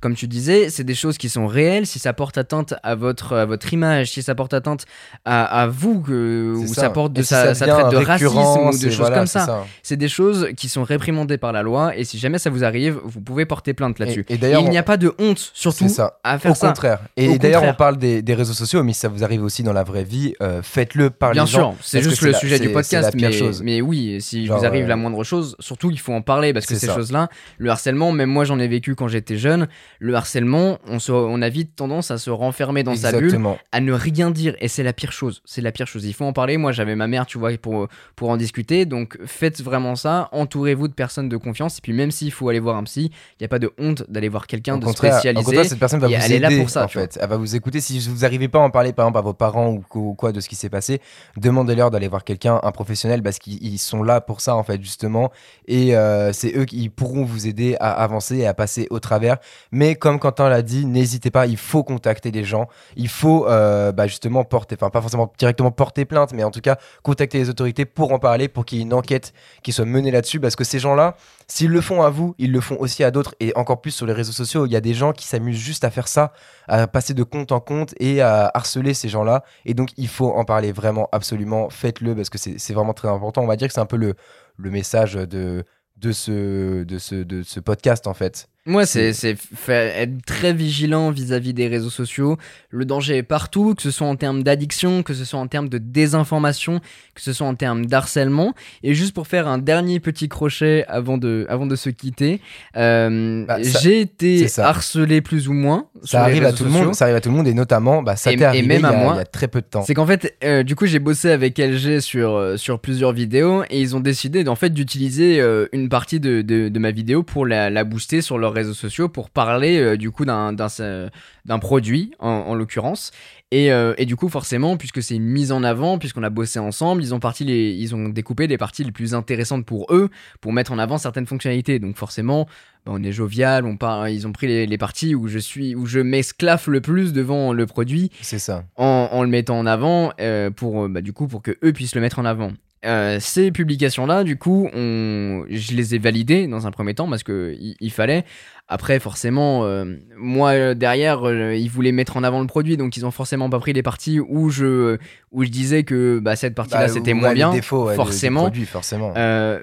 comme 0.00 0.14
tu 0.14 0.26
disais, 0.26 0.68
c'est 0.68 0.82
des 0.82 0.96
choses 0.96 1.16
qui 1.16 1.28
sont 1.28 1.46
réelles. 1.46 1.86
Si 1.86 1.98
ça 1.98 2.12
porte 2.12 2.38
atteinte 2.38 2.74
à 2.82 2.96
votre, 2.96 3.34
à 3.34 3.46
votre 3.46 3.72
image, 3.72 4.10
si 4.10 4.22
ça 4.22 4.34
porte 4.34 4.52
atteinte 4.52 4.86
à, 5.24 5.44
à 5.44 5.66
vous, 5.68 6.00
que, 6.00 6.54
ou 6.56 6.66
ça. 6.66 6.90
porte 6.90 7.12
de 7.12 7.20
Et 7.20 7.22
si 7.22 7.28
ça, 7.28 7.54
ça 7.54 7.66
devient 7.66 7.78
traite 7.78 7.92
de 7.92 8.04
racisme 8.04 8.38
ou 8.38 8.70
de 8.72 8.90
choses 8.90 8.98
voilà, 8.98 9.18
comme 9.18 9.26
ça. 9.26 9.64
C'est 9.82 9.96
des 9.96 10.08
choses 10.08 10.48
qui 10.56 10.68
sont 10.68 10.82
réprimandées 10.82 11.38
par 11.38 11.52
la 11.52 11.62
loi 11.62 11.96
et 11.96 12.04
si 12.04 12.18
jamais 12.18 12.38
ça 12.38 12.50
vous 12.50 12.64
arrive, 12.64 12.98
vous 13.04 13.20
pouvez 13.20 13.46
porter 13.46 13.74
plainte 13.74 13.98
là-dessus. 13.98 14.24
Et, 14.28 14.38
d'ailleurs, 14.38 14.62
il 14.62 14.70
n'y 14.70 14.78
a 14.78 14.82
pas 14.82 14.96
de 14.96 15.14
honte, 15.18 15.52
surtout, 15.54 15.88
ça. 15.88 16.18
à 16.24 16.38
faire 16.38 16.52
Au 16.52 16.54
ça. 16.54 16.68
contraire. 16.68 16.98
Et 17.16 17.28
Au 17.28 17.33
d'ailleurs, 17.38 17.62
on 17.62 17.74
parle 17.74 17.96
des, 17.96 18.22
des 18.22 18.34
réseaux 18.34 18.52
sociaux, 18.52 18.82
mais 18.82 18.92
si 18.92 19.00
ça 19.00 19.08
vous 19.08 19.24
arrive 19.24 19.42
aussi 19.42 19.62
dans 19.62 19.72
la 19.72 19.82
vraie 19.84 20.04
vie, 20.04 20.34
euh, 20.42 20.62
faites-le 20.62 21.10
par 21.10 21.32
Bien 21.32 21.46
sûr, 21.46 21.74
c'est 21.80 22.02
juste 22.02 22.22
le 22.22 22.30
la- 22.32 22.38
sujet 22.38 22.58
du 22.58 22.70
podcast, 22.70 23.10
mais, 23.14 23.32
chose. 23.32 23.62
mais 23.62 23.80
oui, 23.80 24.20
si 24.20 24.46
Genre, 24.46 24.58
vous 24.58 24.64
arrive 24.64 24.84
euh, 24.84 24.88
la 24.88 24.96
moindre 24.96 25.24
chose, 25.24 25.56
surtout 25.60 25.90
il 25.90 25.98
faut 25.98 26.12
en 26.12 26.22
parler 26.22 26.52
parce 26.52 26.66
que 26.66 26.74
ces 26.74 26.86
choses-là, 26.88 27.28
le 27.58 27.70
harcèlement, 27.70 28.12
même 28.12 28.30
moi 28.30 28.44
j'en 28.44 28.58
ai 28.58 28.68
vécu 28.68 28.94
quand 28.94 29.08
j'étais 29.08 29.36
jeune, 29.36 29.68
le 29.98 30.14
harcèlement, 30.14 30.78
on, 30.86 30.98
se, 30.98 31.12
on 31.12 31.40
a 31.42 31.48
vite 31.48 31.74
tendance 31.76 32.10
à 32.10 32.18
se 32.18 32.30
renfermer 32.30 32.82
dans 32.82 32.94
sa 32.96 33.10
bulle, 33.12 33.24
Exactement. 33.24 33.58
à 33.72 33.80
ne 33.80 33.92
rien 33.92 34.30
dire, 34.30 34.54
et 34.60 34.68
c'est 34.68 34.82
la 34.82 34.92
pire 34.92 35.12
chose, 35.12 35.42
c'est 35.44 35.60
la 35.60 35.72
pire 35.72 35.86
chose, 35.86 36.04
il 36.04 36.12
faut 36.12 36.24
en 36.24 36.32
parler, 36.32 36.56
moi 36.56 36.72
j'avais 36.72 36.94
ma 36.96 37.06
mère, 37.06 37.26
tu 37.26 37.38
vois, 37.38 37.50
pour, 37.58 37.88
pour 38.16 38.30
en 38.30 38.36
discuter, 38.36 38.84
donc 38.86 39.18
faites 39.26 39.62
vraiment 39.62 39.94
ça, 39.96 40.28
entourez-vous 40.32 40.88
de 40.88 40.94
personnes 40.94 41.28
de 41.28 41.36
confiance, 41.36 41.78
et 41.78 41.80
puis 41.82 41.92
même 41.92 42.10
s'il 42.10 42.32
faut 42.32 42.48
aller 42.48 42.60
voir 42.60 42.76
un 42.76 42.84
psy, 42.84 43.10
il 43.12 43.42
n'y 43.42 43.44
a 43.44 43.48
pas 43.48 43.58
de 43.58 43.72
honte 43.78 44.04
d'aller 44.08 44.28
voir 44.28 44.46
quelqu'un 44.46 44.78
de 44.78 44.86
spécialisé. 44.86 45.44
contraire, 45.44 45.64
cette 45.64 45.78
personne 45.78 46.00
va 46.00 46.08
et 46.08 46.16
vous 46.16 46.22
elle 46.24 46.32
est 46.32 46.36
aider 46.36 46.54
là 46.56 46.60
pour 46.60 46.70
ça, 46.70 46.84
en 46.84 46.88
fait. 46.88 47.18
Elle 47.24 47.30
va 47.30 47.36
vous 47.38 47.56
écouter. 47.56 47.80
Si 47.80 47.98
vous 48.00 48.20
n'arrivez 48.20 48.48
pas 48.48 48.58
à 48.58 48.62
en 48.62 48.70
parler, 48.70 48.92
par 48.92 49.06
exemple, 49.06 49.18
à 49.18 49.22
vos 49.22 49.32
parents 49.32 49.78
ou 49.94 50.14
quoi 50.14 50.30
de 50.32 50.40
ce 50.40 50.48
qui 50.48 50.56
s'est 50.56 50.68
passé, 50.68 51.00
demandez-leur 51.38 51.90
d'aller 51.90 52.08
voir 52.08 52.22
quelqu'un, 52.22 52.60
un 52.62 52.70
professionnel, 52.70 53.22
parce 53.22 53.38
qu'ils 53.38 53.62
ils 53.64 53.78
sont 53.78 54.02
là 54.02 54.20
pour 54.20 54.42
ça, 54.42 54.56
en 54.56 54.62
fait, 54.62 54.80
justement. 54.82 55.32
Et 55.66 55.96
euh, 55.96 56.32
c'est 56.34 56.54
eux 56.54 56.66
qui 56.66 56.88
pourront 56.90 57.24
vous 57.24 57.46
aider 57.46 57.76
à 57.80 57.92
avancer 57.92 58.36
et 58.36 58.46
à 58.46 58.52
passer 58.52 58.86
au 58.90 59.00
travers. 59.00 59.38
Mais 59.72 59.94
comme 59.94 60.18
Quentin 60.18 60.50
l'a 60.50 60.60
dit, 60.60 60.84
n'hésitez 60.84 61.30
pas, 61.30 61.46
il 61.46 61.56
faut 61.56 61.82
contacter 61.82 62.30
les 62.30 62.44
gens. 62.44 62.68
Il 62.96 63.08
faut 63.08 63.48
euh, 63.48 63.90
bah, 63.90 64.06
justement 64.06 64.44
porter, 64.44 64.76
enfin, 64.78 64.90
pas 64.90 65.00
forcément 65.00 65.32
directement 65.38 65.70
porter 65.70 66.04
plainte, 66.04 66.34
mais 66.34 66.44
en 66.44 66.50
tout 66.50 66.60
cas, 66.60 66.76
contacter 67.02 67.38
les 67.38 67.48
autorités 67.48 67.86
pour 67.86 68.12
en 68.12 68.18
parler, 68.18 68.48
pour 68.48 68.66
qu'il 68.66 68.78
y 68.78 68.80
ait 68.82 68.84
une 68.84 68.92
enquête 68.92 69.32
qui 69.62 69.72
soit 69.72 69.86
menée 69.86 70.10
là-dessus, 70.10 70.40
parce 70.40 70.56
que 70.56 70.64
ces 70.64 70.78
gens-là, 70.78 71.16
S'ils 71.46 71.70
le 71.70 71.80
font 71.80 72.02
à 72.02 72.10
vous, 72.10 72.34
ils 72.38 72.52
le 72.52 72.60
font 72.60 72.76
aussi 72.78 73.04
à 73.04 73.10
d'autres 73.10 73.34
et 73.40 73.52
encore 73.56 73.80
plus 73.80 73.90
sur 73.90 74.06
les 74.06 74.12
réseaux 74.12 74.32
sociaux. 74.32 74.66
Il 74.66 74.72
y 74.72 74.76
a 74.76 74.80
des 74.80 74.94
gens 74.94 75.12
qui 75.12 75.26
s'amusent 75.26 75.58
juste 75.58 75.84
à 75.84 75.90
faire 75.90 76.08
ça, 76.08 76.32
à 76.68 76.86
passer 76.86 77.14
de 77.14 77.22
compte 77.22 77.52
en 77.52 77.60
compte 77.60 77.94
et 78.00 78.20
à 78.20 78.50
harceler 78.54 78.94
ces 78.94 79.08
gens-là. 79.08 79.44
Et 79.64 79.74
donc, 79.74 79.90
il 79.96 80.08
faut 80.08 80.32
en 80.32 80.44
parler 80.44 80.72
vraiment, 80.72 81.08
absolument. 81.12 81.70
Faites-le 81.70 82.14
parce 82.14 82.30
que 82.30 82.38
c'est 82.38 82.72
vraiment 82.72 82.94
très 82.94 83.08
important. 83.08 83.42
On 83.42 83.46
va 83.46 83.56
dire 83.56 83.68
que 83.68 83.74
c'est 83.74 83.80
un 83.80 83.86
peu 83.86 83.96
le, 83.96 84.14
le 84.56 84.70
message 84.70 85.14
de, 85.14 85.64
de, 85.96 86.12
ce, 86.12 86.84
de, 86.84 86.98
ce, 86.98 87.14
de 87.16 87.42
ce 87.42 87.60
podcast 87.60 88.06
en 88.06 88.14
fait. 88.14 88.48
Moi, 88.66 88.86
C'est- 88.86 89.12
fa- 89.54 89.74
être 89.74 90.24
très 90.24 90.54
vigilant 90.54 91.10
vis-à-vis 91.10 91.52
des 91.52 91.68
réseaux 91.68 91.90
sociaux. 91.90 92.38
Le 92.70 92.86
danger 92.86 93.18
est 93.18 93.22
partout, 93.22 93.74
que 93.74 93.82
ce 93.82 93.90
soit 93.90 94.06
en 94.06 94.16
termes 94.16 94.42
d'addiction, 94.42 95.02
que 95.02 95.12
ce 95.12 95.26
soit 95.26 95.38
en 95.38 95.46
termes 95.48 95.68
de 95.68 95.76
désinformation, 95.76 96.80
que 97.14 97.20
ce 97.20 97.34
soit 97.34 97.46
en 97.46 97.54
termes 97.56 97.84
d'harcèlement. 97.84 98.54
Et 98.82 98.94
juste 98.94 99.12
pour 99.12 99.26
faire 99.26 99.48
un 99.48 99.58
dernier 99.58 100.00
petit 100.00 100.30
crochet 100.30 100.86
avant 100.88 101.18
de, 101.18 101.44
avant 101.50 101.66
de 101.66 101.76
se 101.76 101.90
quitter, 101.90 102.40
euh, 102.78 103.44
Bah, 103.46 103.58
j'ai 103.60 104.00
été 104.00 104.46
harcelé 104.56 105.20
plus 105.20 105.46
ou 105.48 105.52
moins. 105.52 105.88
sur 106.02 106.08
Ça 106.08 106.18
les 106.20 106.30
arrive 106.32 106.44
à 106.46 106.52
tout 106.54 106.64
le 106.64 106.70
monde, 106.70 106.94
ça 106.94 107.04
arrive 107.04 107.16
à 107.16 107.20
tout 107.20 107.28
le 107.28 107.34
monde 107.36 107.46
et 107.48 107.52
notamment, 107.54 108.02
bah, 108.02 108.16
ça 108.16 108.32
Et- 108.32 108.36
et 108.38 108.44
arrivé 108.44 108.66
même 108.66 108.78
il 108.78 108.82
y, 108.82 108.86
à 108.86 108.88
a, 108.88 108.96
moi. 109.04 109.12
il 109.16 109.18
y 109.18 109.20
a 109.20 109.24
très 109.26 109.48
peu 109.48 109.60
de 109.60 109.66
temps. 109.66 109.82
C'est 109.82 109.92
qu'en 109.92 110.06
fait, 110.06 110.36
euh, 110.42 110.62
du 110.62 110.74
coup, 110.74 110.86
j'ai 110.86 111.00
bossé 111.00 111.30
avec 111.30 111.58
LG 111.58 112.00
sur, 112.00 112.30
euh, 112.34 112.56
sur 112.56 112.80
plusieurs 112.80 113.12
vidéos 113.12 113.62
et 113.68 113.78
ils 113.82 113.94
ont 113.94 114.00
décidé 114.00 114.48
en 114.48 114.54
fait 114.56 114.70
d'utiliser 114.70 115.42
une 115.72 115.90
partie 115.90 116.18
de, 116.18 116.40
de, 116.40 116.70
de 116.70 116.78
ma 116.78 116.92
vidéo 116.92 117.22
pour 117.22 117.44
la, 117.44 117.68
la 117.68 117.84
booster 117.84 118.22
sur 118.22 118.38
leurs 118.38 118.53
réseaux 118.54 118.72
sociaux 118.74 119.08
pour 119.08 119.28
parler 119.30 119.78
euh, 119.78 119.96
du 119.96 120.10
coup 120.10 120.24
d'un 120.24 120.52
d'un 120.52 120.68
euh, 120.80 121.08
d'un 121.44 121.58
produit 121.58 122.12
en, 122.18 122.28
en 122.30 122.54
l'occurrence. 122.54 123.10
Et, 123.50 123.70
euh, 123.70 123.94
et 123.98 124.06
du 124.06 124.16
coup, 124.16 124.28
forcément, 124.28 124.76
puisque 124.76 125.00
c'est 125.00 125.14
une 125.14 125.26
mise 125.28 125.52
en 125.52 125.62
avant, 125.62 125.98
puisqu'on 125.98 126.24
a 126.24 126.30
bossé 126.30 126.58
ensemble, 126.58 127.02
ils 127.02 127.14
ont, 127.14 127.20
parti 127.20 127.44
les, 127.44 127.70
ils 127.70 127.94
ont 127.94 128.08
découpé 128.08 128.48
les 128.48 128.58
parties 128.58 128.82
les 128.82 128.90
plus 128.90 129.14
intéressantes 129.14 129.64
pour 129.64 129.86
eux, 129.94 130.08
pour 130.40 130.52
mettre 130.52 130.72
en 130.72 130.78
avant 130.78 130.98
certaines 130.98 131.26
fonctionnalités. 131.26 131.78
Donc 131.78 131.96
forcément, 131.96 132.46
bah, 132.84 132.92
on 132.96 133.02
est 133.04 133.12
jovial, 133.12 133.64
on 133.64 133.76
ils 134.06 134.26
ont 134.26 134.32
pris 134.32 134.48
les, 134.48 134.66
les 134.66 134.78
parties 134.78 135.14
où 135.14 135.28
je 135.28 135.38
suis, 135.38 135.76
où 135.76 135.86
je 135.86 136.00
m'esclaffe 136.00 136.66
le 136.66 136.80
plus 136.80 137.12
devant 137.12 137.52
le 137.52 137.66
produit 137.66 138.10
C'est 138.22 138.40
ça. 138.40 138.64
en, 138.76 139.10
en 139.12 139.22
le 139.22 139.28
mettant 139.28 139.58
en 139.58 139.66
avant 139.66 140.12
euh, 140.20 140.50
pour 140.50 140.88
bah, 140.88 141.00
du 141.00 141.12
coup 141.12 141.28
pour 141.28 141.42
que 141.42 141.56
eux 141.62 141.72
puissent 141.72 141.94
le 141.94 142.00
mettre 142.00 142.18
en 142.18 142.24
avant. 142.24 142.52
Euh, 142.84 143.18
ces 143.20 143.50
publications-là, 143.50 144.24
du 144.24 144.36
coup, 144.36 144.68
on... 144.74 145.44
je 145.48 145.74
les 145.74 145.94
ai 145.94 145.98
validées 145.98 146.46
dans 146.46 146.66
un 146.66 146.70
premier 146.70 146.94
temps 146.94 147.08
parce 147.08 147.22
que 147.22 147.54
il, 147.58 147.74
il 147.80 147.90
fallait. 147.90 148.24
Après, 148.66 148.98
forcément, 148.98 149.64
euh, 149.64 149.84
moi 150.16 150.52
euh, 150.52 150.74
derrière, 150.74 151.30
ils 151.54 151.68
voulaient 151.68 151.92
mettre 151.92 152.16
en 152.16 152.24
avant 152.24 152.40
le 152.40 152.46
produit, 152.46 152.76
donc 152.78 152.96
ils 152.96 153.04
ont 153.04 153.10
forcément 153.10 153.50
pas 153.50 153.58
pris 153.58 153.74
les 153.74 153.82
parties 153.82 154.20
où 154.20 154.48
je 154.48 154.96
où 155.32 155.44
je 155.44 155.50
disais 155.50 155.82
que 155.82 156.18
bah, 156.18 156.34
cette 156.34 156.54
partie-là 156.54 156.86
Bah, 156.86 156.88
c'était 156.88 157.12
moins 157.12 157.34
bien. 157.34 157.52
défauts, 157.52 157.86
ouais, 157.88 157.94
forcément. 157.94 158.50
forcément. 158.66 159.12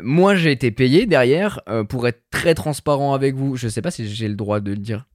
Moi, 0.04 0.36
j'ai 0.36 0.52
été 0.52 0.70
payé 0.72 1.08
derrière 1.08 1.62
pour 1.90 2.08
être 2.08 2.22
très 2.32 2.54
transparent 2.54 3.14
avec 3.14 3.36
vous. 3.36 3.56
Je 3.56 3.68
sais 3.68 3.82
pas 3.82 3.90
si 3.92 4.08
j'ai 4.08 4.28
le 4.28 4.36
droit 4.36 4.60
de 4.60 4.70
le 4.72 4.78
dire. 4.78 5.06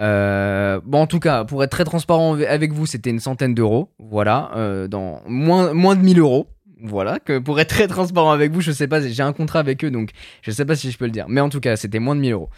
Euh, 0.00 0.80
bon, 0.84 1.00
en 1.02 1.06
tout 1.06 1.20
cas, 1.20 1.44
pour 1.44 1.62
être 1.62 1.70
très 1.70 1.84
transparent 1.84 2.34
av- 2.34 2.46
avec 2.48 2.72
vous, 2.72 2.86
c'était 2.86 3.10
une 3.10 3.18
centaine 3.20 3.54
d'euros. 3.54 3.90
Voilà, 3.98 4.50
euh, 4.56 4.88
dans 4.88 5.20
moins, 5.26 5.74
moins 5.74 5.94
de 5.96 6.00
1000 6.02 6.18
euros. 6.20 6.46
Voilà, 6.82 7.18
que 7.18 7.38
pour 7.38 7.60
être 7.60 7.68
très 7.68 7.88
transparent 7.88 8.30
avec 8.30 8.52
vous, 8.52 8.60
je 8.60 8.72
sais 8.72 8.88
pas, 8.88 9.00
j'ai 9.06 9.22
un 9.22 9.32
contrat 9.32 9.58
avec 9.58 9.84
eux, 9.84 9.90
donc 9.90 10.10
je 10.42 10.50
sais 10.50 10.64
pas 10.64 10.76
si 10.76 10.90
je 10.90 10.96
peux 10.96 11.04
le 11.04 11.10
dire. 11.10 11.26
Mais 11.28 11.40
en 11.40 11.50
tout 11.50 11.60
cas, 11.60 11.76
c'était 11.76 11.98
moins 11.98 12.16
de 12.16 12.20
1000 12.20 12.32
euros. 12.32 12.48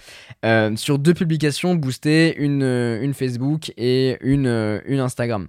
Euh, 0.45 0.77
sur 0.77 0.99
deux 0.99 1.15
publications 1.15 1.75
boostées, 1.75 2.35
une, 2.39 2.63
euh, 2.63 3.03
une 3.03 3.15
Facebook 3.15 3.73
et 3.77 4.19
une, 4.21 4.47
euh, 4.47 4.81
une 4.87 5.01
Instagram. 5.01 5.49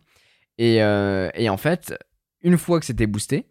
Et, 0.57 0.76
et 0.78 1.49
en 1.49 1.57
fait, 1.57 1.95
une 2.43 2.57
fois 2.59 2.80
que 2.80 2.86
c'était 2.86 3.07
boosté, 3.07 3.47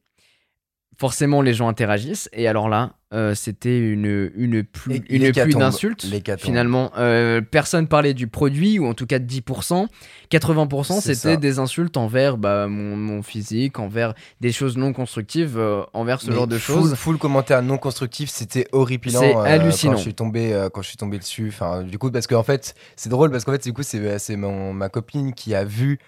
forcément 1.03 1.43
les 1.43 1.53
gens 1.53 1.67
interagissent. 1.67 2.29
Et 2.33 2.47
alors 2.47 2.69
là, 2.69 2.93
euh, 3.13 3.35
c'était 3.35 3.77
une, 3.77 4.31
une 4.37 4.63
pluie, 4.63 5.03
une 5.11 5.33
pluie 5.33 5.53
d'insultes. 5.55 6.07
Finalement, 6.39 6.93
Euh, 6.97 7.41
personne 7.41 7.89
parlait 7.89 8.15
du 8.15 8.29
produit, 8.29 8.79
ou 8.79 8.87
en 8.87 8.95
tout 8.95 9.07
cas 9.07 9.19
10%. 9.19 9.89
80% 10.31 11.01
C'est 11.01 11.17
c'était 11.17 11.37
des 11.39 11.59
insultes 11.59 11.97
envers 11.97 12.37
bah, 12.37 12.69
mon, 12.69 12.97
mon 12.97 13.23
physique, 13.25 13.81
envers 13.81 14.15
des 14.41 14.53
choses 14.53 14.77
non 14.77 14.93
constructives, 14.93 15.59
euh, 15.59 15.83
envers 15.93 16.21
ce 16.21 16.31
Mais 16.31 16.37
genre 16.37 16.47
de 16.47 16.59
choses. 16.59 16.95
Full 16.95 17.19
commentaire 17.19 17.63
non 17.63 17.79
constructif, 17.79 18.31
c'était 18.31 18.69
horripilant. 18.71 19.19
C'est 19.23 19.35
hallucinant. 19.35 19.95
Quand 19.95 19.99
je 19.99 20.03
suis 20.03 20.15
tombé, 20.15 20.69
quand 20.73 20.83
je 20.83 20.87
suis 20.89 20.97
tombé 20.97 21.19
dessus. 21.19 21.49
Enfin, 21.49 21.83
du 21.83 21.99
coup, 21.99 22.13
parce 22.13 22.29
qu'en 22.29 22.45
fait, 22.45 22.77
c'est 22.95 23.11
drôle 23.11 23.33
parce 23.33 23.45
qu'en 23.45 23.51
fait, 23.51 23.65
du 23.65 23.73
coup, 23.73 23.83
c'est 23.83 24.21
c'est 24.21 24.37
mon 24.37 24.73
ma 24.73 24.89
copine 24.89 25.35
qui 25.35 25.57
a 25.57 25.65
vu 25.65 25.99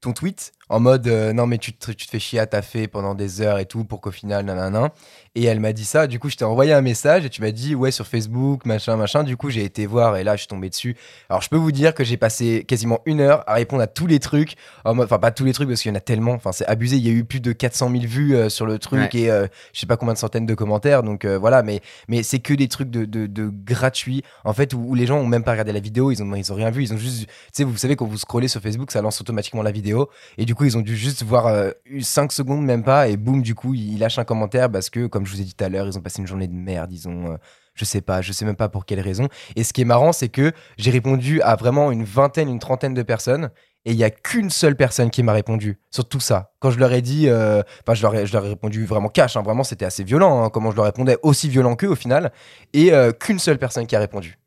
ton 0.00 0.12
tweet 0.12 0.52
en 0.70 0.80
mode 0.80 1.08
euh, 1.08 1.32
non 1.32 1.46
mais 1.46 1.56
tu 1.56 1.72
te, 1.72 1.90
tu 1.92 2.04
te 2.06 2.10
fais 2.10 2.18
chier 2.18 2.38
à 2.38 2.46
taffer 2.46 2.88
pendant 2.88 3.14
des 3.14 3.40
heures 3.40 3.58
et 3.58 3.64
tout 3.64 3.84
pour 3.84 4.00
qu'au 4.02 4.10
final 4.10 4.44
nanana. 4.44 4.92
Et 5.34 5.44
elle 5.44 5.60
m'a 5.60 5.72
dit 5.72 5.86
ça. 5.86 6.06
Du 6.06 6.18
coup 6.18 6.28
je 6.28 6.36
t'ai 6.36 6.44
envoyé 6.44 6.74
un 6.74 6.82
message 6.82 7.24
et 7.24 7.30
tu 7.30 7.40
m'as 7.40 7.52
dit 7.52 7.74
ouais 7.74 7.90
sur 7.90 8.06
Facebook 8.06 8.66
machin 8.66 8.96
machin. 8.96 9.24
Du 9.24 9.36
coup 9.38 9.48
j'ai 9.48 9.64
été 9.64 9.86
voir 9.86 10.16
et 10.18 10.24
là 10.24 10.36
je 10.36 10.40
suis 10.40 10.46
tombé 10.48 10.68
dessus. 10.68 10.94
Alors 11.30 11.40
je 11.40 11.48
peux 11.48 11.56
vous 11.56 11.72
dire 11.72 11.94
que 11.94 12.04
j'ai 12.04 12.18
passé 12.18 12.64
quasiment 12.68 13.00
une 13.06 13.20
heure 13.20 13.44
à 13.46 13.54
répondre 13.54 13.82
à 13.82 13.86
tous 13.86 14.06
les 14.06 14.18
trucs 14.20 14.56
enfin 14.84 15.18
pas 15.18 15.30
tous 15.30 15.44
les 15.46 15.54
trucs 15.54 15.68
parce 15.68 15.80
qu'il 15.80 15.90
y 15.90 15.92
en 15.92 15.96
a 15.96 16.00
tellement. 16.00 16.32
Enfin 16.32 16.52
c'est 16.52 16.66
abusé. 16.66 16.96
Il 16.96 17.06
y 17.06 17.08
a 17.08 17.12
eu 17.12 17.24
plus 17.24 17.40
de 17.40 17.52
400 17.52 17.90
000 17.90 18.02
vues 18.04 18.36
euh, 18.36 18.48
sur 18.50 18.66
le 18.66 18.78
truc 18.78 18.98
Ouais. 19.14 19.20
et 19.20 19.30
euh, 19.30 19.46
je 19.72 19.80
sais 19.80 19.86
pas 19.86 19.96
combien 19.96 20.12
de 20.14 20.18
centaines 20.18 20.46
de 20.46 20.54
commentaires. 20.54 21.02
Donc 21.02 21.24
euh, 21.24 21.38
voilà. 21.38 21.62
Mais 21.62 21.80
mais 22.08 22.22
c'est 22.22 22.40
que 22.40 22.52
des 22.52 22.68
trucs 22.68 22.90
de, 22.90 23.06
de, 23.06 23.26
de 23.26 23.48
gratuits 23.48 24.22
en 24.44 24.52
fait 24.52 24.74
où, 24.74 24.84
où 24.90 24.94
les 24.94 25.06
gens 25.06 25.16
ont 25.18 25.26
même 25.26 25.44
pas 25.44 25.52
regardé 25.52 25.72
la 25.72 25.80
vidéo. 25.80 26.10
Ils 26.12 26.22
ont 26.22 26.34
ils 26.34 26.52
ont 26.52 26.56
rien 26.56 26.70
vu. 26.70 26.82
Ils 26.82 26.92
ont 26.92 26.98
juste 26.98 27.26
tu 27.26 27.32
sais 27.52 27.64
vous 27.64 27.76
savez 27.78 27.96
quand 27.96 28.06
vous 28.06 28.18
scrollez 28.18 28.48
sur 28.48 28.60
Facebook 28.60 28.92
ça 28.92 29.00
lance 29.00 29.18
automatiquement 29.22 29.62
la 29.62 29.70
vidéo 29.70 29.87
et 30.36 30.44
du 30.44 30.54
coup 30.54 30.64
ils 30.64 30.76
ont 30.76 30.80
dû 30.80 30.96
juste 30.96 31.22
voir 31.22 31.72
5 32.00 32.32
secondes 32.32 32.64
même 32.64 32.82
pas. 32.82 33.08
Et 33.08 33.16
boum 33.16 33.42
du 33.42 33.54
coup 33.54 33.74
ils 33.74 33.98
lâchent 33.98 34.18
un 34.18 34.24
commentaire 34.24 34.70
parce 34.70 34.90
que 34.90 35.06
comme 35.06 35.26
je 35.26 35.32
vous 35.32 35.40
ai 35.40 35.44
dit 35.44 35.54
tout 35.54 35.64
à 35.64 35.68
l'heure 35.68 35.86
ils 35.86 35.98
ont 35.98 36.02
passé 36.02 36.20
une 36.20 36.26
journée 36.26 36.48
de 36.48 36.54
merde. 36.54 36.92
Ils 36.92 37.08
ont 37.08 37.32
euh, 37.32 37.36
je 37.78 37.84
sais 37.84 38.00
pas, 38.00 38.20
je 38.20 38.32
sais 38.32 38.44
même 38.44 38.56
pas 38.56 38.68
pour 38.68 38.84
quelle 38.84 39.00
raison. 39.00 39.28
Et 39.56 39.64
ce 39.64 39.72
qui 39.72 39.82
est 39.82 39.86
marrant, 39.86 40.12
c'est 40.12 40.28
que 40.28 40.52
j'ai 40.76 40.90
répondu 40.90 41.40
à 41.42 41.54
vraiment 41.54 41.92
une 41.92 42.04
vingtaine, 42.04 42.48
une 42.48 42.58
trentaine 42.58 42.92
de 42.92 43.02
personnes, 43.02 43.50
et 43.84 43.92
il 43.92 43.96
y 43.96 44.04
a 44.04 44.10
qu'une 44.10 44.50
seule 44.50 44.76
personne 44.76 45.10
qui 45.10 45.22
m'a 45.22 45.32
répondu 45.32 45.78
sur 45.90 46.06
tout 46.06 46.20
ça. 46.20 46.52
Quand 46.58 46.70
je 46.70 46.78
leur 46.78 46.92
ai 46.92 47.00
dit, 47.00 47.28
euh, 47.28 47.62
enfin, 47.82 47.94
je, 47.94 48.02
leur 48.02 48.14
ai, 48.14 48.26
je 48.26 48.32
leur 48.32 48.44
ai 48.44 48.48
répondu 48.50 48.84
vraiment 48.84 49.08
cash, 49.08 49.36
hein, 49.36 49.42
vraiment, 49.42 49.62
c'était 49.62 49.84
assez 49.84 50.02
violent, 50.02 50.42
hein, 50.42 50.50
comment 50.50 50.72
je 50.72 50.76
leur 50.76 50.84
répondais, 50.84 51.16
aussi 51.22 51.48
violent 51.48 51.76
qu'eux 51.76 51.88
au 51.88 51.94
final, 51.94 52.32
et 52.74 52.92
euh, 52.92 53.12
qu'une 53.12 53.38
seule 53.38 53.58
personne 53.58 53.86
qui 53.86 53.94
a 53.94 54.00
répondu. 54.00 54.38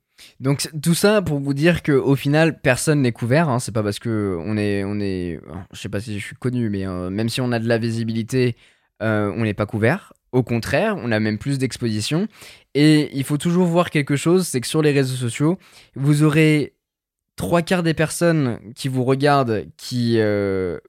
Donc 0.41 0.67
tout 0.81 0.95
ça 0.95 1.21
pour 1.21 1.39
vous 1.39 1.53
dire 1.53 1.83
que 1.83 1.91
au 1.91 2.15
final 2.15 2.59
personne 2.61 3.01
n'est 3.03 3.11
couvert. 3.11 3.47
hein. 3.47 3.59
C'est 3.59 3.71
pas 3.71 3.83
parce 3.83 3.99
que 3.99 4.35
on 4.43 4.57
est 4.57 4.83
on 4.83 4.99
est 4.99 5.39
je 5.71 5.79
sais 5.79 5.87
pas 5.87 6.01
si 6.01 6.19
je 6.19 6.25
suis 6.25 6.35
connu, 6.35 6.69
mais 6.69 6.87
euh, 6.87 7.11
même 7.11 7.29
si 7.29 7.41
on 7.41 7.51
a 7.51 7.59
de 7.59 7.67
la 7.67 7.77
visibilité, 7.77 8.55
euh, 9.03 9.31
on 9.37 9.43
n'est 9.43 9.53
pas 9.53 9.67
couvert. 9.67 10.13
Au 10.31 10.41
contraire, 10.41 10.95
on 10.97 11.11
a 11.11 11.19
même 11.19 11.37
plus 11.37 11.59
d'exposition. 11.59 12.27
Et 12.73 13.15
il 13.15 13.23
faut 13.23 13.37
toujours 13.37 13.67
voir 13.67 13.91
quelque 13.91 14.15
chose, 14.15 14.47
c'est 14.47 14.61
que 14.61 14.67
sur 14.67 14.81
les 14.81 14.91
réseaux 14.91 15.15
sociaux, 15.15 15.59
vous 15.95 16.23
aurez 16.23 16.73
trois 17.35 17.61
quarts 17.61 17.83
des 17.83 17.93
personnes 17.93 18.59
qui 18.75 18.87
vous 18.87 19.03
regardent 19.03 19.65
qui 19.77 20.15
euh, 20.19 20.79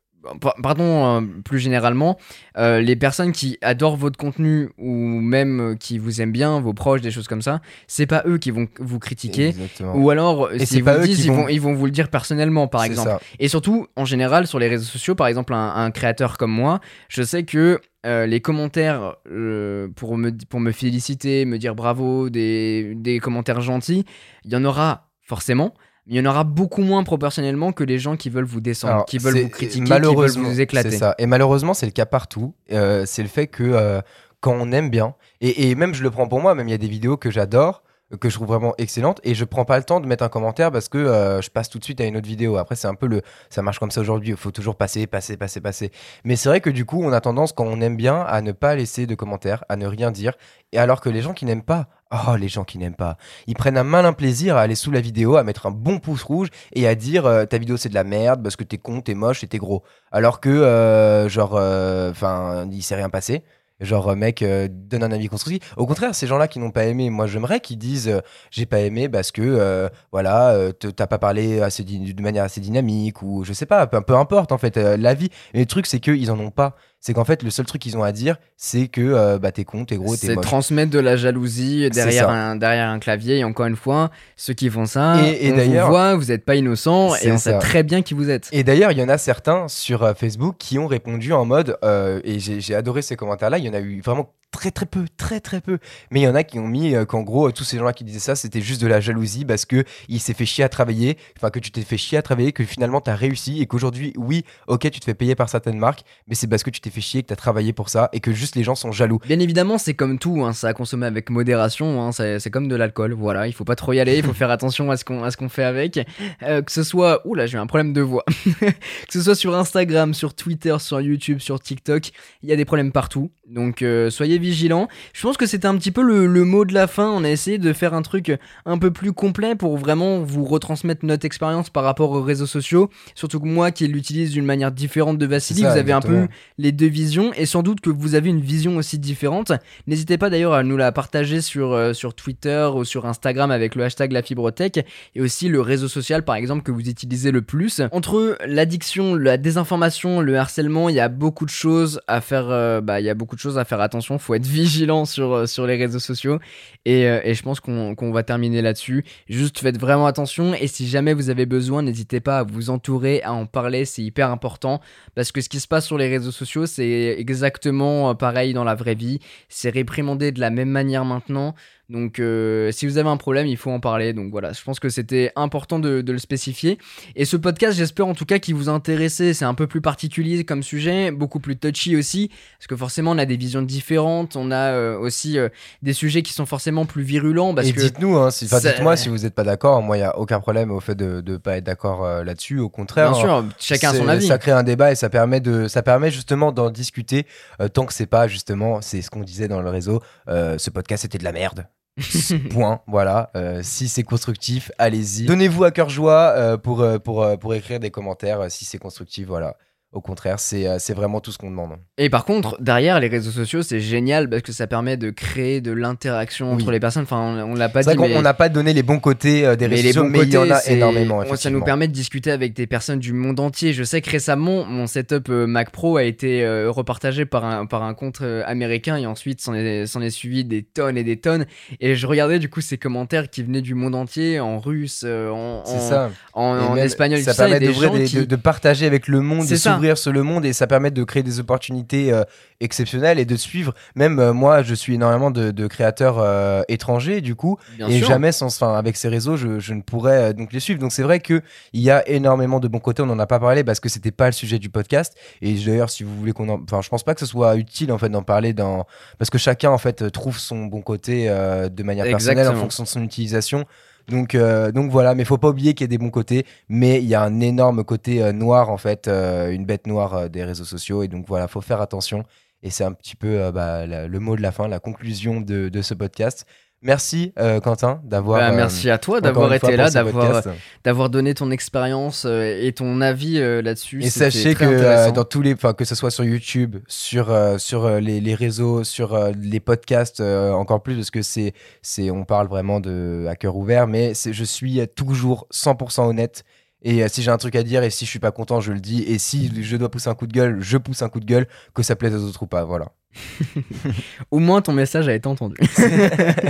Pardon, 0.62 1.16
euh, 1.16 1.20
plus 1.44 1.58
généralement, 1.58 2.16
euh, 2.56 2.80
les 2.80 2.96
personnes 2.96 3.32
qui 3.32 3.58
adorent 3.60 3.96
votre 3.96 4.16
contenu 4.16 4.68
ou 4.78 4.94
même 5.20 5.60
euh, 5.60 5.74
qui 5.74 5.98
vous 5.98 6.20
aiment 6.20 6.32
bien, 6.32 6.60
vos 6.60 6.72
proches, 6.74 7.00
des 7.00 7.10
choses 7.10 7.26
comme 7.28 7.42
ça, 7.42 7.60
c'est 7.88 8.06
pas 8.06 8.22
eux 8.26 8.38
qui 8.38 8.50
vont 8.50 8.68
vous 8.78 8.98
critiquer. 8.98 9.48
Exactement. 9.48 9.96
Ou 9.96 10.10
alors, 10.10 10.48
s'ils 10.66 10.82
vous 10.82 10.88
le 10.90 11.06
disent, 11.06 11.24
ils 11.24 11.32
vont- 11.32 11.48
ils 11.48 11.60
vont 11.60 11.74
vous 11.74 11.86
le 11.86 11.90
dire 11.90 12.08
personnellement, 12.08 12.68
par 12.68 12.82
exemple. 12.84 13.08
ça. 13.10 13.20
Et 13.40 13.48
surtout, 13.48 13.86
en 13.96 14.04
général, 14.04 14.46
sur 14.46 14.58
les 14.58 14.68
réseaux 14.68 14.84
sociaux, 14.84 15.14
par 15.14 15.26
exemple, 15.26 15.54
un, 15.54 15.74
un 15.74 15.90
créateur 15.90 16.38
comme 16.38 16.52
moi, 16.52 16.80
je 17.08 17.22
sais 17.22 17.42
que 17.44 17.80
euh, 18.06 18.26
les 18.26 18.40
commentaires 18.40 19.14
euh, 19.30 19.88
pour, 19.96 20.16
me, 20.16 20.30
pour 20.48 20.60
me 20.60 20.72
féliciter, 20.72 21.44
me 21.44 21.58
dire 21.58 21.74
bravo, 21.74 22.30
des, 22.30 22.94
des 22.96 23.18
commentaires 23.20 23.60
gentils, 23.60 24.04
il 24.44 24.52
y 24.52 24.56
en 24.56 24.64
aura 24.64 25.08
forcément. 25.20 25.74
Il 26.06 26.16
y 26.16 26.20
en 26.20 26.24
aura 26.28 26.42
beaucoup 26.42 26.82
moins 26.82 27.04
proportionnellement 27.04 27.72
que 27.72 27.84
les 27.84 27.98
gens 27.98 28.16
qui 28.16 28.28
veulent 28.28 28.44
vous 28.44 28.60
descendre, 28.60 28.94
Alors, 28.94 29.06
qui 29.06 29.18
veulent 29.18 29.42
vous 29.42 29.48
critiquer, 29.48 29.84
qui 29.84 29.90
veulent 29.90 30.30
vous 30.30 30.60
éclater. 30.60 30.90
C'est 30.90 30.98
ça. 30.98 31.14
Et 31.18 31.26
malheureusement, 31.26 31.74
c'est 31.74 31.86
le 31.86 31.92
cas 31.92 32.06
partout. 32.06 32.54
Euh, 32.72 33.04
c'est 33.06 33.22
le 33.22 33.28
fait 33.28 33.46
que 33.46 33.62
euh, 33.62 34.00
quand 34.40 34.56
on 34.58 34.72
aime 34.72 34.90
bien, 34.90 35.14
et, 35.40 35.70
et 35.70 35.74
même 35.76 35.94
je 35.94 36.02
le 36.02 36.10
prends 36.10 36.26
pour 36.26 36.40
moi, 36.40 36.54
même 36.56 36.66
il 36.66 36.72
y 36.72 36.74
a 36.74 36.78
des 36.78 36.88
vidéos 36.88 37.16
que 37.16 37.30
j'adore, 37.30 37.84
que 38.20 38.28
je 38.28 38.34
trouve 38.34 38.48
vraiment 38.48 38.74
excellentes, 38.78 39.20
et 39.24 39.34
je 39.34 39.44
prends 39.44 39.64
pas 39.64 39.78
le 39.78 39.84
temps 39.84 40.00
de 40.00 40.06
mettre 40.06 40.24
un 40.24 40.28
commentaire 40.28 40.70
parce 40.70 40.88
que 40.88 40.98
euh, 40.98 41.40
je 41.40 41.50
passe 41.50 41.68
tout 41.68 41.78
de 41.78 41.84
suite 41.84 42.00
à 42.00 42.04
une 42.04 42.16
autre 42.16 42.26
vidéo. 42.26 42.56
Après, 42.56 42.76
c'est 42.76 42.88
un 42.88 42.94
peu 42.94 43.06
le, 43.06 43.22
ça 43.50 43.62
marche 43.62 43.78
comme 43.78 43.90
ça 43.90 44.00
aujourd'hui. 44.00 44.30
Il 44.30 44.36
faut 44.36 44.50
toujours 44.50 44.76
passer, 44.76 45.06
passer, 45.06 45.36
passer, 45.36 45.60
passer. 45.60 45.90
Mais 46.24 46.36
c'est 46.36 46.48
vrai 46.48 46.60
que 46.60 46.70
du 46.70 46.84
coup, 46.84 47.02
on 47.02 47.12
a 47.12 47.20
tendance 47.20 47.52
quand 47.52 47.64
on 47.64 47.80
aime 47.80 47.96
bien 47.96 48.20
à 48.20 48.42
ne 48.42 48.52
pas 48.52 48.74
laisser 48.74 49.06
de 49.06 49.14
commentaires, 49.14 49.64
à 49.68 49.76
ne 49.76 49.86
rien 49.86 50.10
dire, 50.10 50.34
et 50.72 50.78
alors 50.78 51.00
que 51.00 51.08
les 51.08 51.22
gens 51.22 51.32
qui 51.32 51.44
n'aiment 51.44 51.62
pas. 51.62 51.88
Oh, 52.28 52.36
les 52.36 52.48
gens 52.48 52.64
qui 52.64 52.76
n'aiment 52.76 52.94
pas. 52.94 53.16
Ils 53.46 53.54
prennent 53.54 53.78
un 53.78 53.84
malin 53.84 54.12
plaisir 54.12 54.58
à 54.58 54.60
aller 54.60 54.74
sous 54.74 54.90
la 54.90 55.00
vidéo, 55.00 55.36
à 55.36 55.44
mettre 55.44 55.64
un 55.64 55.70
bon 55.70 55.98
pouce 55.98 56.22
rouge 56.22 56.48
et 56.74 56.86
à 56.86 56.94
dire 56.94 57.24
euh, 57.24 57.46
ta 57.46 57.56
vidéo 57.56 57.78
c'est 57.78 57.88
de 57.88 57.94
la 57.94 58.04
merde 58.04 58.42
parce 58.42 58.54
que 58.54 58.64
t'es 58.64 58.76
con, 58.76 59.00
t'es 59.00 59.14
moche 59.14 59.42
et 59.44 59.46
t'es 59.46 59.56
gros. 59.56 59.82
Alors 60.10 60.40
que, 60.40 60.50
euh, 60.50 61.30
genre, 61.30 61.54
enfin, 61.54 62.68
il 62.70 62.82
s'est 62.82 62.96
rien 62.96 63.08
passé. 63.08 63.44
Genre, 63.80 64.10
euh, 64.10 64.14
mec, 64.14 64.42
euh, 64.42 64.68
donne 64.70 65.02
un 65.02 65.12
avis 65.12 65.28
constructif. 65.28 65.74
Au 65.76 65.86
contraire, 65.86 66.14
ces 66.14 66.26
gens-là 66.26 66.48
qui 66.48 66.58
n'ont 66.58 66.70
pas 66.70 66.84
aimé, 66.84 67.10
moi 67.10 67.26
j'aimerais 67.26 67.60
qu'ils 67.60 67.78
disent 67.78 68.08
euh, 68.08 68.20
j'ai 68.50 68.66
pas 68.66 68.80
aimé 68.80 69.08
parce 69.08 69.30
que, 69.32 69.90
voilà, 70.12 70.56
t'as 70.96 71.06
pas 71.06 71.18
parlé 71.18 71.60
assez 71.60 71.82
de 71.84 72.22
manière 72.22 72.44
assez 72.44 72.60
dynamique 72.60 73.22
ou 73.22 73.44
je 73.44 73.52
sais 73.52 73.66
pas, 73.66 73.86
peu, 73.86 74.00
peu 74.00 74.16
importe 74.16 74.52
en 74.52 74.58
fait, 74.58 74.76
l'avis. 74.76 75.30
Mais 75.54 75.60
le 75.60 75.66
truc, 75.66 75.86
c'est 75.86 76.00
qu'ils 76.00 76.30
en 76.30 76.38
ont 76.38 76.50
pas. 76.50 76.76
C'est 77.04 77.14
qu'en 77.14 77.24
fait, 77.24 77.42
le 77.42 77.50
seul 77.50 77.66
truc 77.66 77.82
qu'ils 77.82 77.96
ont 77.96 78.04
à 78.04 78.12
dire, 78.12 78.36
c'est 78.56 78.86
que 78.86 79.00
euh, 79.00 79.36
bah, 79.36 79.50
t'es 79.50 79.64
con, 79.64 79.84
t'es 79.84 79.96
gros, 79.96 80.14
t'es 80.14 80.28
C'est 80.28 80.34
moche. 80.36 80.44
transmettre 80.44 80.92
de 80.92 81.00
la 81.00 81.16
jalousie 81.16 81.90
derrière 81.90 82.30
un, 82.30 82.54
derrière 82.54 82.88
un 82.90 83.00
clavier. 83.00 83.38
Et 83.38 83.44
encore 83.44 83.66
une 83.66 83.74
fois, 83.74 84.12
ceux 84.36 84.54
qui 84.54 84.70
font 84.70 84.86
ça, 84.86 85.16
Et- 85.26 85.48
et 85.48 85.52
on 85.52 85.56
d'ailleurs- 85.56 85.86
vous 85.86 85.92
voit, 85.94 86.14
vous 86.14 86.26
n'êtes 86.26 86.44
pas 86.44 86.54
innocent 86.54 87.16
et 87.16 87.32
on 87.32 87.38
sait 87.38 87.58
très 87.58 87.82
bien 87.82 88.02
qui 88.02 88.14
vous 88.14 88.30
êtes. 88.30 88.48
Et 88.52 88.62
d'ailleurs, 88.62 88.92
il 88.92 88.98
y 88.98 89.02
en 89.02 89.08
a 89.08 89.18
certains 89.18 89.66
sur 89.66 90.04
euh, 90.04 90.14
Facebook 90.14 90.54
qui 90.60 90.78
ont 90.78 90.86
répondu 90.86 91.32
en 91.32 91.44
mode, 91.44 91.76
euh, 91.82 92.20
et 92.22 92.38
j'ai 92.38 92.60
j'ai 92.60 92.76
adoré 92.76 93.02
ces 93.02 93.16
commentaires-là, 93.16 93.58
il 93.58 93.64
y 93.64 93.68
en 93.68 93.74
a 93.74 93.80
eu 93.80 94.00
vraiment 94.00 94.30
très 94.52 94.70
très 94.70 94.86
peu, 94.86 95.06
très 95.16 95.40
très 95.40 95.60
peu. 95.60 95.78
Mais 96.10 96.20
il 96.20 96.22
y 96.22 96.28
en 96.28 96.34
a 96.34 96.44
qui 96.44 96.60
ont 96.60 96.68
mis 96.68 96.94
euh, 96.94 97.04
qu'en 97.04 97.22
gros, 97.22 97.48
euh, 97.48 97.52
tous 97.52 97.64
ces 97.64 97.78
gens-là 97.78 97.92
qui 97.92 98.04
disaient 98.04 98.20
ça, 98.20 98.36
c'était 98.36 98.60
juste 98.60 98.80
de 98.80 98.86
la 98.86 99.00
jalousie 99.00 99.44
parce 99.44 99.64
que 99.64 99.84
il 100.08 100.20
s'est 100.20 100.34
fait 100.34 100.46
chier 100.46 100.62
à 100.62 100.68
travailler, 100.68 101.18
enfin 101.36 101.50
que 101.50 101.58
tu 101.58 101.72
t'es 101.72 101.82
fait 101.82 101.96
chier 101.96 102.18
à 102.18 102.22
travailler, 102.22 102.52
que 102.52 102.64
finalement 102.64 103.00
tu 103.00 103.10
as 103.10 103.16
réussi 103.16 103.60
et 103.60 103.66
qu'aujourd'hui, 103.66 104.12
oui, 104.16 104.44
ok, 104.68 104.90
tu 104.90 105.00
te 105.00 105.04
fais 105.04 105.14
payer 105.14 105.34
par 105.34 105.48
certaines 105.48 105.78
marques, 105.78 106.02
mais 106.28 106.34
c'est 106.34 106.46
parce 106.46 106.62
que 106.62 106.70
tu 106.70 106.80
t'es 106.80 106.90
fait 106.90 107.00
chier, 107.00 107.22
que 107.22 107.28
tu 107.28 107.32
as 107.32 107.36
travaillé 107.36 107.72
pour 107.72 107.88
ça 107.88 108.08
et 108.12 108.20
que 108.20 108.32
juste 108.32 108.54
les 108.54 108.62
gens 108.62 108.74
sont 108.74 108.92
jaloux. 108.92 109.18
Bien 109.26 109.40
évidemment, 109.40 109.78
c'est 109.78 109.94
comme 109.94 110.18
tout, 110.18 110.44
hein, 110.44 110.52
ça 110.52 110.68
à 110.68 110.74
consommer 110.74 111.06
avec 111.06 111.30
modération, 111.30 112.02
hein, 112.02 112.12
c'est 112.12 112.38
c'est 112.38 112.50
comme 112.50 112.68
de 112.68 112.76
l'alcool, 112.76 113.14
voilà, 113.14 113.46
il 113.46 113.52
faut 113.52 113.64
pas 113.64 113.76
trop 113.76 113.92
y 113.92 114.00
aller, 114.00 114.18
il 114.18 114.24
faut 114.24 114.32
faire 114.34 114.50
attention 114.50 114.90
à 114.90 114.96
ce 114.96 115.04
qu'on 115.04 115.24
à 115.24 115.30
ce 115.30 115.36
qu'on 115.36 115.48
fait 115.48 115.64
avec, 115.64 115.98
Euh, 116.42 116.62
que 116.62 116.72
ce 116.72 116.82
soit, 116.82 117.26
oula, 117.26 117.46
j'ai 117.46 117.58
un 117.58 117.66
problème 117.66 117.92
de 117.92 118.00
voix, 118.00 118.24
que 118.60 118.72
ce 119.10 119.22
soit 119.22 119.34
sur 119.34 119.54
Instagram, 119.54 120.14
sur 120.14 120.34
Twitter, 120.34 120.76
sur 120.78 121.00
YouTube, 121.00 121.38
sur 121.38 121.60
TikTok, 121.60 122.10
il 122.42 122.48
y 122.48 122.52
a 122.52 122.56
des 122.56 122.64
problèmes 122.64 122.92
partout, 122.92 123.30
donc 123.52 123.82
euh, 123.82 124.10
soyez 124.10 124.38
vigilants. 124.38 124.88
Je 125.12 125.22
pense 125.22 125.36
que 125.36 125.46
c'était 125.46 125.66
un 125.66 125.76
petit 125.76 125.90
peu 125.90 126.02
le, 126.02 126.26
le 126.26 126.44
mot 126.44 126.64
de 126.64 126.74
la 126.74 126.86
fin, 126.86 127.08
on 127.08 127.24
a 127.24 127.28
essayé 127.30 127.58
de 127.58 127.72
faire 127.72 127.94
un 127.94 128.02
truc 128.02 128.36
un 128.66 128.78
peu 128.78 128.90
plus 128.90 129.12
complet 129.12 129.54
pour 129.54 129.76
vraiment 129.76 130.20
vous 130.20 130.44
retransmettre 130.44 131.04
notre 131.04 131.26
expérience 131.26 131.70
par 131.70 131.84
rapport 131.84 132.10
aux 132.10 132.22
réseaux 132.22 132.46
sociaux, 132.46 132.90
surtout 133.14 133.40
que 133.40 133.46
moi 133.46 133.70
qui 133.70 133.86
l'utilise 133.86 134.30
d'une 134.30 134.44
manière 134.44 134.72
différente 134.72 135.18
de 135.18 135.26
Vassili, 135.26 135.62
ça, 135.62 135.72
vous 135.72 135.78
avez 135.78 135.92
un 135.92 136.00
peu 136.00 136.28
les 136.58 136.72
deux 136.72 136.86
visions 136.86 137.32
et 137.34 137.46
sans 137.46 137.62
doute 137.62 137.80
que 137.80 137.90
vous 137.90 138.14
avez 138.14 138.30
une 138.30 138.40
vision 138.40 138.76
aussi 138.76 138.98
différente. 138.98 139.52
N'hésitez 139.86 140.18
pas 140.18 140.30
d'ailleurs 140.30 140.54
à 140.54 140.62
nous 140.62 140.76
la 140.76 140.92
partager 140.92 141.40
sur, 141.40 141.72
euh, 141.72 141.92
sur 141.92 142.14
Twitter 142.14 142.68
ou 142.74 142.84
sur 142.84 143.06
Instagram 143.06 143.50
avec 143.50 143.74
le 143.74 143.84
hashtag 143.84 144.12
la 144.12 144.22
fibrotech 144.22 144.84
et 145.14 145.20
aussi 145.20 145.48
le 145.48 145.60
réseau 145.60 145.88
social 145.88 146.24
par 146.24 146.36
exemple 146.36 146.62
que 146.62 146.72
vous 146.72 146.88
utilisez 146.88 147.30
le 147.30 147.42
plus. 147.42 147.82
Entre 147.92 148.38
l'addiction, 148.46 149.14
la 149.14 149.36
désinformation, 149.36 150.20
le 150.20 150.38
harcèlement, 150.38 150.88
il 150.88 150.94
y 150.94 151.00
a 151.00 151.08
beaucoup 151.08 151.44
de 151.44 151.50
choses 151.50 152.00
à 152.06 152.20
faire, 152.20 152.48
euh, 152.48 152.80
bah, 152.80 153.00
il 153.00 153.06
y 153.06 153.10
a 153.10 153.14
beaucoup 153.14 153.36
de 153.36 153.40
choses 153.42 153.58
à 153.58 153.64
faire 153.64 153.80
attention. 153.80 154.18
Faut 154.18 154.34
être 154.34 154.46
vigilant 154.46 155.04
sur, 155.04 155.32
euh, 155.32 155.46
sur 155.46 155.66
les 155.66 155.76
réseaux 155.76 155.98
sociaux. 155.98 156.38
Et, 156.84 157.06
euh, 157.06 157.20
et 157.24 157.34
je 157.34 157.42
pense 157.42 157.60
qu'on 157.60 157.94
qu'on 157.94 158.12
va 158.12 158.22
terminer 158.22 158.62
là-dessus. 158.62 159.04
Juste 159.28 159.58
faites 159.58 159.78
vraiment 159.78 160.06
attention. 160.06 160.54
Et 160.54 160.66
si 160.66 160.88
jamais 160.88 161.14
vous 161.14 161.30
avez 161.30 161.46
besoin, 161.46 161.82
n'hésitez 161.82 162.20
pas 162.20 162.38
à 162.38 162.42
vous 162.44 162.70
entourer, 162.70 163.22
à 163.22 163.32
en 163.32 163.46
parler. 163.46 163.84
C'est 163.84 164.02
hyper 164.02 164.30
important. 164.30 164.80
Parce 165.14 165.32
que 165.32 165.40
ce 165.40 165.48
qui 165.48 165.60
se 165.60 165.68
passe 165.68 165.86
sur 165.86 165.98
les 165.98 166.08
réseaux 166.08 166.30
sociaux, 166.30 166.66
c'est 166.66 167.16
exactement 167.18 168.10
euh, 168.10 168.14
pareil 168.14 168.54
dans 168.54 168.64
la 168.64 168.74
vraie 168.74 168.94
vie. 168.94 169.18
C'est 169.48 169.70
réprimandé 169.70 170.32
de 170.32 170.40
la 170.40 170.50
même 170.50 170.70
manière 170.70 171.04
maintenant. 171.04 171.54
Donc 171.88 172.20
euh, 172.20 172.72
si 172.72 172.86
vous 172.86 172.96
avez 172.96 173.08
un 173.10 173.16
problème, 173.18 173.46
il 173.46 173.56
faut 173.58 173.70
en 173.70 173.80
parler. 173.80 174.12
Donc 174.14 174.30
voilà, 174.30 174.52
je 174.52 174.62
pense 174.62 174.80
que 174.80 174.88
c'était 174.88 175.30
important 175.36 175.78
de, 175.78 176.00
de 176.00 176.12
le 176.12 176.18
spécifier. 176.18 176.78
Et 177.16 177.24
ce 177.26 177.36
podcast, 177.36 177.76
j'espère 177.76 178.06
en 178.06 178.14
tout 178.14 178.24
cas 178.24 178.38
qu'il 178.38 178.54
vous 178.54 178.70
a 178.70 178.72
intéressé. 178.72 179.34
C'est 179.34 179.44
un 179.44 179.52
peu 179.52 179.66
plus 179.66 179.82
particulier 179.82 180.42
comme 180.44 180.62
sujet, 180.62 181.10
beaucoup 181.10 181.38
plus 181.38 181.56
touchy 181.56 181.94
aussi, 181.96 182.30
parce 182.58 182.66
que 182.66 182.76
forcément 182.76 183.10
on 183.10 183.18
a 183.18 183.26
des 183.26 183.36
visions 183.36 183.60
différentes. 183.60 184.36
On 184.36 184.50
a 184.50 184.72
euh, 184.72 184.98
aussi 184.98 185.38
euh, 185.38 185.48
des 185.82 185.92
sujets 185.92 186.22
qui 186.22 186.32
sont 186.32 186.46
forcément 186.46 186.86
plus 186.86 187.02
virulents. 187.02 187.54
Parce 187.54 187.68
et 187.68 187.72
dites-nous, 187.72 188.16
hein, 188.16 188.30
si, 188.30 188.46
enfin, 188.46 188.60
ça- 188.60 188.72
dites-moi 188.72 188.96
si 188.96 189.10
vous 189.10 189.18
n'êtes 189.18 189.34
pas 189.34 189.44
d'accord. 189.44 189.82
Moi, 189.82 189.98
il 189.98 190.00
n'y 190.00 190.06
a 190.06 190.16
aucun 190.18 190.40
problème 190.40 190.70
au 190.70 190.80
fait 190.80 190.94
de 190.94 191.22
ne 191.26 191.36
pas 191.36 191.58
être 191.58 191.64
d'accord 191.64 192.06
là-dessus. 192.24 192.58
Au 192.58 192.70
contraire, 192.70 193.10
bien 193.10 193.20
sûr, 193.20 193.44
chacun 193.58 193.90
a 193.90 193.94
son 193.94 194.08
avis. 194.08 194.28
Ça 194.28 194.38
crée 194.38 194.52
un 194.52 194.62
débat 194.62 194.92
et 194.92 194.94
ça 194.94 195.10
permet 195.10 195.40
de, 195.40 195.68
ça 195.68 195.82
permet 195.82 196.10
justement 196.10 196.52
d'en 196.52 196.70
discuter 196.70 197.26
tant 197.74 197.84
que 197.84 197.92
c'est 197.92 198.06
pas 198.06 198.28
justement, 198.28 198.80
c'est 198.80 199.02
ce 199.02 199.10
qu'on 199.10 199.24
disait 199.24 199.48
dans 199.48 199.60
le 199.60 199.68
réseau. 199.68 200.00
ce 200.26 200.70
podcast 200.70 201.04
était 201.04 201.18
de 201.18 201.24
la 201.24 201.32
merde. 201.32 201.66
Point. 202.50 202.80
Voilà. 202.86 203.30
Euh, 203.36 203.60
si 203.62 203.88
c'est 203.88 204.02
constructif, 204.02 204.70
allez-y. 204.78 205.26
Donnez-vous 205.26 205.64
à 205.64 205.70
cœur 205.70 205.88
joie 205.88 206.32
euh, 206.36 206.56
pour 206.56 206.80
euh, 206.80 206.98
pour 206.98 207.26
pour 207.38 207.54
écrire 207.54 207.80
des 207.80 207.90
commentaires. 207.90 208.50
si 208.50 208.64
c'est 208.64 208.78
constructif, 208.78 209.26
voilà. 209.26 209.56
Au 209.92 210.00
contraire, 210.00 210.40
c'est 210.40 210.66
euh, 210.66 210.76
c'est 210.78 210.94
vraiment 210.94 211.20
tout 211.20 211.32
ce 211.32 211.38
qu'on 211.38 211.50
demande. 211.50 211.72
Et 211.98 212.08
par 212.08 212.24
contre, 212.24 212.56
derrière 212.62 212.98
les 212.98 213.08
réseaux 213.08 213.30
sociaux, 213.30 213.62
c'est 213.62 213.78
génial 213.80 214.30
parce 214.30 214.40
que 214.40 214.50
ça 214.52 214.66
permet 214.66 214.96
de 214.96 215.10
créer 215.10 215.60
de 215.60 215.70
l'interaction 215.70 216.50
entre 216.50 216.70
les 216.70 216.80
personnes. 216.80 217.02
Enfin, 217.02 217.20
on, 217.44 217.52
on 217.52 217.54
l'a 217.54 217.68
pas 217.68 217.82
C'est 217.82 217.90
dit, 217.90 217.96
vrai 217.98 218.06
qu'on 218.08 218.12
mais 218.14 218.18
on 218.18 218.22
n'a 218.22 218.32
pas 218.32 218.48
donné 218.48 218.72
les 218.72 218.82
bons 218.82 218.98
côtés 219.00 219.44
euh, 219.44 219.54
des 219.54 219.68
Mais 219.68 219.74
réseaux 219.76 219.88
sociaux, 219.88 220.04
mais 220.04 220.20
il 220.22 220.32
y 220.32 220.36
en 220.38 220.50
a 220.50 220.60
énormément. 220.66 221.22
Ça 221.36 221.50
nous 221.50 221.62
permet 221.62 221.88
de 221.88 221.92
discuter 221.92 222.30
avec 222.30 222.54
des 222.54 222.66
personnes 222.66 223.00
du 223.00 223.12
monde 223.12 223.38
entier. 223.38 223.74
Je 223.74 223.84
sais 223.84 224.00
que 224.00 224.08
récemment, 224.10 224.64
mon 224.64 224.86
setup 224.86 225.28
euh, 225.28 225.46
Mac 225.46 225.70
Pro 225.70 225.98
a 225.98 226.04
été 226.04 226.42
euh, 226.42 226.70
repartagé 226.70 227.26
par 227.26 227.44
un, 227.44 227.66
par 227.66 227.82
un 227.82 227.92
compte 227.92 228.22
américain 228.46 228.96
et 228.96 229.04
ensuite 229.04 229.42
s'en 229.42 229.52
est, 229.54 229.82
est 229.84 230.10
suivi 230.10 230.44
des 230.46 230.62
tonnes 230.62 230.96
et 230.96 231.04
des 231.04 231.18
tonnes. 231.18 231.44
Et 231.80 231.96
je 231.96 232.06
regardais 232.06 232.38
du 232.38 232.48
coup 232.48 232.62
ces 232.62 232.78
commentaires 232.78 233.28
qui 233.28 233.42
venaient 233.42 233.60
du 233.60 233.74
monde 233.74 233.94
entier, 233.94 234.40
en 234.40 234.58
russe, 234.58 235.04
en, 235.04 235.62
C'est 235.66 235.74
en, 235.74 235.80
ça. 235.80 236.10
en, 236.32 236.56
Et 236.56 236.60
en 236.60 236.74
même, 236.76 236.84
espagnol, 236.86 237.20
ça 237.20 237.34
ça, 237.34 237.46
et 237.46 237.50
permet 237.50 237.66
des 237.66 237.72
d'ouvrir 237.72 237.92
gens 237.92 237.98
des- 237.98 238.04
qui... 238.04 238.16
de, 238.16 238.24
de 238.24 238.36
partager 238.36 238.86
avec 238.86 239.06
le 239.06 239.20
monde, 239.20 239.42
de 239.42 239.46
C'est 239.48 239.56
ça. 239.58 239.81
S'ouvrir 239.82 239.98
sur 239.98 240.12
le 240.12 240.22
monde 240.22 240.44
et 240.44 240.52
ça 240.52 240.68
permet 240.68 240.92
de 240.92 241.02
créer 241.02 241.24
des 241.24 241.40
opportunités 241.40 242.12
euh, 242.12 242.22
exceptionnelles 242.60 243.18
et 243.18 243.24
de 243.24 243.34
suivre. 243.34 243.74
Même 243.96 244.20
euh, 244.20 244.32
moi, 244.32 244.62
je 244.62 244.74
suis 244.74 244.94
énormément 244.94 245.32
de, 245.32 245.50
de 245.50 245.66
créateurs 245.66 246.20
euh, 246.20 246.62
étrangers 246.68 247.20
du 247.20 247.34
coup 247.34 247.58
Bien 247.76 247.88
et 247.88 247.98
sûr. 247.98 248.06
jamais 248.06 248.30
sans, 248.30 248.46
enfin, 248.46 248.74
avec 248.78 248.96
ces 248.96 249.08
réseaux, 249.08 249.36
je, 249.36 249.58
je 249.58 249.74
ne 249.74 249.82
pourrais 249.82 250.34
donc 250.34 250.52
les 250.52 250.60
suivre. 250.60 250.78
Donc 250.78 250.92
c'est 250.92 251.02
vrai 251.02 251.18
que 251.18 251.42
il 251.72 251.80
y 251.80 251.90
a 251.90 252.08
énormément 252.08 252.60
de 252.60 252.68
bons 252.68 252.78
côtés. 252.78 253.02
On 253.02 253.06
n'en 253.06 253.18
a 253.18 253.26
pas 253.26 253.40
parlé 253.40 253.64
parce 253.64 253.80
que 253.80 253.88
c'était 253.88 254.12
pas 254.12 254.26
le 254.26 254.32
sujet 254.32 254.60
du 254.60 254.70
podcast. 254.70 255.16
Et 255.40 255.52
d'ailleurs, 255.54 255.90
si 255.90 256.04
vous 256.04 256.14
voulez 256.16 256.32
qu'on 256.32 256.48
en, 256.48 256.60
enfin, 256.62 256.80
je 256.80 256.88
pense 256.88 257.02
pas 257.02 257.14
que 257.14 257.20
ce 257.20 257.26
soit 257.26 257.56
utile 257.56 257.90
en 257.90 257.98
fait 257.98 258.08
d'en 258.08 258.22
parler 258.22 258.52
dans 258.52 258.86
parce 259.18 259.30
que 259.30 259.38
chacun 259.38 259.70
en 259.72 259.78
fait 259.78 260.12
trouve 260.12 260.38
son 260.38 260.66
bon 260.66 260.80
côté 260.80 261.26
de 261.26 261.82
manière 261.82 262.04
personnelle 262.04 262.46
en 262.46 262.54
fonction 262.54 262.84
de 262.84 262.88
son 262.88 263.02
utilisation. 263.02 263.66
Donc, 264.08 264.34
euh, 264.34 264.72
donc 264.72 264.90
voilà, 264.90 265.14
mais 265.14 265.24
faut 265.24 265.38
pas 265.38 265.48
oublier 265.48 265.74
qu'il 265.74 265.84
y 265.84 265.88
a 265.88 265.88
des 265.88 265.98
bons 265.98 266.10
côtés, 266.10 266.46
mais 266.68 267.02
il 267.02 267.08
y 267.08 267.14
a 267.14 267.22
un 267.22 267.40
énorme 267.40 267.84
côté 267.84 268.22
euh, 268.22 268.32
noir 268.32 268.70
en 268.70 268.76
fait, 268.76 269.08
euh, 269.08 269.50
une 269.50 269.64
bête 269.64 269.86
noire 269.86 270.28
des 270.30 270.44
réseaux 270.44 270.64
sociaux, 270.64 271.02
et 271.02 271.08
donc 271.08 271.26
voilà, 271.28 271.48
faut 271.48 271.60
faire 271.60 271.80
attention. 271.80 272.24
Et 272.62 272.70
c'est 272.70 272.84
un 272.84 272.92
petit 272.92 273.16
peu 273.16 273.50
bah, 273.50 273.86
le 273.86 274.18
mot 274.20 274.36
de 274.36 274.42
la 274.42 274.52
fin, 274.52 274.68
la 274.68 274.78
conclusion 274.78 275.40
de 275.40 275.82
ce 275.82 275.94
podcast. 275.94 276.46
Merci 276.82 277.32
euh, 277.38 277.60
Quentin 277.60 278.00
d'avoir. 278.04 278.40
Bah, 278.40 278.50
euh, 278.50 278.56
merci 278.56 278.90
à 278.90 278.98
toi 278.98 279.20
d'avoir 279.20 279.54
été 279.54 279.76
là, 279.76 279.88
d'avoir 279.88 280.26
podcast. 280.26 280.48
d'avoir 280.82 281.10
donné 281.10 281.32
ton 281.32 281.52
expérience 281.52 282.24
euh, 282.26 282.58
et 282.60 282.72
ton 282.72 283.00
avis 283.00 283.38
euh, 283.38 283.62
là-dessus. 283.62 284.02
Et 284.02 284.10
sachez 284.10 284.56
que 284.56 284.64
euh, 284.64 285.10
dans 285.12 285.24
tous 285.24 285.42
les, 285.42 285.54
que 285.54 285.84
ce 285.84 285.94
soit 285.94 286.10
sur 286.10 286.24
YouTube, 286.24 286.76
sur 286.88 287.30
euh, 287.30 287.56
sur 287.58 287.84
euh, 287.84 288.00
les, 288.00 288.20
les 288.20 288.34
réseaux, 288.34 288.82
sur 288.82 289.14
euh, 289.14 289.30
les 289.40 289.60
podcasts, 289.60 290.20
euh, 290.20 290.50
encore 290.50 290.82
plus 290.82 290.96
parce 290.96 291.10
que 291.12 291.22
c'est 291.22 291.54
c'est 291.82 292.10
on 292.10 292.24
parle 292.24 292.48
vraiment 292.48 292.80
de 292.80 293.26
à 293.28 293.36
cœur 293.36 293.56
ouvert, 293.56 293.86
mais 293.86 294.12
je 294.14 294.44
suis 294.44 294.80
toujours 294.96 295.46
100% 295.52 296.08
honnête. 296.08 296.44
Et 296.82 297.04
euh, 297.04 297.08
si 297.08 297.22
j'ai 297.22 297.30
un 297.30 297.38
truc 297.38 297.54
à 297.54 297.62
dire 297.62 297.84
et 297.84 297.90
si 297.90 298.04
je 298.04 298.10
suis 298.10 298.18
pas 298.18 298.32
content, 298.32 298.60
je 298.60 298.72
le 298.72 298.80
dis. 298.80 299.02
Et 299.02 299.18
si 299.18 299.62
je 299.62 299.76
dois 299.76 299.88
pousser 299.88 300.08
un 300.08 300.14
coup 300.14 300.26
de 300.26 300.32
gueule, 300.32 300.58
je 300.60 300.76
pousse 300.78 301.02
un 301.02 301.08
coup 301.08 301.20
de 301.20 301.24
gueule, 301.26 301.46
que 301.74 301.82
ça 301.84 301.94
plaise 301.94 302.14
aux 302.14 302.28
autres 302.28 302.42
ou 302.42 302.46
pas. 302.48 302.64
Voilà. 302.64 302.88
Au 304.30 304.38
moins 304.38 304.62
ton 304.62 304.72
message 304.72 305.08
a 305.08 305.14
été 305.14 305.26
entendu. 305.26 305.56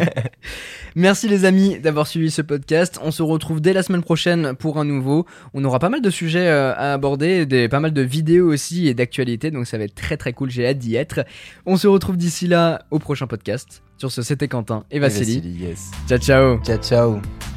Merci 0.94 1.28
les 1.28 1.44
amis 1.44 1.78
d'avoir 1.78 2.06
suivi 2.06 2.30
ce 2.30 2.42
podcast. 2.42 2.98
On 3.02 3.10
se 3.10 3.22
retrouve 3.22 3.60
dès 3.60 3.72
la 3.72 3.82
semaine 3.82 4.02
prochaine 4.02 4.54
pour 4.54 4.78
un 4.78 4.84
nouveau. 4.84 5.26
On 5.54 5.64
aura 5.64 5.78
pas 5.78 5.88
mal 5.88 6.02
de 6.02 6.10
sujets 6.10 6.48
euh, 6.48 6.74
à 6.74 6.92
aborder, 6.92 7.46
des, 7.46 7.68
pas 7.68 7.80
mal 7.80 7.92
de 7.92 8.02
vidéos 8.02 8.52
aussi 8.52 8.88
et 8.88 8.94
d'actualités, 8.94 9.50
donc 9.50 9.66
ça 9.66 9.78
va 9.78 9.84
être 9.84 9.94
très 9.94 10.16
très 10.16 10.32
cool. 10.32 10.50
J'ai 10.50 10.66
hâte 10.66 10.78
d'y 10.78 10.96
être. 10.96 11.24
On 11.66 11.76
se 11.76 11.86
retrouve 11.88 12.16
d'ici 12.16 12.46
là 12.46 12.84
au 12.90 12.98
prochain 12.98 13.26
podcast. 13.26 13.82
Sur 13.98 14.10
ce, 14.10 14.22
c'était 14.22 14.48
Quentin 14.48 14.84
et 14.90 14.98
Vassili. 14.98 15.38
yes. 15.38 15.90
Ciao 16.08 16.18
ciao. 16.18 16.60
Ciao 16.64 16.78
ciao. 16.78 17.51